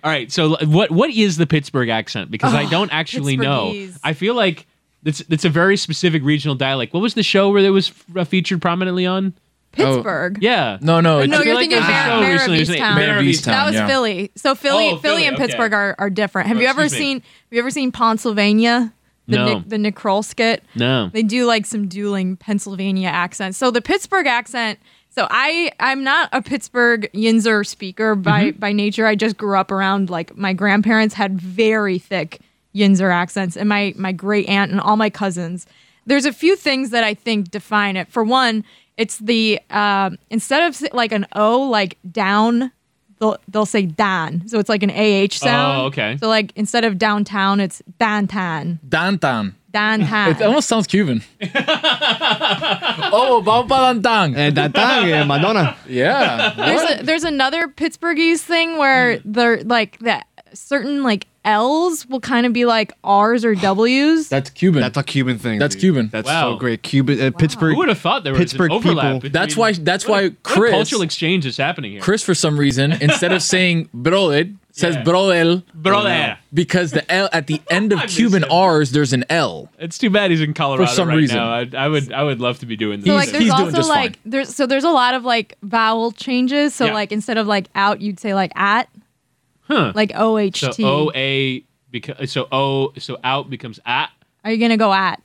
All 0.02 0.10
right. 0.10 0.32
So 0.32 0.56
what 0.64 0.90
what 0.90 1.10
is 1.10 1.36
the 1.36 1.46
Pittsburgh 1.46 1.90
accent? 1.90 2.30
Because 2.30 2.54
I 2.54 2.64
Oh, 2.64 2.70
don't 2.70 2.90
actually 2.90 3.36
know. 3.36 3.86
I 4.02 4.14
feel 4.14 4.34
like 4.34 4.66
it's 5.06 5.22
it's 5.30 5.44
a 5.44 5.48
very 5.48 5.76
specific 5.76 6.22
regional 6.24 6.54
dialect. 6.56 6.92
What 6.92 7.00
was 7.00 7.14
the 7.14 7.22
show 7.22 7.50
where 7.50 7.64
it 7.64 7.70
was 7.70 7.92
uh, 8.14 8.24
featured 8.24 8.60
prominently 8.60 9.06
on? 9.06 9.32
Pittsburgh. 9.72 10.38
Yeah. 10.40 10.78
No, 10.80 11.00
no. 11.02 11.22
No, 11.26 11.42
you're 11.42 11.54
like 11.54 11.68
thinking 11.68 11.78
there's 11.80 11.84
a 11.84 11.92
Mar- 11.92 12.04
show 12.06 12.20
Mare 12.20 12.34
of 12.36 12.48
recently. 12.50 12.78
Easttown. 12.80 12.94
Mare 12.94 13.18
of 13.18 13.24
Easttown. 13.24 13.44
That 13.44 13.66
was 13.66 13.74
yeah. 13.74 13.86
Philly. 13.86 14.30
So 14.34 14.54
Philly, 14.54 14.86
Oh, 14.86 14.88
Philly, 14.96 15.00
Philly, 15.02 15.26
and 15.26 15.36
okay. 15.36 15.44
Pittsburgh 15.46 15.72
are, 15.74 15.94
are 15.98 16.08
different. 16.08 16.48
Have 16.48 16.56
Oh, 16.56 16.60
you 16.60 16.66
ever 16.66 16.84
excuse 16.84 16.98
me. 17.00 17.06
seen? 17.06 17.16
Have 17.20 17.52
you 17.52 17.58
ever 17.58 17.70
seen 17.70 17.92
Pennsylvania? 17.92 18.92
The 19.28 19.36
No. 19.36 19.44
Nick, 19.58 19.68
the 19.68 19.76
Nick 19.78 19.94
Kroll 19.96 20.22
skit. 20.22 20.62
No. 20.76 21.10
They 21.12 21.22
do 21.22 21.44
like 21.46 21.66
some 21.66 21.88
dueling 21.88 22.36
Pennsylvania 22.38 23.08
accents. 23.08 23.58
So 23.58 23.70
the 23.70 23.82
Pittsburgh 23.82 24.26
accent. 24.26 24.78
So 25.10 25.26
I 25.30 25.72
I'm 25.80 26.02
not 26.04 26.28
a 26.32 26.40
Pittsburgh 26.40 27.10
Yinzer 27.12 27.66
speaker 27.66 28.14
by 28.14 28.44
Mm-hmm. 28.52 28.58
by 28.60 28.72
nature. 28.72 29.04
I 29.06 29.14
just 29.14 29.36
grew 29.36 29.58
up 29.58 29.70
around 29.70 30.08
like 30.08 30.36
my 30.38 30.52
grandparents 30.54 31.14
had 31.14 31.38
very 31.40 31.98
thick 31.98 32.40
Yinzer 32.76 33.12
accents, 33.12 33.56
and 33.56 33.68
my 33.68 33.94
my 33.96 34.12
great 34.12 34.48
aunt 34.48 34.70
and 34.70 34.80
all 34.80 34.96
my 34.96 35.10
cousins. 35.10 35.66
There's 36.04 36.24
a 36.24 36.32
few 36.32 36.54
things 36.54 36.90
that 36.90 37.02
I 37.02 37.14
think 37.14 37.50
define 37.50 37.96
it. 37.96 38.08
For 38.08 38.22
one, 38.22 38.64
it's 38.96 39.18
the 39.18 39.60
um, 39.70 40.18
instead 40.30 40.62
of 40.62 40.80
like 40.92 41.12
an 41.12 41.26
O 41.34 41.62
like 41.62 41.98
down. 42.10 42.72
They'll, 43.18 43.38
they'll 43.48 43.64
say 43.64 43.86
dan, 43.86 44.46
so 44.46 44.58
it's 44.58 44.68
like 44.68 44.82
an 44.82 44.90
ah 44.90 45.26
sound. 45.30 45.80
Oh, 45.80 45.84
okay. 45.86 46.18
So 46.20 46.28
like 46.28 46.52
instead 46.54 46.84
of 46.84 46.98
downtown, 46.98 47.60
it's 47.60 47.82
downtown, 47.98 48.78
Dantan. 48.86 49.54
downtown. 49.72 50.32
It 50.32 50.42
almost 50.42 50.68
sounds 50.68 50.86
Cuban. 50.86 51.22
oh, 53.10 53.42
Bambalantang. 53.42 54.36
Eh, 54.36 54.50
Datang, 54.50 55.04
eh, 55.10 55.24
Madonna. 55.24 55.78
Yeah. 55.88 56.52
there's 56.56 56.90
a, 56.90 57.02
there's 57.04 57.24
another 57.24 57.68
Pittsburghese 57.68 58.40
thing 58.40 58.76
where 58.76 59.18
they're 59.24 59.64
like 59.64 59.98
that 60.00 60.26
certain 60.52 61.02
like 61.02 61.26
L's 61.46 62.06
will 62.08 62.20
kind 62.20 62.44
of 62.44 62.52
be 62.52 62.64
like 62.66 62.92
R's 63.04 63.44
or 63.44 63.54
W's. 63.54 64.28
That's 64.28 64.50
Cuban. 64.50 64.82
That's 64.82 64.98
a 64.98 65.02
Cuban 65.02 65.38
thing. 65.38 65.58
That's 65.58 65.74
dude. 65.74 65.80
Cuban. 65.80 66.08
That's 66.12 66.26
Wow. 66.26 66.52
so 66.54 66.58
great. 66.58 66.82
Cuban, 66.82 67.20
uh, 67.22 67.30
Pittsburgh. 67.30 67.72
Who 67.72 67.78
would 67.78 67.88
have 67.88 67.98
thought 67.98 68.24
there 68.24 68.32
was 68.32 68.40
Pittsburgh 68.40 68.70
an 68.72 68.76
overlap? 68.76 69.04
people. 69.04 69.14
between- 69.20 69.32
That's 69.32 69.56
why. 69.56 69.72
That's 69.72 70.04
What 70.06 70.10
why 70.12 70.20
a- 70.20 70.24
what 70.24 70.32
a 70.32 70.36
Chris. 70.42 70.70
cultural 70.72 71.02
exchange 71.02 71.46
is 71.46 71.56
happening 71.56 71.92
here. 71.92 72.00
Chris, 72.00 72.22
for 72.22 72.34
some 72.34 72.58
reason, 72.58 72.92
instead 73.00 73.32
of 73.32 73.42
saying 73.42 73.88
brother, 73.94 74.44
says 74.72 74.94
Yeah. 74.96 75.02
brother 75.04 75.62
Brother. 75.74 76.36
because 76.52 76.90
the 76.90 77.10
L 77.10 77.30
at 77.32 77.46
the 77.46 77.62
end 77.70 77.92
of 77.94 77.98
miss 78.02 78.14
Cuban 78.16 78.42
him. 78.42 78.52
R's 78.52 78.90
there's 78.92 79.12
an 79.14 79.24
L. 79.30 79.70
It's 79.78 79.96
too 79.96 80.10
bad 80.10 80.30
he's 80.30 80.40
in 80.42 80.52
Colorado 80.52 80.84
For 80.86 80.92
some 80.94 81.08
right 81.08 81.14
reason. 81.16 81.36
now. 81.38 81.50
I, 81.50 81.66
I 81.76 81.88
would 81.88 82.12
I 82.12 82.22
would 82.22 82.40
love 82.40 82.58
to 82.58 82.66
be 82.66 82.76
doing 82.76 83.00
this. 83.00 83.06
so 83.06 83.12
He's- 83.14 83.26
like 83.26 83.32
there's 83.32 83.44
he's 83.44 83.52
doing 83.54 83.64
also 83.66 83.76
just 83.78 83.88
like 83.88 84.16
fine. 84.16 84.30
there's 84.30 84.54
so 84.54 84.66
there's 84.66 84.84
a 84.84 84.90
lot 84.90 85.14
of 85.14 85.24
like 85.24 85.56
vowel 85.62 86.12
changes. 86.12 86.74
So 86.74 86.86
Yeah. 86.86 86.92
like 86.94 87.10
instead 87.12 87.38
of 87.38 87.46
like 87.46 87.68
out, 87.74 88.02
you'd 88.02 88.20
say 88.20 88.34
like 88.34 88.52
at, 88.54 88.88
huh. 89.68 89.92
like 89.94 90.12
O 90.14 90.38
H 90.38 90.60
so 90.60 90.70
T. 90.72 90.84
O 90.84 91.10
A 91.14 91.64
because 91.90 92.30
so 92.32 92.48
O 92.52 92.92
so 92.98 93.18
out 93.24 93.48
becomes 93.50 93.80
at. 93.86 94.10
Are 94.44 94.50
you 94.50 94.58
gonna 94.58 94.76
go 94.76 94.92
at? 94.92 95.22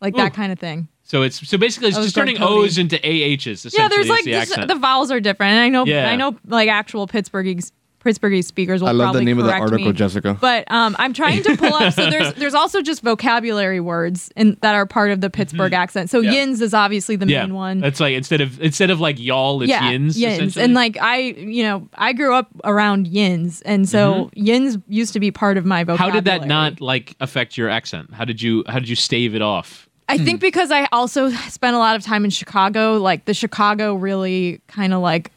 Like 0.00 0.14
Ooh. 0.14 0.18
that 0.18 0.34
kind 0.34 0.52
of 0.52 0.58
thing. 0.58 0.88
So 1.02 1.22
it's 1.22 1.46
so 1.46 1.58
basically 1.58 1.88
it's 1.88 1.96
was 1.98 2.06
just 2.06 2.16
turning 2.16 2.36
Cody. 2.36 2.66
O's 2.66 2.78
into 2.78 2.96
AHs. 2.98 3.66
Yeah, 3.76 3.88
there's 3.88 4.08
like 4.08 4.24
the 4.24 4.30
this- 4.32 4.66
the 4.66 4.74
vowels 4.74 5.10
are 5.10 5.20
different. 5.20 5.52
And 5.52 5.60
I 5.60 5.68
know 5.68 5.84
Yeah. 5.84 6.10
I 6.10 6.16
know 6.16 6.36
like 6.46 6.68
actual 6.68 7.06
Pittsburghese 7.06 7.72
Pittsburghese 8.04 8.44
speakers 8.44 8.80
will 8.82 8.88
I 8.88 8.92
love 8.92 9.06
probably 9.06 9.20
the 9.20 9.24
name 9.24 9.38
of 9.38 9.44
the 9.46 9.50
correct 9.52 9.62
article, 9.62 9.86
me. 9.86 9.92
Jessica. 9.92 10.36
But 10.40 10.70
um, 10.70 10.94
I'm 10.98 11.12
trying 11.14 11.42
to 11.44 11.56
pull 11.56 11.72
up. 11.74 11.92
So 11.94 12.10
there's 12.10 12.34
there's 12.34 12.54
also 12.54 12.82
just 12.82 13.02
vocabulary 13.02 13.80
words 13.80 14.30
in, 14.36 14.56
that 14.60 14.74
are 14.74 14.84
part 14.86 15.10
of 15.10 15.20
the 15.20 15.30
Pittsburgh 15.30 15.72
accent. 15.72 16.10
So 16.10 16.18
Mm-hmm. 16.20 16.24
Yeah. 16.26 16.32
yins 16.32 16.60
is 16.60 16.74
obviously 16.74 17.16
the 17.16 17.26
yeah, 17.26 17.42
main 17.44 17.54
one. 17.54 17.80
That's 17.80 18.00
like 18.00 18.14
instead 18.14 18.40
of 18.40 18.60
instead 18.60 18.90
of 18.90 19.00
like 19.00 19.18
y'all, 19.18 19.62
it's 19.62 19.70
yeah, 19.70 19.90
yins. 19.90 20.16
essentially. 20.16 20.64
And 20.64 20.74
like 20.74 20.96
I, 21.00 21.18
you 21.18 21.62
know, 21.62 21.88
I 21.94 22.12
grew 22.12 22.34
up 22.34 22.48
around 22.64 23.06
yins, 23.08 23.62
and 23.62 23.88
so 23.88 24.30
yins 24.34 24.76
used 24.88 25.12
to 25.14 25.20
be 25.20 25.30
part 25.30 25.56
of 25.56 25.64
my 25.64 25.84
Mm-hmm. 25.84 25.96
how 25.96 26.10
did 26.10 26.24
that 26.26 26.46
not 26.46 26.80
like 26.80 27.14
affect 27.20 27.58
your 27.58 27.68
accent? 27.68 28.12
How 28.14 28.24
did 28.24 28.40
you 28.40 28.64
how 28.68 28.78
did 28.78 28.88
you 28.88 28.96
stave 28.96 29.34
it 29.34 29.42
off? 29.42 29.88
I 30.08 30.18
think 30.18 30.40
because 30.40 30.70
I 30.70 30.86
also 30.92 31.30
spent 31.30 31.74
a 31.74 31.78
lot 31.78 31.96
of 31.96 32.02
time 32.02 32.24
in 32.24 32.30
Chicago. 32.30 32.98
Like 32.98 33.24
the 33.24 33.34
Chicago 33.34 33.94
really 33.94 34.60
kind 34.68 34.92
of 34.92 35.00
like 35.00 35.30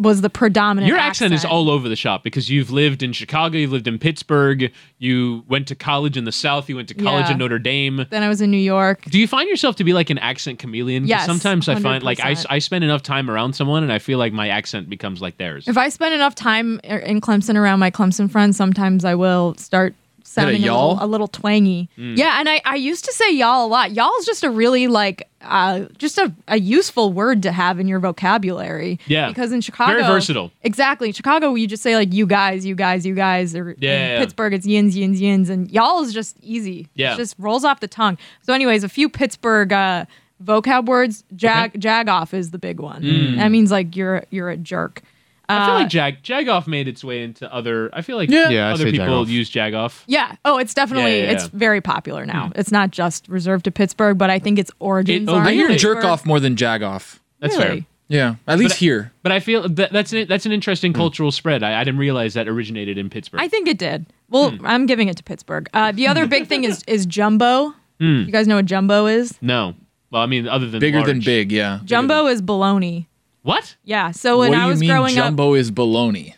was 0.00 0.20
the 0.22 0.30
predominant. 0.30 0.88
Your 0.88 0.98
accent 0.98 1.34
is 1.34 1.44
all 1.44 1.68
over 1.70 1.88
the 1.88 1.96
shop 1.96 2.24
because 2.24 2.48
you've 2.50 2.70
lived 2.70 3.02
in 3.02 3.12
Chicago, 3.12 3.58
you've 3.58 3.72
lived 3.72 3.86
in 3.86 3.98
Pittsburgh, 3.98 4.72
you 4.98 5.44
went 5.48 5.68
to 5.68 5.74
college 5.74 6.16
in 6.16 6.24
the 6.24 6.32
South, 6.32 6.68
you 6.68 6.76
went 6.76 6.88
to 6.88 6.94
college 6.94 7.26
Yeah. 7.26 7.32
at 7.32 7.38
Notre 7.38 7.58
Dame. 7.58 8.06
Then 8.10 8.22
I 8.22 8.28
was 8.28 8.40
in 8.40 8.50
New 8.50 8.56
York. 8.56 9.04
Do 9.04 9.18
you 9.18 9.28
find 9.28 9.48
yourself 9.48 9.76
to 9.76 9.84
be 9.84 9.92
like 9.92 10.10
an 10.10 10.18
accent 10.18 10.58
chameleon? 10.58 11.06
Yes, 11.06 11.26
Sometimes 11.26 11.68
I 11.68 11.78
find 11.78 12.02
like 12.02 12.20
I, 12.20 12.36
I 12.48 12.58
spend 12.58 12.82
enough 12.84 13.02
time 13.02 13.30
around 13.30 13.54
someone 13.54 13.82
and 13.82 13.92
I 13.92 13.98
feel 13.98 14.18
like 14.18 14.32
my 14.32 14.48
accent 14.48 14.88
becomes 14.88 15.20
like 15.20 15.36
theirs. 15.36 15.68
If 15.68 15.76
I 15.76 15.88
spend 15.90 16.14
enough 16.14 16.34
time 16.34 16.80
in 16.84 17.20
Clemson 17.20 17.56
around 17.56 17.78
my 17.78 17.90
Clemson 17.90 18.30
friends, 18.30 18.56
sometimes 18.56 19.04
I 19.04 19.14
will 19.14 19.54
start 19.56 19.94
sounding 20.24 20.62
a, 20.62 20.66
y'all? 20.66 20.90
little, 20.92 21.04
a 21.04 21.08
little 21.08 21.28
twangy. 21.28 21.88
Mm. 21.98 22.16
Yeah, 22.16 22.38
and 22.38 22.48
I, 22.48 22.60
I 22.64 22.76
used 22.76 23.04
to 23.04 23.12
say 23.12 23.32
y'all 23.32 23.66
a 23.66 23.68
lot. 23.68 23.92
Y'all 23.92 24.12
is 24.20 24.26
just 24.26 24.44
a 24.44 24.50
really 24.50 24.86
like 24.86 25.28
uh, 25.42 25.86
just 25.98 26.18
a, 26.18 26.32
a 26.48 26.58
useful 26.58 27.12
word 27.12 27.42
to 27.44 27.52
have 27.52 27.80
in 27.80 27.88
your 27.88 27.98
vocabulary. 28.00 28.98
Yeah. 29.06 29.28
Because 29.28 29.52
in 29.52 29.60
Chicago, 29.60 29.92
Very 29.92 30.04
versatile. 30.06 30.50
Exactly. 30.62 31.08
In 31.08 31.14
Chicago, 31.14 31.54
you 31.54 31.66
just 31.66 31.82
say 31.82 31.94
like 31.96 32.12
you 32.12 32.26
guys, 32.26 32.64
you 32.66 32.74
guys, 32.74 33.06
you 33.06 33.14
guys. 33.14 33.54
Or 33.56 33.74
Yeah, 33.78 33.90
in 34.06 34.10
yeah. 34.12 34.18
Pittsburgh, 34.20 34.52
it's 34.54 34.66
yins, 34.66 34.96
yins, 34.96 35.20
yins, 35.20 35.48
and 35.48 35.70
y'all 35.70 36.02
is 36.02 36.12
just 36.12 36.36
easy. 36.42 36.88
Yeah. 36.94 37.14
It 37.14 37.16
just 37.16 37.34
rolls 37.38 37.64
off 37.64 37.80
the 37.80 37.88
tongue. 37.88 38.18
So, 38.42 38.52
anyways, 38.52 38.84
a 38.84 38.88
few 38.88 39.08
Pittsburgh. 39.08 39.72
Uh, 39.72 40.04
vocab 40.42 40.86
words 40.86 41.22
jag 41.36 41.78
jag 41.78 42.08
off 42.08 42.32
is 42.32 42.50
the 42.50 42.56
big 42.58 42.80
one 42.80 43.02
Mm. 43.02 43.36
that 43.36 43.50
means 43.50 43.70
like 43.70 43.94
you're 43.94 44.24
you're 44.30 44.48
a 44.48 44.56
jerk 44.56 45.02
I 45.50 45.66
feel 45.66 45.74
Uh, 45.74 45.78
like 45.80 45.88
Jag 45.88 46.22
Jagoff 46.22 46.66
made 46.66 46.88
its 46.88 47.02
way 47.04 47.22
into 47.22 47.52
other. 47.52 47.90
I 47.92 48.02
feel 48.02 48.16
like 48.16 48.30
Yeah. 48.30 48.48
Yeah, 48.50 48.68
I'd 48.68 48.74
other 48.74 48.84
say 48.84 48.90
people 48.92 49.06
Jagoff. 49.24 49.28
use 49.28 49.50
Jagoff. 49.50 50.02
Yeah. 50.06 50.34
Oh, 50.44 50.58
it's 50.58 50.74
definitely 50.74 51.18
Yeah, 51.18 51.24
yeah, 51.24 51.30
it's 51.32 51.44
yeah. 51.44 51.50
very 51.54 51.80
popular 51.80 52.24
now. 52.26 52.52
It's 52.54 52.70
not 52.72 52.90
just 52.90 53.28
reserved 53.28 53.64
to 53.64 53.70
Pittsburgh, 53.70 54.16
but 54.18 54.30
I 54.30 54.38
think 54.38 54.58
its 54.58 54.70
origins 54.78 55.28
oh, 55.28 55.36
are. 55.36 55.42
I 55.46 55.52
hear 55.52 55.66
Really? 55.66 55.78
jerk 55.78 56.04
off 56.04 56.24
more 56.26 56.40
than 56.40 56.56
jag 56.56 56.82
off. 56.82 57.20
That's 57.40 57.56
Really? 57.56 57.80
fair. 57.80 57.86
Yeah, 58.08 58.34
at 58.48 58.58
least 58.58 58.74
here. 58.74 59.12
But 59.22 59.30
I 59.30 59.38
feel 59.38 59.68
that 59.68 59.92
that's 59.92 60.12
an, 60.12 60.26
that's 60.28 60.44
an 60.44 60.50
interesting 60.50 60.92
cultural 60.92 61.30
spread. 61.30 61.62
I, 61.62 61.80
I 61.80 61.84
didn't 61.84 62.00
realize 62.00 62.34
that 62.34 62.48
originated 62.48 62.98
in 62.98 63.08
Pittsburgh. 63.08 63.40
I 63.40 63.46
think 63.46 63.68
it 63.68 63.78
did. 63.78 64.06
Well, 64.28 64.50
Hmm. 64.50 64.66
I'm 64.66 64.86
giving 64.86 65.06
it 65.06 65.16
to 65.18 65.22
Pittsburgh. 65.22 65.68
Uh, 65.72 65.92
the 65.92 66.08
other 66.08 66.26
big 66.26 66.48
thing 66.48 66.64
is 66.64 66.82
is 66.88 67.06
jumbo. 67.06 67.72
Hmm. 68.00 68.22
You 68.26 68.32
guys 68.32 68.48
know 68.48 68.56
what 68.56 68.64
jumbo 68.66 69.06
is? 69.06 69.38
no. 69.40 69.74
Well, 70.10 70.22
I 70.22 70.26
mean, 70.26 70.48
other 70.48 70.68
than 70.68 70.80
Bigger 70.80 71.04
than 71.04 71.18
large. 71.18 71.24
big, 71.24 71.52
yeah. 71.52 71.78
Jumbo 71.84 72.26
is 72.26 72.42
baloney. 72.42 73.06
What? 73.42 73.76
Yeah. 73.84 74.10
So 74.10 74.38
when 74.40 74.50
what 74.50 74.56
do 74.56 74.60
I 74.60 74.64
you 74.64 74.70
was 74.70 74.80
mean 74.80 74.90
growing 74.90 75.14
jumbo 75.14 75.54
is 75.54 75.70
baloney? 75.70 76.34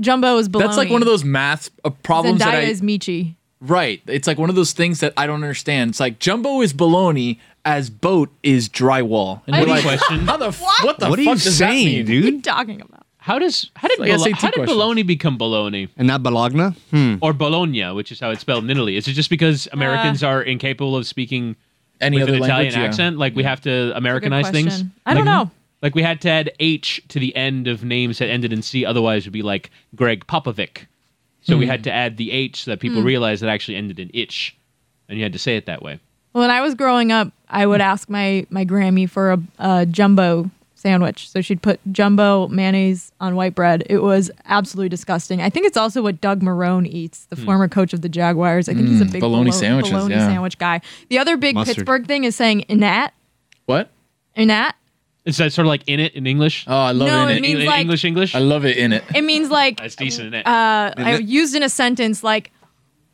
jumbo 0.00 0.38
is 0.38 0.48
baloney. 0.48 0.60
That's 0.64 0.76
like 0.76 0.90
one 0.90 1.02
of 1.02 1.06
those 1.06 1.24
math 1.24 1.70
uh, 1.84 1.90
problems 1.90 2.38
that 2.40 2.54
Zendaya 2.54 2.66
I 2.66 2.70
is 2.70 2.82
Michi. 2.82 3.34
right. 3.60 4.00
It's 4.06 4.26
like 4.26 4.38
one 4.38 4.50
of 4.50 4.56
those 4.56 4.72
things 4.72 5.00
that 5.00 5.12
I 5.16 5.26
don't 5.26 5.42
understand. 5.42 5.90
It's 5.90 6.00
like 6.00 6.18
jumbo 6.18 6.60
is 6.60 6.72
baloney 6.72 7.38
as 7.64 7.90
boat 7.90 8.30
is 8.42 8.68
drywall. 8.68 9.42
And 9.46 9.56
I 9.56 9.58
you're 9.60 9.66
mean- 9.66 9.76
like, 9.76 9.84
Question. 9.84 10.20
how 10.26 10.36
the 10.36 10.48
f- 10.48 10.60
what 10.60 10.98
the 11.00 11.08
What 11.08 11.18
are 11.18 11.22
fuck 11.24 11.28
you 11.30 11.34
does 11.34 11.44
that 11.44 11.52
saying, 11.52 11.86
mean? 11.86 12.04
What 12.04 12.10
are 12.10 12.14
you 12.14 12.30
dude? 12.32 12.44
talking 12.44 12.80
about? 12.80 13.02
How 13.18 13.40
does 13.40 13.70
how 13.74 13.88
did 13.88 13.98
like 13.98 14.08
Bolo- 14.12 14.22
SAT 14.22 14.32
how 14.34 14.48
did 14.50 14.54
questions. 14.54 14.68
bologna 14.78 15.02
become 15.02 15.36
bologna 15.36 15.88
And 15.96 16.06
not 16.06 16.22
Bologna? 16.22 16.76
Hmm. 16.92 17.16
or 17.20 17.32
Bologna, 17.32 17.90
which 17.92 18.12
is 18.12 18.20
how 18.20 18.30
it's 18.30 18.40
spelled 18.42 18.62
in 18.62 18.70
Italy? 18.70 18.96
Is 18.96 19.08
it 19.08 19.14
just 19.14 19.30
because 19.30 19.66
Americans 19.72 20.22
are 20.22 20.40
incapable 20.42 20.94
of 20.94 21.08
speaking 21.08 21.56
Any 22.00 22.18
with 22.18 22.24
other 22.28 22.34
an 22.36 22.44
Italian 22.44 22.72
language? 22.72 22.76
Yeah. 22.82 22.88
accent? 22.88 23.18
Like 23.18 23.34
we 23.34 23.42
have 23.42 23.60
to 23.62 23.68
Good 23.68 23.96
Americanize 23.96 24.50
things. 24.50 24.66
question. 24.68 24.92
I 25.04 25.14
don't 25.14 25.24
know. 25.24 25.50
Like 25.82 25.94
we 25.94 26.02
had 26.02 26.20
to 26.22 26.30
add 26.30 26.50
H 26.58 27.02
to 27.08 27.18
the 27.20 27.34
end 27.36 27.68
of 27.68 27.84
names 27.84 28.18
that 28.18 28.28
ended 28.28 28.52
in 28.52 28.62
C, 28.62 28.84
otherwise 28.84 29.24
it 29.24 29.28
would 29.28 29.32
be 29.32 29.42
like 29.42 29.70
Greg 29.94 30.26
Popovic. 30.26 30.86
So 31.42 31.54
Hmm. 31.54 31.60
we 31.60 31.66
had 31.66 31.84
to 31.84 31.92
add 31.92 32.16
the 32.16 32.32
H 32.32 32.64
so 32.64 32.70
that 32.72 32.80
people 32.80 33.02
realized 33.02 33.42
it 33.42 33.48
actually 33.48 33.76
ended 33.76 33.98
in 34.00 34.10
itch, 34.14 34.56
and 35.08 35.16
you 35.18 35.22
had 35.24 35.32
to 35.34 35.38
say 35.38 35.56
it 35.56 35.66
that 35.66 35.82
way. 35.82 36.00
When 36.32 36.50
I 36.50 36.60
was 36.60 36.74
growing 36.74 37.12
up, 37.12 37.30
I 37.48 37.66
would 37.66 37.80
ask 37.80 38.08
my 38.10 38.46
my 38.50 38.64
Grammy 38.64 39.08
for 39.08 39.32
a, 39.32 39.38
a 39.58 39.86
jumbo 39.86 40.50
sandwich. 40.74 41.30
So 41.30 41.40
she'd 41.40 41.62
put 41.62 41.78
jumbo 41.92 42.48
mayonnaise 42.48 43.10
on 43.20 43.34
white 43.36 43.54
bread. 43.54 43.82
It 43.88 44.02
was 44.02 44.30
absolutely 44.46 44.88
disgusting. 44.90 45.40
I 45.40 45.48
think 45.50 45.66
it's 45.66 45.76
also 45.76 46.02
what 46.02 46.20
Doug 46.20 46.42
Marrone 46.42 46.86
eats, 46.86 47.26
Hmm. 47.30 47.34
the 47.36 47.44
former 47.44 47.68
coach 47.68 47.92
of 47.92 48.00
the 48.02 48.08
Jaguars. 48.08 48.68
I 48.68 48.74
think 48.74 48.88
he's 48.88 49.00
a 49.00 49.04
big 49.06 49.20
bologna 49.20 49.50
bolo- 49.50 49.60
sandwiches, 49.60 49.92
bologna 49.92 50.14
yeah. 50.14 50.26
sandwich 50.28 50.58
guy. 50.58 50.80
The 51.10 51.18
other 51.18 51.36
big 51.36 51.54
Mustard. 51.54 51.76
Pittsburgh 51.76 52.06
thing 52.06 52.24
is 52.24 52.34
saying 52.34 52.64
inat, 52.68 53.10
What? 53.66 53.90
inat. 54.36 54.72
Is 55.26 55.36
that 55.38 55.52
sort 55.52 55.66
of 55.66 55.68
like 55.68 55.82
in 55.86 56.00
it 56.00 56.14
in 56.14 56.26
English? 56.26 56.64
Oh, 56.68 56.74
I 56.74 56.92
love 56.92 57.08
No, 57.08 57.26
it 57.28 57.32
it 57.32 57.36
in 57.38 57.42
means 57.42 57.60
it. 57.60 57.66
like- 57.66 57.80
English 57.80 58.04
English. 58.04 58.34
I 58.34 58.38
love 58.38 58.64
it 58.64 58.76
in 58.78 58.92
it. 58.92 59.04
It 59.14 59.22
means 59.22 59.50
like 59.50 59.78
That's 59.80 59.96
decent 59.96 60.28
in 60.28 60.34
it. 60.34 60.46
uh, 60.46 60.92
I 60.96 61.18
used 61.18 61.54
in 61.54 61.62
a 61.62 61.68
sentence 61.68 62.22
like, 62.22 62.52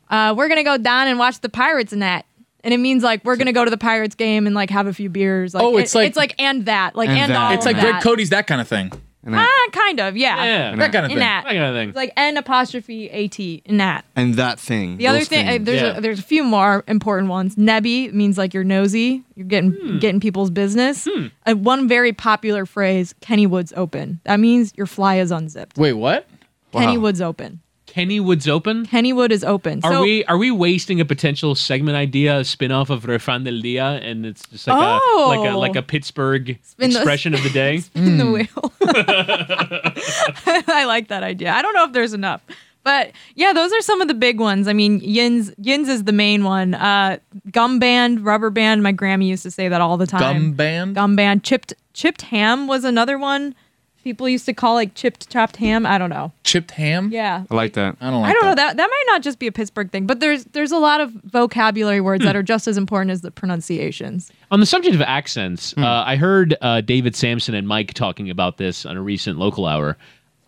uh, 0.09 0.33
"We're 0.37 0.47
gonna 0.47 0.63
go 0.63 0.77
down 0.77 1.07
and 1.07 1.17
watch 1.19 1.39
the 1.41 1.49
Pirates 1.49 1.91
in 1.91 1.99
that," 1.99 2.25
and 2.63 2.71
it 2.73 2.77
means 2.77 3.03
like 3.03 3.25
we're 3.25 3.35
gonna 3.35 3.51
go 3.51 3.65
to 3.65 3.71
the 3.71 3.77
Pirates 3.79 4.13
game 4.15 4.45
and 4.45 4.55
like 4.55 4.69
have 4.69 4.85
a 4.87 4.93
few 4.93 5.09
beers. 5.09 5.53
Like, 5.55 5.63
Oh, 5.63 5.75
it- 5.77 5.81
it's 5.81 5.95
like- 5.95 6.07
it's 6.07 6.17
like 6.17 6.35
and 6.39 6.65
that, 6.65 6.95
like 6.95 7.09
And 7.09 7.17
and, 7.17 7.31
that. 7.31 7.37
all 7.37 7.51
It's 7.53 7.65
of 7.65 7.73
like 7.73 7.81
Greg. 7.81 8.01
Cody's 8.03 8.29
that 8.29 8.45
kind 8.47 8.61
of 8.61 8.67
thing. 8.67 8.91
And, 9.25 9.35
Ah, 9.35 9.39
that, 9.39 9.69
kind 9.71 9.99
of, 10.01 10.17
yeah. 10.17 10.43
Yeah, 10.43 10.75
That 10.75 10.91
kind 10.91 11.05
of 11.05 11.11
thing. 11.11 11.17
Inat. 11.19 11.43
that 11.43 11.45
kind 11.45 11.63
of 11.63 11.75
thing. 11.75 11.89
It's 11.89 11.95
like 11.95 12.11
N 12.17 12.35
apostrophe 12.35 13.09
A 13.09 13.27
T, 13.29 13.63
Nat. 13.69 14.01
and 14.17 14.33
that 14.35 14.59
thing. 14.59 14.97
The 14.97 15.07
other 15.07 15.21
thing, 15.21 15.47
uh, 15.47 15.57
there's 15.61 15.81
Yeah. 15.81 15.97
a, 15.97 16.01
there's 16.01 16.19
a 16.19 16.23
few 16.23 16.43
more 16.43 16.83
important 16.87 17.29
ones. 17.29 17.55
Nebby 17.55 18.11
means 18.11 18.37
like 18.37 18.53
you're 18.53 18.65
nosy, 18.65 19.23
you're 19.35 19.47
getting 19.47 19.71
Hmm. 19.71 19.99
getting 19.99 20.19
people's 20.19 20.49
business. 20.49 21.07
And 21.45 21.63
one 21.65 21.87
very 21.87 22.11
popular 22.11 22.65
phrase, 22.65 23.15
Kennywood's 23.21 23.71
open. 23.77 24.19
That 24.25 24.39
means 24.41 24.73
your 24.75 24.87
fly 24.87 25.15
is 25.19 25.31
unzipped. 25.31 25.77
Wait, 25.77 25.93
what? 25.93 26.27
Kennywood's 26.73 27.21
open. 27.21 27.61
Kennywood's 27.95 28.47
open. 28.47 28.85
Kennywood 28.87 29.29
is 29.31 29.43
open. 29.43 29.79
Are 29.83 29.91
so, 29.93 30.01
we 30.01 30.23
are 30.25 30.37
we 30.37 30.49
wasting 30.49 30.99
a 30.99 31.05
potential 31.05 31.53
segment 31.53 31.95
idea, 31.95 32.39
a 32.39 32.43
spin-off 32.43 32.89
of 32.89 33.03
Refran 33.03 33.43
del 33.45 33.59
Dia, 33.61 33.85
and 34.01 34.25
it's 34.25 34.47
just 34.47 34.67
like 34.67 34.81
a 34.81 34.99
Oh. 35.01 35.25
like 35.29 35.51
a 35.51 35.57
like 35.57 35.75
a 35.75 35.81
Pittsburgh 35.83 36.57
Spin 36.63 36.89
the- 36.89 36.95
expression 36.97 37.33
of 37.35 37.43
the 37.43 37.49
day? 37.61 37.77
spin 37.79 38.17
the 38.17 38.25
wheel? 38.31 38.71
I 40.67 40.85
like 40.85 41.07
that 41.09 41.23
idea. 41.23 41.51
I 41.51 41.61
don't 41.61 41.73
know 41.73 41.83
if 41.85 41.93
there's 41.93 42.13
enough. 42.13 42.41
But 42.83 43.11
yeah, 43.35 43.53
those 43.53 43.71
are 43.71 43.79
some 43.81 44.01
of 44.01 44.09
the 44.09 44.13
big 44.13 44.39
ones. 44.41 44.67
I 44.67 44.73
mean, 44.73 44.99
Yins 44.99 45.53
Yins 45.57 45.87
is 45.87 46.03
the 46.03 46.11
main 46.11 46.43
one. 46.43 46.73
Uh, 46.73 47.17
gum 47.51 47.79
band, 47.79 48.25
rubber 48.25 48.49
band. 48.49 48.83
My 48.83 48.91
Grammy 48.91 49.27
used 49.27 49.43
to 49.43 49.51
say 49.51 49.69
that 49.69 49.79
all 49.79 49.95
the 49.97 50.07
time. 50.07 50.19
Gum 50.19 50.53
band? 50.53 50.95
Gum 50.95 51.15
band. 51.15 51.43
Chipped 51.43 51.73
chipped 51.93 52.23
ham 52.23 52.67
was 52.67 52.83
another 52.83 53.17
one. 53.17 53.55
People 54.03 54.27
used 54.27 54.45
to 54.47 54.53
call 54.53 54.73
like 54.75 54.95
chipped 54.95 55.29
chopped 55.29 55.55
ham. 55.55 55.85
I 55.85 55.97
don't 55.97 56.09
know. 56.09 56.31
Chipped 56.43 56.71
ham? 56.71 57.09
Yeah. 57.11 57.45
I 57.49 57.55
like 57.55 57.73
that. 57.73 57.95
I 58.01 58.09
don't 58.11 58.21
like 58.21 58.29
I 58.31 58.33
don't 58.33 58.43
know 58.43 58.49
that. 58.55 58.75
that 58.75 58.77
that 58.77 58.87
might 58.89 59.03
not 59.07 59.21
just 59.21 59.39
be 59.39 59.47
a 59.47 59.51
Pittsburgh 59.51 59.89
thing, 59.91 60.05
but 60.05 60.19
there's 60.19 60.43
there's 60.45 60.71
a 60.71 60.77
lot 60.77 60.99
of 60.99 61.11
vocabulary 61.23 62.01
words 62.01 62.21
Hmm. 62.23 62.27
that 62.27 62.35
are 62.35 62.43
just 62.43 62.67
as 62.67 62.77
important 62.77 63.11
as 63.11 63.21
the 63.21 63.31
pronunciations. 63.31 64.29
On 64.51 64.59
the 64.59 64.65
subject 64.65 64.93
of 64.93 65.01
accents, 65.01 65.73
uh, 65.77 66.03
I 66.05 66.15
heard 66.17 66.55
uh, 66.61 66.81
David 66.81 67.15
Samson 67.15 67.55
and 67.55 67.67
Mike 67.67 67.93
talking 67.93 68.29
about 68.29 68.57
this 68.57 68.85
on 68.85 68.97
a 68.97 69.01
recent 69.01 69.39
local 69.39 69.65
hour. 69.65 69.97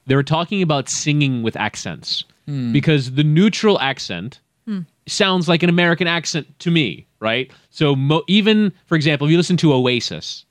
They 0.08 0.16
were 0.16 0.24
talking 0.24 0.62
about 0.62 0.90
singing 0.90 1.42
with 1.42 1.56
accents 1.56 2.26
because 2.72 3.14
the 3.14 3.24
neutral 3.24 3.80
accent 3.80 4.40
sounds 5.08 5.48
like 5.48 5.64
an 5.64 5.70
American 5.70 6.08
accent 6.08 6.48
to 6.60 6.70
me, 6.72 7.06
right? 7.20 7.52
So 7.70 7.96
mo- 7.96 8.24
even, 8.28 8.72
for 8.86 8.96
example, 8.96 9.26
if 9.28 9.32
you 9.32 9.38
listen 9.38 9.58
to 9.58 9.74
Oasis, 9.74 10.46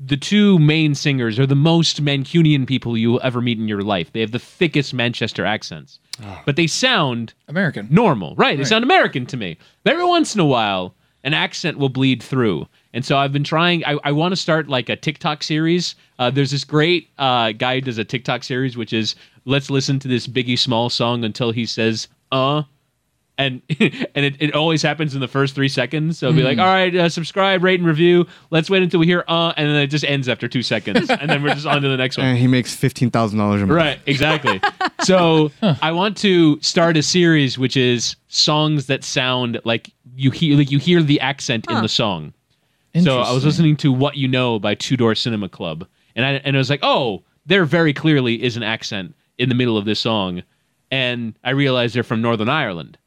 the 0.00 0.16
two 0.16 0.58
main 0.58 0.94
singers 0.94 1.38
are 1.38 1.46
the 1.46 1.56
most 1.56 2.02
Mancunian 2.04 2.66
people 2.66 2.96
you 2.96 3.12
will 3.12 3.20
ever 3.22 3.40
meet 3.40 3.58
in 3.58 3.68
your 3.68 3.82
life. 3.82 4.12
They 4.12 4.20
have 4.20 4.30
the 4.30 4.38
thickest 4.38 4.94
Manchester 4.94 5.44
accents, 5.44 5.98
but 6.46 6.56
they 6.56 6.66
sound 6.66 7.34
American. 7.48 7.88
normal, 7.90 8.34
right? 8.36 8.56
They 8.56 8.64
sound 8.64 8.84
American 8.84 9.26
to 9.26 9.36
me. 9.36 9.58
But 9.82 9.94
every 9.94 10.06
once 10.06 10.34
in 10.34 10.40
a 10.40 10.44
while, 10.44 10.94
an 11.24 11.34
accent 11.34 11.78
will 11.78 11.88
bleed 11.88 12.22
through. 12.22 12.66
And 12.94 13.04
so 13.04 13.18
I've 13.18 13.32
been 13.32 13.44
trying, 13.44 13.84
I, 13.84 13.98
I 14.04 14.12
want 14.12 14.32
to 14.32 14.36
start 14.36 14.68
like 14.68 14.88
a 14.88 14.96
TikTok 14.96 15.42
series. 15.42 15.96
Uh, 16.18 16.30
there's 16.30 16.52
this 16.52 16.64
great 16.64 17.10
uh, 17.18 17.52
guy 17.52 17.76
who 17.76 17.80
does 17.80 17.98
a 17.98 18.04
TikTok 18.04 18.44
series, 18.44 18.76
which 18.76 18.92
is 18.92 19.16
let's 19.44 19.68
listen 19.68 19.98
to 19.98 20.08
this 20.08 20.26
Biggie 20.26 20.58
Small 20.58 20.90
song 20.90 21.24
until 21.24 21.50
he 21.50 21.66
says, 21.66 22.08
uh. 22.30 22.62
And 23.38 23.62
and 23.70 24.24
it, 24.24 24.34
it 24.40 24.54
always 24.54 24.82
happens 24.82 25.14
in 25.14 25.20
the 25.20 25.28
first 25.28 25.54
three 25.54 25.68
seconds. 25.68 26.18
So 26.18 26.26
it'll 26.26 26.36
be 26.36 26.42
like, 26.42 26.58
all 26.58 26.66
right, 26.66 26.94
uh, 26.94 27.08
subscribe, 27.08 27.62
rate, 27.62 27.78
and 27.78 27.86
review. 27.86 28.26
Let's 28.50 28.68
wait 28.68 28.82
until 28.82 28.98
we 29.00 29.06
hear 29.06 29.24
uh, 29.28 29.52
and 29.56 29.68
then 29.68 29.76
it 29.76 29.86
just 29.86 30.04
ends 30.04 30.28
after 30.28 30.48
two 30.48 30.62
seconds, 30.62 31.08
and 31.20 31.30
then 31.30 31.42
we're 31.42 31.54
just 31.54 31.66
on 31.66 31.80
to 31.80 31.88
the 31.88 31.96
next 31.96 32.18
one. 32.18 32.26
And 32.26 32.38
he 32.38 32.48
makes 32.48 32.74
fifteen 32.74 33.10
thousand 33.10 33.38
dollars 33.38 33.62
a 33.62 33.66
month. 33.66 33.76
Right, 33.76 34.00
exactly. 34.06 34.60
so 35.02 35.52
I 35.62 35.92
want 35.92 36.16
to 36.18 36.60
start 36.60 36.96
a 36.96 37.02
series 37.02 37.56
which 37.58 37.76
is 37.76 38.16
songs 38.26 38.86
that 38.86 39.04
sound 39.04 39.60
like 39.64 39.92
you 40.16 40.32
hear 40.32 40.56
like 40.56 40.70
you 40.70 40.78
hear 40.78 41.02
the 41.02 41.20
accent 41.20 41.66
in 41.70 41.80
the 41.80 41.88
song. 41.88 42.34
So 42.94 43.16
I 43.16 43.18
was 43.18 43.28
Interesting. 43.28 43.46
listening 43.46 43.76
to 43.76 43.92
What 43.92 44.16
You 44.16 44.26
Know 44.26 44.58
by 44.58 44.74
Two 44.74 44.96
Door 44.96 45.14
Cinema 45.14 45.48
Club, 45.48 45.86
and 46.16 46.26
I 46.26 46.32
and 46.44 46.56
I 46.56 46.58
was 46.58 46.70
like, 46.70 46.80
oh, 46.82 47.22
there 47.46 47.64
very 47.64 47.92
clearly 47.92 48.42
is 48.42 48.56
an 48.56 48.64
accent 48.64 49.14
in 49.38 49.48
the 49.48 49.54
middle 49.54 49.78
of 49.78 49.84
this 49.84 50.00
song, 50.00 50.42
and 50.90 51.38
I 51.44 51.50
realized 51.50 51.94
they're 51.94 52.02
from 52.02 52.20
Northern 52.20 52.48
Ireland. 52.48 52.98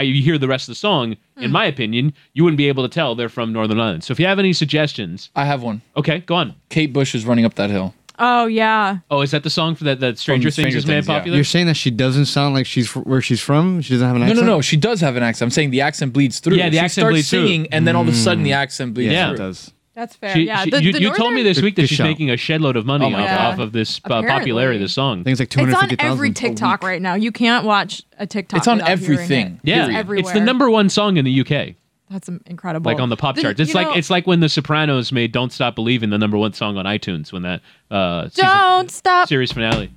I, 0.00 0.02
you 0.02 0.22
hear 0.22 0.38
the 0.38 0.48
rest 0.48 0.68
of 0.68 0.72
the 0.72 0.76
song, 0.76 1.16
in 1.36 1.44
hmm. 1.44 1.52
my 1.52 1.66
opinion, 1.66 2.14
you 2.32 2.42
wouldn't 2.42 2.58
be 2.58 2.68
able 2.68 2.82
to 2.82 2.88
tell 2.88 3.14
they're 3.14 3.28
from 3.28 3.52
Northern 3.52 3.78
Ireland. 3.78 4.04
So 4.04 4.12
if 4.12 4.20
you 4.20 4.26
have 4.26 4.38
any 4.38 4.52
suggestions, 4.52 5.30
I 5.36 5.44
have 5.44 5.62
one. 5.62 5.82
okay, 5.96 6.20
go 6.20 6.36
on. 6.36 6.54
Kate 6.70 6.92
Bush 6.92 7.14
is 7.14 7.26
running 7.26 7.44
up 7.44 7.54
that 7.54 7.70
hill. 7.70 7.94
Oh 8.22 8.46
yeah. 8.46 8.98
Oh, 9.10 9.22
is 9.22 9.30
that 9.30 9.44
the 9.44 9.50
song 9.50 9.74
for 9.74 9.84
that 9.84 10.00
that 10.00 10.18
Stranger 10.18 10.48
Things 10.48 10.54
Stranger 10.54 10.78
is 10.78 10.86
made 10.86 10.94
Things, 10.96 11.08
yeah. 11.08 11.18
popular? 11.18 11.36
You're 11.36 11.44
saying 11.44 11.66
that 11.66 11.76
she 11.76 11.90
doesn't 11.90 12.26
sound 12.26 12.54
like 12.54 12.66
she's 12.66 12.88
fr- 12.88 13.00
where 13.00 13.22
she's 13.22 13.40
from. 13.40 13.80
She 13.80 13.94
doesn't 13.94 14.06
have 14.06 14.16
an 14.16 14.22
accent. 14.22 14.40
no, 14.40 14.46
no. 14.46 14.56
No. 14.56 14.60
She 14.60 14.76
does 14.76 15.00
have 15.00 15.16
an 15.16 15.22
accent. 15.22 15.46
I'm 15.46 15.50
saying 15.50 15.70
the 15.70 15.80
accent 15.80 16.12
bleeds 16.12 16.38
through. 16.38 16.56
Yeah, 16.56 16.68
the 16.68 16.76
she 16.76 16.78
accent 16.80 17.02
starts 17.02 17.14
bleeds 17.14 17.30
through. 17.30 17.46
singing, 17.46 17.72
and 17.72 17.86
then 17.86 17.96
all 17.96 18.02
of 18.02 18.08
a 18.08 18.14
sudden 18.14 18.44
the 18.44 18.50
hmm. 18.50 18.54
accent 18.54 18.92
bleeds 18.92 19.12
Yeah, 19.12 19.28
Yeah. 19.28 19.34
it 19.34 19.38
does. 19.38 19.72
That's 20.00 20.16
fair. 20.16 20.34
She- 20.34 20.44
yeah. 20.46 20.64
she- 20.64 20.70
the, 20.70 20.82
you, 20.82 20.92
the 20.94 21.00
you 21.02 21.14
told 21.14 21.34
me 21.34 21.42
this 21.42 21.60
week 21.60 21.76
that 21.76 21.86
she's 21.86 21.98
shout. 21.98 22.06
making 22.06 22.30
a 22.30 22.34
shedload 22.34 22.74
of 22.76 22.86
money 22.86 23.04
Oh 23.04 23.18
off, 23.18 23.28
God. 23.28 23.52
off 23.52 23.58
of 23.58 23.72
this 23.72 24.00
uh, 24.04 24.22
popularity 24.22 24.76
of 24.76 24.80
the 24.82 24.88
song. 24.88 25.24
Things 25.24 25.38
like 25.38 25.50
two 25.50 25.60
It's 25.60 25.74
on 25.74 25.94
every 25.98 26.32
TikTok 26.32 26.82
right 26.82 27.02
now. 27.02 27.14
You 27.16 27.30
can't 27.30 27.66
watch 27.66 28.02
a 28.18 28.26
TikTok. 28.26 28.58
It's 28.58 28.66
on 28.68 28.80
everything. 28.80 29.56
it. 29.56 29.68
yeah, 29.68 29.86
It's 29.88 29.94
everywhere. 29.96 30.20
it's 30.20 30.32
the 30.32 30.40
number 30.40 30.70
one 30.70 30.88
song 30.88 31.18
in 31.18 31.26
the 31.26 31.40
UK, 31.42 31.74
That's 32.08 32.30
incredible. 32.46 32.90
like 32.90 32.98
on 32.98 33.10
the 33.10 33.16
pop 33.16 33.36
The- 33.36 33.42
charts. 33.42 33.60
It's 33.60 33.74
like 33.74 33.88
know- 33.88 33.94
it's 33.94 34.08
like 34.08 34.26
when 34.26 34.40
The 34.40 34.48
Sopranos 34.48 35.12
made 35.12 35.32
"Don't 35.32 35.52
Stop 35.52 35.74
Believing" 35.74 36.08
the 36.08 36.18
number 36.18 36.38
one 36.38 36.54
song 36.54 36.78
on 36.78 36.86
iTunes 36.86 37.30
when 37.30 37.42
that 37.42 37.60
uh, 37.90 38.28
season- 38.30 38.46
Don't 38.46 38.90
stop. 38.90 39.28
series 39.28 39.52
finale. 39.52 39.90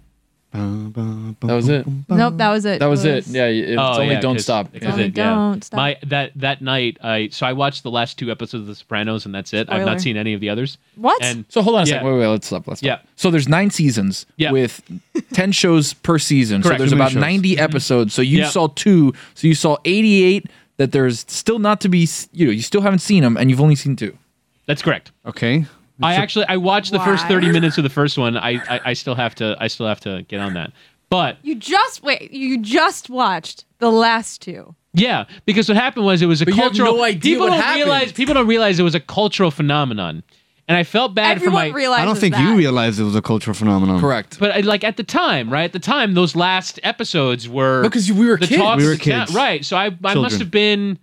That 0.53 1.35
was 1.41 1.67
it. 1.67 1.85
Nope, 2.09 2.37
that 2.37 2.49
was 2.49 2.65
it. 2.65 2.79
That 2.79 2.85
was 2.85 3.05
it. 3.05 3.25
Yeah, 3.27 3.47
it's 3.47 3.79
Oh, 3.79 4.01
only 4.01 4.13
yeah, 4.13 4.19
"Don't 4.19 4.35
'cause- 4.35 4.43
Stop." 4.43 4.71
because 4.71 4.93
Only 4.93 5.05
it- 5.05 5.17
yeah. 5.17 5.33
Don't 5.33 5.63
Stop. 5.63 5.77
My 5.77 5.97
that 6.05 6.31
that 6.35 6.61
night, 6.61 6.97
I 7.03 7.29
so 7.31 7.45
I 7.47 7.53
watched 7.53 7.81
the 7.83 7.89
last 7.91 8.17
two 8.19 8.29
episodes 8.31 8.61
of 8.61 8.67
The 8.67 8.75
Sopranos, 8.75 9.25
and 9.25 9.33
that's 9.33 9.51
it. 9.53 9.67
I've 9.69 9.77
Spoiler. 9.81 9.85
not 9.85 10.01
seen 10.01 10.15
any 10.17 10.33
of 10.33 10.41
the 10.41 10.49
others. 10.49 10.77
What? 10.95 11.21
And 11.23 11.45
So 11.49 11.61
hold 11.63 11.77
on 11.77 11.83
a 11.83 11.85
Yeah. 11.87 11.93
second. 11.95 12.07
Wait, 12.13 12.19
wait, 12.19 12.27
let's 12.27 12.47
stop. 12.47 12.67
Let's 12.67 12.79
stop. 12.81 12.87
Yeah. 12.87 13.09
So 13.15 13.31
there's 13.31 13.47
nine 13.49 13.71
seasons 13.71 14.25
Yeah. 14.37 14.51
with 14.51 14.81
ten 15.33 15.51
shows 15.51 15.93
per 15.93 16.19
season. 16.19 16.61
Correct. 16.61 16.75
So 16.75 16.77
there's 16.79 16.91
Too 16.91 16.95
many 16.97 17.03
about 17.05 17.11
shows. 17.13 17.21
90 17.21 17.53
mm-hmm. 17.55 17.63
episodes. 17.63 18.13
So 18.13 18.21
you 18.21 18.39
Yeah. 18.39 18.49
saw 18.49 18.67
two. 18.67 19.13
So 19.33 19.47
you 19.47 19.55
saw 19.55 19.77
88 19.85 20.47
that 20.77 20.91
there's 20.91 21.25
still 21.27 21.59
not 21.59 21.81
to 21.81 21.89
be. 21.89 22.03
s- 22.03 22.27
You 22.33 22.45
know, 22.45 22.51
you 22.51 22.61
still 22.61 22.81
haven't 22.81 22.99
seen 22.99 23.23
them, 23.23 23.37
and 23.37 23.49
you've 23.49 23.61
only 23.61 23.75
seen 23.75 23.95
two. 23.95 24.17
that's 24.65 24.81
correct. 24.81 25.11
Okay. 25.25 25.65
I 26.01 26.15
actually 26.15 26.45
I 26.47 26.57
watched 26.57 26.91
the 26.91 26.99
first 26.99 27.23
Why? 27.23 27.29
thirty 27.29 27.51
minutes 27.51 27.77
of 27.77 27.83
the 27.83 27.89
first 27.89 28.17
one. 28.17 28.35
I, 28.37 28.51
I 28.69 28.79
I 28.85 28.93
still 28.93 29.15
have 29.15 29.35
to 29.35 29.55
I 29.59 29.67
still 29.67 29.87
have 29.87 29.99
to 30.01 30.23
get 30.23 30.39
on 30.39 30.53
that. 30.55 30.71
But 31.09 31.37
You 31.43 31.55
just 31.55 32.01
wait. 32.03 32.31
You 32.31 32.57
just 32.59 33.09
watched 33.09 33.65
the 33.79 33.91
last 33.91 34.41
two. 34.41 34.75
Yeah, 34.95 35.25
because 35.45 35.67
what 35.69 35.75
happened 35.77 36.05
was 36.05 36.21
it 36.21 36.25
was 36.27 36.41
a 36.41 36.45
But 36.45 36.55
you 36.55 36.61
have 36.61 36.71
cultural. 36.71 36.97
no 36.97 37.03
idea 37.03 37.19
people 37.33 37.45
what 37.47 37.51
don't 37.55 37.59
happened. 37.63 37.83
realize. 37.83 38.11
People 38.11 38.33
don't 38.33 38.47
realize 38.47 38.79
it 38.79 38.83
was 38.83 38.95
a 38.95 38.99
cultural 38.99 39.49
phenomenon, 39.51 40.23
and 40.67 40.77
I 40.77 40.83
felt 40.83 41.13
bad 41.15 41.37
Everyone 41.37 41.65
for 41.67 41.69
my. 41.69 41.75
realizes 41.75 42.01
I 42.01 42.05
don't 42.05 42.17
think 42.17 42.35
that. 42.35 42.41
you 42.49 42.55
realized 42.57 42.99
it 42.99 43.03
was 43.03 43.15
a 43.15 43.21
cultural 43.21 43.53
phenomenon. 43.55 43.99
Correct. 43.99 44.37
but 44.39 44.51
I, 44.51 44.59
like 44.61 44.83
at 44.83 44.97
the 44.97 45.03
time, 45.03 45.51
right? 45.51 45.63
At 45.65 45.73
the 45.73 45.79
time, 45.79 46.13
those 46.15 46.35
last 46.35 46.79
episodes 46.83 47.47
were 47.49 47.81
Because 47.83 48.11
we 48.11 48.27
were 48.27 48.37
the 48.37 48.47
kids. 48.47 48.61
talk 48.61 48.77
We 48.77 48.85
were 48.85 48.91
the 48.95 48.97
town- 48.97 49.25
kids. 49.27 49.35
right? 49.35 49.63
So 49.65 49.77
I 49.77 49.85
I 49.85 49.89
must 49.89 50.13
Children. 50.13 50.39
have 50.39 50.51
been 50.51 50.99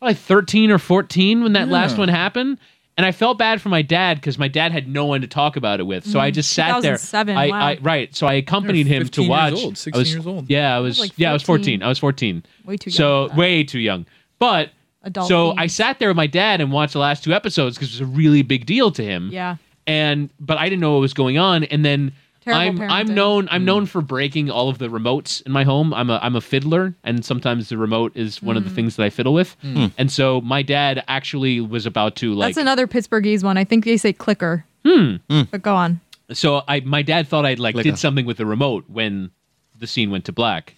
probably 0.00 0.14
thirteen 0.14 0.70
or 0.70 0.78
fourteen 0.78 1.42
when 1.42 1.52
that 1.54 1.68
last 1.68 1.98
one 1.98 2.08
happened. 2.08 2.58
And 2.96 3.06
I 3.06 3.12
felt 3.12 3.38
bad 3.38 3.62
for 3.62 3.70
my 3.70 3.80
dad 3.80 4.18
because 4.18 4.38
my 4.38 4.48
dad 4.48 4.70
had 4.70 4.86
no 4.86 5.06
one 5.06 5.22
to 5.22 5.26
talk 5.26 5.56
about 5.56 5.80
it 5.80 5.84
with. 5.84 6.06
So 6.06 6.20
I 6.20 6.28
mm-hmm. 6.28 6.34
just 6.34 6.52
sat 6.52 6.82
there. 6.82 6.92
2007, 6.92 7.36
I, 7.36 7.48
wow. 7.48 7.58
I 7.58 7.78
right. 7.80 8.14
So 8.14 8.26
I 8.26 8.34
accompanied 8.34 8.86
him 8.86 9.00
to 9.00 9.04
15 9.06 9.24
years 9.24 9.30
watch. 9.30 9.52
old, 9.54 9.72
I 9.72 9.76
16 9.76 9.98
was- 9.98 10.12
years 10.12 10.26
old. 10.26 10.50
Yeah, 10.50 10.76
I 10.76 10.80
was. 10.80 11.00
like 11.00 11.12
yeah, 11.16 11.30
I 11.30 11.32
was 11.32 11.42
14. 11.42 11.62
fourteen. 11.62 11.82
I 11.82 11.88
was 11.88 11.98
fourteen. 11.98 12.44
Way 12.64 12.76
too 12.76 12.90
young 12.90 12.94
So 12.94 13.24
for 13.24 13.28
that. 13.30 13.38
way 13.38 13.64
too 13.64 13.78
young. 13.78 14.06
But 14.38 14.70
Adult 15.04 15.28
so 15.28 15.50
themes. 15.50 15.58
I 15.58 15.66
sat 15.68 15.98
there 15.98 16.08
with 16.08 16.16
my 16.16 16.26
dad 16.26 16.60
and 16.60 16.70
watched 16.70 16.92
the 16.92 16.98
last 16.98 17.24
two 17.24 17.32
episodes 17.32 17.76
because 17.76 17.94
it 17.94 18.02
was 18.02 18.10
a 18.10 18.12
really 18.12 18.42
big 18.42 18.66
deal 18.66 18.90
to 18.92 19.02
him. 19.02 19.30
Yeah. 19.32 19.56
And 19.86 20.30
but 20.38 20.58
I 20.58 20.68
didn't 20.68 20.80
know 20.80 20.92
what 20.92 21.00
was 21.00 21.14
going 21.14 21.38
on. 21.38 21.64
And 21.64 21.84
then 21.84 22.12
Terrible 22.44 22.82
I'm 22.82 22.90
I'm 22.90 23.06
parenting. 23.06 23.10
known 23.14 23.48
I'm 23.50 23.64
known 23.64 23.86
for 23.86 24.00
breaking 24.02 24.50
all 24.50 24.68
of 24.68 24.78
the 24.78 24.88
remotes 24.88 25.44
in 25.46 25.52
my 25.52 25.64
home. 25.64 25.94
I'm 25.94 26.10
a 26.10 26.18
I'm 26.22 26.34
a 26.36 26.40
fiddler, 26.40 26.94
and 27.04 27.24
sometimes 27.24 27.68
the 27.68 27.78
remote 27.78 28.12
is 28.16 28.42
one 28.42 28.56
of 28.56 28.64
the 28.64 28.70
Mm. 28.70 28.74
things 28.74 28.96
that 28.96 29.04
I 29.04 29.10
fiddle 29.10 29.32
with. 29.34 29.56
And 29.62 30.10
so 30.10 30.40
my 30.40 30.62
dad 30.62 31.04
actually 31.08 31.60
was 31.60 31.86
about 31.86 32.16
to 32.16 32.34
like 32.34 32.54
That's 32.54 32.62
another 32.62 32.86
Pittsburghese 32.86 33.44
one. 33.44 33.56
I 33.56 33.64
think 33.64 33.84
they 33.84 33.96
say 33.96 34.12
clicker. 34.12 34.64
Hmm. 34.84 35.16
But 35.28 35.62
go 35.62 35.74
on. 35.76 36.00
so 36.32 36.62
I 36.66 36.80
my 36.80 37.02
dad 37.02 37.28
thought 37.28 37.46
I'd 37.46 37.58
like 37.60 37.74
Like 37.76 37.84
did 37.84 37.94
a- 37.94 37.96
something 37.96 38.26
with 38.26 38.38
the 38.38 38.46
remote 38.46 38.84
when 38.88 39.30
the 39.78 39.86
scene 39.86 40.10
went 40.10 40.24
to 40.24 40.32
black. 40.32 40.74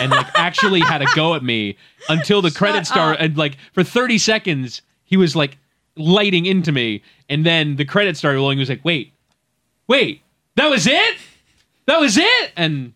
and 0.00 0.10
like 0.10 0.26
actually 0.34 0.80
had 0.80 1.02
a 1.02 1.06
go 1.14 1.34
at 1.34 1.42
me 1.44 1.76
until 2.08 2.40
the 2.40 2.50
credits 2.50 2.88
start 2.88 3.18
and 3.20 3.36
like 3.36 3.58
for 3.74 3.84
30 3.84 4.16
seconds 4.16 4.80
he 5.04 5.16
was 5.18 5.36
like 5.36 5.58
lighting 5.96 6.46
into 6.46 6.72
me 6.72 7.02
and 7.28 7.44
then 7.44 7.76
the 7.76 7.84
credits 7.84 8.18
started 8.18 8.38
rolling 8.38 8.56
he 8.56 8.60
was 8.60 8.70
like 8.70 8.82
wait 8.82 9.12
wait 9.86 10.22
that 10.56 10.68
was 10.70 10.86
it? 10.86 11.16
That 11.86 12.00
was 12.00 12.16
it? 12.16 12.52
And 12.56 12.92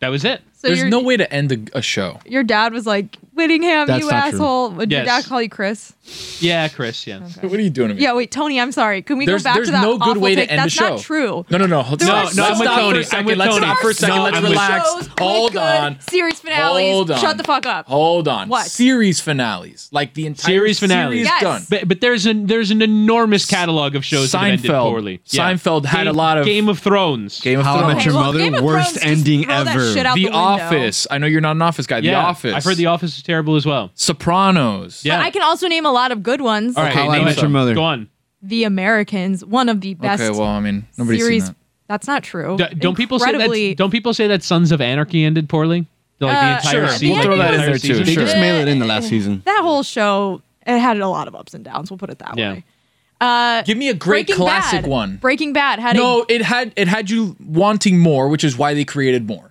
that 0.00 0.08
was 0.08 0.24
it. 0.24 0.42
So 0.54 0.68
There's 0.68 0.80
your, 0.80 0.88
no 0.88 1.00
way 1.02 1.16
to 1.16 1.32
end 1.32 1.52
a, 1.52 1.78
a 1.78 1.82
show. 1.82 2.20
your 2.26 2.42
dad 2.42 2.72
was 2.72 2.86
like, 2.86 3.16
Whittingham, 3.38 3.86
That's 3.86 4.04
you 4.04 4.10
not 4.10 4.30
true. 4.30 4.38
asshole. 4.40 4.70
Did 4.70 4.90
Yes. 4.92 5.06
Dad 5.06 5.24
call 5.24 5.40
you 5.40 5.48
Chris? 5.48 5.94
Yeah, 6.40 6.68
Chris. 6.68 7.06
Yeah. 7.06 7.20
What 7.20 7.52
are 7.52 7.60
you 7.60 7.70
doing 7.70 7.88
to 7.90 7.94
me? 7.94 8.00
Yeah, 8.02 8.14
wait, 8.14 8.30
Tony, 8.30 8.60
I'm 8.60 8.72
sorry. 8.72 9.02
Can 9.02 9.16
we 9.18 9.26
There's, 9.26 9.42
go 9.42 9.48
back 9.50 9.54
there's 9.56 9.68
to 9.68 9.72
that 9.72 9.80
There's 9.82 9.92
no 9.92 9.98
good 9.98 10.10
awful 10.10 10.22
way 10.22 10.34
to 10.34 10.50
end 10.50 10.58
That's 10.58 10.74
the 10.74 10.82
show. 10.82 10.88
not 10.90 11.00
true. 11.00 11.46
No, 11.50 11.58
no, 11.58 11.66
no. 11.66 11.82
Hold- 11.82 12.00
There 12.00 12.08
no, 12.08 12.14
are 12.14 12.24
let's 12.24 12.34
so- 12.36 12.42
I'm 12.44 12.58
with 12.58 12.66
stop 12.68 12.78
Tony. 12.78 12.90
for 12.90 12.96
a 12.96 12.98
I'm 12.98 13.04
second. 13.04 13.26
with 13.26 13.38
Let's 13.38 13.56
stop 13.56 13.78
for 13.78 13.90
a 13.90 13.94
second. 13.94 14.16
No, 14.16 14.22
Let's 14.24 14.36
I'm 14.36 14.42
with- 14.42 14.52
relax. 14.52 14.88
Shows 14.90 14.98
with 15.08 15.18
Hold 15.18 15.52
good 15.52 15.58
on. 15.62 16.00
Series 16.00 16.40
finales. 16.40 16.92
Hold 16.92 17.10
on. 17.10 17.20
Shut 17.20 17.36
the 17.36 17.44
fuck 17.44 17.66
up. 17.66 17.86
Hold 17.86 18.26
on. 18.28 18.48
What? 18.48 18.66
Series 18.66 19.20
finales. 19.20 19.88
Like 19.92 20.14
the 20.14 20.26
entire 20.26 20.46
Series 20.54 20.78
finales. 20.80 21.12
series 21.14 21.26
Yes. 21.26 21.42
done. 21.42 21.62
But, 21.68 21.88
but 21.88 22.00
there's 22.00 22.26
an 22.26 22.46
there's 22.46 22.70
an 22.70 22.80
enormous 22.82 23.44
catalog 23.44 23.94
of 23.94 24.04
shows 24.04 24.32
that 24.32 24.38
have 24.38 24.48
ended 24.52 24.70
Seinfeld. 24.70 24.88
poorly. 24.90 25.20
Seinfeld 25.28 25.84
had 25.84 26.04
Game- 26.04 26.14
a 26.14 26.16
lot 26.16 26.38
of- 26.38 26.44
Game 26.46 26.68
of 26.68 26.78
Thrones. 26.78 27.40
Game 27.40 27.58
of 27.60 27.66
How 27.66 27.76
I 27.76 27.90
Thrones. 27.92 28.04
Your 28.06 28.14
look, 28.14 28.24
Mother, 28.24 28.38
Game 28.38 28.54
of 28.54 28.64
worst 28.64 28.92
Thrones, 28.92 28.94
just 28.94 29.06
ending 29.06 29.44
throw 29.44 29.64
that 29.64 29.76
ever. 29.76 29.92
shit 29.92 30.06
out 30.06 30.14
The 30.16 30.24
window. 30.24 30.38
Office. 30.38 31.06
I 31.10 31.18
know 31.18 31.26
you're 31.26 31.40
not 31.42 31.56
an 31.56 31.62
Office 31.62 31.86
guy. 31.86 32.00
The 32.00 32.06
yeah, 32.08 32.24
Office. 32.24 32.54
I've 32.54 32.64
heard 32.64 32.76
The 32.78 32.86
Office 32.86 33.16
is 33.16 33.22
terrible 33.28 33.54
as 33.56 33.66
well. 33.66 33.90
Sopranos. 33.94 35.04
Yeah. 35.04 35.18
But 35.18 35.26
I 35.26 35.30
can 35.30 35.42
also 35.42 35.68
name 35.68 35.84
a 35.86 35.92
lot 35.92 36.10
of 36.12 36.22
good 36.22 36.40
ones. 36.40 36.76
All 36.76 36.82
right, 36.82 36.92
How 36.92 37.08
I 37.10 37.16
name 37.18 37.26
Met 37.26 37.34
some. 37.36 37.42
Your 37.44 37.50
Mother. 37.50 37.74
Go 37.74 37.82
on. 37.84 38.08
The 38.42 38.64
Americans, 38.64 39.44
one 39.44 39.68
of 39.68 39.80
the 39.80 39.94
best 39.94 40.22
Okay, 40.22 40.30
well, 40.36 40.48
I 40.48 40.60
mean, 40.60 40.86
nobody's 40.96 41.20
series. 41.22 41.44
seen 41.44 41.52
that. 41.52 41.56
That's 41.88 42.06
not 42.06 42.22
true. 42.22 42.56
D- 42.56 42.64
don't 42.78 42.96
people 42.96 43.18
say 43.18 43.30
Incredibly- 43.30 43.68
that? 43.70 43.78
Don't 43.78 43.90
people 43.90 44.14
say 44.14 44.26
that 44.28 44.42
Sons 44.42 44.72
of 44.72 44.80
Anarchy 44.80 45.24
ended 45.24 45.48
poorly? 45.48 45.86
Like 46.20 46.36
Uh, 46.36 46.40
the 46.40 46.56
entire 46.56 46.86
sure. 46.88 46.88
season. 46.98 47.14
We'll 47.16 47.22
throw 47.24 47.36
that 47.38 47.54
in 47.54 47.60
there, 47.60 47.78
too. 47.78 48.02
They 48.04 48.14
sure. 48.14 48.24
just 48.24 48.36
mail 48.36 48.56
it 48.56 48.68
in 48.68 48.78
the 48.80 48.86
last 48.86 49.08
season. 49.08 49.42
that 49.44 49.60
whole 49.62 49.82
show 49.82 50.42
it 50.66 50.78
had 50.78 50.98
a 51.00 51.08
lot 51.08 51.28
of 51.28 51.34
ups 51.34 51.54
and 51.54 51.64
downs. 51.64 51.90
We'll 51.90 51.98
put 51.98 52.10
it 52.10 52.18
that 52.20 52.36
Yeah. 52.36 52.52
way. 52.54 52.64
Uh, 53.20 53.62
Give 53.62 53.76
me 53.78 53.88
a 53.88 53.94
great 53.94 54.26
Breaking 54.28 54.36
classic 54.36 54.82
Bad. 54.82 54.90
one. 54.90 55.16
Breaking 55.16 55.52
Bad 55.52 55.78
had 55.80 55.96
No, 55.96 56.22
a. 56.22 56.32
it 56.32 56.42
had 56.42 56.72
it 56.76 56.86
had 56.88 57.10
you 57.10 57.34
wanting 57.44 57.98
more, 57.98 58.28
which 58.28 58.44
is 58.44 58.56
why 58.56 58.74
they 58.74 58.84
created 58.84 59.26
more. 59.26 59.47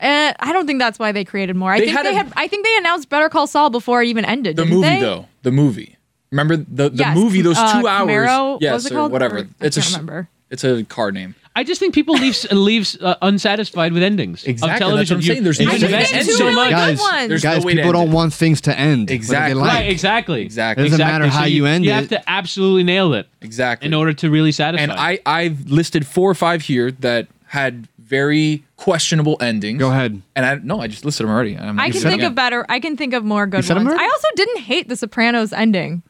Uh, 0.00 0.32
I 0.38 0.52
don't 0.52 0.66
think 0.66 0.78
that's 0.78 0.98
why 0.98 1.12
they 1.12 1.24
created 1.24 1.56
more. 1.56 1.72
I 1.72 1.78
They 1.80 1.86
think 1.86 1.96
had 1.96 2.06
they 2.06 2.10
a- 2.10 2.14
had. 2.18 2.32
I 2.36 2.46
think 2.48 2.64
they 2.64 2.76
announced 2.76 3.08
Better 3.08 3.28
Call 3.28 3.46
Saul 3.46 3.70
before 3.70 4.02
it 4.02 4.08
even 4.08 4.24
ended. 4.24 4.56
The 4.56 4.62
didn't 4.64 4.76
movie 4.76 4.88
they? 4.88 5.00
though, 5.00 5.26
the 5.42 5.50
movie. 5.52 5.96
Remember 6.30 6.56
the 6.56 6.90
the 6.90 6.96
Yes, 6.96 7.16
movie? 7.16 7.42
Those 7.42 7.56
uh, 7.58 7.80
two 7.80 7.86
hours. 7.88 8.08
Camaro? 8.10 8.52
What 8.54 8.62
yes, 8.62 8.74
was 8.74 8.86
it 8.86 8.92
or 8.92 8.94
called? 8.96 9.12
whatever. 9.12 9.36
Or- 9.38 9.48
I 9.60 9.66
it's 9.66 9.76
a 9.76 9.80
can't 9.80 9.90
s- 9.90 9.92
remember. 9.94 10.28
It's 10.50 10.64
a 10.64 10.84
car 10.84 11.10
name. 11.12 11.34
I 11.56 11.64
just 11.64 11.80
think 11.80 11.92
people 11.92 12.14
leave 12.14 12.36
leaves 12.52 12.96
uh, 13.00 13.16
unsatisfied 13.20 13.92
with 13.92 14.02
endings 14.04 14.44
Exactly, 14.44 14.52
of 14.52 14.68
that's 14.68 14.78
television. 14.78 15.16
what 15.16 15.24
I'm 15.24 15.26
saying. 15.26 15.42
There's 15.42 15.58
you 15.58 15.66
no 15.66 15.72
you 15.72 15.74
way 15.74 15.78
to 15.80 15.86
invest 15.96 16.14
end 16.14 16.26
so 16.26 16.48
it. 16.48 16.54
much. 16.54 16.70
Guys, 16.70 17.00
ones. 17.00 17.28
There's 17.28 17.42
guys, 17.42 17.60
no 17.62 17.66
way 17.66 17.72
to 17.72 17.76
people 17.82 17.88
end 17.88 18.06
don't 18.06 18.08
it. 18.12 18.14
want 18.14 18.32
things 18.34 18.60
to 18.62 18.78
end. 18.78 19.00
whether 19.00 19.06
they 19.08 19.14
Exactly. 19.16 19.54
like. 19.54 19.72
Right, 19.72 19.90
exactly. 19.90 20.42
Exactly. 20.42 20.84
It 20.84 20.90
doesn't 20.90 21.00
Exactly. 21.00 21.18
matter 21.26 21.32
how 21.34 21.40
So 21.40 21.46
you 21.48 21.66
end 21.66 21.84
it. 21.84 21.88
You 21.88 21.92
it. 21.94 21.96
have 21.96 22.08
to 22.10 22.30
absolutely 22.30 22.84
nail 22.84 23.12
it 23.14 23.26
Exactly. 23.42 23.86
in 23.88 23.94
order 23.94 24.12
to 24.12 24.30
really 24.30 24.52
satisfy. 24.52 24.82
and 24.84 24.92
I 24.92 25.18
I've 25.26 25.68
listed 25.68 26.06
four 26.06 26.30
or 26.30 26.34
five 26.36 26.62
here 26.62 26.92
that 26.92 27.26
had 27.46 27.88
very 28.08 28.64
questionable 28.76 29.36
endings. 29.40 29.78
Go 29.78 29.90
ahead. 29.90 30.20
And 30.34 30.46
I 30.46 30.54
no, 30.56 30.80
I 30.80 30.88
just 30.88 31.04
listed 31.04 31.26
them 31.26 31.32
already. 31.34 31.56
I'm 31.56 31.78
I 31.78 31.90
can 31.90 32.00
think 32.00 32.22
of 32.22 32.34
better. 32.34 32.64
I 32.68 32.80
can 32.80 32.96
think 32.96 33.14
of 33.14 33.24
more 33.24 33.46
good 33.46 33.64
said 33.64 33.76
'em 33.76 33.84
ones. 33.84 33.94
already? 33.94 34.04
I 34.04 34.08
also 34.12 34.28
didn't 34.34 34.60
hate 34.62 34.88
The 34.88 34.96
Sopranos 34.96 35.52
ending. 35.52 36.02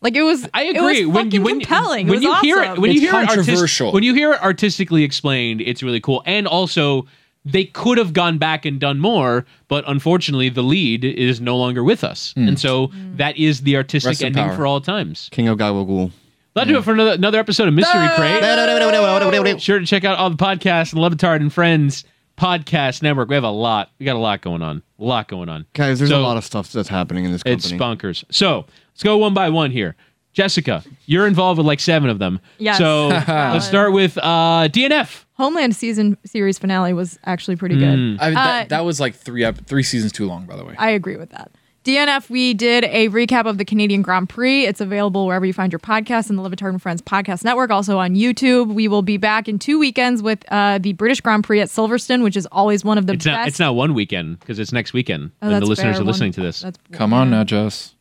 Like 0.00 0.16
it 0.16 0.22
was. 0.22 0.48
I 0.52 0.64
It 0.64 0.76
agree. 0.76 1.04
was 1.06 1.14
when 1.14 1.26
you 1.26 1.40
fucking 1.40 1.42
when, 1.44 1.60
compelling. 1.60 2.06
when 2.08 2.14
it 2.14 2.18
was 2.18 2.22
you 2.24 2.32
awesome. 2.32 2.44
hear 2.46 2.62
it 2.62 2.78
when 2.78 2.90
you 2.90 3.00
It's 3.00 3.02
hear 3.02 3.10
it 3.20 3.28
artis- 3.28 3.46
controversial. 3.46 3.92
when 3.92 4.02
you 4.02 4.14
hear 4.14 4.32
it 4.32 4.42
artistically 4.42 5.04
explained, 5.04 5.60
it's 5.60 5.82
really 5.82 6.00
cool. 6.00 6.22
And 6.26 6.48
also, 6.48 7.06
they 7.44 7.64
could 7.64 7.98
have 7.98 8.12
gone 8.12 8.38
back 8.38 8.64
and 8.64 8.80
done 8.80 8.98
more, 8.98 9.44
but 9.68 9.84
unfortunately, 9.86 10.48
the 10.48 10.62
lead 10.62 11.04
is 11.04 11.40
no 11.40 11.56
longer 11.56 11.84
with 11.84 12.02
us, 12.04 12.32
hmm. 12.36 12.48
and 12.48 12.58
so 12.58 12.88
hmm. 12.88 13.16
that 13.16 13.36
is 13.36 13.60
the 13.62 13.76
artistic 13.76 14.10
Rest 14.10 14.22
in 14.22 14.26
ending 14.28 14.44
power. 14.44 14.56
for 14.56 14.66
all 14.66 14.80
times. 14.80 15.28
King 15.30 15.48
of 15.48 15.58
Gabagool. 15.58 16.10
That'll 16.54 16.72
do 16.74 16.78
it 16.78 16.84
for 16.84 16.92
another, 16.92 17.12
another 17.12 17.38
episode 17.38 17.68
of 17.68 17.74
Mystery 17.74 18.08
Crate. 18.14 19.60
Sure 19.62 19.78
to 19.78 19.86
check 19.86 20.04
out 20.04 20.18
all 20.18 20.28
the 20.30 20.36
podcasts 20.36 20.92
and 20.92 21.00
Le 21.00 21.10
Batard 21.10 21.36
and 21.40 21.52
Friends 21.52 22.04
podcast 22.36 23.02
network. 23.02 23.28
We 23.28 23.34
have 23.36 23.44
a 23.44 23.50
lot. 23.50 23.90
We 23.98 24.06
got 24.06 24.16
a 24.16 24.18
lot 24.18 24.40
going 24.42 24.62
on. 24.62 24.82
A 24.98 25.04
lot 25.04 25.28
going 25.28 25.48
on. 25.48 25.66
Guys, 25.74 25.98
there's 25.98 26.10
So- 26.10 26.20
a 26.20 26.22
lot 26.22 26.36
of 26.36 26.44
stuff 26.44 26.70
that's 26.72 26.88
happening 26.88 27.24
in 27.24 27.32
this 27.32 27.42
It's 27.46 27.70
bonkers. 27.72 28.24
So 28.30 28.66
let's 28.92 29.02
go 29.02 29.16
one 29.18 29.34
by 29.34 29.48
one 29.50 29.70
here. 29.70 29.96
Jessica, 30.34 30.82
you're 31.04 31.26
involved 31.26 31.58
with 31.58 31.66
like 31.66 31.78
seven 31.78 32.08
of 32.08 32.18
them. 32.18 32.40
Yes. 32.58 32.78
So 32.78 33.08
let's 33.28 33.66
start 33.66 33.92
with 33.92 34.16
uh, 34.16 34.68
DNF. 34.72 35.24
Homeland 35.34 35.76
season 35.76 36.16
series 36.24 36.58
finale 36.58 36.94
was 36.94 37.18
actually 37.24 37.56
pretty 37.56 37.76
good. 37.76 37.98
Mm. 37.98 38.16
I, 38.18 38.30
that, 38.30 38.62
Uh, 38.62 38.68
that 38.68 38.84
was 38.86 38.98
like 38.98 39.14
three 39.14 39.44
ep- 39.44 39.66
three 39.66 39.82
seasons 39.82 40.10
too 40.12 40.26
long, 40.26 40.46
by 40.46 40.56
the 40.56 40.64
way. 40.64 40.74
I 40.78 40.90
agree 40.90 41.16
with 41.16 41.30
that. 41.30 41.50
DNF, 41.84 42.30
we 42.30 42.54
did 42.54 42.84
a 42.84 43.08
recap 43.08 43.44
of 43.44 43.58
the 43.58 43.64
Canadian 43.64 44.02
Grand 44.02 44.28
Prix. 44.28 44.66
It's 44.66 44.80
available 44.80 45.26
wherever 45.26 45.44
you 45.44 45.52
find 45.52 45.72
your 45.72 45.80
podcast 45.80 46.30
and 46.30 46.38
the 46.38 46.42
Live 46.42 46.54
and 46.62 46.80
Friends 46.80 47.02
podcast 47.02 47.42
network, 47.42 47.70
also 47.72 47.98
on 47.98 48.14
YouTube. 48.14 48.72
We 48.72 48.86
will 48.86 49.02
be 49.02 49.16
back 49.16 49.48
in 49.48 49.58
two 49.58 49.80
weekends 49.80 50.22
with 50.22 50.44
uh, 50.52 50.78
the 50.78 50.92
British 50.92 51.20
Grand 51.20 51.42
Prix 51.42 51.60
at 51.60 51.68
Silverstone, 51.68 52.22
which 52.22 52.36
is 52.36 52.46
always 52.52 52.84
one 52.84 52.98
of 52.98 53.06
the 53.08 53.14
It's 53.14 53.24
best. 53.24 53.36
not. 53.36 53.48
It's 53.48 53.58
not 53.58 53.74
one 53.74 53.94
weekend 53.94 54.38
because 54.38 54.60
it's 54.60 54.72
next 54.72 54.92
weekend 54.92 55.32
Oh, 55.42 55.50
when 55.50 55.58
the 55.60 55.66
listeners 55.66 55.96
fair. 55.96 56.02
are 56.02 56.06
listening 56.06 56.28
One- 56.28 56.34
to 56.34 56.40
this. 56.42 56.60
That's, 56.60 56.78
Come 56.92 57.12
on 57.12 57.30
now, 57.30 57.42
Jess. 57.42 57.94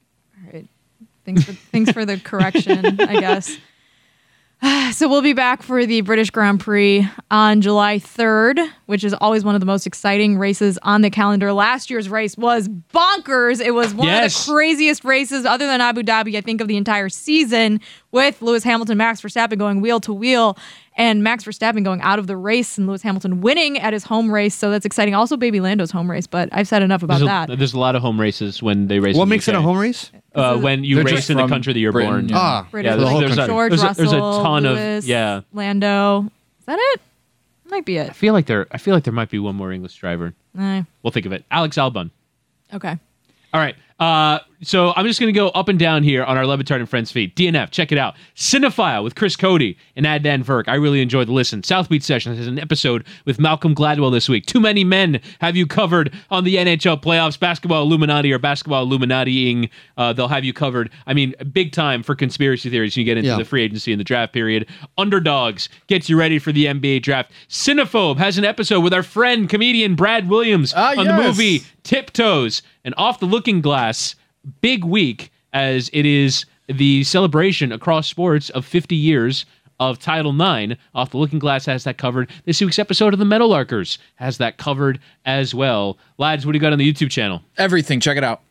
All 0.45 0.53
right. 0.53 0.67
Thanks 1.25 1.43
for, 1.43 1.53
thanks 1.53 1.91
for 1.91 2.05
the 2.05 2.17
correction, 2.19 2.99
I 3.01 3.19
guess. 3.19 3.57
So 4.91 5.07
we'll 5.07 5.21
be 5.21 5.31
back 5.33 5.63
for 5.63 5.85
the 5.85 6.01
British 6.01 6.29
Grand 6.31 6.59
Prix 6.59 7.07
on 7.31 7.61
July 7.61 7.97
3rd, 7.97 8.59
which 8.87 9.05
is 9.05 9.13
always 9.13 9.43
one 9.45 9.55
of 9.55 9.61
the 9.61 9.65
most 9.65 9.87
exciting 9.87 10.37
races 10.37 10.77
on 10.83 11.01
the 11.01 11.09
calendar. 11.09 11.53
Last 11.53 11.89
year's 11.89 12.09
race 12.09 12.37
was 12.37 12.67
bonkers. 12.67 13.61
It 13.61 13.71
was 13.71 13.93
one 13.93 14.07
Yes. 14.07 14.37
of 14.41 14.45
the 14.45 14.51
craziest 14.51 15.05
races 15.05 15.45
other 15.45 15.65
than 15.65 15.79
Abu 15.79 16.03
Dhabi, 16.03 16.35
I 16.37 16.41
think, 16.41 16.59
of 16.59 16.67
the 16.67 16.75
entire 16.75 17.07
season, 17.07 17.79
with 18.11 18.41
Lewis 18.41 18.63
Hamilton, 18.65 18.97
Max 18.97 19.21
Verstappen 19.21 19.57
going 19.57 19.79
wheel 19.79 20.01
to 20.01 20.13
wheel, 20.13 20.57
and 20.97 21.23
Max 21.23 21.43
Verstappen 21.45 21.83
going 21.83 22.01
out 22.01 22.19
of 22.19 22.27
the 22.27 22.35
race 22.37 22.77
and 22.77 22.85
Lewis 22.87 23.01
Hamilton 23.01 23.41
winning 23.41 23.79
at 23.79 23.93
his 23.93 24.03
home 24.03 24.31
race. 24.31 24.53
So 24.55 24.69
that's 24.71 24.85
exciting. 24.85 25.15
Also, 25.15 25.37
Baby 25.37 25.59
Lando's 25.61 25.91
home 25.91 26.09
race, 26.11 26.27
but 26.27 26.49
I've 26.51 26.67
said 26.67 26.83
enough 26.83 27.01
about 27.03 27.19
there's, 27.19 27.27
that. 27.27 27.57
there's 27.57 27.73
a 27.73 27.79
lot 27.79 27.95
of 27.95 28.01
home 28.01 28.19
races 28.19 28.61
when 28.61 28.87
they 28.87 28.99
race. 28.99 29.15
What 29.15 29.23
in 29.23 29.29
the 29.29 29.35
makes 29.35 29.47
it 29.47 29.55
a 29.55 29.61
home 29.61 29.77
race? 29.77 30.11
Uh, 30.35 30.57
when 30.57 30.83
you 30.83 30.95
They're 30.95 31.05
race 31.05 31.15
just 31.15 31.29
in 31.29 31.37
the 31.37 31.43
from 31.43 31.49
country 31.49 31.73
that 31.73 31.79
you're 31.79 31.91
Britain, 31.91 32.11
born. 32.11 32.29
yeah. 32.29 32.37
Ah, 32.37 32.67
British, 32.69 32.89
Yeah, 32.91 32.95
the 32.97 33.07
whole 33.07 33.19
there's, 33.19 33.31
a, 33.33 33.35
country. 33.35 33.51
George 33.53 33.69
there's, 33.71 33.83
a, 33.83 33.85
Russell, 33.87 34.03
there's 34.05 34.13
a 34.13 34.43
ton 34.43 34.63
Lewis, 34.63 35.03
of 35.05 35.09
yeah. 35.09 35.41
Lando. 35.53 36.21
Is 36.59 36.65
that 36.65 36.77
it? 36.79 37.01
Might 37.69 37.85
be 37.85 37.97
it. 37.97 38.09
I 38.09 38.13
feel 38.13 38.33
like 38.33 38.45
there. 38.45 38.67
I 38.71 38.77
feel 38.77 38.93
like 38.93 39.03
there 39.05 39.13
might 39.13 39.29
be 39.29 39.39
one 39.39 39.55
more 39.55 39.71
English 39.71 39.95
driver. 39.95 40.33
Eh, 40.59 40.83
We'll 41.03 41.11
think 41.11 41.25
of 41.25 41.31
it. 41.31 41.45
Alex 41.51 41.77
Albon. 41.77 42.11
okay. 42.73 42.97
All 43.53 43.59
right. 43.61 43.75
Uh, 43.99 44.39
so 44.63 44.93
I'm 44.95 45.05
just 45.07 45.19
going 45.19 45.33
to 45.33 45.37
go 45.37 45.49
up 45.49 45.67
and 45.69 45.79
down 45.79 46.03
here 46.03 46.23
on 46.23 46.37
our 46.37 46.45
Le 46.45 46.57
Batard 46.57 46.77
and 46.79 46.89
Friends 46.89 47.11
feed. 47.11 47.35
DNF, 47.35 47.71
check 47.71 47.91
it 47.91 47.97
out. 47.97 48.15
Cinephile 48.35 49.03
with 49.03 49.15
Chris 49.15 49.35
Cody 49.35 49.77
and 49.95 50.05
Adnan 50.05 50.43
Virk. 50.43 50.65
I 50.67 50.75
really 50.75 51.01
enjoyed 51.01 51.27
the 51.27 51.33
listen. 51.33 51.63
South 51.63 51.89
Beach 51.89 52.03
Sessions 52.03 52.37
has 52.37 52.47
an 52.47 52.59
episode 52.59 53.05
with 53.25 53.39
Malcolm 53.39 53.73
Gladwell 53.73 54.11
this 54.11 54.29
week. 54.29 54.45
Too 54.45 54.59
many 54.59 54.83
men 54.83 55.19
have 55.39 55.55
you 55.55 55.65
covered 55.65 56.13
on 56.29 56.43
the 56.43 56.55
NHL 56.57 57.01
playoffs, 57.01 57.39
basketball 57.39 57.81
Illuminati 57.83 58.31
or 58.31 58.39
basketball 58.39 58.83
Illuminatiing. 58.83 59.69
Uh, 59.97 60.13
they'll 60.13 60.27
have 60.27 60.43
you 60.45 60.53
covered. 60.53 60.89
I 61.07 61.13
mean, 61.13 61.33
big 61.51 61.71
time 61.71 62.03
for 62.03 62.13
conspiracy 62.15 62.69
theories. 62.69 62.95
You 62.95 63.03
get 63.03 63.17
into 63.17 63.29
Yeah. 63.29 63.37
the 63.37 63.45
free 63.45 63.63
agency 63.63 63.91
and 63.93 63.99
the 63.99 64.03
draft 64.03 64.33
period. 64.33 64.67
Underdogs 64.97 65.69
gets 65.87 66.09
you 66.09 66.17
ready 66.17 66.39
for 66.39 66.51
the 66.51 66.65
NBA 66.67 67.01
draft. 67.01 67.31
Cinephobe 67.49 68.17
has 68.17 68.37
an 68.37 68.45
episode 68.45 68.81
with 68.81 68.93
our 68.93 69.03
friend 69.03 69.49
comedian 69.49 69.95
Brad 69.95 70.29
Williams 70.29 70.73
Ah, 70.75 70.93
on 70.97 71.05
the 71.07 71.13
movie 71.13 71.63
Tiptoes 71.83 72.61
and 72.85 72.93
Off 72.97 73.19
the 73.19 73.25
Looking 73.25 73.61
Glass. 73.61 74.15
Big 74.61 74.83
week 74.83 75.31
as 75.53 75.89
it 75.93 76.05
is 76.05 76.45
the 76.67 77.03
celebration 77.03 77.71
across 77.71 78.07
sports 78.07 78.49
of 78.51 78.65
50 78.65 78.95
years 78.95 79.45
of 79.79 79.99
Title 79.99 80.31
IX. 80.39 80.73
Off 80.95 81.11
the 81.11 81.17
Looking 81.17 81.39
Glass 81.39 81.65
has 81.65 81.83
that 81.83 81.97
covered. 81.97 82.29
This 82.45 82.61
week's 82.61 82.79
episode 82.79 83.13
of 83.13 83.19
the 83.19 83.25
Meadowlarkers 83.25 83.97
has 84.15 84.37
that 84.37 84.57
covered 84.57 84.99
as 85.25 85.53
well. 85.53 85.97
Lads, 86.17 86.45
what 86.45 86.53
do 86.53 86.57
you 86.57 86.61
got 86.61 86.71
on 86.73 86.79
the 86.79 86.91
YouTube 86.93 87.09
channel? 87.11 87.41
Everything, 87.57 87.99
check 87.99 88.17
it 88.17 88.23
out. 88.23 88.41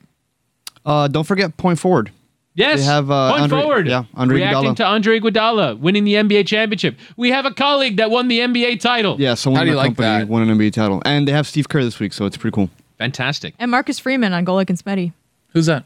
Uh, 0.84 1.08
don't 1.08 1.24
forget 1.24 1.56
Point 1.56 1.78
Forward. 1.78 2.10
Yes, 2.54 2.80
They 2.80 2.84
have, 2.86 3.10
uh, 3.10 3.30
point 3.30 3.42
Andre- 3.44 3.60
forward. 3.62 3.86
yeah, 3.88 4.04
Andre 4.14 4.36
reacting 4.38 4.72
Iguodala. 4.72 4.76
to 4.76 4.84
Andre 4.84 5.20
Iguodala 5.20 5.78
winning 5.78 6.02
the 6.04 6.14
NBA 6.14 6.46
championship. 6.46 6.96
We 7.16 7.30
have 7.30 7.46
a 7.46 7.52
colleague 7.52 7.96
that 7.98 8.10
won 8.10 8.26
the 8.28 8.40
NBA 8.40 8.80
title. 8.80 9.16
Yeah, 9.20 9.34
someone 9.34 9.58
How 9.60 9.64
do 9.64 9.68
in 9.70 9.74
you 9.74 9.78
our 9.78 9.84
like 9.86 9.96
company 9.96 10.18
that? 10.24 10.28
won 10.28 10.42
an 10.42 10.58
NBA 10.58 10.72
title, 10.72 11.00
and 11.04 11.28
they 11.28 11.32
have 11.32 11.46
Steve 11.46 11.68
Kerr 11.68 11.84
this 11.84 12.00
week, 12.00 12.12
so 12.12 12.26
it's 12.26 12.36
pretty 12.36 12.54
cool. 12.54 12.68
fantastic. 12.98 13.54
And 13.60 13.70
Marcus 13.70 13.98
Freeman 14.00 14.32
on 14.32 14.44
Golic 14.44 14.68
and 14.68 14.76
Smetty. 14.78 15.12
Who's 15.52 15.66
that? 15.66 15.84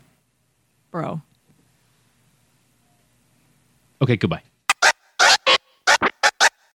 Bro. 0.90 1.20
Okay, 4.02 4.16
goodbye. 4.16 4.42